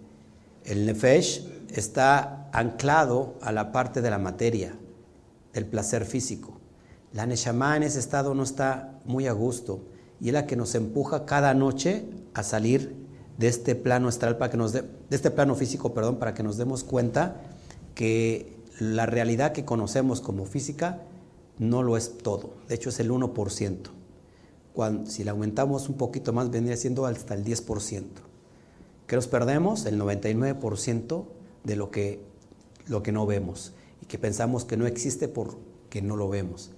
El 0.63 0.85
Nefesh 0.85 1.47
está 1.73 2.46
anclado 2.57 3.35
a 3.41 3.51
la 3.51 3.71
parte 3.71 4.01
de 4.01 4.09
la 4.09 4.17
materia, 4.17 4.75
del 5.53 5.65
placer 5.65 6.05
físico. 6.05 6.59
La 7.13 7.25
Neshama 7.25 7.77
en 7.77 7.83
ese 7.83 7.99
estado 7.99 8.33
no 8.33 8.43
está 8.43 8.99
muy 9.05 9.27
a 9.27 9.31
gusto 9.31 9.81
y 10.19 10.27
es 10.29 10.33
la 10.33 10.47
que 10.47 10.55
nos 10.55 10.73
empuja 10.75 11.25
cada 11.25 11.53
noche 11.53 12.05
a 12.33 12.41
salir 12.43 12.95
de 13.37 13.47
este 13.47 13.75
plano 13.75 14.07
astral 14.07 14.37
para 14.37 14.49
que 14.49 14.57
nos 14.57 14.73
dé- 14.73 14.81
de 14.81 15.15
este 15.15 15.29
plano 15.29 15.53
físico, 15.53 15.93
perdón, 15.93 16.17
para 16.17 16.33
que 16.33 16.41
nos 16.41 16.57
demos 16.57 16.83
cuenta 16.83 17.41
que 17.93 18.57
la 18.79 19.05
realidad 19.05 19.51
que 19.51 19.63
conocemos 19.63 20.21
como 20.21 20.45
física 20.45 21.03
no 21.59 21.83
lo 21.83 21.95
es 21.95 22.17
todo. 22.17 22.55
De 22.67 22.75
hecho 22.75 22.89
es 22.89 22.99
el 22.99 23.11
1%. 23.11 23.91
Cuando, 24.73 25.09
si 25.09 25.23
le 25.23 25.29
aumentamos 25.29 25.89
un 25.89 25.95
poquito 25.97 26.33
más 26.33 26.49
vendría 26.49 26.75
siendo 26.77 27.05
hasta 27.05 27.35
el 27.35 27.43
10%. 27.43 28.03
Que 29.05 29.15
nos 29.15 29.27
perdemos 29.27 29.85
el 29.85 29.99
99% 29.99 31.25
de 31.63 31.75
lo 31.75 31.89
que, 31.91 32.21
lo 32.89 33.03
que 33.03 33.11
no 33.11 33.25
vemos 33.25 33.73
y 34.01 34.05
que 34.05 34.17
pensamos 34.17 34.65
que 34.65 34.77
no 34.77 34.87
existe 34.87 35.27
porque 35.27 36.01
no 36.01 36.15
lo 36.15 36.29
vemos. 36.29 36.71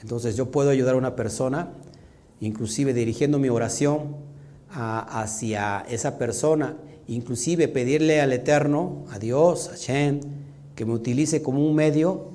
Entonces 0.00 0.36
yo 0.36 0.50
puedo 0.50 0.70
ayudar 0.70 0.94
a 0.94 0.98
una 0.98 1.16
persona, 1.16 1.72
inclusive 2.40 2.92
dirigiendo 2.92 3.38
mi 3.38 3.48
oración 3.48 4.16
hacia 4.70 5.84
esa 5.88 6.18
persona, 6.18 6.76
inclusive 7.06 7.68
pedirle 7.68 8.20
al 8.20 8.32
Eterno, 8.32 9.04
a 9.10 9.18
Dios, 9.18 9.68
a 9.68 9.76
Shem, 9.76 10.20
que 10.74 10.84
me 10.84 10.92
utilice 10.92 11.42
como 11.42 11.64
un 11.64 11.74
medio 11.74 12.32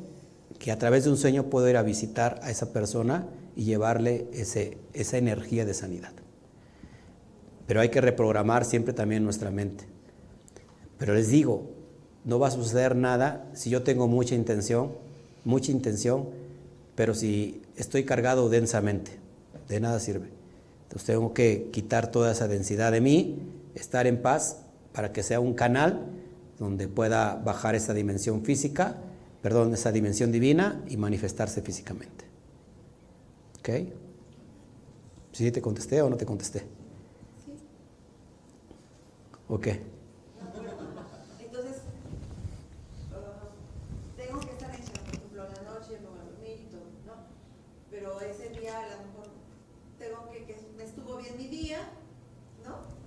que 0.58 0.72
a 0.72 0.80
través 0.80 1.04
de 1.04 1.12
un 1.12 1.18
sueño 1.18 1.46
puedo 1.46 1.70
ir 1.70 1.78
a 1.78 1.84
visitar 1.84 2.40
a 2.44 2.52
esa 2.52 2.72
persona 2.72 3.28
y 3.56 3.64
llevarle 3.64 4.28
ese, 4.34 4.78
esa 4.94 5.18
energía 5.18 5.66
de 5.66 5.74
sanidad. 5.74 6.14
Pero 7.68 7.82
hay 7.82 7.90
que 7.90 8.02
reprogramar 8.02 8.66
siempre 8.66 8.94
también 8.94 9.24
nuestra 9.24 9.52
mente. 9.52 9.86
Pero 10.98 11.14
les 11.14 11.30
digo, 11.30 11.70
no 12.26 12.40
va 12.40 12.48
a 12.48 12.52
suceder 12.52 12.96
nada 12.96 13.48
si 13.54 13.70
yo 13.70 13.84
tengo 13.84 14.08
mucha 14.08 14.36
intención, 14.36 14.92
mucha 15.46 15.72
intención, 15.72 16.30
pero 16.96 17.14
si 17.14 17.62
estoy 17.78 18.04
cargado 18.04 18.50
densamente, 18.50 19.12
de 19.68 19.80
nada 19.80 20.00
sirve. 20.00 20.30
Entonces 20.84 21.08
tengo 21.08 21.34
que 21.34 21.70
quitar 21.72 22.12
toda 22.12 22.32
esa 22.32 22.48
densidad 22.48 22.92
de 22.92 23.02
mí, 23.02 23.40
estar 23.76 24.08
en 24.08 24.22
paz 24.22 24.58
para 24.92 25.14
que 25.14 25.24
sea 25.24 25.40
un 25.40 25.54
canal 25.54 26.08
donde 26.58 26.88
pueda 26.88 27.36
bajar 27.36 27.76
esa 27.76 27.94
dimensión 27.94 28.44
física, 28.44 28.98
perdón, 29.42 29.74
esa 29.74 29.92
dimensión 29.92 30.32
divina 30.32 30.84
y 30.90 30.98
manifestarse 30.98 31.62
físicamente. 31.62 32.26
¿Ok? 33.60 33.70
¿Sí 35.32 35.52
te 35.52 35.62
contesté 35.62 36.02
o 36.02 36.10
no 36.10 36.18
te 36.18 36.26
contesté? 36.26 36.60
¿Sí? 37.46 37.54
¿O 39.48 39.60
qué? 39.60 39.82
Entonces, 41.40 41.82
ah, 43.14 43.48
tengo 44.18 44.40
que 44.42 44.52
estar 44.52 44.70
en 44.76 44.82
Shem, 44.82 45.04
por 45.06 45.14
ejemplo, 45.14 45.46
en 45.48 45.54
la 45.54 45.72
noche, 45.72 46.00
me 46.02 46.08
voy 46.10 46.20
a 46.20 46.24
dormir 46.24 46.60
y 46.60 46.72
todo, 46.72 46.82
¿no? 47.06 47.14
Pero 48.20 48.32
ese 48.32 48.50
día 48.60 48.78
a 48.80 48.84
lo 48.84 48.98
mejor 49.08 49.28
tengo 49.98 50.30
que, 50.32 50.46
que 50.46 50.58
me 50.78 50.84
estuvo 50.84 51.18
bien 51.18 51.38
mi 51.38 51.48
día, 51.48 51.80
¿no? 52.66 53.00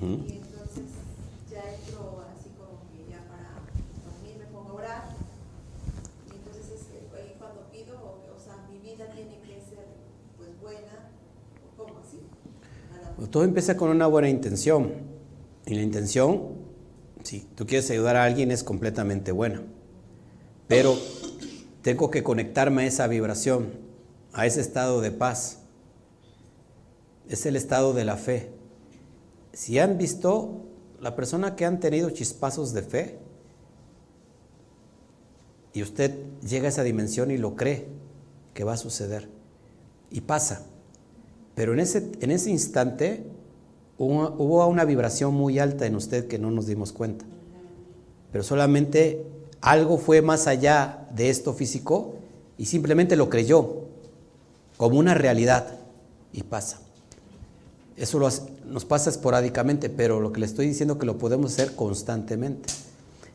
Y 0.00 0.32
entonces 0.32 0.84
ya 1.50 1.62
entro 1.74 2.24
así 2.32 2.50
como 2.56 2.80
que 2.92 3.10
ya 3.10 3.18
para 3.28 3.50
dormir 4.04 4.36
me 4.38 4.46
pongo 4.46 4.70
a 4.70 4.74
orar. 4.74 5.04
Y 6.30 6.36
entonces 6.36 6.64
es 6.72 6.86
que 6.86 7.20
ahí 7.20 7.34
cuando 7.38 7.62
pido, 7.70 7.96
o, 7.98 8.36
o 8.36 8.38
sea, 8.38 8.56
mi 8.70 8.78
vida 8.78 9.06
tiene 9.14 9.40
que 9.40 9.60
ser 9.60 9.84
pues 10.36 10.48
buena, 10.60 11.10
o 11.66 11.76
como 11.76 11.98
así. 11.98 12.20
La- 13.18 13.26
Todo 13.26 13.42
empieza 13.44 13.76
con 13.76 13.90
una 13.90 14.06
buena 14.06 14.28
intención. 14.28 14.92
Y 15.66 15.74
la 15.74 15.82
intención 15.82 16.58
Si 17.22 17.40
tú 17.40 17.66
quieres 17.66 17.90
ayudar 17.90 18.16
a 18.16 18.24
alguien 18.24 18.50
es 18.50 18.64
completamente 18.64 19.30
buena. 19.32 19.62
Pero 20.68 20.96
tengo 21.82 22.10
que 22.10 22.22
conectarme 22.22 22.82
a 22.82 22.86
esa 22.86 23.06
vibración, 23.06 23.70
a 24.32 24.46
ese 24.46 24.60
estado 24.60 25.00
de 25.00 25.10
paz. 25.10 25.58
Es 27.28 27.46
el 27.46 27.56
estado 27.56 27.92
de 27.94 28.04
la 28.04 28.16
fe. 28.16 28.50
Si 29.52 29.78
han 29.78 29.98
visto, 29.98 30.62
la 31.00 31.16
persona 31.16 31.56
que 31.56 31.64
han 31.64 31.80
tenido 31.80 32.10
chispazos 32.10 32.72
de 32.72 32.82
fe, 32.82 33.18
y 35.72 35.82
usted 35.82 36.14
llega 36.40 36.66
a 36.66 36.68
esa 36.70 36.82
dimensión 36.82 37.30
y 37.30 37.38
lo 37.38 37.54
cree 37.56 37.86
que 38.54 38.64
va 38.64 38.74
a 38.74 38.76
suceder, 38.76 39.28
y 40.10 40.22
pasa. 40.22 40.66
Pero 41.54 41.72
en 41.72 41.80
ese, 41.80 42.10
en 42.20 42.30
ese 42.30 42.50
instante 42.50 43.24
hubo, 43.98 44.66
una 44.66 44.84
vibración 44.84 45.34
muy 45.34 45.58
alta 45.58 45.86
en 45.86 45.94
usted 45.94 46.26
que 46.26 46.38
no 46.38 46.50
nos 46.50 46.66
dimos 46.66 46.92
cuenta. 46.92 47.24
Pero 48.32 48.42
solamente 48.42 49.26
algo 49.60 49.98
fue 49.98 50.22
más 50.22 50.46
allá 50.46 51.06
de 51.14 51.30
esto 51.30 51.52
físico 51.52 52.14
y 52.56 52.66
simplemente 52.66 53.16
lo 53.16 53.28
creyó 53.28 53.84
como 54.76 54.98
una 54.98 55.14
realidad 55.14 55.78
y 56.32 56.42
pasa. 56.42 56.80
Eso 57.96 58.18
nos 58.18 58.84
pasa 58.86 59.10
esporádicamente, 59.10 59.90
pero 59.90 60.20
lo 60.20 60.32
que 60.32 60.40
le 60.40 60.46
estoy 60.46 60.66
diciendo 60.66 60.98
que 60.98 61.04
lo 61.04 61.18
podemos 61.18 61.52
hacer 61.52 61.76
constantemente. 61.76 62.70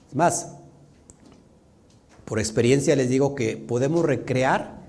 Es 0.10 0.16
más, 0.16 0.54
por 2.26 2.40
experiencia 2.40 2.96
les 2.96 3.10
digo 3.10 3.36
que 3.36 3.58
podemos 3.58 4.04
recrear 4.04 4.84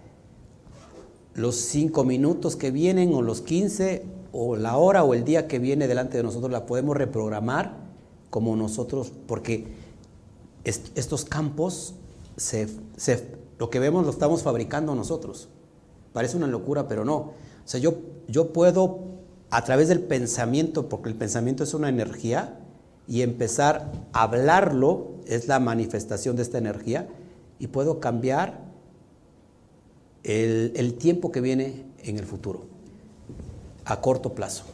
los 1.35 1.57
cinco 1.57 2.05
minutos 2.05 2.57
que 2.57 2.71
vienen 2.71 3.13
o 3.13 3.21
los 3.21 3.43
15 3.43 4.05
o 4.33 4.57
la 4.57 4.79
hora 4.79 5.05
o 5.05 5.13
el 5.13 5.25
día 5.25 5.47
que 5.47 5.59
viene 5.59 5.87
delante 5.87 6.17
de 6.17 6.23
nosotros, 6.23 6.51
la 6.51 6.65
podemos 6.65 6.97
reprogramar 6.97 7.77
como 8.31 8.57
nosotros, 8.57 9.13
porque 9.27 9.67
est- 10.71 10.97
estos 10.99 11.25
campos, 11.25 11.95
se, 12.37 12.69
se- 12.97 13.37
lo 13.59 13.71
que 13.71 13.79
vemos 13.79 14.05
lo 14.05 14.11
estamos 14.11 14.43
fabricando 14.43 14.95
nosotros. 14.95 15.49
Parece 16.13 16.37
una 16.37 16.47
locura, 16.47 16.87
pero 16.89 17.05
no. 17.05 17.17
O 17.17 17.33
sea, 17.65 17.81
yo, 17.81 17.95
yo 18.29 18.53
puedo, 18.53 19.01
a 19.51 19.65
través 19.65 19.89
del 19.89 20.01
pensamiento, 20.01 20.89
porque 20.89 21.09
el 21.09 21.15
pensamiento 21.15 21.65
es 21.65 21.73
una 21.75 21.89
energía, 21.89 22.61
y 23.09 23.23
empezar 23.23 23.93
a 24.13 24.25
hablarlo 24.25 25.13
es 25.27 25.47
la 25.49 25.61
manifestación 25.61 26.37
de 26.37 26.43
esta 26.43 26.59
energía, 26.59 27.09
y 27.59 27.69
puedo 27.69 28.01
cambiar 28.01 28.65
el, 30.25 30.73
el 30.77 30.95
tiempo 30.95 31.31
que 31.33 31.41
viene 31.41 31.85
en 32.03 32.19
el 32.19 32.25
futuro, 32.27 32.65
a 33.85 34.01
corto 34.01 34.35
plazo. 34.35 34.65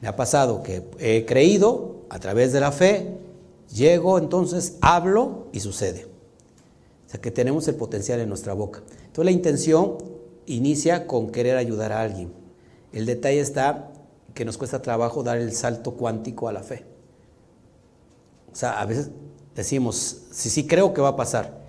Me 0.00 0.08
ha 0.08 0.16
pasado 0.16 0.62
que 0.62 0.82
he 0.98 1.24
creído 1.24 2.02
a 2.10 2.18
través 2.18 2.52
de 2.52 2.60
la 2.60 2.72
fe, 2.72 3.16
llego, 3.74 4.18
entonces 4.18 4.76
hablo 4.80 5.48
y 5.52 5.60
sucede. 5.60 6.06
O 7.06 7.10
sea 7.10 7.20
que 7.20 7.30
tenemos 7.30 7.66
el 7.68 7.74
potencial 7.74 8.20
en 8.20 8.28
nuestra 8.28 8.54
boca. 8.54 8.82
Entonces 9.06 9.24
la 9.24 9.30
intención 9.30 9.98
inicia 10.46 11.06
con 11.06 11.30
querer 11.30 11.56
ayudar 11.56 11.92
a 11.92 12.02
alguien. 12.02 12.32
El 12.92 13.06
detalle 13.06 13.40
está 13.40 13.92
que 14.34 14.44
nos 14.44 14.58
cuesta 14.58 14.82
trabajo 14.82 15.22
dar 15.22 15.38
el 15.38 15.52
salto 15.52 15.92
cuántico 15.92 16.48
a 16.48 16.52
la 16.52 16.62
fe. 16.62 16.84
O 18.52 18.56
sea, 18.56 18.80
a 18.80 18.86
veces 18.86 19.10
decimos, 19.54 20.22
sí, 20.30 20.50
sí 20.50 20.66
creo 20.66 20.92
que 20.92 21.00
va 21.00 21.08
a 21.08 21.16
pasar, 21.16 21.62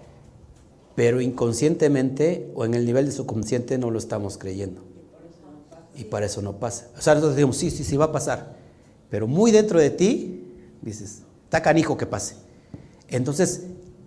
pero 0.96 1.22
inconscientemente 1.22 2.52
o 2.56 2.66
en 2.66 2.74
el 2.74 2.86
nivel 2.86 3.06
de 3.06 3.12
subconsciente 3.12 3.78
no 3.78 3.90
lo 3.90 4.00
estamos 4.00 4.38
creyendo. 4.38 4.82
Y 5.96 6.06
para 6.06 6.26
eso 6.26 6.42
no 6.42 6.60
pasa. 6.60 6.90
O 6.98 7.02
sea, 7.02 7.14
nosotros 7.14 7.36
decimos, 7.36 7.58
sí, 7.58 7.70
sí, 7.70 7.84
sí 7.84 7.98
va 7.98 8.06
a 8.06 8.12
pasar. 8.12 8.56
Pero 9.10 9.28
muy 9.28 9.52
dentro 9.52 9.80
de 9.80 9.92
ti, 9.92 10.48
dices, 10.82 11.22
está 11.54 11.62
canijo 11.62 11.96
que 11.96 12.08
pase. 12.08 12.36
Entonces, 13.08 13.66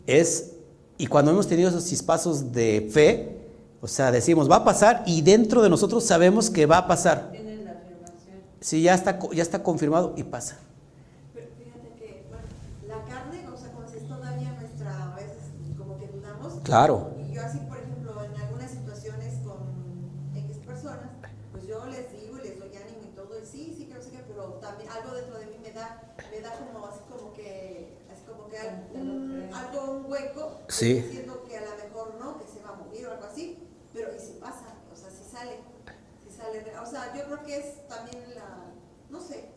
es, 0.09 0.55
y 0.99 1.07
cuando 1.07 1.31
hemos 1.31 1.47
tenido 1.47 1.69
esos 1.69 1.87
chispazos 1.87 2.51
de 2.51 2.89
fe, 2.93 3.39
o 3.81 3.87
sea, 3.87 4.11
decimos, 4.11 4.51
va 4.51 4.57
a 4.57 4.65
pasar, 4.65 5.05
y 5.07 5.23
dentro 5.23 5.63
de 5.63 5.71
nosotros 5.71 6.03
sabemos 6.03 6.51
que 6.51 6.67
va 6.67 6.79
a 6.79 6.89
pasar. 6.89 7.31
Tienes 7.31 7.63
la 7.63 7.71
afirmación. 7.71 8.37
Sí, 8.61 8.83
ya 8.83 8.95
está, 8.95 9.21
ya 9.33 9.43
está 9.45 9.63
confirmado 9.63 10.13
y 10.17 10.25
pasa. 10.25 10.59
Pero 11.33 11.47
fíjate 11.57 11.89
que, 12.01 12.27
bueno, 12.29 12.43
la 12.89 13.05
carne, 13.09 13.47
o 13.47 13.57
sea, 13.57 13.71
como 13.71 13.89
si 13.89 13.99
es 13.99 14.09
todavía 14.09 14.51
nuestra, 14.61 15.13
a 15.13 15.15
veces 15.15 15.47
como 15.79 15.99
que 16.01 16.09
dudamos. 16.09 16.53
Claro. 16.65 17.13
Y 17.31 17.33
yo 17.33 17.43
así, 17.45 17.59
por 17.61 17.79
ejemplo, 17.79 18.25
en 18.25 18.41
algunas 18.43 18.73
situaciones 18.73 19.35
con 19.47 20.35
X 20.35 20.57
personas, 20.67 21.11
pues 21.53 21.65
yo 21.69 21.87
les 21.87 22.11
digo 22.11 22.39
y 22.43 22.49
les 22.49 22.59
doy 22.59 22.75
ánimo 22.75 23.07
y 23.07 23.15
todo, 23.15 23.39
y 23.41 23.47
sí, 23.47 23.73
sí, 23.79 23.87
creo 23.89 24.01
que 24.03 24.07
sí, 24.11 24.19
pero 24.27 24.59
también 24.61 24.91
algo 24.91 25.15
dentro 25.15 25.39
de 25.39 25.47
mí 25.47 25.57
me 25.63 25.71
da, 25.71 26.03
me 26.33 26.41
da 26.41 26.51
como 26.59 26.87
así 26.87 27.01
como 27.09 27.33
que, 27.35 27.97
así 28.13 28.23
como 28.27 28.49
que 28.49 28.57
hay 28.59 28.69
un- 28.95 29.49
algo, 29.55 29.99
un 30.01 30.11
hueco, 30.11 30.53
Sí. 30.69 30.95
diciendo 30.95 31.43
que 31.49 31.57
a 31.57 31.61
lo 31.63 31.77
mejor 31.85 32.15
no, 32.19 32.39
que 32.39 32.47
se 32.47 32.63
va 32.63 32.71
a 32.71 32.77
morir 32.77 33.07
o 33.07 33.13
algo 33.13 33.25
así, 33.27 33.59
pero 33.93 34.15
y 34.15 34.19
si 34.19 34.33
pasa, 34.35 34.75
o 34.93 34.97
sea, 34.97 35.11
si 35.11 35.25
sale, 35.31 35.59
si 36.25 36.31
sale, 36.37 36.65
o 36.79 36.87
sea, 36.87 37.15
yo 37.17 37.25
creo 37.25 37.43
que 37.45 37.57
es 37.57 37.87
también 37.89 38.35
la, 38.35 38.65
no 39.11 39.21
sé, 39.21 39.49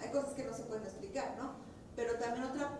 hay 0.00 0.10
cosas 0.10 0.34
que 0.34 0.44
no 0.44 0.54
se 0.54 0.62
pueden 0.64 0.84
explicar, 0.84 1.36
¿no? 1.38 1.52
Pero 1.94 2.14
también 2.18 2.44
otra 2.44 2.78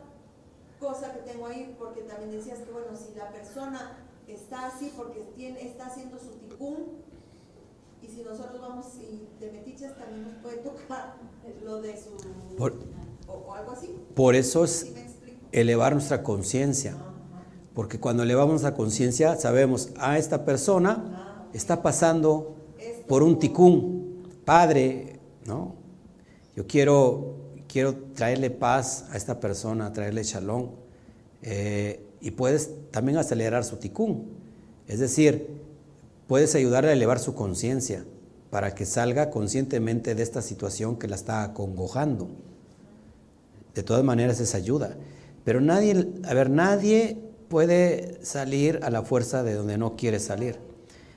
cosa 0.80 1.12
que 1.12 1.20
tengo 1.20 1.46
ahí, 1.46 1.74
porque 1.78 2.02
también 2.02 2.30
decías 2.32 2.58
que, 2.60 2.70
bueno, 2.70 2.88
si 2.96 3.14
la 3.16 3.30
persona 3.30 3.98
está 4.26 4.66
así 4.66 4.92
porque 4.96 5.20
tiene, 5.34 5.66
está 5.66 5.86
haciendo 5.86 6.18
su 6.18 6.30
ticún, 6.38 7.04
y 8.02 8.08
si 8.08 8.22
nosotros 8.22 8.60
vamos 8.60 8.86
y 9.00 9.26
de 9.40 9.50
metiches 9.52 9.96
también 9.96 10.24
nos 10.24 10.34
puede 10.42 10.58
tocar 10.58 11.16
lo 11.64 11.80
de 11.80 11.96
su... 11.96 12.16
Por- 12.56 12.74
o, 13.28 13.32
o 13.32 13.54
algo 13.54 13.72
así. 13.72 13.96
Por 14.14 14.34
eso 14.36 14.64
es 14.64 14.92
elevar 15.52 15.92
nuestra 15.94 16.22
conciencia. 16.22 16.94
Porque 17.76 18.00
cuando 18.00 18.22
elevamos 18.22 18.52
nuestra 18.52 18.72
conciencia, 18.72 19.36
sabemos, 19.36 19.90
a 19.98 20.16
esta 20.16 20.46
persona 20.46 21.46
está 21.52 21.82
pasando 21.82 22.56
por 23.06 23.22
un 23.22 23.38
ticún. 23.38 24.24
Padre, 24.46 25.20
¿no? 25.44 25.74
Yo 26.56 26.66
quiero, 26.66 27.34
quiero 27.68 27.94
traerle 28.14 28.48
paz 28.48 29.04
a 29.10 29.16
esta 29.18 29.40
persona, 29.40 29.92
traerle 29.92 30.24
shalom. 30.24 30.70
eh, 31.42 32.00
y 32.22 32.30
puedes 32.30 32.70
también 32.92 33.18
acelerar 33.18 33.62
su 33.62 33.76
ticún. 33.76 34.24
Es 34.88 34.98
decir, 34.98 35.60
puedes 36.28 36.54
ayudarle 36.54 36.88
a 36.88 36.92
elevar 36.94 37.18
su 37.18 37.34
conciencia 37.34 38.06
para 38.48 38.74
que 38.74 38.86
salga 38.86 39.28
conscientemente 39.28 40.14
de 40.14 40.22
esta 40.22 40.40
situación 40.40 40.96
que 40.96 41.08
la 41.08 41.16
está 41.16 41.42
acongojando. 41.42 42.28
De 43.74 43.82
todas 43.82 44.02
maneras 44.02 44.40
es 44.40 44.54
ayuda. 44.54 44.96
Pero 45.44 45.60
nadie, 45.60 46.08
a 46.24 46.32
ver, 46.32 46.48
nadie 46.48 47.25
puede 47.48 48.18
salir 48.24 48.80
a 48.82 48.90
la 48.90 49.02
fuerza 49.02 49.42
de 49.42 49.54
donde 49.54 49.78
no 49.78 49.96
quiere 49.96 50.20
salir. 50.20 50.58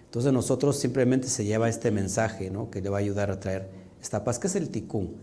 Entonces 0.05 0.33
nosotros 0.33 0.79
simplemente 0.79 1.27
se 1.27 1.45
lleva 1.45 1.69
este 1.69 1.91
mensaje, 1.91 2.49
¿no? 2.49 2.71
Que 2.71 2.81
le 2.81 2.89
va 2.89 2.97
a 2.97 3.01
ayudar 3.01 3.29
a 3.29 3.39
traer 3.39 3.69
esta 4.01 4.23
paz. 4.23 4.39
¿Qué 4.39 4.47
es 4.47 4.55
el 4.55 4.69
ticún? 4.69 5.17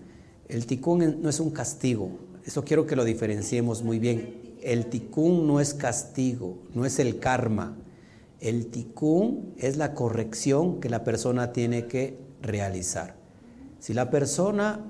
El 0.48 0.66
ticún 0.66 1.22
no 1.22 1.28
es 1.28 1.40
un 1.40 1.50
castigo. 1.50 2.10
Eso 2.44 2.64
quiero 2.64 2.86
que 2.86 2.94
lo 2.94 3.04
diferenciemos 3.04 3.82
muy 3.82 3.98
bien. 3.98 4.56
El 4.62 4.86
ticún 4.86 5.46
no 5.46 5.60
es 5.60 5.74
castigo, 5.74 6.58
no 6.74 6.84
es 6.84 6.98
el 6.98 7.18
karma. 7.18 7.76
El 8.40 8.66
ticún 8.66 9.54
es 9.58 9.76
la 9.76 9.94
corrección 9.94 10.80
que 10.80 10.88
la 10.88 11.02
persona 11.02 11.52
tiene 11.52 11.86
que 11.86 12.18
realizar. 12.42 13.16
Si 13.80 13.92
la 13.92 14.10
persona 14.10 14.84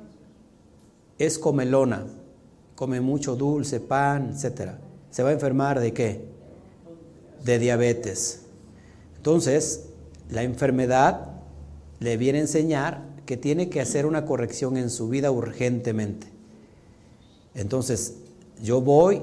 es 1.18 1.38
comelona, 1.38 2.04
come 2.74 3.00
mucho 3.00 3.36
dulce, 3.36 3.80
pan, 3.80 4.30
etcétera, 4.34 4.78
se 5.16 5.22
va 5.22 5.30
a 5.30 5.32
enfermar 5.32 5.80
de 5.80 5.94
qué? 5.94 6.20
De 7.42 7.58
diabetes. 7.58 8.42
Entonces, 9.16 9.84
la 10.28 10.42
enfermedad 10.42 11.30
le 12.00 12.18
viene 12.18 12.36
a 12.36 12.42
enseñar 12.42 13.02
que 13.24 13.38
tiene 13.38 13.70
que 13.70 13.80
hacer 13.80 14.04
una 14.04 14.26
corrección 14.26 14.76
en 14.76 14.90
su 14.90 15.08
vida 15.08 15.30
urgentemente. 15.30 16.26
Entonces, 17.54 18.16
yo 18.62 18.82
voy, 18.82 19.22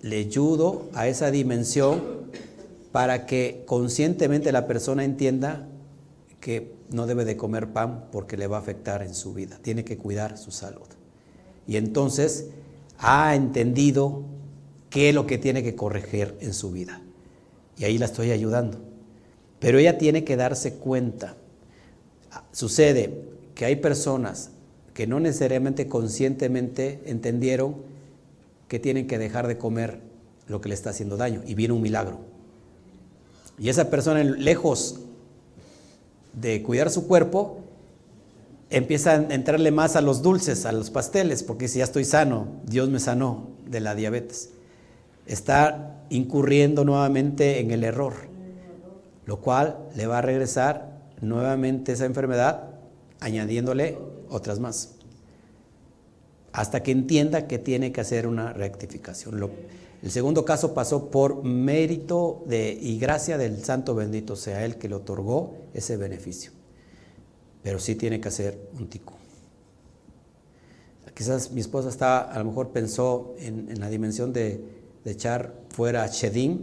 le 0.00 0.18
ayudo 0.18 0.84
a 0.94 1.08
esa 1.08 1.32
dimensión 1.32 2.04
para 2.92 3.26
que 3.26 3.64
conscientemente 3.66 4.52
la 4.52 4.68
persona 4.68 5.02
entienda 5.02 5.66
que 6.38 6.72
no 6.92 7.08
debe 7.08 7.24
de 7.24 7.36
comer 7.36 7.72
pan 7.72 8.04
porque 8.12 8.36
le 8.36 8.46
va 8.46 8.58
a 8.58 8.60
afectar 8.60 9.02
en 9.02 9.12
su 9.12 9.34
vida, 9.34 9.58
tiene 9.60 9.84
que 9.84 9.98
cuidar 9.98 10.38
su 10.38 10.52
salud. 10.52 10.86
Y 11.66 11.78
entonces 11.78 12.46
ha 12.98 13.34
entendido 13.34 14.35
qué 14.96 15.10
es 15.10 15.14
lo 15.14 15.26
que 15.26 15.36
tiene 15.36 15.62
que 15.62 15.74
corregir 15.74 16.36
en 16.40 16.54
su 16.54 16.70
vida. 16.72 17.02
Y 17.76 17.84
ahí 17.84 17.98
la 17.98 18.06
estoy 18.06 18.30
ayudando. 18.30 18.78
Pero 19.60 19.78
ella 19.78 19.98
tiene 19.98 20.24
que 20.24 20.36
darse 20.36 20.76
cuenta. 20.76 21.36
Sucede 22.50 23.20
que 23.54 23.66
hay 23.66 23.76
personas 23.76 24.52
que 24.94 25.06
no 25.06 25.20
necesariamente 25.20 25.86
conscientemente 25.86 27.02
entendieron 27.04 27.76
que 28.68 28.78
tienen 28.78 29.06
que 29.06 29.18
dejar 29.18 29.48
de 29.48 29.58
comer 29.58 30.00
lo 30.48 30.62
que 30.62 30.70
le 30.70 30.74
está 30.74 30.88
haciendo 30.88 31.18
daño 31.18 31.42
y 31.46 31.54
viene 31.54 31.74
un 31.74 31.82
milagro. 31.82 32.20
Y 33.58 33.68
esa 33.68 33.90
persona, 33.90 34.24
lejos 34.24 35.00
de 36.32 36.62
cuidar 36.62 36.90
su 36.90 37.06
cuerpo, 37.06 37.58
empieza 38.70 39.10
a 39.10 39.34
entrarle 39.34 39.72
más 39.72 39.94
a 39.94 40.00
los 40.00 40.22
dulces, 40.22 40.64
a 40.64 40.72
los 40.72 40.88
pasteles, 40.88 41.42
porque 41.42 41.68
si 41.68 41.80
ya 41.80 41.84
estoy 41.84 42.06
sano, 42.06 42.48
Dios 42.64 42.88
me 42.88 42.98
sanó. 42.98 43.54
de 43.66 43.80
la 43.80 43.94
diabetes. 43.96 44.50
Está 45.26 46.04
incurriendo 46.10 46.84
nuevamente 46.84 47.60
en 47.60 47.70
el 47.70 47.84
error, 47.84 48.14
lo 49.24 49.40
cual 49.40 49.88
le 49.96 50.06
va 50.06 50.18
a 50.18 50.22
regresar 50.22 50.96
nuevamente 51.20 51.92
esa 51.92 52.06
enfermedad 52.06 52.70
añadiéndole 53.20 53.98
otras 54.28 54.60
más. 54.60 54.94
Hasta 56.52 56.82
que 56.82 56.92
entienda 56.92 57.46
que 57.46 57.58
tiene 57.58 57.92
que 57.92 58.00
hacer 58.00 58.26
una 58.26 58.52
rectificación. 58.52 59.50
El 60.02 60.10
segundo 60.10 60.44
caso 60.44 60.74
pasó 60.74 61.10
por 61.10 61.42
mérito 61.42 62.44
de, 62.46 62.72
y 62.80 62.98
gracia 62.98 63.36
del 63.36 63.62
Santo 63.64 63.94
bendito 63.94 64.36
sea 64.36 64.64
Él 64.64 64.76
que 64.76 64.88
le 64.88 64.94
otorgó 64.94 65.54
ese 65.74 65.96
beneficio. 65.96 66.52
Pero 67.62 67.78
sí 67.78 67.96
tiene 67.96 68.20
que 68.20 68.28
hacer 68.28 68.68
un 68.78 68.88
tico. 68.88 69.14
Quizás 71.14 71.50
mi 71.50 71.60
esposa 71.60 71.88
está, 71.88 72.20
a 72.20 72.38
lo 72.38 72.44
mejor 72.44 72.70
pensó 72.70 73.34
en, 73.38 73.70
en 73.70 73.80
la 73.80 73.88
dimensión 73.88 74.32
de, 74.34 74.75
de 75.06 75.12
echar 75.12 75.54
fuera 75.70 76.04
Shedim, 76.08 76.58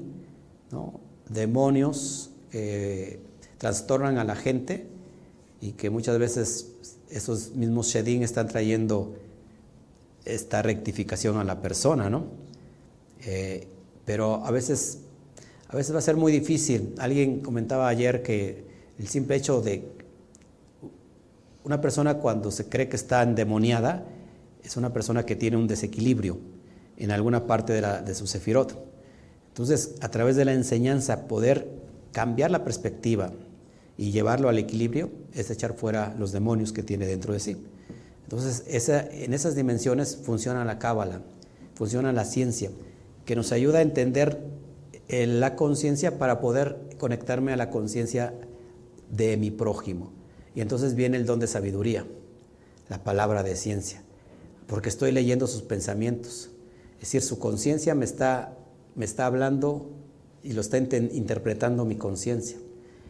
demonios 1.30 2.30
que 2.52 3.22
trastornan 3.58 4.18
a 4.18 4.26
la 4.26 4.36
gente 4.36 4.86
y 5.62 5.72
que 5.72 5.90
muchas 5.90 6.20
veces 6.20 6.74
esos 7.10 7.52
mismos 7.52 7.88
Shedim 7.88 8.22
están 8.22 8.50
trayendo 8.50 9.16
esta 10.26 10.62
rectificación 10.62 11.38
a 11.38 11.46
la 11.46 11.62
persona, 11.62 12.10
¿no? 12.10 12.26
Eh, 13.26 13.66
pero 14.04 14.46
a 14.46 14.52
veces, 14.52 15.00
a 15.70 15.78
veces 15.78 15.96
va 15.96 16.00
a 16.00 16.02
ser 16.02 16.18
muy 16.18 16.34
difícil. 16.34 16.96
Alguien 16.98 17.40
comentaba 17.40 17.88
ayer 17.88 18.24
que 18.24 18.66
el 19.00 19.08
simple 19.08 19.38
hecho 19.38 19.62
de 19.62 19.88
una 21.64 21.80
persona 21.80 22.16
cuando 22.16 22.52
se 22.52 22.68
cree 22.68 22.90
que 22.90 22.98
está 22.98 23.24
endemoniada 23.24 24.06
es 24.62 24.76
una 24.76 24.92
persona 24.92 25.26
que 25.26 25.38
tiene 25.38 25.56
un 25.56 25.68
desequilibrio 25.68 26.52
en 26.98 27.12
alguna 27.12 27.48
parte 27.48 27.74
de, 27.74 28.16
su 28.16 28.28
sefirot. 28.28 28.78
Entonces, 29.50 29.96
a 30.02 30.10
través 30.10 30.36
de 30.36 30.46
la 30.46 30.54
enseñanza, 30.54 31.28
poder 31.28 31.70
cambiar 32.12 32.52
la 32.52 32.64
perspectiva 32.64 33.32
y 33.98 34.12
llevarlo 34.12 34.50
al 34.50 34.58
equilibrio 34.58 35.12
es 35.34 35.50
echar 35.52 35.74
fuera 35.76 36.16
los 36.18 36.32
demonios 36.32 36.74
que 36.74 36.84
tiene 36.84 37.06
dentro 37.06 37.34
de 37.34 37.40
sí. 37.40 37.58
Entonces, 38.24 38.64
en 38.90 39.34
esas 39.34 39.56
dimensiones 39.56 40.18
funciona 40.18 40.66
la 40.66 40.80
cábala, 40.80 41.22
funciona 41.76 42.12
la 42.12 42.26
ciencia, 42.26 42.72
que 43.26 43.36
nos 43.36 43.52
ayuda 43.52 43.80
a 43.80 43.82
entender 43.82 44.40
eh, 45.08 45.28
la 45.28 45.56
conciencia 45.56 46.18
para 46.18 46.40
poder 46.40 46.80
conectarme 46.98 47.54
a 47.54 47.58
la 47.58 47.70
conciencia 47.70 48.34
de 49.12 49.38
mi 49.38 49.52
prójimo. 49.52 50.12
Y 50.56 50.62
entonces 50.62 50.96
viene 50.96 51.18
el 51.18 51.26
don 51.26 51.40
de 51.40 51.48
sabiduría, 51.48 52.06
la 52.90 53.04
palabra 53.04 53.44
de 53.44 53.56
ciencia, 53.56 54.02
porque 54.68 54.90
estoy 54.90 55.12
leyendo 55.12 55.48
sus 55.48 55.62
pensamientos. 55.62 56.50
Es 57.04 57.10
decir, 57.10 57.22
su 57.22 57.38
conciencia 57.38 57.96
me 57.96 58.06
está, 58.06 58.56
me 58.96 59.04
está 59.04 59.26
hablando 59.26 59.90
y 60.42 60.54
lo 60.54 60.62
está 60.62 60.78
interpretando 60.78 61.84
mi 61.84 61.98
conciencia. 61.98 62.58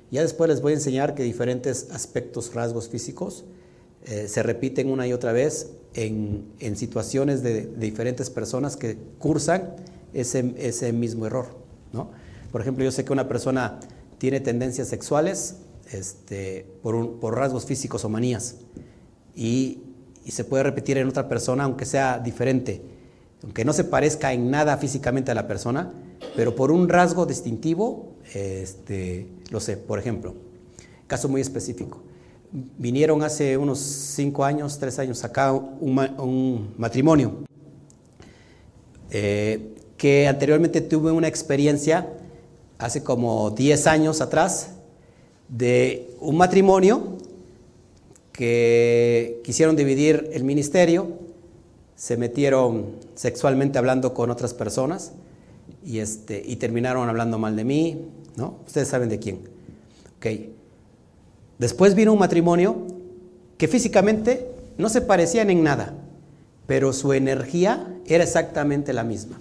Ya 0.09 0.23
después 0.23 0.49
les 0.49 0.61
voy 0.61 0.71
a 0.71 0.77
enseñar 0.77 1.13
que 1.13 1.21
diferentes 1.21 1.91
aspectos, 1.91 2.55
rasgos 2.55 2.89
físicos 2.89 3.45
eh, 4.05 4.27
se 4.27 4.41
repiten 4.41 4.89
una 4.89 5.05
y 5.05 5.13
otra 5.13 5.31
vez 5.31 5.73
en, 5.93 6.45
en 6.59 6.75
situaciones 6.75 7.43
de, 7.43 7.67
de 7.67 7.85
diferentes 7.85 8.31
personas 8.31 8.77
que 8.77 8.97
cursan 9.19 9.75
ese, 10.11 10.55
ese 10.57 10.91
mismo 10.91 11.27
error. 11.27 11.55
¿no? 11.91 12.09
Por 12.51 12.61
ejemplo, 12.61 12.83
yo 12.83 12.91
sé 12.91 13.05
que 13.05 13.13
una 13.13 13.27
persona 13.27 13.79
tiene 14.17 14.39
tendencias 14.39 14.87
sexuales 14.87 15.57
este, 15.91 16.65
por, 16.81 16.95
un- 16.95 17.19
por 17.19 17.35
rasgos 17.35 17.67
físicos 17.67 18.03
o 18.05 18.09
manías 18.09 18.55
y, 19.35 19.81
y 20.25 20.31
se 20.31 20.45
puede 20.45 20.63
repetir 20.63 20.97
en 20.97 21.07
otra 21.07 21.29
persona 21.29 21.65
aunque 21.65 21.85
sea 21.85 22.17
diferente, 22.17 22.81
aunque 23.43 23.65
no 23.65 23.73
se 23.73 23.83
parezca 23.83 24.33
en 24.33 24.49
nada 24.49 24.77
físicamente 24.77 25.31
a 25.31 25.35
la 25.35 25.47
persona, 25.47 25.91
pero 26.35 26.55
por 26.55 26.71
un 26.71 26.87
rasgo 26.89 27.25
distintivo, 27.25 28.13
este, 28.33 29.27
lo 29.49 29.59
sé, 29.59 29.77
por 29.77 29.99
ejemplo, 29.99 30.33
caso 31.07 31.27
muy 31.29 31.41
específico. 31.41 32.01
Vinieron 32.77 33.23
hace 33.23 33.57
unos 33.57 33.79
cinco 33.79 34.45
años, 34.45 34.77
tres 34.79 34.99
años 34.99 35.23
acá 35.23 35.51
un, 35.51 35.93
ma- 35.93 36.15
un 36.19 36.73
matrimonio 36.77 37.43
eh, 39.11 39.73
que 39.97 40.27
anteriormente 40.27 40.81
tuve 40.81 41.11
una 41.11 41.27
experiencia 41.27 42.09
hace 42.77 43.03
como 43.03 43.51
10 43.51 43.87
años 43.87 44.21
atrás 44.21 44.71
de 45.49 46.15
un 46.19 46.37
matrimonio 46.37 47.17
que 48.31 49.41
quisieron 49.43 49.75
dividir 49.75 50.29
el 50.33 50.43
ministerio, 50.43 51.07
se 51.95 52.17
metieron 52.17 52.95
sexualmente 53.15 53.77
hablando 53.77 54.13
con 54.13 54.29
otras 54.31 54.53
personas 54.53 55.11
y, 55.85 55.99
este, 55.99 56.41
y 56.45 56.55
terminaron 56.57 57.07
hablando 57.09 57.37
mal 57.37 57.55
de 57.55 57.63
mí, 57.63 58.05
¿no? 58.35 58.59
Ustedes 58.65 58.87
saben 58.87 59.09
de 59.09 59.19
quién. 59.19 59.39
Ok. 60.17 60.27
Después 61.59 61.95
vino 61.95 62.13
un 62.13 62.19
matrimonio 62.19 62.87
que 63.57 63.67
físicamente 63.67 64.49
no 64.77 64.89
se 64.89 65.01
parecían 65.01 65.49
en 65.49 65.63
nada, 65.63 65.93
pero 66.67 66.93
su 66.93 67.13
energía 67.13 67.95
era 68.05 68.23
exactamente 68.23 68.91
la 68.91 69.03
misma. 69.03 69.39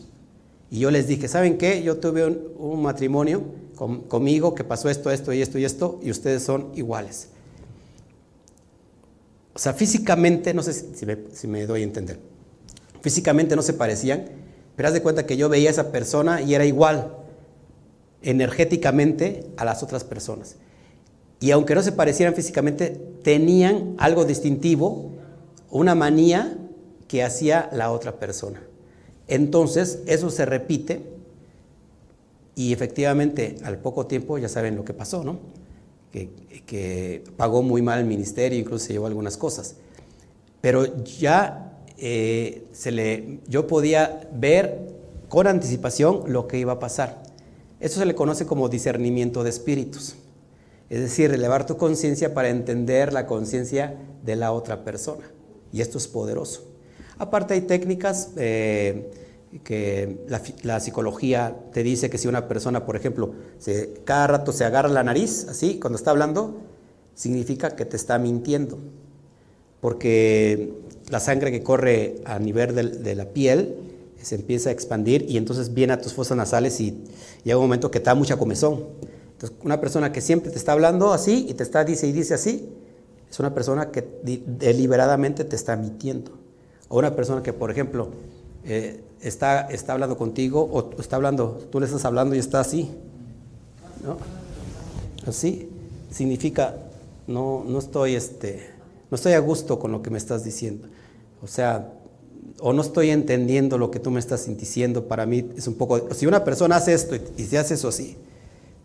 Y 0.71 0.81
yo 0.81 0.91
les 0.91 1.07
dije, 1.07 1.29
¿saben 1.29 1.59
qué? 1.59 1.83
Yo 1.83 1.99
tuve 1.99 2.27
un, 2.27 2.39
un 2.59 2.83
matrimonio 2.83 3.43
con- 3.77 4.03
conmigo 4.03 4.55
que 4.55 4.65
pasó 4.65 4.89
esto, 4.89 5.11
esto 5.11 5.33
y 5.33 5.43
esto 5.43 5.59
y 5.59 5.65
esto, 5.65 6.01
y 6.03 6.11
ustedes 6.11 6.43
son 6.43 6.69
iguales. 6.75 7.29
O 9.55 9.59
sea, 9.59 9.73
físicamente, 9.75 10.55
no 10.55 10.63
sé 10.63 10.73
si 10.73 11.47
me 11.47 11.67
doy 11.67 11.81
a 11.83 11.85
entender, 11.85 12.19
físicamente 13.03 13.57
no 13.57 13.63
se 13.63 13.75
parecían, 13.75 14.25
pero 14.77 14.89
haz 14.89 14.95
de 14.95 15.03
cuenta 15.03 15.27
que 15.27 15.37
yo 15.37 15.49
veía 15.49 15.69
a 15.69 15.73
esa 15.73 15.93
persona 15.93 16.41
y 16.41 16.55
era 16.55 16.65
igual 16.65 17.15
energéticamente 18.23 19.47
a 19.57 19.65
las 19.65 19.83
otras 19.83 20.05
personas. 20.05 20.57
Y 21.41 21.51
aunque 21.51 21.75
no 21.75 21.83
se 21.83 21.93
parecieran 21.93 22.35
físicamente, 22.35 22.91
tenían 23.23 23.97
algo 23.99 24.25
distintivo, 24.25 25.11
una 25.71 25.95
manía 25.95 26.57
que 27.09 27.25
hacía 27.25 27.69
la 27.73 27.91
otra 27.91 28.19
persona. 28.19 28.63
Entonces, 29.27 30.01
eso 30.07 30.31
se 30.31 30.47
repite 30.47 31.03
y 32.55 32.73
efectivamente 32.73 33.57
al 33.65 33.79
poco 33.79 34.07
tiempo 34.07 34.39
ya 34.39 34.49
saben 34.49 34.77
lo 34.77 34.85
que 34.85 34.95
pasó, 34.95 35.25
¿no? 35.25 35.41
Que, 36.13 36.31
que 36.67 37.25
pagó 37.37 37.63
muy 37.63 37.83
mal 37.83 37.99
el 37.99 38.05
ministerio, 38.05 38.59
incluso 38.59 38.87
se 38.87 38.93
llevó 38.93 39.07
algunas 39.07 39.37
cosas. 39.37 39.77
Pero 40.61 41.03
ya 41.05 41.72
eh, 42.05 42.65
se 42.73 42.91
le, 42.91 43.39
yo 43.47 43.69
podía 43.69 44.29
ver 44.35 44.81
con 45.29 45.47
anticipación 45.47 46.25
lo 46.27 46.49
que 46.49 46.59
iba 46.59 46.73
a 46.73 46.79
pasar. 46.81 47.23
Eso 47.79 48.01
se 48.01 48.07
le 48.07 48.17
conoce 48.17 48.45
como 48.45 48.69
discernimiento 48.69 49.45
de 49.45 49.51
espíritus. 49.51 50.17
Es 50.91 51.01
decir, 51.01 51.33
elevar 51.33 51.65
tu 51.65 51.77
conciencia 51.77 52.35
para 52.35 52.49
entender 52.49 53.13
la 53.13 53.27
conciencia 53.27 53.97
de 54.25 54.35
la 54.35 54.51
otra 54.51 54.85
persona. 54.85 55.31
Y 55.73 55.81
esto 55.81 55.97
es 55.97 56.09
poderoso. 56.09 56.65
Aparte 57.19 57.55
hay 57.55 57.61
técnicas 57.61 58.31
eh, 58.37 59.09
que 59.63 60.19
la, 60.65 60.81
psicología 60.81 61.57
te 61.73 61.85
dice 61.85 62.11
que 62.11 62.19
si 62.19 62.27
una 62.27 62.49
persona, 62.49 62.85
por 62.85 62.97
ejemplo, 62.97 63.33
se- 63.59 63.95
cada 64.05 64.27
rato 64.27 64.53
se 64.53 64.65
agarra 64.65 64.89
la 64.89 65.05
nariz, 65.05 65.47
así, 65.49 65.79
cuando 65.79 65.97
está 65.97 66.11
hablando, 66.11 66.57
significa 67.15 67.77
que 67.77 67.85
te 67.85 67.97
está 67.97 68.19
mintiendo. 68.19 68.79
Porque 69.83 70.73
la 71.11 71.19
sangre 71.19 71.51
que 71.51 71.65
corre 71.65 72.21
a 72.25 72.39
nivel 72.39 73.03
de, 73.03 73.15
la 73.17 73.25
piel 73.25 73.75
se 74.23 74.37
empieza 74.37 74.69
a 74.69 74.73
expandir 74.73 75.27
y 75.29 75.37
entonces 75.39 75.75
viene 75.75 75.93
a 75.93 76.01
tus 76.01 76.13
fosas 76.13 76.37
nasales 76.37 76.81
y 76.81 77.03
llega 77.43 77.59
un 77.59 77.65
momento 77.65 77.91
que 77.91 77.99
te 77.99 78.05
da 78.05 78.15
mucha 78.15 78.37
comezón. 78.37 78.85
Entonces, 79.33 79.59
una 79.65 79.81
persona 79.81 80.13
que 80.13 80.21
siempre 80.21 80.53
te 80.53 80.59
está 80.59 80.71
hablando 80.71 81.13
así 81.13 81.47
y 81.49 81.55
te 81.55 81.65
está 81.65 81.83
dice 81.83 82.07
y 82.07 82.13
dice 82.13 82.35
así, 82.35 82.69
es 83.29 83.41
una 83.41 83.53
persona 83.55 83.91
que 83.91 84.07
deliberadamente 84.47 85.43
te 85.43 85.57
está 85.57 85.75
mintiendo. 85.75 86.31
O 86.89 87.01
una 87.01 87.17
persona 87.17 87.43
que, 87.43 87.53
por 87.53 87.73
ejemplo, 87.73 88.11
eh, 88.65 89.01
está, 89.21 89.63
está 89.63 89.95
hablando 89.95 90.17
contigo 90.17 90.63
o 90.63 91.01
está 91.01 91.17
hablando, 91.17 91.59
tú 91.73 91.81
le 91.81 91.87
estás 91.87 92.05
hablando 92.05 92.37
y 92.37 92.39
está 92.39 92.61
así. 92.61 92.89
¿no? 94.05 94.17
Así 95.27 95.69
significa 96.13 96.77
no, 97.27 97.65
no 97.67 97.81
estoy 97.81 98.15
este, 98.15 98.72
no 99.13 99.17
estoy 99.17 99.35
a 99.35 99.41
gusto 99.41 99.79
con 99.79 99.93
lo 99.93 100.01
que 100.01 100.09
me 100.09 100.17
estás 100.17 100.43
diciendo. 100.43 100.89
O 101.43 101.47
sea, 101.47 101.93
o 102.61 102.73
no 102.73 102.81
estoy 102.81 103.11
entendiendo 103.11 103.77
lo 103.77 103.91
que 103.91 104.01
tú 104.01 104.11
me 104.11 104.19
estás 104.19 104.47
diciendo. 104.57 105.07
Para 105.07 105.27
mí 105.27 105.51
es 105.55 105.67
un 105.69 105.75
poco. 105.75 106.15
Si 106.15 106.25
una 106.27 106.45
persona 106.45 106.77
hace 106.77 106.95
esto 106.95 107.15
y, 107.37 107.43
se 107.45 107.59
hace 107.59 107.75
eso 107.75 107.89
así, 107.89 108.17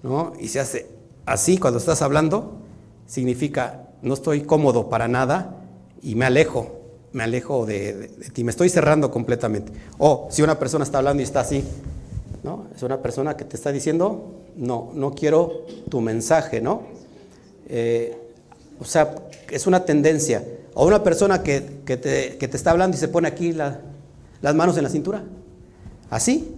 ¿no? 0.04 0.34
Y 0.38 0.50
se 0.50 0.60
hace 0.60 0.88
así 1.26 1.58
cuando 1.58 1.80
estás 1.80 2.02
hablando, 2.02 2.58
significa 3.06 3.88
no 4.02 4.16
estoy 4.16 4.42
cómodo 4.42 4.90
para 4.90 5.08
nada 5.08 5.56
y 6.02 6.16
me 6.16 6.26
alejo, 6.26 6.76
me 7.14 7.24
alejo 7.24 7.66
de, 7.66 7.94
de- 7.94 8.08
de 8.10 8.30
ti, 8.30 8.44
me 8.44 8.52
estoy 8.52 8.68
cerrando 8.68 9.10
completamente. 9.10 9.72
O 9.98 10.28
si 10.30 10.42
una 10.42 10.60
persona 10.60 10.84
está 10.84 10.98
hablando 10.98 11.22
y 11.22 11.24
está 11.24 11.40
así, 11.40 11.64
¿no? 12.44 12.66
Es 12.76 12.84
una 12.84 13.02
persona 13.02 13.38
que 13.38 13.46
te 13.46 13.56
está 13.56 13.72
diciendo, 13.72 14.26
no, 14.58 14.92
no 14.94 15.14
quiero 15.14 15.66
tu 15.90 16.02
mensaje, 16.02 16.60
¿no? 16.60 16.82
Eh, 17.70 18.24
o 18.80 18.86
sea, 18.86 19.16
es 19.50 19.68
una 19.68 19.86
tendencia. 19.86 20.44
O 20.74 20.86
una 20.86 21.04
persona 21.04 21.42
que, 21.42 21.82
que 21.86 21.98
te, 21.98 22.38
que 22.38 22.48
te 22.48 22.58
está 22.58 22.72
hablando 22.72 22.96
y 22.96 23.00
se 23.00 23.08
pone 23.08 23.28
aquí 23.28 23.52
la- 23.54 23.82
las 24.42 24.54
manos 24.56 24.78
en 24.78 24.84
la 24.84 24.90
cintura. 24.90 25.24
Así. 26.10 26.54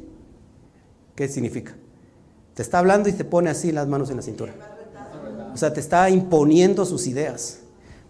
¿Qué 1.15 1.27
significa? 1.27 1.75
Te 2.53 2.61
está 2.61 2.79
hablando 2.79 3.09
y 3.09 3.13
te 3.13 3.23
pone 3.23 3.49
así 3.49 3.71
las 3.71 3.87
manos 3.87 4.09
en 4.09 4.17
la 4.17 4.21
cintura. 4.21 4.53
O 5.53 5.57
sea, 5.57 5.73
te 5.73 5.79
está 5.79 6.09
imponiendo 6.09 6.85
sus 6.85 7.07
ideas. 7.07 7.59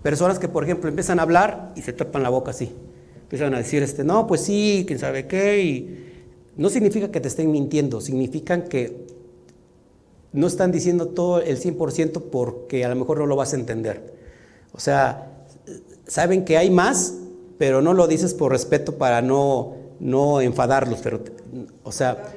Personas 0.04 0.40
que, 0.40 0.48
por 0.48 0.64
ejemplo, 0.64 0.90
empiezan 0.90 1.20
a 1.20 1.24
hablar 1.24 1.74
y 1.76 1.82
se 1.82 1.94
tapan 1.94 2.24
la 2.24 2.30
boca 2.30 2.52
así. 2.52 2.72
Empiezan 3.24 3.54
a 3.54 3.58
decir, 3.60 3.84
este, 3.84 4.04
no, 4.04 4.26
pues 4.28 4.42
sí, 4.42 4.84
quién 4.88 4.98
sabe 5.00 5.28
qué. 5.28 5.62
Y 5.64 6.12
no 6.58 6.70
significa 6.70 7.10
que 7.12 7.20
te 7.20 7.28
estén 7.28 7.52
mintiendo, 7.52 8.02
significan 8.02 8.64
que 8.64 9.06
no 10.32 10.48
están 10.48 10.72
diciendo 10.72 11.08
todo 11.08 11.42
el 11.42 11.60
100% 11.60 12.24
porque 12.32 12.86
a 12.86 12.90
lo 12.90 12.96
mejor 12.96 13.20
no 13.20 13.26
lo 13.26 13.36
vas 13.36 13.54
a 13.54 13.56
entender. 13.56 14.14
O 14.72 14.80
sea, 14.80 15.46
saben 16.08 16.46
que 16.46 16.58
hay 16.58 16.70
más, 16.70 17.16
pero 17.58 17.82
no 17.82 17.94
lo 17.94 18.08
dices 18.08 18.34
por 18.34 18.52
respeto 18.52 18.98
para 18.98 19.22
no, 19.22 19.76
no 20.00 20.42
enfadarlos. 20.42 21.00
Pero, 21.02 21.22
o 21.84 21.92
sea, 21.92 22.32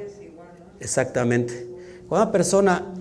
exactamente. 0.80 1.68
Cuando 2.08 2.24
una 2.24 2.32
persona 2.32 2.94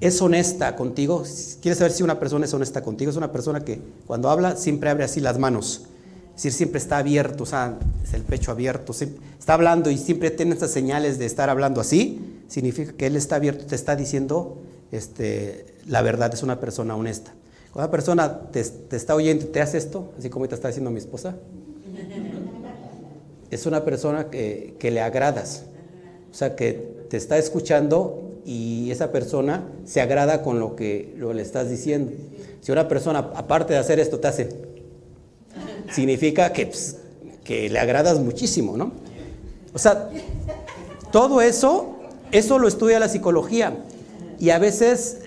es 0.00 0.20
honesta 0.22 0.76
contigo, 0.76 1.24
quieres 1.60 1.78
saber 1.78 1.92
si 1.92 2.02
una 2.02 2.18
persona 2.18 2.46
es 2.46 2.54
honesta 2.54 2.82
contigo, 2.82 3.10
es 3.10 3.16
una 3.16 3.32
persona 3.32 3.64
que 3.64 3.80
cuando 4.06 4.30
habla 4.30 4.56
siempre 4.56 4.90
abre 4.90 5.04
así 5.04 5.20
las 5.20 5.38
manos. 5.38 5.86
Es 6.30 6.44
decir, 6.44 6.52
siempre 6.52 6.78
está 6.78 6.98
abierto, 6.98 7.42
o 7.42 7.46
sea, 7.46 7.78
es 8.02 8.14
el 8.14 8.22
pecho 8.22 8.50
abierto, 8.50 8.94
está 9.38 9.52
hablando 9.52 9.90
y 9.90 9.98
siempre 9.98 10.30
tiene 10.30 10.54
estas 10.54 10.70
señales 10.70 11.18
de 11.18 11.26
estar 11.26 11.50
hablando 11.50 11.82
así, 11.82 12.39
significa 12.50 12.92
que 12.92 13.06
él 13.06 13.16
está 13.16 13.36
abierto, 13.36 13.64
te 13.64 13.76
está 13.76 13.96
diciendo 13.96 14.58
este, 14.92 15.66
la 15.86 16.02
verdad, 16.02 16.34
es 16.34 16.42
una 16.42 16.58
persona 16.60 16.96
honesta. 16.96 17.32
Cuando 17.72 17.86
una 17.86 17.90
persona 17.92 18.40
te, 18.50 18.60
está 18.60 19.14
oyendo 19.14 19.44
y 19.44 19.48
te 19.48 19.60
hace 19.60 19.78
esto, 19.78 20.12
así 20.18 20.28
como 20.28 20.48
te 20.48 20.56
está 20.56 20.68
diciendo 20.68 20.90
mi 20.90 20.98
esposa, 20.98 21.36
es 23.50 23.66
una 23.66 23.84
persona 23.84 24.28
que, 24.30 24.74
que 24.78 24.90
le 24.90 25.00
agradas, 25.00 25.64
o 26.30 26.34
sea, 26.34 26.56
que 26.56 26.72
te 27.08 27.16
está 27.16 27.38
escuchando 27.38 28.40
y 28.44 28.90
esa 28.90 29.12
persona 29.12 29.64
se 29.84 30.00
agrada 30.00 30.42
con 30.42 30.58
lo 30.58 30.74
que 30.74 31.14
lo 31.16 31.32
le 31.32 31.42
estás 31.42 31.70
diciendo. 31.70 32.12
Si 32.60 32.72
una 32.72 32.88
persona, 32.88 33.30
aparte 33.36 33.74
de 33.74 33.78
hacer 33.78 34.00
esto, 34.00 34.18
te 34.18 34.28
hace, 34.28 34.48
significa 35.92 36.52
que, 36.52 36.66
pues, 36.66 36.96
que 37.44 37.68
le 37.68 37.78
agradas 37.78 38.18
muchísimo, 38.18 38.76
¿no? 38.76 38.92
O 39.72 39.78
sea, 39.78 40.10
todo 41.12 41.40
eso, 41.40 41.99
eso 42.32 42.58
lo 42.58 42.68
estudia 42.68 42.98
la 42.98 43.08
psicología. 43.08 43.76
Y 44.38 44.50
a 44.50 44.58
veces, 44.58 45.18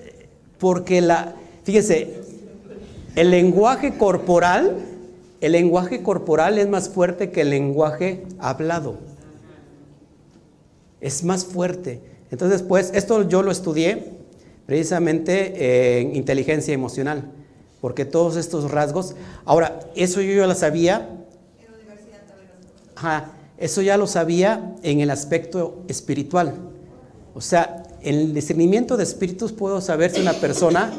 porque 0.58 1.00
la, 1.00 1.34
fíjese, 1.62 2.14
el 3.14 3.30
lenguaje 3.30 3.96
corporal, 3.96 4.76
el 5.40 5.52
lenguaje 5.52 6.02
corporal 6.02 6.58
es 6.58 6.68
más 6.68 6.88
fuerte 6.88 7.30
que 7.30 7.42
el 7.42 7.50
lenguaje 7.50 8.24
hablado. 8.38 8.98
Es 11.00 11.22
más 11.22 11.44
fuerte. 11.44 12.00
Entonces, 12.30 12.62
pues, 12.62 12.90
esto 12.94 13.28
yo 13.28 13.42
lo 13.42 13.52
estudié 13.52 14.14
precisamente 14.66 16.00
en 16.00 16.16
inteligencia 16.16 16.72
emocional, 16.72 17.30
porque 17.80 18.04
todos 18.04 18.36
estos 18.36 18.70
rasgos, 18.70 19.14
ahora, 19.44 19.80
eso 19.94 20.20
yo 20.22 20.34
ya 20.34 20.46
lo 20.46 20.54
sabía. 20.54 21.08
Ajá, 22.96 23.32
eso 23.58 23.82
ya 23.82 23.96
lo 23.96 24.06
sabía 24.06 24.74
en 24.82 25.00
el 25.00 25.10
aspecto 25.10 25.84
espiritual. 25.88 26.73
O 27.34 27.40
sea, 27.40 27.82
en 28.00 28.14
el 28.14 28.34
discernimiento 28.34 28.96
de 28.96 29.02
espíritus 29.02 29.52
puedo 29.52 29.80
saber 29.80 30.10
si 30.10 30.20
una 30.20 30.34
persona 30.34 30.92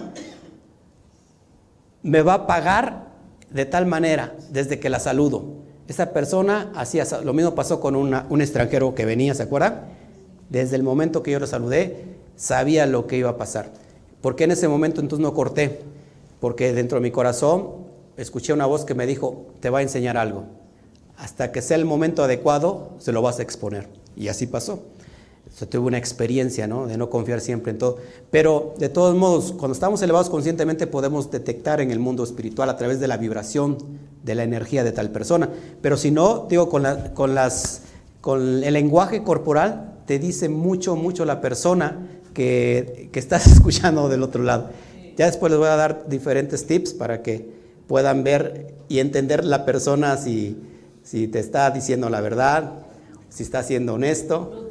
me 2.03 2.21
va 2.21 2.33
a 2.33 2.47
pagar 2.47 3.07
de 3.49 3.65
tal 3.65 3.85
manera 3.85 4.35
desde 4.51 4.79
que 4.79 4.89
la 4.89 4.99
saludo. 4.99 5.45
Esa 5.87 6.11
persona 6.11 6.71
hacía, 6.75 7.05
lo 7.23 7.33
mismo 7.33 7.55
pasó 7.55 7.79
con 7.79 7.95
un 7.95 8.41
extranjero 8.41 8.93
que 8.95 9.05
venía, 9.05 9.33
¿se 9.33 9.43
acuerdan? 9.43 9.85
Desde 10.49 10.75
el 10.75 10.83
momento 10.83 11.23
que 11.23 11.31
yo 11.31 11.39
lo 11.39 11.47
saludé, 11.47 12.17
sabía 12.35 12.85
lo 12.85 13.07
que 13.07 13.17
iba 13.17 13.29
a 13.29 13.37
pasar. 13.37 13.71
¿Por 14.21 14.35
qué 14.35 14.43
en 14.43 14.51
ese 14.51 14.67
momento 14.67 14.99
entonces 14.99 15.23
no 15.23 15.33
corté? 15.33 15.81
Porque 16.39 16.73
dentro 16.73 16.97
de 16.97 17.03
mi 17.03 17.11
corazón 17.11 17.85
escuché 18.17 18.51
una 18.51 18.65
voz 18.65 18.83
que 18.83 18.93
me 18.93 19.05
dijo, 19.05 19.45
te 19.61 19.69
va 19.69 19.79
a 19.79 19.83
enseñar 19.83 20.17
algo. 20.17 20.45
Hasta 21.17 21.51
que 21.51 21.61
sea 21.61 21.77
el 21.77 21.85
momento 21.85 22.23
adecuado, 22.23 22.89
se 22.99 23.11
lo 23.11 23.21
vas 23.21 23.39
a 23.39 23.43
exponer. 23.43 23.87
Y 24.17 24.27
así 24.27 24.47
pasó. 24.47 24.83
Yo 25.59 25.67
tuve 25.67 25.87
una 25.87 25.97
experiencia, 25.97 26.67
¿no? 26.67 26.85
De 26.85 26.97
no 26.97 27.09
confiar 27.09 27.39
siempre 27.39 27.71
en 27.71 27.77
todo. 27.77 27.97
Pero 28.29 28.73
de 28.77 28.89
todos 28.89 29.15
modos, 29.15 29.53
cuando 29.53 29.73
estamos 29.73 30.01
elevados 30.01 30.29
conscientemente 30.29 30.85
podemos 30.87 31.31
detectar 31.31 31.79
en 31.79 31.91
el 31.91 31.99
mundo 31.99 32.23
espiritual 32.23 32.69
a 32.69 32.77
través 32.77 32.99
de 32.99 33.07
la 33.07 33.17
vibración 33.17 33.77
de 34.23 34.35
la 34.35 34.43
energía 34.43 34.83
de 34.83 34.91
tal 34.91 35.11
persona. 35.11 35.49
Pero 35.81 35.97
si 35.97 36.11
no, 36.11 36.47
digo, 36.49 36.67
con, 36.67 36.83
con, 37.13 37.35
las, 37.35 37.83
con 38.21 38.63
el 38.63 38.73
lenguaje 38.73 39.23
corporal 39.23 39.93
te 40.05 40.19
dice 40.19 40.49
mucho, 40.49 40.95
mucho 40.95 41.25
la 41.25 41.41
persona 41.41 42.07
que, 42.33 43.09
que 43.11 43.19
estás 43.19 43.47
escuchando 43.51 44.09
del 44.09 44.23
otro 44.23 44.43
lado. 44.43 44.69
Ya 45.15 45.27
después 45.27 45.51
les 45.51 45.59
voy 45.59 45.69
a 45.69 45.75
dar 45.77 46.09
diferentes 46.09 46.67
tips 46.67 46.93
para 46.93 47.21
que 47.21 47.49
puedan 47.87 48.23
ver 48.23 48.73
y 48.89 48.99
entender 48.99 49.45
la 49.45 49.65
persona 49.65 50.17
si, 50.17 50.57
si 51.03 51.27
te 51.27 51.39
está 51.39 51.71
diciendo 51.71 52.09
la 52.09 52.21
verdad, 52.21 52.73
si 53.29 53.43
está 53.43 53.63
siendo 53.63 53.93
honesto. 53.93 54.64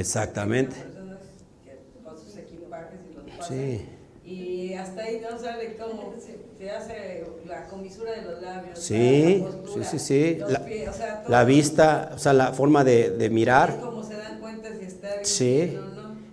Exactamente. 0.00 0.76
equipajes 2.38 3.00
y 4.24 4.72
hasta 4.74 5.02
ahí 5.02 5.20
no 5.20 5.38
sale 5.38 5.76
cómo 5.76 6.14
se 6.58 6.70
hace 6.70 7.24
la 7.46 7.66
comisura 7.68 8.12
de 8.12 8.22
los 8.22 8.42
labios. 8.42 8.78
Sí, 8.78 9.46
sí, 9.66 9.84
sí, 9.84 9.98
sí. 9.98 10.44
La, 11.26 11.44
vista, 11.44 12.12
o 12.14 12.18
sea, 12.18 12.32
la 12.32 12.52
forma 12.52 12.82
de, 12.82 13.28
mirar. 13.30 13.70
Es 14.00 14.06
se 14.08 14.14
dan 14.16 14.38
cuenta 14.40 14.68
si 14.78 14.84
está 14.84 15.08
Sí. 15.22 15.78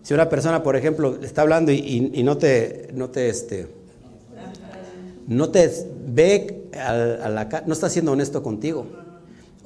Si 0.03 0.14
una 0.14 0.30
persona, 0.30 0.64
por 0.64 0.77
ejemplo, 0.77 1.18
está 1.22 1.41
hablando 1.41 1.72
y, 1.72 2.23
no 2.23 2.38
te, 2.38 2.89
no 2.94 3.10
te, 3.10 3.27
este, 3.30 3.68
no 5.27 5.49
te 5.49 5.69
ve 6.07 6.69
a, 6.73 7.27
la 7.27 7.64
no 7.65 7.73
está 7.73 7.89
siendo 7.89 8.14
honesto 8.14 8.41
contigo. 8.41 8.88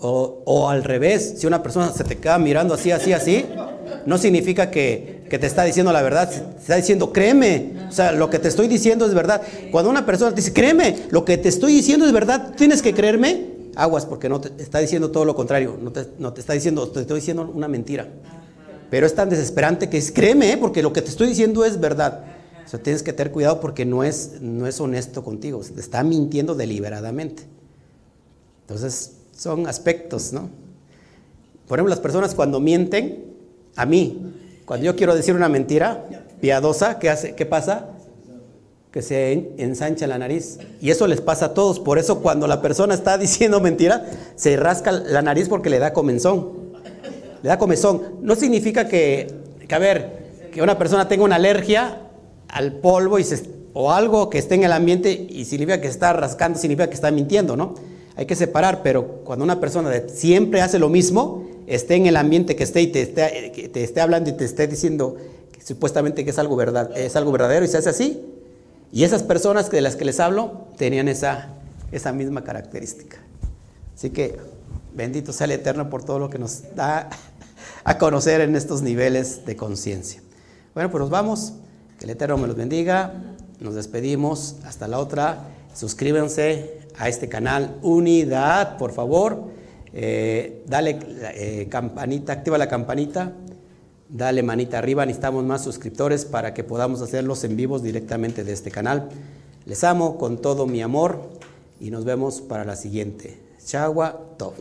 O, 0.03 0.67
al 0.67 0.83
revés, 0.83 1.35
si 1.37 1.45
una 1.45 1.61
persona 1.61 1.91
se 1.91 2.03
te 2.03 2.17
queda 2.17 2.39
mirando 2.39 2.73
así, 2.73 2.91
así, 2.91 3.13
así, 3.13 3.45
no 4.07 4.17
significa 4.17 4.71
que, 4.71 5.21
te 5.29 5.45
está 5.45 5.63
diciendo 5.63 5.93
la 5.93 6.01
verdad, 6.01 6.27
te 6.27 6.59
está 6.59 6.75
diciendo, 6.75 7.13
créeme, 7.13 7.73
o 7.87 7.91
sea, 7.91 8.11
lo 8.11 8.29
que 8.29 8.39
te 8.39 8.47
estoy 8.47 8.67
diciendo 8.67 9.05
es 9.05 9.13
verdad. 9.13 9.43
Cuando 9.71 9.91
una 9.91 10.05
persona 10.05 10.31
te 10.31 10.37
dice, 10.37 10.53
créeme, 10.53 11.03
lo 11.11 11.23
que 11.23 11.37
te 11.37 11.49
estoy 11.49 11.73
diciendo 11.73 12.05
es 12.05 12.11
verdad, 12.11 12.53
tienes 12.57 12.81
que 12.81 12.95
creerme, 12.95 13.45
aguas, 13.75 14.07
porque 14.07 14.27
no 14.27 14.41
te 14.41 14.61
está 14.61 14.79
diciendo 14.79 15.11
todo 15.11 15.23
lo 15.23 15.35
contrario, 15.35 15.77
no 15.79 15.91
te, 15.91 16.07
no 16.17 16.33
te 16.33 16.41
está 16.41 16.53
diciendo, 16.53 16.89
te 16.89 17.01
estoy 17.01 17.19
diciendo 17.19 17.51
una 17.53 17.67
mentira. 17.67 18.07
Pero 18.89 19.05
es 19.05 19.13
tan 19.13 19.29
desesperante 19.29 19.87
que 19.87 19.99
es, 19.99 20.11
créeme, 20.11 20.57
porque 20.57 20.81
lo 20.81 20.91
que 20.91 21.03
te 21.03 21.09
estoy 21.09 21.27
diciendo 21.27 21.63
es 21.63 21.79
verdad. 21.79 22.25
O 22.65 22.67
sea, 22.67 22.81
tienes 22.81 23.03
que 23.03 23.13
tener 23.13 23.31
cuidado 23.31 23.61
porque 23.61 23.85
no 23.85 24.03
es, 24.03 24.41
no 24.41 24.65
es 24.65 24.79
honesto 24.81 25.23
contigo, 25.23 25.61
te 25.61 25.79
está 25.79 26.03
mintiendo 26.03 26.55
deliberadamente. 26.55 27.43
Entonces, 28.61 29.11
son 29.41 29.65
aspectos, 29.65 30.33
¿no? 30.33 30.51
Por 31.67 31.79
ejemplo, 31.79 31.89
las 31.89 31.99
personas 31.99 32.35
cuando 32.35 32.59
mienten, 32.59 33.25
a 33.75 33.87
mí, 33.87 34.21
cuando 34.65 34.85
yo 34.85 34.95
quiero 34.95 35.15
decir 35.15 35.33
una 35.33 35.49
mentira 35.49 36.05
piadosa, 36.39 36.99
¿qué, 36.99 37.09
hace, 37.09 37.33
qué 37.33 37.47
pasa? 37.47 37.87
Que 38.91 39.01
se 39.01 39.53
ensancha 39.57 40.05
la 40.05 40.19
nariz. 40.19 40.59
Y 40.79 40.91
eso 40.91 41.07
les 41.07 41.21
pasa 41.21 41.45
a 41.45 41.53
todos. 41.55 41.79
Por 41.79 41.97
eso 41.97 42.21
cuando 42.21 42.45
la 42.45 42.61
persona 42.61 42.93
está 42.93 43.17
diciendo 43.17 43.59
mentira, 43.61 44.05
se 44.35 44.55
rasca 44.57 44.91
la 44.91 45.23
nariz 45.23 45.49
porque 45.49 45.71
le 45.71 45.79
da 45.79 45.91
comenzón. 45.91 46.75
Le 47.41 47.49
da 47.49 47.57
comezón. 47.57 48.19
No 48.21 48.35
significa 48.35 48.87
que, 48.87 49.33
que 49.67 49.73
a 49.73 49.79
ver, 49.79 50.49
que 50.53 50.61
una 50.61 50.77
persona 50.77 51.07
tenga 51.07 51.23
una 51.23 51.37
alergia 51.37 51.97
al 52.47 52.73
polvo 52.73 53.17
y 53.17 53.25
o 53.73 53.91
algo 53.91 54.29
que 54.29 54.37
esté 54.37 54.53
en 54.53 54.65
el 54.65 54.71
ambiente 54.71 55.11
y 55.11 55.45
significa 55.45 55.81
que 55.81 55.87
está 55.87 56.13
rascando, 56.13 56.59
significa 56.59 56.89
que 56.89 56.95
está 56.95 57.09
mintiendo, 57.09 57.57
¿no? 57.57 57.73
Hay 58.21 58.27
que 58.27 58.35
separar, 58.35 58.83
pero 58.83 59.23
cuando 59.23 59.43
una 59.43 59.59
persona 59.59 59.91
siempre 60.07 60.61
hace 60.61 60.77
lo 60.77 60.89
mismo, 60.89 61.43
esté 61.65 61.95
en 61.95 62.05
el 62.05 62.15
ambiente 62.15 62.55
que 62.55 62.63
esté 62.63 62.83
y 62.83 62.85
te 62.85 63.01
esté, 63.01 63.69
te 63.73 63.83
esté 63.83 63.99
hablando 63.99 64.29
y 64.29 64.33
te 64.33 64.45
esté 64.45 64.67
diciendo 64.67 65.17
que 65.51 65.59
supuestamente 65.63 66.23
que 66.23 66.29
es 66.29 66.37
algo, 66.37 66.55
verdad, 66.55 66.95
es 66.95 67.15
algo 67.15 67.31
verdadero 67.31 67.65
y 67.65 67.67
se 67.67 67.79
hace 67.79 67.89
así. 67.89 68.23
Y 68.91 69.05
esas 69.05 69.23
personas 69.23 69.71
de 69.71 69.81
las 69.81 69.95
que 69.95 70.05
les 70.05 70.19
hablo 70.19 70.67
tenían 70.77 71.07
esa, 71.07 71.47
esa 71.91 72.13
misma 72.13 72.43
característica. 72.43 73.17
Así 73.95 74.11
que 74.11 74.37
bendito 74.93 75.33
sea 75.33 75.45
el 75.45 75.53
Eterno 75.53 75.89
por 75.89 76.03
todo 76.03 76.19
lo 76.19 76.29
que 76.29 76.37
nos 76.37 76.75
da 76.75 77.09
a 77.83 77.97
conocer 77.97 78.41
en 78.41 78.55
estos 78.55 78.83
niveles 78.83 79.47
de 79.47 79.55
conciencia. 79.55 80.21
Bueno, 80.75 80.91
pues 80.91 81.01
nos 81.01 81.09
vamos. 81.09 81.53
Que 81.97 82.05
el 82.05 82.11
Eterno 82.11 82.37
me 82.37 82.45
los 82.45 82.55
bendiga. 82.55 83.15
Nos 83.59 83.73
despedimos. 83.73 84.57
Hasta 84.63 84.87
la 84.87 84.99
otra. 84.99 85.47
Suscríbanse 85.73 86.80
a 87.01 87.09
este 87.09 87.27
canal 87.27 87.79
Unidad, 87.81 88.77
por 88.77 88.91
favor. 88.91 89.49
Eh, 89.91 90.63
dale 90.67 90.99
eh, 91.33 91.67
campanita, 91.67 92.31
activa 92.31 92.59
la 92.59 92.67
campanita, 92.67 93.33
dale 94.07 94.43
manita 94.43 94.77
arriba, 94.77 95.03
necesitamos 95.03 95.43
más 95.43 95.63
suscriptores 95.63 96.25
para 96.25 96.53
que 96.53 96.63
podamos 96.63 97.01
hacerlos 97.01 97.43
en 97.43 97.57
vivos 97.57 97.81
directamente 97.81 98.43
de 98.43 98.53
este 98.53 98.69
canal. 98.69 99.09
Les 99.65 99.83
amo 99.83 100.19
con 100.19 100.37
todo 100.37 100.67
mi 100.67 100.83
amor 100.83 101.31
y 101.79 101.89
nos 101.89 102.05
vemos 102.05 102.39
para 102.39 102.65
la 102.65 102.75
siguiente. 102.75 103.41
Chagua 103.65 104.35
Top. 104.37 104.53